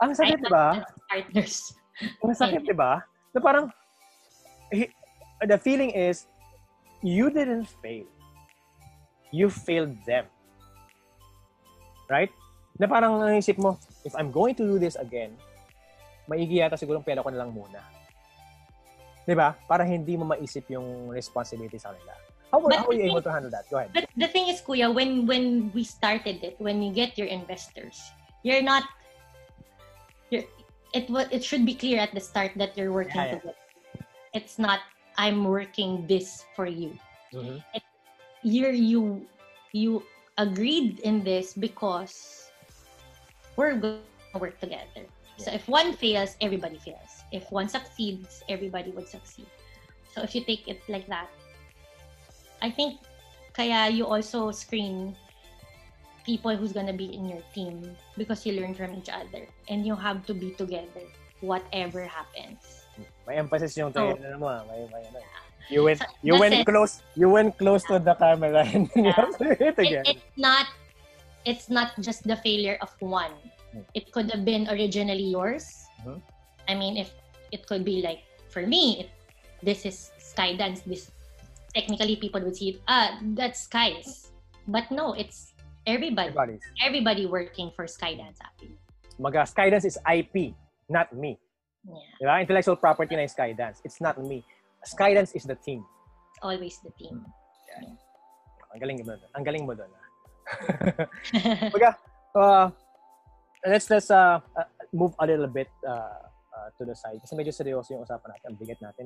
Ang 0.02 0.18
sakit, 0.18 0.42
di 0.42 0.50
ba? 0.50 0.82
Partners. 1.06 1.78
Ang 2.26 2.34
sakit, 2.34 2.66
di 2.66 2.74
ba? 2.74 3.06
Na 3.32 3.40
parang, 3.40 3.72
he- 4.72 4.92
the 5.44 5.58
feeling 5.58 5.92
is, 5.92 6.28
you 7.02 7.32
didn't 7.32 7.68
fail. 7.82 8.06
You 9.32 9.50
failed 9.50 9.96
them. 10.06 10.28
Right? 12.12 12.32
Na 12.76 12.88
parang 12.88 13.24
naisip 13.24 13.58
mo, 13.58 13.80
if 14.04 14.12
I'm 14.16 14.32
going 14.32 14.56
to 14.60 14.68
do 14.68 14.76
this 14.80 15.00
again, 15.00 15.36
maigi 16.28 16.60
yata 16.60 16.76
siguro 16.76 17.04
pera 17.04 17.24
ko 17.24 17.32
na 17.32 17.44
lang 17.44 17.52
muna. 17.56 17.80
Di 19.24 19.36
ba? 19.38 19.56
Para 19.68 19.88
hindi 19.88 20.18
mo 20.18 20.28
maisip 20.28 20.68
yung 20.68 21.08
responsibility 21.14 21.80
sa 21.80 21.94
kanila. 21.94 22.14
How, 22.52 22.60
But 22.60 22.84
how 22.84 22.88
were 22.88 23.00
you 23.00 23.08
the 23.08 23.16
able 23.16 23.24
to 23.24 23.32
handle 23.32 23.52
that? 23.52 23.64
Go 23.72 23.80
ahead. 23.80 23.96
But 23.96 24.12
the 24.12 24.28
thing 24.28 24.52
is, 24.52 24.60
Kuya, 24.60 24.92
when 24.92 25.24
when 25.24 25.72
we 25.72 25.88
started 25.88 26.44
it, 26.44 26.60
when 26.60 26.84
you 26.84 26.92
get 26.92 27.16
your 27.16 27.32
investors, 27.32 27.96
you're 28.44 28.60
not. 28.60 28.84
You're, 30.28 30.44
it 30.94 31.10
it 31.32 31.44
should 31.44 31.66
be 31.66 31.76
clear 31.76 32.00
at 32.00 32.14
the 32.14 32.22
start 32.22 32.52
that 32.56 32.78
you're 32.78 32.92
working 32.94 33.26
Yeah, 33.26 33.26
yeah. 33.26 33.40
together. 33.42 33.56
It's 34.34 34.58
not 34.60 34.80
I'm 35.18 35.44
working 35.46 36.08
this 36.08 36.46
for 36.56 36.66
you. 36.66 37.00
Mhm. 37.34 37.64
You're 38.44 38.72
you 38.74 39.28
you 39.74 40.04
agreed 40.38 41.00
in 41.02 41.24
this 41.24 41.54
because 41.54 42.52
we're 43.56 43.76
going 43.76 44.00
to 44.00 44.08
work 44.40 44.60
together. 44.60 45.06
So 45.38 45.52
if 45.52 45.68
one 45.68 45.94
fails, 45.94 46.36
everybody 46.42 46.78
fails. 46.78 47.24
If 47.32 47.52
one 47.52 47.68
succeeds, 47.70 48.44
everybody 48.50 48.92
would 48.92 49.08
succeed. 49.08 49.48
So 50.08 50.22
if 50.22 50.36
you 50.36 50.44
take 50.44 50.68
it 50.68 50.82
like 50.88 51.08
that, 51.08 51.30
I 52.62 52.70
think 52.72 53.00
kaya 53.54 53.90
you 53.90 54.06
also 54.06 54.52
screen 54.52 55.16
people 56.26 56.56
who's 56.56 56.72
gonna 56.74 56.94
be 56.94 57.14
in 57.14 57.28
your 57.30 57.42
team 57.54 57.82
because 58.18 58.46
you 58.46 58.54
learn 58.60 58.74
from 58.74 58.94
each 58.96 59.10
other 59.10 59.46
and 59.70 59.86
you 59.86 59.96
have 59.96 60.26
to 60.26 60.34
be 60.34 60.52
together 60.56 61.06
whatever 61.42 62.06
happens. 62.06 62.86
May 63.26 63.38
emphasis 63.42 63.78
yung 63.78 63.90
Oh. 63.94 64.14
tayo, 64.14 64.20
ano 64.22 64.38
mo, 64.38 64.48
ah, 64.50 64.62
may, 64.70 64.86
may, 64.94 65.02
ano. 65.10 65.20
You 65.72 65.88
went, 65.88 66.04
you 66.22 66.36
went 66.36 66.68
close, 66.68 67.00
you 67.16 67.30
went 67.32 67.56
close 67.58 67.82
to 67.88 67.98
the 67.98 68.14
camera 68.20 68.66
and 68.74 68.92
you 68.94 69.10
Yeah. 69.10 69.16
have 69.16 69.34
to 69.40 69.56
do 69.56 69.66
it 69.66 69.78
It, 69.78 69.80
again. 69.80 70.04
it's 70.06 70.28
not 70.38 70.68
it's 71.48 71.68
not 71.74 71.98
just 72.04 72.22
the 72.28 72.38
failure 72.38 72.78
of 72.86 72.94
one. 73.02 73.34
Hmm. 73.74 73.82
It 73.98 74.12
could 74.12 74.30
have 74.30 74.44
been 74.46 74.68
originally 74.70 75.26
yours. 75.32 75.66
Mhm. 76.06 76.22
I 76.70 76.74
mean, 76.78 76.98
if 77.02 77.10
it 77.50 77.66
could 77.66 77.82
be 77.88 78.04
like 78.06 78.22
for 78.54 78.68
me, 78.68 79.08
it, 79.08 79.10
this 79.64 79.88
is 79.88 80.12
Skydance. 80.22 80.84
This 80.86 81.10
technically 81.74 82.20
people 82.20 82.44
would 82.44 82.54
see 82.56 82.76
it. 82.76 82.78
Ah, 82.86 83.18
that's 83.34 83.66
Sky's. 83.66 84.30
But 84.68 84.92
no, 84.92 85.16
it's 85.18 85.51
everybody. 85.88 86.30
Everybody's. 86.30 86.64
Everybody 86.84 87.26
working 87.26 87.72
for 87.76 87.86
Skydance 87.86 88.38
actually. 88.42 88.78
Maga, 89.20 89.44
Skydance 89.46 89.86
is 89.86 89.98
IP, 90.02 90.54
not 90.90 91.14
me. 91.14 91.38
Yeah, 91.86 92.28
Diba? 92.30 92.42
Intellectual 92.42 92.76
property 92.78 93.16
na 93.16 93.26
yung 93.26 93.34
Skydance. 93.34 93.82
It's 93.84 94.02
not 94.02 94.18
me. 94.22 94.46
Skydance 94.86 95.36
is 95.36 95.46
the 95.46 95.56
team. 95.56 95.86
always 96.42 96.82
the 96.82 96.90
team. 96.98 97.22
Ang 98.74 98.80
galing 98.82 98.98
mo 99.04 99.14
doon. 99.14 99.22
Ang 99.36 99.44
galing 99.46 99.64
mo 99.68 99.74
doon. 99.78 99.92
ah. 99.94 100.06
Maga, 101.76 101.92
uh, 102.34 102.68
let's 103.68 103.88
let's 103.92 104.10
uh, 104.10 104.40
uh, 104.58 104.68
move 104.96 105.14
a 105.20 105.26
little 105.28 105.48
bit 105.48 105.70
uh, 105.86 106.24
uh, 106.50 106.68
to 106.80 106.88
the 106.88 106.96
side. 106.96 107.20
Kasi 107.22 107.36
medyo 107.38 107.54
seryoso 107.54 107.94
yung 107.94 108.04
usapan 108.04 108.32
natin. 108.34 108.46
Ang 108.50 108.58
bigat 108.58 108.80
natin. 108.82 109.06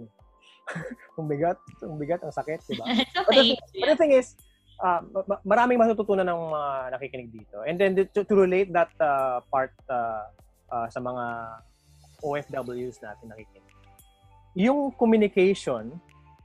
ang 1.20 1.28
bigat. 1.28 1.58
Ang 1.84 1.98
bigat. 2.00 2.22
Ang 2.24 2.32
sakit. 2.32 2.62
Diba? 2.72 2.86
it's 2.94 3.12
But 3.14 3.36
okay. 3.36 3.58
the, 3.58 3.80
but 3.84 3.88
the 3.94 3.98
thing 4.00 4.14
is, 4.16 4.38
uh, 4.82 5.02
ma- 5.14 5.26
ma- 5.28 5.44
maraming 5.46 5.78
matututunan 5.80 6.28
ng 6.28 6.40
mga 6.52 6.72
nakikinig 6.98 7.30
dito. 7.32 7.64
And 7.64 7.80
then 7.80 7.96
to, 7.96 8.24
to 8.24 8.34
relate 8.36 8.72
that 8.74 8.92
uh, 9.00 9.40
part 9.52 9.72
uh, 9.88 10.32
uh, 10.72 10.88
sa 10.90 11.00
mga 11.00 11.26
OFWs 12.24 13.00
natin 13.04 13.32
nakikinig. 13.32 13.76
Yung 14.56 14.92
communication 14.96 16.00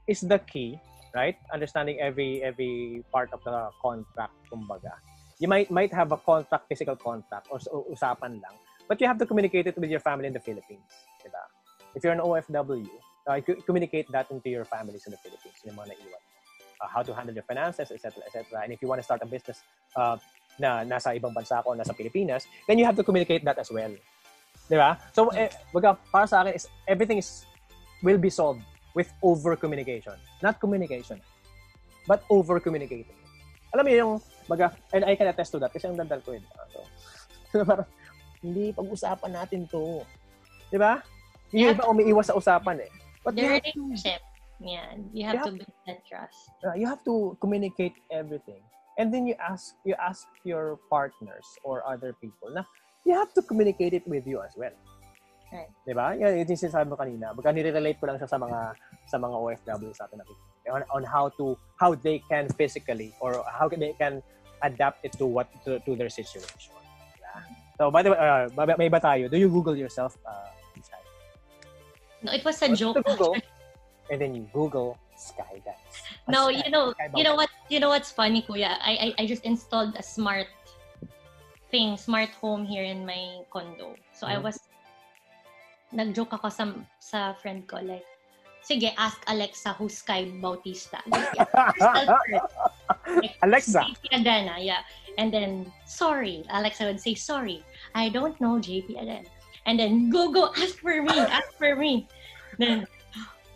is 0.07 0.21
the 0.21 0.39
key, 0.39 0.75
right? 1.15 1.39
Understanding 1.55 1.99
every 2.03 2.43
every 2.43 3.03
part 3.11 3.31
of 3.31 3.39
the 3.47 3.71
contract, 3.79 4.35
kumbaga. 4.51 4.99
You 5.39 5.47
might 5.47 5.71
might 5.71 5.95
have 5.95 6.11
a 6.11 6.19
contract, 6.19 6.67
physical 6.67 6.99
contract, 6.99 7.47
or 7.49 7.57
usapan 7.87 8.43
lang. 8.43 8.55
But 8.85 8.99
you 8.99 9.07
have 9.07 9.17
to 9.23 9.25
communicate 9.25 9.71
it 9.71 9.79
with 9.79 9.87
your 9.87 10.03
family 10.03 10.27
in 10.27 10.35
the 10.35 10.43
Philippines. 10.43 10.91
Diba? 11.23 11.39
If 11.95 12.03
you're 12.03 12.11
an 12.11 12.19
OFW, 12.19 12.91
uh, 13.25 13.39
communicate 13.63 14.11
that 14.11 14.27
into 14.27 14.51
your 14.51 14.67
families 14.67 15.07
in 15.07 15.15
the 15.15 15.21
Philippines. 15.23 15.55
Yung 15.63 15.79
mga 15.79 15.95
naiwan 15.95 16.21
uh, 16.81 16.89
how 16.89 17.05
to 17.05 17.13
handle 17.13 17.33
your 17.33 17.45
finances, 17.45 17.93
etc., 17.93 18.25
etc. 18.25 18.65
And 18.65 18.73
if 18.73 18.81
you 18.81 18.89
want 18.89 18.99
to 18.99 19.05
start 19.05 19.21
a 19.21 19.29
business 19.29 19.61
uh, 19.95 20.17
na 20.57 20.81
nasa 20.81 21.13
ibang 21.13 21.31
bansa 21.31 21.61
ko, 21.63 21.77
nasa 21.77 21.93
Pilipinas, 21.93 22.49
then 22.67 22.81
you 22.81 22.85
have 22.85 22.97
to 22.97 23.05
communicate 23.05 23.45
that 23.45 23.61
as 23.61 23.69
well. 23.69 23.93
Di 24.67 24.75
ba? 24.75 24.97
So, 25.13 25.29
eh, 25.31 25.53
baga, 25.69 25.95
para 26.09 26.25
sa 26.25 26.41
akin, 26.41 26.57
is, 26.57 26.65
everything 26.89 27.21
is 27.21 27.45
will 28.01 28.17
be 28.17 28.33
solved 28.33 28.65
with 28.97 29.13
over-communication. 29.21 30.17
Not 30.41 30.57
communication, 30.57 31.21
but 32.09 32.25
over-communicating. 32.33 33.19
Alam 33.71 33.83
mo 33.87 33.91
yung, 33.93 34.13
baga, 34.49 34.75
and 34.91 35.05
I 35.05 35.15
can 35.15 35.29
attest 35.29 35.53
to 35.55 35.59
that 35.63 35.71
kasi 35.71 35.87
ang 35.87 35.95
dandal 35.95 36.19
ko 36.25 36.35
yun. 36.35 36.43
So, 36.73 36.79
so 37.51 37.63
parang, 37.63 37.87
hindi, 38.41 38.73
pag-usapan 38.73 39.31
natin 39.31 39.69
to. 39.69 40.01
Di 40.73 40.81
ba? 40.81 40.99
Yung 41.53 41.77
iba 41.77 41.83
umiiwas 41.87 42.31
sa 42.31 42.35
usapan 42.35 42.81
eh. 42.81 42.91
But 43.21 43.37
The 43.37 43.61
relationship. 43.61 44.23
Yeah, 44.61 44.93
you 45.09 45.25
have 45.25 45.41
Yeah. 45.41 45.47
to 45.49 45.51
build 45.57 45.73
that 45.89 46.05
trust. 46.05 46.37
uh, 46.61 46.77
you 46.77 46.85
have 46.85 47.01
to 47.09 47.33
communicate 47.41 47.97
everything 48.13 48.61
and 49.01 49.09
then 49.09 49.25
you 49.25 49.33
ask 49.41 49.73
you 49.81 49.97
ask 49.97 50.29
your 50.45 50.77
partners 50.93 51.47
or 51.65 51.81
other 51.81 52.13
people 52.21 52.53
na 52.53 52.61
you 53.01 53.17
have 53.17 53.33
to 53.33 53.41
communicate 53.41 53.97
it 53.97 54.05
with 54.05 54.27
you 54.29 54.37
as 54.45 54.53
well 54.53 54.73
Right. 55.51 55.67
di 55.83 55.91
ba 55.97 56.13
yan 56.15 56.45
yung 56.45 56.47
sinasabi 56.47 56.87
mo 56.87 56.95
kanina 56.95 57.33
baka 57.33 57.49
nire-relate 57.51 57.97
ko 57.99 58.05
lang 58.07 58.15
siya 58.21 58.29
sa 58.29 58.37
mga 58.39 58.59
sa 59.09 59.17
mga 59.19 59.35
OFW 59.35 59.91
sa 59.91 60.05
atin 60.07 60.21
nakikinig. 60.21 60.69
on, 60.71 60.81
on 60.93 61.03
how 61.03 61.27
to 61.35 61.57
how 61.81 61.91
they 61.97 62.21
can 62.29 62.45
physically 62.55 63.11
or 63.19 63.41
how 63.51 63.65
they 63.67 63.91
can 63.97 64.21
adapt 64.61 65.01
it 65.03 65.11
to 65.17 65.25
what 65.25 65.49
to, 65.65 65.81
to 65.83 65.97
their 65.97 66.07
situation 66.07 66.71
diba? 67.17 67.33
so 67.75 67.89
by 67.89 67.99
the 68.05 68.13
way 68.13 68.19
uh, 68.21 68.45
may- 68.53 68.87
iba 68.87 69.01
tayo 69.01 69.25
do 69.27 69.35
you 69.41 69.49
google 69.49 69.73
yourself 69.75 70.15
uh, 70.29 70.53
No, 72.21 72.29
it 72.37 72.45
was 72.45 72.61
a 72.61 72.69
joke. 72.69 73.01
and 74.11 74.19
then 74.21 74.35
you 74.35 74.43
google 74.53 74.99
skydance 75.15 76.03
No, 76.27 76.51
Sky- 76.51 76.63
you 76.65 76.71
know, 76.71 76.93
you 77.15 77.23
know 77.23 77.35
what, 77.35 77.49
you 77.69 77.79
know 77.79 77.89
what's 77.89 78.11
funny, 78.11 78.41
Kuya? 78.43 78.77
I, 78.79 79.13
I, 79.17 79.23
I 79.23 79.25
just 79.27 79.43
installed 79.43 79.95
a 79.97 80.03
smart 80.03 80.47
thing, 81.71 81.97
smart 81.97 82.29
home 82.39 82.63
here 82.65 82.83
in 82.83 83.05
my 83.05 83.41
condo. 83.51 83.95
So 84.13 84.27
I 84.27 84.37
Mhm. 84.37 84.43
was, 84.43 84.57
nag-joke 85.91 86.31
ako 86.39 86.47
sa, 86.49 86.63
sa 86.99 87.19
friend 87.35 87.67
ko, 87.67 87.83
like, 87.83 88.05
sige, 88.63 88.91
ask 88.95 89.19
Alexa 89.27 89.75
who's 89.75 89.99
Sky 89.99 90.29
Bautista. 90.39 91.03
Like, 93.21 93.35
Alexa 93.43 93.83
Adana, 94.13 94.55
yeah. 94.61 94.81
And 95.17 95.33
then, 95.33 95.67
sorry. 95.85 96.45
Alexa 96.49 96.85
would 96.85 96.99
say, 97.01 97.13
sorry. 97.13 97.61
I 97.93 98.07
don't 98.09 98.39
know 98.39 98.55
JP 98.57 98.95
Adana. 99.01 99.27
And 99.65 99.75
then, 99.79 100.09
Google, 100.09 100.53
ask 100.55 100.79
for 100.79 101.01
me, 101.03 101.19
ask 101.27 101.51
for 101.59 101.75
me. 101.75 102.07
Then, 102.57 102.87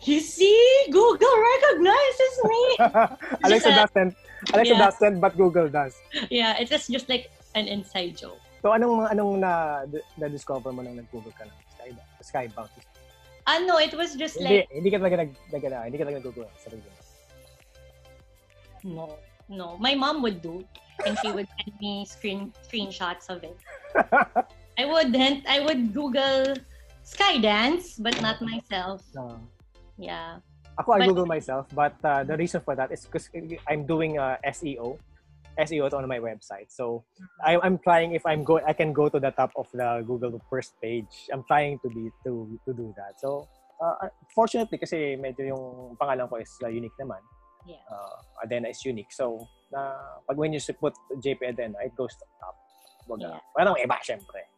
you 0.06 0.20
see, 0.20 0.58
Google 0.90 1.36
recognizes 1.52 2.34
me. 2.46 2.62
Alexa 3.46 3.70
a- 3.70 3.78
doesn't. 3.84 4.12
Alexa 4.54 4.74
Yeah. 4.74 4.84
doesn't, 4.86 5.16
but 5.20 5.36
Google 5.36 5.68
does. 5.68 5.94
yeah, 6.30 6.56
it's 6.58 6.70
just, 6.70 6.90
just 6.90 7.08
like 7.08 7.30
an 7.54 7.66
inside 7.66 8.16
joke. 8.16 8.38
So 8.62 8.72
anong 8.74 9.06
anong 9.12 9.38
na 9.42 9.84
na 10.18 10.26
discover 10.26 10.72
mo 10.72 10.82
nang 10.82 10.96
nag-Google 10.98 11.30
ka 11.34 11.46
ng 11.46 11.54
Sky 11.76 11.90
Skybound? 12.48 12.70
Ah, 13.46 13.62
no, 13.62 13.78
it 13.78 13.94
was 13.94 14.18
just 14.18 14.42
like, 14.42 14.66
hindi 14.74 14.90
ka 14.90 14.98
talaga 14.98 15.22
nag, 15.22 15.30
nag 15.54 15.62
ano, 15.70 15.76
hindi 15.86 15.98
ka 15.98 16.04
talaga 16.08 16.18
nag-Google 16.18 16.50
sa 16.58 16.66
mo. 16.74 16.82
no, 18.82 19.04
no. 19.48 19.66
My 19.78 19.94
mom 19.94 20.18
would 20.22 20.42
do, 20.42 20.66
and 21.06 21.14
she 21.22 21.30
would 21.30 21.46
send 21.58 21.74
me 21.78 22.02
screen 22.06 22.50
screenshots 22.66 23.30
of 23.30 23.42
it. 23.46 23.54
I 24.78 24.84
wouldn't. 24.84 25.46
I 25.46 25.62
would 25.62 25.94
Google 25.94 26.54
Skydance, 27.06 28.02
but 28.02 28.18
not 28.20 28.42
myself. 28.42 29.02
No. 29.14 29.38
Yeah. 29.98 30.40
Ako, 30.78 30.92
I 30.92 30.98
But- 31.00 31.08
Google 31.08 31.26
myself, 31.26 31.66
but 31.72 31.96
uh, 32.04 32.22
the 32.24 32.36
reason 32.36 32.60
for 32.60 32.76
that 32.76 32.92
is 32.92 33.04
because 33.08 33.32
I'm 33.68 33.86
doing 33.88 34.18
uh, 34.18 34.36
SEO. 34.44 34.98
SEO 35.56 35.88
on 35.88 36.04
my 36.06 36.20
website. 36.20 36.68
So 36.68 37.04
I, 37.40 37.56
I'm 37.56 37.78
trying 37.80 38.12
if 38.12 38.26
I'm 38.28 38.44
go 38.44 38.60
I 38.60 38.74
can 38.76 38.92
go 38.92 39.08
to 39.08 39.16
the 39.18 39.32
top 39.32 39.56
of 39.56 39.72
the 39.72 40.04
Google 40.06 40.36
first 40.52 40.76
page. 40.84 41.08
I'm 41.32 41.44
trying 41.48 41.80
to 41.80 41.88
be 41.88 42.12
to 42.28 42.60
to 42.68 42.76
do 42.76 42.92
that. 43.00 43.16
So 43.16 43.48
uh, 43.80 44.12
fortunately 44.36 44.76
kasi 44.76 45.16
medyo 45.16 45.56
yung 45.56 45.96
pangalan 45.96 46.28
ko 46.28 46.36
is 46.36 46.52
uh, 46.60 46.68
unique 46.68 46.92
naman. 47.00 47.24
Yeah. 47.64 47.80
Uh, 47.88 48.44
Adena 48.44 48.68
is 48.68 48.84
unique. 48.84 49.08
So 49.16 49.48
na 49.72 49.96
pag 50.28 50.36
when 50.36 50.52
you 50.52 50.60
put 50.76 50.92
JP 51.24 51.40
Adena, 51.56 51.80
it 51.80 51.96
goes 51.96 52.12
to 52.20 52.24
the 52.28 52.36
top. 52.36 52.56
Baga, 53.08 53.22
Yeah. 53.22 53.40
Parang 53.54 53.74
iba, 53.80 53.96
syempre. 54.02 54.50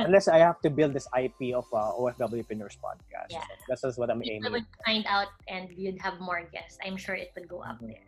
Unless 0.00 0.28
I 0.28 0.38
have 0.38 0.60
to 0.62 0.70
build 0.70 0.92
this 0.92 1.06
IP 1.16 1.54
of 1.54 1.66
uh, 1.72 1.92
OFW 1.98 2.42
Entrepreneurs 2.44 2.78
Podcast. 2.80 3.30
Yeah. 3.30 3.44
That's 3.68 3.82
just 3.82 3.98
what 3.98 4.10
I'm 4.10 4.20
People 4.20 4.46
aiming 4.48 4.52
would 4.52 4.68
find 4.84 5.04
out 5.06 5.28
and 5.48 5.70
you'd 5.74 6.00
have 6.00 6.20
more 6.20 6.42
guests. 6.52 6.78
I'm 6.84 6.96
sure 6.96 7.14
it 7.14 7.32
would 7.36 7.48
go 7.48 7.60
up 7.62 7.78
Mhm. 7.80 7.92
there. 7.94 8.04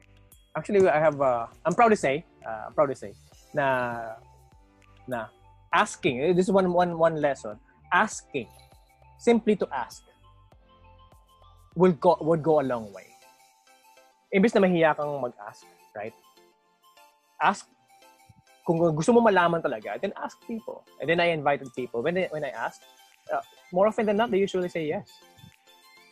actually 0.58 0.82
I 0.90 0.98
have 0.98 1.20
uh, 1.22 1.46
I'm 1.62 1.74
proud 1.78 1.94
to 1.94 1.98
say 1.98 2.24
uh, 2.42 2.66
I'm 2.66 2.74
proud 2.74 2.90
to 2.90 2.96
say 2.98 3.14
na 3.54 3.66
na 5.06 5.30
asking 5.70 6.18
eh, 6.18 6.32
this 6.34 6.48
is 6.48 6.52
one 6.52 6.66
one 6.74 6.98
one 6.98 7.16
lesson 7.22 7.54
asking 7.94 8.48
simply 9.22 9.54
to 9.54 9.66
ask 9.70 10.02
will 11.78 11.94
go 11.94 12.16
would 12.20 12.42
go 12.42 12.58
a 12.58 12.66
long 12.66 12.90
way 12.96 13.06
imbes 14.34 14.50
na 14.56 14.60
mahiya 14.66 14.96
kang 14.98 15.14
mag-ask 15.22 15.62
right 15.94 16.16
ask 17.38 17.70
kung 18.68 18.76
gusto 18.92 19.16
mo 19.16 19.24
malaman 19.24 19.64
talaga 19.64 19.96
then 19.96 20.12
ask 20.20 20.36
people 20.44 20.84
and 21.00 21.08
then 21.08 21.24
I 21.24 21.32
invited 21.32 21.72
people 21.72 22.04
when 22.04 22.12
they, 22.12 22.28
when 22.28 22.44
I 22.44 22.52
ask 22.52 22.84
uh, 23.32 23.40
more 23.72 23.88
often 23.88 24.04
than 24.04 24.20
not 24.20 24.28
they 24.28 24.36
usually 24.36 24.68
say 24.68 24.84
yes 24.84 25.08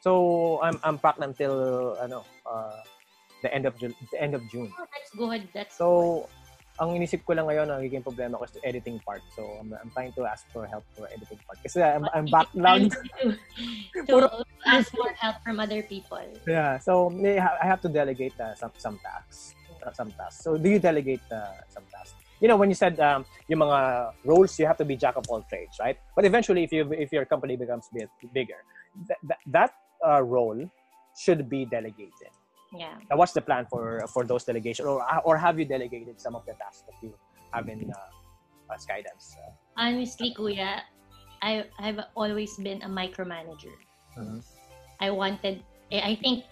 so 0.00 0.56
I'm 0.64 0.80
I'm 0.80 0.96
packed 0.96 1.20
until 1.20 1.98
ano 2.00 2.24
uh, 2.48 2.80
the 3.42 3.54
end 3.54 3.66
of 3.66 3.78
June, 3.78 3.94
the 4.12 4.20
end 4.22 4.34
of 4.34 4.42
June. 4.50 4.72
Oh, 4.78 4.86
that's 4.90 5.12
good. 5.14 5.42
That's 5.54 5.76
So, 5.76 6.28
ang 6.76 6.92
inisip 6.92 7.24
ko 7.24 7.32
lang 7.32 7.48
ngayon, 7.48 7.70
ang 7.72 7.80
nagiging 7.80 8.04
problema 8.04 8.36
ko 8.36 8.44
is 8.44 8.52
the 8.52 8.64
editing 8.66 9.00
part. 9.00 9.22
So, 9.32 9.42
I'm, 9.60 9.72
I'm 9.80 9.90
trying 9.94 10.12
to 10.18 10.26
ask 10.26 10.44
for 10.52 10.66
help 10.66 10.84
for 10.96 11.08
editing 11.08 11.40
part. 11.46 11.58
Kasi 11.62 11.80
I'm, 11.80 12.04
I'm 12.12 12.28
backlogged. 12.28 12.92
to, 14.06 14.06
to 14.08 14.44
ask 14.66 14.92
for 14.92 15.08
help 15.16 15.36
from 15.44 15.60
other 15.60 15.82
people. 15.82 16.20
Yeah. 16.46 16.78
So, 16.78 17.12
I 17.14 17.66
have 17.66 17.80
to 17.82 17.88
delegate 17.88 18.36
uh, 18.40 18.54
some 18.54 18.74
some 18.76 19.00
tasks. 19.00 19.54
Uh, 19.80 19.92
some 19.92 20.10
tasks. 20.12 20.42
So, 20.42 20.58
do 20.58 20.68
you 20.68 20.80
delegate 20.82 21.24
uh, 21.30 21.62
some 21.70 21.84
tasks? 21.92 22.25
You 22.40 22.48
know, 22.48 22.56
when 22.56 22.68
you 22.68 22.74
said 22.76 23.00
um, 23.00 23.24
yung 23.48 23.60
mga 23.60 24.12
roles, 24.24 24.58
you 24.58 24.66
have 24.66 24.76
to 24.78 24.84
be 24.84 24.96
jack 24.96 25.16
of 25.16 25.24
all 25.28 25.42
trades, 25.48 25.76
right? 25.80 25.96
But 26.14 26.24
eventually, 26.24 26.64
if 26.64 26.72
you 26.72 26.84
if 26.92 27.12
your 27.12 27.24
company 27.24 27.56
becomes 27.56 27.88
bit 27.92 28.10
bigger, 28.32 28.60
that 29.08 29.18
that, 29.24 29.40
that 29.46 29.70
uh, 30.04 30.22
role 30.22 30.60
should 31.16 31.48
be 31.48 31.64
delegated. 31.64 32.32
Yeah. 32.76 33.00
Now, 33.08 33.16
what's 33.16 33.32
the 33.32 33.40
plan 33.40 33.64
for 33.70 34.04
for 34.12 34.24
those 34.24 34.44
delegation, 34.44 34.84
or 34.84 35.00
or 35.24 35.36
have 35.40 35.58
you 35.58 35.64
delegated 35.64 36.20
some 36.20 36.36
of 36.36 36.44
the 36.44 36.52
tasks 36.60 36.84
that 36.84 36.96
you 37.00 37.14
have 37.52 37.68
in 37.68 37.88
uh, 37.88 38.72
uh, 38.72 38.76
Skydance? 38.76 39.32
Uh, 39.40 39.56
Honestly, 39.80 40.34
Kuya, 40.36 40.84
I 41.40 41.64
I've 41.80 42.04
always 42.12 42.56
been 42.60 42.84
a 42.84 42.90
micromanager. 42.90 43.72
Mhm. 44.16 44.44
I 45.00 45.12
wanted, 45.12 45.60
eh, 45.92 46.00
I 46.00 46.16
think 46.16 46.44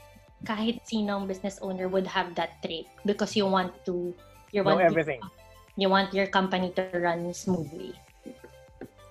kahit 0.45 0.85
sinong 0.85 1.25
business 1.25 1.57
owner 1.65 1.89
would 1.89 2.05
have 2.05 2.37
that 2.37 2.61
trait 2.61 2.85
because 3.09 3.33
you 3.33 3.49
want 3.49 3.73
to, 3.89 4.13
you 4.53 4.61
know 4.61 4.77
want 4.77 4.85
everything. 4.85 5.21
You 5.77 5.89
want 5.89 6.15
your 6.15 6.27
company 6.27 6.71
to 6.77 6.87
run 6.95 7.33
smoothly. 7.35 7.95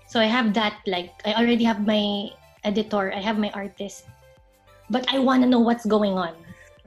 So 0.08 0.20
I 0.20 0.30
have 0.30 0.54
that 0.54 0.80
like 0.86 1.12
I 1.26 1.34
already 1.34 1.64
have 1.66 1.86
my 1.86 2.30
editor, 2.64 3.12
I 3.12 3.20
have 3.20 3.40
my 3.40 3.52
artist, 3.52 4.06
but 4.90 5.06
I 5.12 5.20
want 5.20 5.44
to 5.44 5.50
know 5.50 5.60
what's 5.60 5.86
going 5.86 6.14
on. 6.14 6.36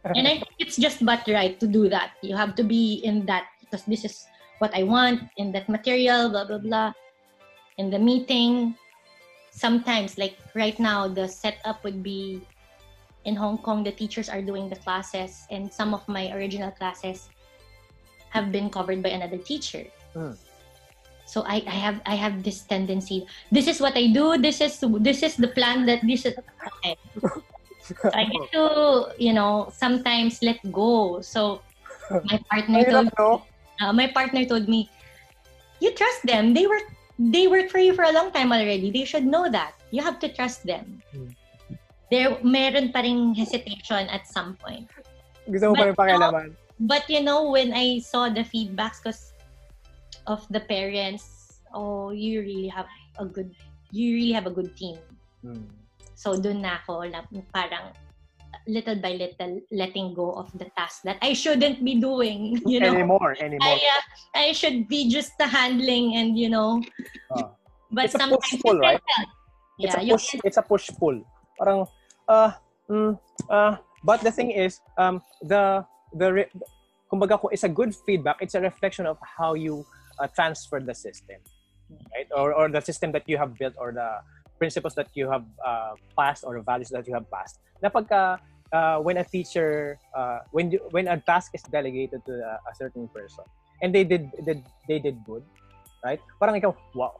and 0.06 0.26
I 0.28 0.38
think 0.38 0.54
it's 0.62 0.78
just 0.78 1.04
but 1.04 1.26
right 1.26 1.58
to 1.58 1.66
do 1.66 1.88
that. 1.90 2.14
You 2.22 2.36
have 2.36 2.54
to 2.56 2.64
be 2.64 3.02
in 3.02 3.26
that 3.26 3.50
because 3.60 3.82
this 3.84 4.04
is 4.04 4.26
what 4.62 4.70
I 4.74 4.86
want 4.86 5.26
in 5.36 5.50
that 5.52 5.68
material, 5.68 6.30
blah 6.30 6.46
blah 6.46 6.62
blah. 6.62 6.92
In 7.76 7.90
the 7.90 7.98
meeting, 7.98 8.78
sometimes 9.50 10.16
like 10.16 10.38
right 10.54 10.78
now, 10.78 11.08
the 11.08 11.28
setup 11.28 11.82
would 11.84 12.00
be 12.00 12.40
in 13.26 13.34
Hong 13.34 13.58
Kong. 13.58 13.82
The 13.82 13.92
teachers 13.92 14.30
are 14.30 14.40
doing 14.40 14.70
the 14.70 14.80
classes, 14.80 15.44
and 15.50 15.68
some 15.68 15.92
of 15.92 16.06
my 16.08 16.32
original 16.32 16.70
classes 16.70 17.28
have 18.30 18.52
been 18.52 18.70
covered 18.70 19.02
by 19.02 19.10
another 19.10 19.38
teacher. 19.38 19.84
Mm. 20.14 20.36
So 21.26 21.42
I, 21.42 21.62
I 21.66 21.76
have 21.82 21.98
I 22.06 22.14
have 22.14 22.46
this 22.46 22.62
tendency. 22.62 23.26
This 23.50 23.66
is 23.66 23.82
what 23.82 23.98
I 23.98 24.06
do. 24.14 24.38
This 24.38 24.62
is 24.62 24.78
this 25.02 25.26
is 25.26 25.34
the 25.34 25.50
plan 25.50 25.84
that 25.90 26.06
this 26.06 26.24
is 26.24 26.38
okay. 26.38 26.94
So 27.82 28.10
I 28.14 28.26
get 28.26 28.44
to, 28.54 28.64
you 29.18 29.34
know, 29.34 29.70
sometimes 29.74 30.42
let 30.42 30.58
go. 30.70 31.20
So 31.22 31.62
my 32.10 32.38
partner 32.50 32.82
told 32.86 33.10
no? 33.18 33.42
uh, 33.82 33.92
my 33.92 34.06
partner 34.06 34.46
told 34.46 34.70
me, 34.70 34.90
you 35.82 35.94
trust 35.94 36.26
them. 36.26 36.54
They 36.54 36.66
were 36.66 36.82
they 37.18 37.46
worked 37.46 37.70
for 37.70 37.78
you 37.78 37.94
for 37.94 38.06
a 38.06 38.14
long 38.14 38.30
time 38.30 38.54
already. 38.54 38.90
They 38.90 39.04
should 39.04 39.26
know 39.26 39.50
that. 39.50 39.74
You 39.90 40.02
have 40.02 40.18
to 40.22 40.28
trust 40.30 40.66
them. 40.66 41.02
Hmm. 41.10 41.34
There 42.10 42.38
meron 42.42 42.94
pa 42.94 43.02
ring 43.02 43.34
hesitation 43.34 44.06
at 44.14 44.30
some 44.30 44.54
point. 44.62 44.86
Gusto 45.50 45.70
mo 45.70 45.74
pa 45.74 45.90
rin 45.90 45.96
pakialaman. 45.98 46.48
But 46.80 47.08
you 47.08 47.22
know, 47.22 47.50
when 47.50 47.72
I 47.72 47.98
saw 48.00 48.28
the 48.28 48.44
feedbacks 48.44 49.00
because 49.02 49.32
of 50.26 50.44
the 50.50 50.60
parents, 50.60 51.60
oh, 51.72 52.10
you 52.10 52.40
really 52.40 52.68
have 52.68 52.86
a 53.18 53.24
good, 53.24 53.54
you 53.92 54.14
really 54.14 54.32
have 54.32 54.46
a 54.46 54.52
good 54.54 54.76
team. 54.76 54.98
Hmm. 55.42 55.64
So 56.14 56.36
dun 56.40 56.62
na 56.62 56.80
ako, 56.80 57.04
parang 57.52 57.92
little 58.68 58.96
by 58.96 59.12
little 59.14 59.60
letting 59.70 60.14
go 60.14 60.32
of 60.32 60.50
the 60.58 60.66
task 60.76 61.02
that 61.04 61.18
I 61.22 61.32
shouldn't 61.32 61.84
be 61.84 62.00
doing. 62.00 62.60
You 62.66 62.80
know, 62.80 62.92
Anymore, 62.92 63.36
I, 63.40 63.44
anymore. 63.44 63.76
uh, 63.76 64.02
I 64.34 64.52
should 64.52 64.88
be 64.88 65.08
just 65.08 65.32
the 65.38 65.46
handling 65.46 66.16
and 66.16 66.36
you 66.38 66.48
know. 66.48 66.82
Ah. 67.32 67.52
But 67.92 68.10
It's 68.10 68.14
a 68.16 68.18
sometimes 68.18 68.42
push-pull, 68.50 68.76
you 68.76 68.82
right? 68.82 69.00
it's 69.78 69.94
Yeah, 69.94 70.00
a 70.02 70.08
push 70.10 70.26
it's 70.42 70.58
a 70.58 70.64
push 70.64 70.86
pull 70.98 71.16
parang 71.60 71.84
uh 72.28 72.50
mm, 72.88 73.12
uh 73.48 73.76
but 74.04 74.20
the 74.24 74.32
thing 74.32 74.50
is 74.50 74.80
um 74.96 75.20
the 75.44 75.84
the 76.18 76.32
re- 76.32 76.52
kumbaga 77.12 77.38
kung 77.38 77.52
it's 77.52 77.64
a 77.64 77.70
good 77.70 77.94
feedback 77.94 78.40
it's 78.40 78.56
a 78.56 78.60
reflection 78.60 79.06
of 79.06 79.16
how 79.22 79.54
you 79.54 79.84
uh, 80.18 80.26
transfer 80.34 80.80
the 80.80 80.94
system 80.94 81.38
right? 82.14 82.28
Or 82.34 82.52
or 82.52 82.68
the 82.68 82.80
system 82.80 83.12
that 83.12 83.28
you 83.28 83.38
have 83.38 83.54
built 83.58 83.74
or 83.78 83.92
the 83.92 84.20
principles 84.58 84.94
that 84.96 85.08
you 85.14 85.30
have 85.30 85.44
uh, 85.64 85.94
passed 86.16 86.44
or 86.44 86.56
the 86.56 86.64
values 86.64 86.88
that 86.90 87.06
you 87.06 87.14
have 87.14 87.28
passed. 87.30 87.60
Na 87.82 87.88
pagka 87.92 88.40
uh, 88.72 88.98
when 88.98 89.18
a 89.18 89.24
teacher 89.24 89.98
uh, 90.16 90.40
when 90.50 90.70
you, 90.70 90.80
when 90.90 91.08
a 91.08 91.20
task 91.20 91.52
is 91.54 91.62
delegated 91.68 92.24
to 92.26 92.32
a, 92.32 92.58
a 92.66 92.72
certain 92.74 93.08
person 93.08 93.44
and 93.82 93.94
they 93.94 94.04
did, 94.04 94.30
did 94.44 94.64
they 94.88 94.98
did 94.98 95.20
good 95.24 95.44
right? 96.04 96.20
Parang 96.40 96.56
ikaw 96.56 96.74
wow. 96.94 97.14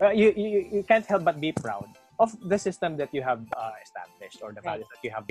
Uh, 0.00 0.16
you, 0.16 0.32
you 0.32 0.80
you 0.80 0.82
can't 0.88 1.04
help 1.04 1.24
but 1.24 1.36
be 1.40 1.52
proud 1.52 1.84
of 2.16 2.32
the 2.48 2.56
system 2.56 2.96
that 2.96 3.12
you 3.12 3.20
have 3.20 3.44
uh, 3.52 3.76
established 3.84 4.40
or 4.40 4.52
the 4.52 4.60
values 4.64 4.88
that 4.88 5.00
you 5.04 5.12
have 5.12 5.28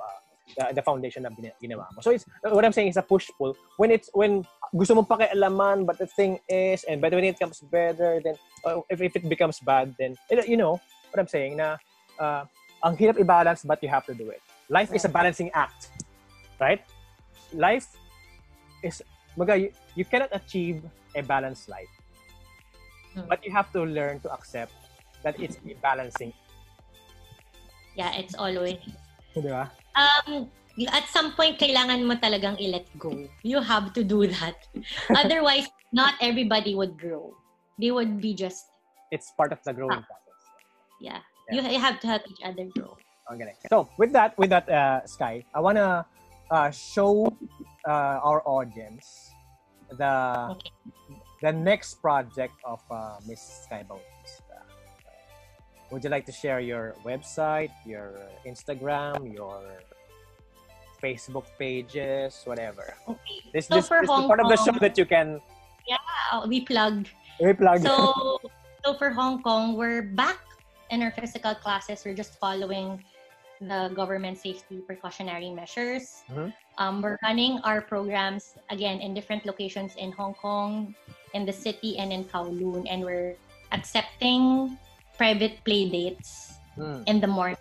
uh, 0.58 0.72
the, 0.74 0.82
foundation 0.82 1.24
na 1.24 1.30
gina- 1.30 1.56
ginawa 1.62 1.86
mo. 1.94 2.02
So 2.02 2.12
it's 2.12 2.26
what 2.42 2.66
I'm 2.66 2.74
saying 2.74 2.90
is 2.90 2.98
a 2.98 3.06
push 3.06 3.30
pull 3.38 3.56
when 3.78 3.92
it's 3.92 4.10
when 4.14 4.46
gusto 4.74 4.96
mong 4.96 5.08
pakialaman 5.08 5.86
but 5.86 5.98
the 5.98 6.08
thing 6.08 6.40
is 6.50 6.84
and 6.86 7.02
but 7.02 7.14
when 7.14 7.24
it 7.24 7.38
comes 7.38 7.62
better 7.62 8.22
then 8.24 8.36
uh, 8.66 8.82
if, 8.90 9.02
if 9.02 9.16
it 9.16 9.30
becomes 9.30 9.60
bad 9.60 9.94
then 10.00 10.16
you 10.48 10.58
know 10.58 10.82
what 11.12 11.20
I'm 11.20 11.28
saying 11.30 11.58
na 11.58 11.78
uh, 12.18 12.46
ang 12.84 12.96
hirap 12.98 13.20
i-balance 13.20 13.64
but 13.64 13.82
you 13.84 13.90
have 13.90 14.06
to 14.08 14.16
do 14.16 14.30
it. 14.30 14.42
Life 14.70 14.94
is 14.94 15.06
a 15.06 15.12
balancing 15.12 15.52
act. 15.54 15.90
Right? 16.60 16.84
Life 17.54 17.88
is 18.84 19.02
maga 19.38 19.58
you, 19.58 19.72
you 19.96 20.06
cannot 20.06 20.30
achieve 20.32 20.84
a 21.16 21.22
balanced 21.22 21.70
life. 21.70 21.90
Hmm. 23.14 23.26
But 23.28 23.44
you 23.44 23.52
have 23.52 23.72
to 23.74 23.84
learn 23.84 24.20
to 24.22 24.30
accept 24.32 24.74
that 25.24 25.40
it's 25.40 25.58
a 25.66 25.74
balancing. 25.82 26.34
yeah, 28.00 28.16
it's 28.16 28.36
always 28.40 28.80
Di 29.36 29.52
ba? 29.52 29.68
Um 29.96 30.50
at 30.94 31.06
some 31.12 31.34
point 31.36 31.60
kailangan 31.60 32.06
mo 32.08 32.16
talagang 32.16 32.56
i-let 32.62 32.88
go. 32.98 33.12
You 33.44 33.60
have 33.60 33.92
to 33.94 34.04
do 34.04 34.28
that. 34.28 34.56
Otherwise, 35.22 35.68
not 35.92 36.16
everybody 36.22 36.76
would 36.76 36.96
grow. 36.96 37.36
They 37.80 37.92
would 37.92 38.20
be 38.22 38.34
just 38.36 38.64
It's 39.12 39.34
part 39.34 39.50
of 39.52 39.60
the 39.66 39.74
growing 39.74 40.00
Ah. 40.00 40.06
process. 40.06 40.40
yeah. 41.02 41.20
You, 41.50 41.66
you 41.66 41.82
have 41.82 41.98
to 42.02 42.08
help 42.08 42.24
each 42.30 42.46
other 42.46 42.70
grow. 42.78 42.94
Okay. 43.34 43.58
So 43.74 43.90
with 43.98 44.14
that, 44.14 44.38
with 44.38 44.54
that, 44.54 44.70
uh, 44.70 45.02
Sky, 45.10 45.42
I 45.54 45.60
wanna 45.60 46.06
uh, 46.52 46.70
show 46.70 47.26
uh, 47.90 48.22
our 48.22 48.46
audience 48.46 49.34
the 49.98 50.14
Okay. 50.54 50.72
the 51.42 51.52
next 51.52 51.98
project 52.06 52.54
of 52.64 52.80
uh, 52.94 53.18
Miss 53.26 53.42
Sky 53.66 53.82
Bautista. 53.82 54.19
Would 55.92 56.04
you 56.04 56.10
like 56.10 56.26
to 56.28 56.32
share 56.32 56.60
your 56.60 56.94
website, 57.04 57.72
your 57.86 58.14
Instagram, 58.46 59.34
your 59.34 59.62
Facebook 61.02 61.46
pages, 61.58 62.42
whatever? 62.46 62.94
Okay. 63.08 63.42
This, 63.54 63.68
So 63.68 63.76
this, 63.76 63.88
for 63.88 64.02
this 64.02 64.10
is 64.10 64.14
Hong 64.14 64.28
part 64.28 64.40
of 64.40 64.50
the 64.50 64.58
show 64.58 64.78
that 64.80 64.98
you 64.98 65.06
can 65.06 65.42
Yeah, 65.88 65.98
we 66.46 66.62
plug 66.62 67.08
replug. 67.42 67.82
so 67.82 68.38
so 68.86 68.94
for 69.02 69.10
Hong 69.10 69.42
Kong, 69.42 69.74
we're 69.74 70.04
back 70.14 70.38
in 70.94 71.02
our 71.02 71.12
physical 71.12 71.56
classes. 71.56 72.04
We're 72.06 72.18
just 72.18 72.38
following 72.38 73.02
the 73.60 73.92
government 73.98 74.38
safety 74.38 74.80
precautionary 74.86 75.50
measures. 75.50 76.22
Mhm. 76.30 76.54
Um, 76.78 77.02
we're 77.02 77.18
running 77.26 77.60
our 77.68 77.82
programs 77.82 78.56
again 78.70 79.02
in 79.02 79.12
different 79.18 79.44
locations 79.46 79.98
in 79.98 80.14
Hong 80.16 80.32
Kong, 80.38 80.96
in 81.34 81.44
the 81.44 81.52
city, 81.52 81.98
and 81.98 82.14
in 82.14 82.24
Kowloon, 82.24 82.86
and 82.88 83.04
we're 83.04 83.36
accepting 83.74 84.78
private 85.20 85.60
play 85.68 85.92
dates 85.92 86.56
Hmm. 86.80 87.04
in 87.12 87.20
the 87.20 87.28
morning. 87.28 87.60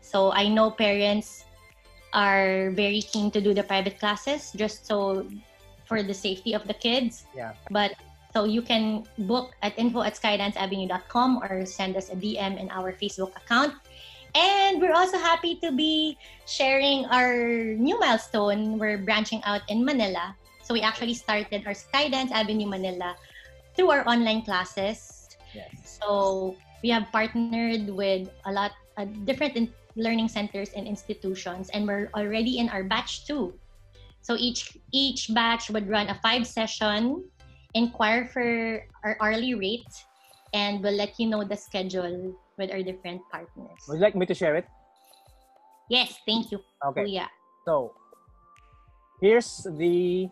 So 0.00 0.30
I 0.30 0.46
know 0.46 0.70
parents 0.70 1.44
are 2.14 2.70
very 2.70 3.02
keen 3.02 3.30
to 3.34 3.40
do 3.42 3.50
the 3.54 3.66
private 3.66 3.98
classes 3.98 4.52
just 4.54 4.86
so 4.86 5.26
for 5.90 6.02
the 6.02 6.14
safety 6.14 6.54
of 6.54 6.66
the 6.70 6.74
kids. 6.74 7.26
Yeah. 7.34 7.58
But 7.70 7.98
so 8.32 8.44
you 8.46 8.62
can 8.62 9.06
book 9.26 9.58
at 9.62 9.74
info 9.74 10.02
at 10.06 10.14
skydanceavenue.com 10.14 11.42
or 11.42 11.66
send 11.66 11.96
us 11.98 12.10
a 12.10 12.16
DM 12.16 12.60
in 12.62 12.70
our 12.70 12.94
Facebook 12.94 13.34
account. 13.34 13.74
And 14.38 14.78
we're 14.78 14.94
also 14.94 15.18
happy 15.18 15.58
to 15.58 15.74
be 15.74 16.14
sharing 16.46 17.06
our 17.10 17.34
new 17.74 17.98
milestone. 17.98 18.78
We're 18.78 19.02
branching 19.02 19.42
out 19.42 19.66
in 19.66 19.82
Manila 19.84 20.38
So 20.62 20.74
we 20.78 20.86
actually 20.86 21.18
started 21.18 21.66
our 21.66 21.74
Skydance 21.74 22.30
Avenue 22.30 22.70
Manila 22.70 23.18
through 23.74 23.90
our 23.90 24.06
online 24.06 24.46
classes. 24.46 25.26
Yes. 25.50 25.98
So 25.98 26.54
we 26.82 26.90
have 26.90 27.06
partnered 27.12 27.88
with 27.90 28.28
a 28.46 28.52
lot 28.52 28.72
uh, 28.96 29.04
different 29.24 29.56
in- 29.56 29.74
learning 29.96 30.28
centers 30.28 30.70
and 30.76 30.86
institutions, 30.86 31.68
and 31.74 31.86
we're 31.86 32.08
already 32.14 32.58
in 32.58 32.68
our 32.68 32.84
batch 32.84 33.26
two. 33.26 33.54
So 34.22 34.36
each 34.38 34.76
each 34.92 35.32
batch 35.32 35.70
would 35.70 35.88
run 35.88 36.08
a 36.08 36.16
five 36.20 36.46
session, 36.46 37.24
inquire 37.74 38.28
for 38.28 38.84
our 39.04 39.16
hourly 39.20 39.54
rate, 39.54 39.88
and 40.52 40.82
we'll 40.82 40.96
let 40.96 41.18
you 41.18 41.28
know 41.28 41.44
the 41.44 41.56
schedule 41.56 42.34
with 42.58 42.70
our 42.70 42.82
different 42.82 43.22
partners. 43.32 43.80
Would 43.88 43.96
you 43.96 44.04
like 44.04 44.16
me 44.16 44.26
to 44.26 44.34
share 44.34 44.56
it? 44.56 44.66
Yes, 45.88 46.14
thank 46.26 46.52
you, 46.52 46.62
Okay. 46.86 47.02
Kuya. 47.02 47.26
So 47.66 47.92
here's 49.20 49.66
the 49.76 50.30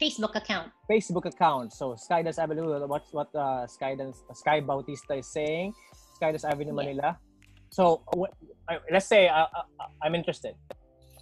Facebook 0.00 0.34
account. 0.36 0.72
Facebook 0.90 1.24
account. 1.24 1.72
So 1.72 1.94
Skydance 1.96 2.38
Avenue, 2.38 2.86
what's 2.86 3.12
what 3.12 3.28
uh, 3.34 3.66
Skydance 3.66 4.16
Sky 4.34 4.60
Bautista 4.60 5.14
is 5.14 5.26
saying, 5.32 5.72
Skydance 6.20 6.44
Avenue, 6.44 6.72
Yeah. 6.76 6.80
Manila. 6.84 7.18
So 7.70 8.02
wh- 8.16 8.32
I- 8.68 8.80
let's 8.92 9.06
say 9.06 9.28
I, 9.28 9.42
I, 9.42 9.62
I'm 10.04 10.14
interested. 10.14 10.54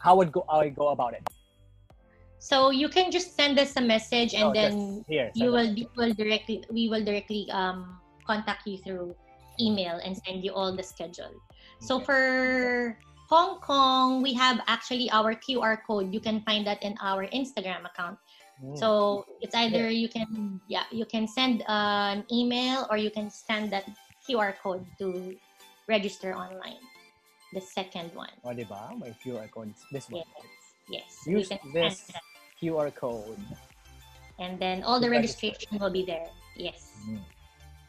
How 0.03 0.17
would 0.17 0.33
go 0.33 0.45
I 0.51 0.69
go 0.69 0.89
about 0.89 1.15
it? 1.15 1.23
So 2.39 2.71
you 2.71 2.89
can 2.91 3.11
just 3.11 3.35
send 3.37 3.59
us 3.59 3.73
a 3.77 3.81
message, 3.81 4.35
and 4.35 4.53
No, 4.53 4.53
then 4.53 5.05
here. 5.09 5.31
you 5.35 5.51
will 5.51 5.73
us. 5.73 5.87
will 5.97 6.13
directly 6.13 6.63
we 6.71 6.89
will 6.91 7.03
directly 7.05 7.49
um 7.51 7.99
contact 8.27 8.67
you 8.67 8.77
through 8.85 9.15
email 9.61 9.97
and 10.05 10.19
send 10.27 10.45
you 10.45 10.53
all 10.53 10.75
the 10.77 10.83
schedule. 10.83 11.33
So 11.81 11.97
Okay. 11.97 12.05
for 12.05 12.99
Hong 13.33 13.57
Kong, 13.65 14.21
we 14.21 14.35
have 14.37 14.61
actually 14.69 15.09
our 15.11 15.33
QR 15.33 15.81
code. 15.81 16.13
You 16.13 16.21
can 16.21 16.43
find 16.45 16.67
that 16.69 16.83
in 16.85 16.93
our 17.01 17.25
Instagram 17.33 17.89
account. 17.89 18.19
Mm. 18.63 18.79
So 18.79 19.27
it's 19.41 19.55
either 19.55 19.91
you 19.91 20.09
can 20.09 20.61
yeah 20.69 20.85
you 20.93 21.05
can 21.05 21.27
send 21.27 21.63
uh, 21.67 22.15
an 22.15 22.25
email 22.31 22.87
or 22.91 22.97
you 22.97 23.11
can 23.11 23.31
send 23.31 23.73
that 23.73 23.85
QR 24.29 24.55
code 24.63 24.87
to 24.99 25.35
register 25.89 26.35
online. 26.35 26.81
The 27.53 27.61
second 27.61 28.11
one. 28.15 28.35
O, 28.43 28.53
di 28.53 28.65
ba? 28.65 28.91
May 28.99 29.15
QR 29.23 29.51
code. 29.51 29.75
This 29.93 30.11
one. 30.11 30.23
Yes. 30.27 30.51
Yes. 30.91 31.11
you 31.27 31.39
Use 31.39 31.49
can 31.49 31.59
this. 31.73 32.11
QR 32.61 32.95
code. 32.95 33.39
And 34.39 34.59
then 34.59 34.83
all 34.83 34.99
the 34.99 35.11
registration 35.11 35.79
will 35.79 35.91
be 35.91 36.05
there. 36.05 36.27
Yes. 36.57 36.91
Mm. 37.07 37.23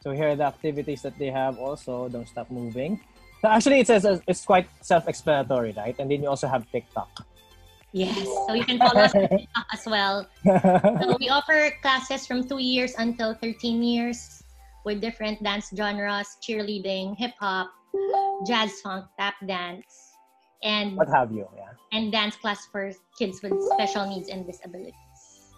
So 0.05 0.11
here 0.11 0.29
are 0.29 0.35
the 0.35 0.45
activities 0.45 1.01
that 1.01 1.17
they 1.17 1.31
have 1.33 1.57
also. 1.57 2.09
Don't 2.09 2.29
stop 2.29 2.51
moving. 2.51 3.01
So 3.41 3.49
actually, 3.49 3.79
it 3.81 3.87
says 3.87 4.05
it's 4.27 4.45
quite 4.45 4.69
self-explanatory, 4.81 5.73
right? 5.77 5.95
And 5.97 6.09
then 6.09 6.21
you 6.21 6.29
also 6.29 6.47
have 6.47 6.69
TikTok. 6.71 7.25
Yes. 7.95 8.27
So 8.43 8.51
you 8.51 8.67
can 8.67 8.75
follow 8.75 9.07
us 9.07 9.15
on 9.15 9.23
TikTok 9.31 9.67
as 9.71 9.83
well. 9.87 10.27
So 10.99 11.15
we 11.15 11.31
offer 11.31 11.71
classes 11.79 12.27
from 12.27 12.43
two 12.43 12.59
years 12.59 12.91
until 12.99 13.31
13 13.39 13.79
years 13.79 14.43
with 14.83 14.99
different 14.99 15.39
dance 15.41 15.71
genres, 15.71 16.35
cheerleading, 16.43 17.15
hip 17.15 17.31
hop, 17.39 17.71
jazz 18.45 18.83
funk, 18.83 19.07
tap 19.17 19.39
dance, 19.47 20.11
and 20.59 20.99
what 20.99 21.07
have 21.07 21.31
you? 21.31 21.47
Yeah. 21.55 21.71
and 21.95 22.11
dance 22.11 22.35
class 22.35 22.67
for 22.67 22.91
kids 23.17 23.39
with 23.39 23.55
special 23.79 24.03
needs 24.11 24.27
and 24.27 24.43
disabilities. 24.45 25.55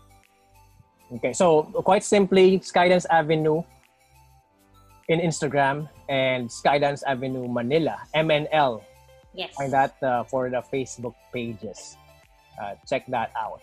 Okay, 1.18 1.34
so 1.34 1.64
quite 1.82 2.04
simply, 2.06 2.60
Skydance 2.62 3.10
Avenue 3.10 3.66
in 5.10 5.18
Instagram 5.26 5.90
and 6.08 6.46
Skydance 6.54 7.02
Avenue 7.08 7.50
Manila, 7.50 7.98
MNL. 8.14 8.86
Yes. 9.34 9.56
Find 9.58 9.74
that 9.74 9.98
uh, 10.04 10.24
for 10.26 10.52
the 10.54 10.62
Facebook 10.62 11.16
pages. 11.34 11.98
Uh, 12.58 12.74
check 12.90 13.06
that 13.08 13.32
out. 13.38 13.62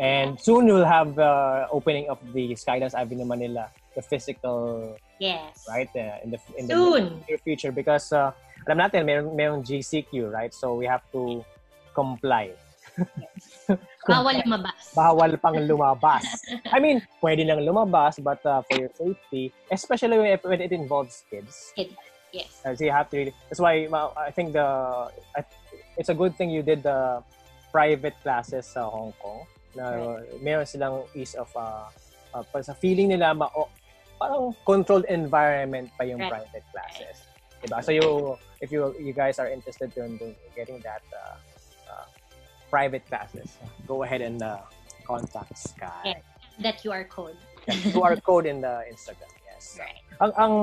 And 0.00 0.40
soon 0.40 0.66
we'll 0.66 0.84
have 0.88 1.14
the 1.14 1.66
opening 1.70 2.08
of 2.08 2.18
the 2.32 2.54
Skydance 2.56 2.94
Avenue 2.94 3.24
Manila, 3.26 3.68
the 3.94 4.02
physical, 4.02 4.96
Yes. 5.20 5.66
right? 5.68 5.88
Uh, 5.94 6.16
in 6.24 6.30
the 6.32 6.38
in 6.56 6.64
the 6.66 6.74
Soon. 6.74 7.22
near 7.28 7.36
future 7.38 7.70
because 7.70 8.08
uh, 8.12 8.32
alam 8.66 8.80
natin 8.80 9.04
mayroong, 9.04 9.36
mayroong 9.36 9.60
GCQ, 9.60 10.32
right? 10.32 10.52
So 10.56 10.72
we 10.74 10.88
have 10.88 11.04
to 11.12 11.44
comply. 11.92 12.56
Bawal 14.08 14.34
lumabas. 14.42 14.82
bawal 14.96 15.30
pang 15.38 15.60
lumabas. 15.70 16.24
I 16.72 16.80
mean, 16.80 17.04
pwede 17.22 17.44
lang 17.46 17.60
lumabas, 17.62 18.18
but 18.18 18.40
uh, 18.48 18.64
for 18.66 18.80
your 18.80 18.90
safety, 18.96 19.52
especially 19.70 20.18
when, 20.18 20.38
when 20.42 20.60
it 20.64 20.72
involves 20.72 21.22
kids, 21.30 21.70
Kids. 21.76 21.94
Yes. 22.32 22.62
uh, 22.64 22.74
so 22.74 22.84
you 22.84 22.90
have 22.90 23.10
to 23.10 23.16
really, 23.18 23.34
that's 23.48 23.60
why 23.60 23.86
uh, 23.86 24.10
I 24.16 24.30
think 24.30 24.52
the, 24.54 24.66
it's 25.98 26.08
a 26.08 26.14
good 26.16 26.34
thing 26.36 26.50
you 26.50 26.62
did 26.62 26.82
the 26.82 27.22
private 27.70 28.14
classes 28.22 28.66
sa 28.66 28.86
Hong 28.86 29.14
Kong. 29.18 29.46
Na 29.72 30.18
meron 30.42 30.66
silang 30.66 31.06
ease 31.14 31.34
of, 31.34 31.48
uh, 31.54 31.86
uh, 32.34 32.42
sa 32.62 32.74
feeling 32.74 33.08
nila, 33.08 33.34
ma, 33.34 33.46
o- 33.54 33.70
parang 34.18 34.52
controlled 34.66 35.06
environment 35.08 35.88
pa 35.96 36.04
yung 36.04 36.20
Right. 36.20 36.30
private 36.44 36.66
classes. 36.74 37.16
Diba? 37.62 37.78
So 37.80 37.92
you, 37.92 38.36
if 38.60 38.72
you 38.72 38.96
you 38.96 39.12
guys 39.12 39.36
are 39.36 39.48
interested 39.48 39.92
in, 39.96 40.16
in 40.16 40.32
getting 40.56 40.80
that 40.80 41.04
uh, 41.12 41.36
uh, 41.88 42.06
private 42.68 43.04
classes, 43.04 43.52
go 43.84 44.02
ahead 44.02 44.20
and 44.20 44.40
uh, 44.40 44.64
contact 45.04 45.52
Sky. 45.56 46.16
Yeah. 46.16 46.20
That 46.60 46.80
QR 46.80 47.04
code. 47.08 47.36
Yeah, 47.68 47.76
QR 47.92 48.16
code 48.20 48.44
in 48.48 48.60
the 48.60 48.84
Instagram. 48.88 49.28
Yes. 49.44 49.76
Right. 49.76 50.00
Ang 50.20 50.32
ang 50.36 50.54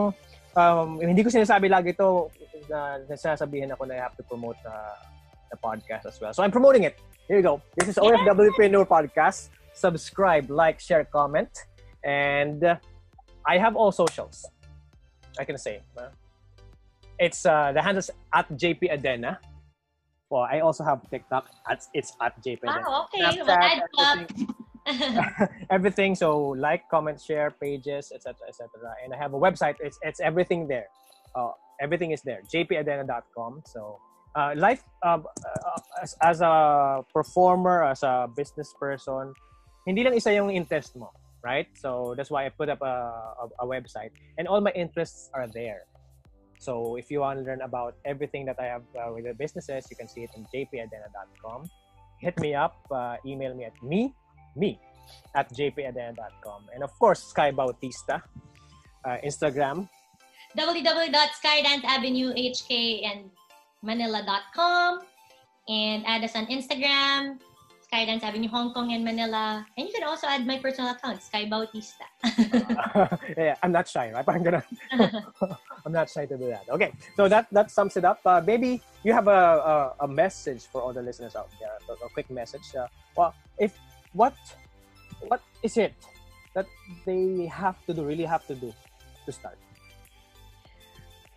um, 0.57 0.89
hindi 0.97 1.21
ko 1.21 1.29
sinasabi 1.29 1.69
lagi 1.69 1.93
ito 1.93 2.33
na 2.65 2.97
nasasabihin 3.05 3.69
ako 3.73 3.85
na 3.85 3.97
I 3.97 4.01
have 4.01 4.17
to 4.17 4.25
promote 4.25 4.57
uh, 4.65 4.97
the 5.51 5.57
podcast 5.57 6.05
as 6.05 6.19
well. 6.19 6.33
So 6.33 6.43
I'm 6.43 6.51
promoting 6.51 6.83
it. 6.83 6.99
Here 7.27 7.37
you 7.37 7.43
go. 7.43 7.61
This 7.75 7.89
is 7.89 7.95
OFWpreneur 7.95 8.87
Podcast. 8.87 9.49
Subscribe, 9.73 10.49
like, 10.49 10.79
share, 10.79 11.05
comment, 11.05 11.49
and 12.03 12.63
uh, 12.63 12.77
I 13.45 13.57
have 13.57 13.75
all 13.75 13.91
socials. 13.91 14.45
I 15.39 15.43
can 15.45 15.57
say. 15.57 15.81
uh, 15.97 16.09
it's 17.19 17.45
uh, 17.45 17.71
the 17.73 17.81
handles 17.81 18.09
at 18.33 18.49
JP 18.49 18.91
Adena. 18.91 19.37
Well, 20.29 20.43
I 20.43 20.59
also 20.59 20.83
have 20.83 21.07
TikTok. 21.09 21.49
At, 21.69 21.83
it's 21.93 22.13
at 22.21 22.41
JP 22.43 22.61
Adena. 22.61 22.83
Oh, 22.87 23.05
okay. 23.05 23.23
Snapchat, 23.23 23.81
We'll 23.97 24.07
everything. 24.07 25.47
everything. 25.69 26.15
So 26.15 26.39
like, 26.57 26.87
comment, 26.89 27.21
share, 27.21 27.51
pages, 27.51 28.11
etc., 28.13 28.35
etc. 28.47 28.69
And 29.03 29.13
I 29.13 29.17
have 29.17 29.33
a 29.33 29.39
website. 29.39 29.75
It's 29.79 29.99
it's 30.01 30.19
everything 30.19 30.67
there. 30.67 30.87
Uh, 31.35 31.51
everything 31.81 32.11
is 32.11 32.21
there. 32.21 32.41
jpadena.com. 32.53 33.63
So 33.65 33.99
uh, 34.37 34.53
life 34.55 34.85
uh, 35.01 35.17
uh, 35.17 35.81
as, 36.01 36.15
as 36.21 36.41
a 36.41 37.03
performer, 37.11 37.83
as 37.83 38.03
a 38.03 38.29
business 38.37 38.73
person, 38.79 39.33
hindi 39.85 40.03
lang 40.05 40.13
isa 40.13 40.31
yung 40.31 40.53
interest 40.53 40.95
mo, 40.95 41.11
right? 41.41 41.67
So 41.73 42.13
that's 42.15 42.29
why 42.29 42.45
I 42.45 42.49
put 42.49 42.69
up 42.69 42.81
a, 42.81 43.33
a, 43.41 43.45
a 43.59 43.65
website, 43.65 44.11
and 44.37 44.47
all 44.47 44.61
my 44.61 44.71
interests 44.77 45.29
are 45.33 45.47
there. 45.49 45.89
So 46.59 46.97
if 46.97 47.09
you 47.09 47.21
want 47.21 47.39
to 47.39 47.45
learn 47.45 47.61
about 47.61 47.95
everything 48.05 48.45
that 48.45 48.59
I 48.59 48.65
have 48.65 48.83
uh, 48.93 49.11
with 49.13 49.25
the 49.25 49.33
businesses, 49.33 49.87
you 49.89 49.97
can 49.97 50.07
see 50.07 50.21
it 50.23 50.29
on 50.37 50.45
jpadena.com. 50.53 51.69
Hit 52.21 52.39
me 52.39 52.53
up, 52.55 52.77
uh, 52.89 53.17
email 53.25 53.53
me 53.53 53.65
at 53.65 53.73
me, 53.83 54.15
me 54.55 54.79
at 55.35 55.53
jpadena.com. 55.53 56.69
And 56.73 56.83
of 56.83 56.97
course, 56.97 57.21
Sky 57.23 57.51
Bautista, 57.51 58.23
uh, 59.05 59.17
Instagram. 59.23 59.87
www.skydanceavenuehk 60.57 63.05
and 63.05 63.29
manila.com 63.83 65.01
and 65.67 66.05
add 66.05 66.23
us 66.23 66.35
on 66.35 66.45
Instagram, 66.47 67.39
Skydance 67.87 68.23
Avenue 68.23 68.49
Hong 68.49 68.73
Kong 68.73 68.91
and 68.91 69.03
Manila. 69.03 69.65
And 69.77 69.87
you 69.87 69.93
can 69.93 70.03
also 70.03 70.27
add 70.27 70.45
my 70.45 70.59
personal 70.59 70.91
account, 70.91 71.21
Sky 71.23 71.47
Bautista. 71.47 72.03
yeah, 73.37 73.55
I'm 73.63 73.71
not 73.71 73.87
shy, 73.87 74.11
right? 74.11 74.25
Parang 74.27 74.43
ganun. 74.43 74.63
I'm 75.85 75.91
not 75.91 76.09
shy 76.09 76.25
to 76.25 76.37
do 76.37 76.47
that. 76.47 76.67
Okay, 76.69 76.91
so 77.15 77.27
that 77.27 77.47
that 77.51 77.71
sums 77.71 77.95
it 77.95 78.03
up. 78.03 78.19
Uh, 78.25 78.41
maybe 78.43 78.81
you 79.03 79.13
have 79.13 79.27
a, 79.27 79.95
a 80.01 80.05
a 80.05 80.07
message 80.07 80.67
for 80.67 80.81
all 80.81 80.91
the 80.91 81.01
listeners 81.01 81.35
out 81.35 81.47
there. 81.59 81.71
A, 81.87 82.05
a 82.05 82.09
quick 82.11 82.29
message. 82.29 82.75
Uh, 82.75 82.87
well, 83.15 83.31
if 83.57 83.79
what 84.11 84.35
what 85.27 85.39
is 85.63 85.77
it 85.77 85.95
that 86.53 86.67
they 87.05 87.47
have 87.47 87.79
to 87.87 87.93
do, 87.93 88.03
really 88.03 88.27
have 88.27 88.43
to 88.47 88.55
do 88.55 88.73
to 89.25 89.31
start? 89.31 89.55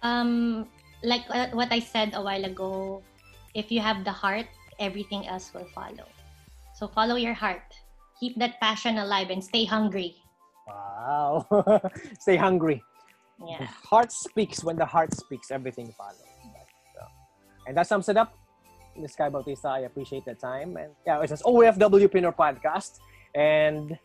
Um, 0.02 0.66
like 1.02 1.24
uh, 1.30 1.48
what 1.52 1.72
I 1.72 1.80
said 1.80 2.12
a 2.14 2.22
while 2.22 2.44
ago, 2.44 3.02
if 3.54 3.70
you 3.72 3.80
have 3.80 4.04
the 4.04 4.12
heart, 4.12 4.46
everything 4.78 5.26
else 5.26 5.52
will 5.54 5.68
follow. 5.74 6.06
So 6.74 6.88
follow 6.88 7.16
your 7.16 7.34
heart. 7.34 7.64
Keep 8.18 8.38
that 8.38 8.60
passion 8.60 8.98
alive 8.98 9.30
and 9.30 9.42
stay 9.42 9.64
hungry. 9.64 10.16
Wow, 10.68 11.46
stay 12.20 12.36
hungry. 12.36 12.82
Yeah. 13.40 13.66
Heart 13.66 14.12
speaks. 14.12 14.62
When 14.62 14.76
the 14.76 14.86
heart 14.86 15.14
speaks, 15.14 15.50
everything 15.50 15.92
follows. 15.96 16.30
And 17.66 17.76
that 17.76 17.86
sums 17.86 18.08
it 18.08 18.16
up. 18.16 18.34
This 18.96 19.12
Sky 19.12 19.28
Bautista, 19.28 19.68
I 19.68 19.80
appreciate 19.80 20.24
the 20.24 20.34
time. 20.34 20.76
And 20.76 20.92
yeah, 21.06 21.20
it's 21.20 21.30
just 21.30 21.44
OFWpreneur 21.44 22.34
Podcast. 22.34 22.98
And 23.34 23.96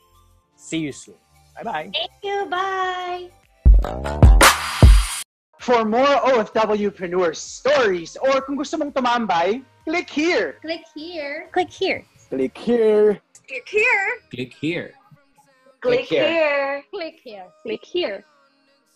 see 0.55 0.77
you 0.77 0.91
soon. 0.91 1.15
Bye 1.55 1.63
bye. 1.63 1.91
Thank 1.93 2.11
you. 2.23 2.45
Bye. 3.81 4.71
For 5.59 5.85
more 5.85 6.05
OFWpreneur 6.05 7.35
stories 7.35 8.17
or 8.21 8.41
kung 8.41 8.55
gusto 8.55 8.77
mong 8.77 8.93
tumambay, 8.93 9.63
click 9.87 10.09
here. 10.09 10.59
Click 10.61 10.83
here. 10.93 11.49
Click 11.51 11.71
here. 11.71 12.05
Click 12.29 12.57
here. 12.57 13.21
Click 13.47 13.67
here. 13.67 14.11
Click 14.29 14.53
here. 14.53 14.93
Click 15.81 16.05
here. 16.05 16.83
Click 16.91 17.19
here. 17.23 17.45
Click 17.63 17.85
here. 17.85 18.25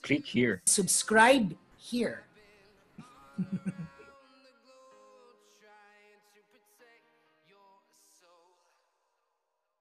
Click 0.01 0.25
here. 0.25 0.61
Subscribe 0.65 1.55
here. 1.77 2.23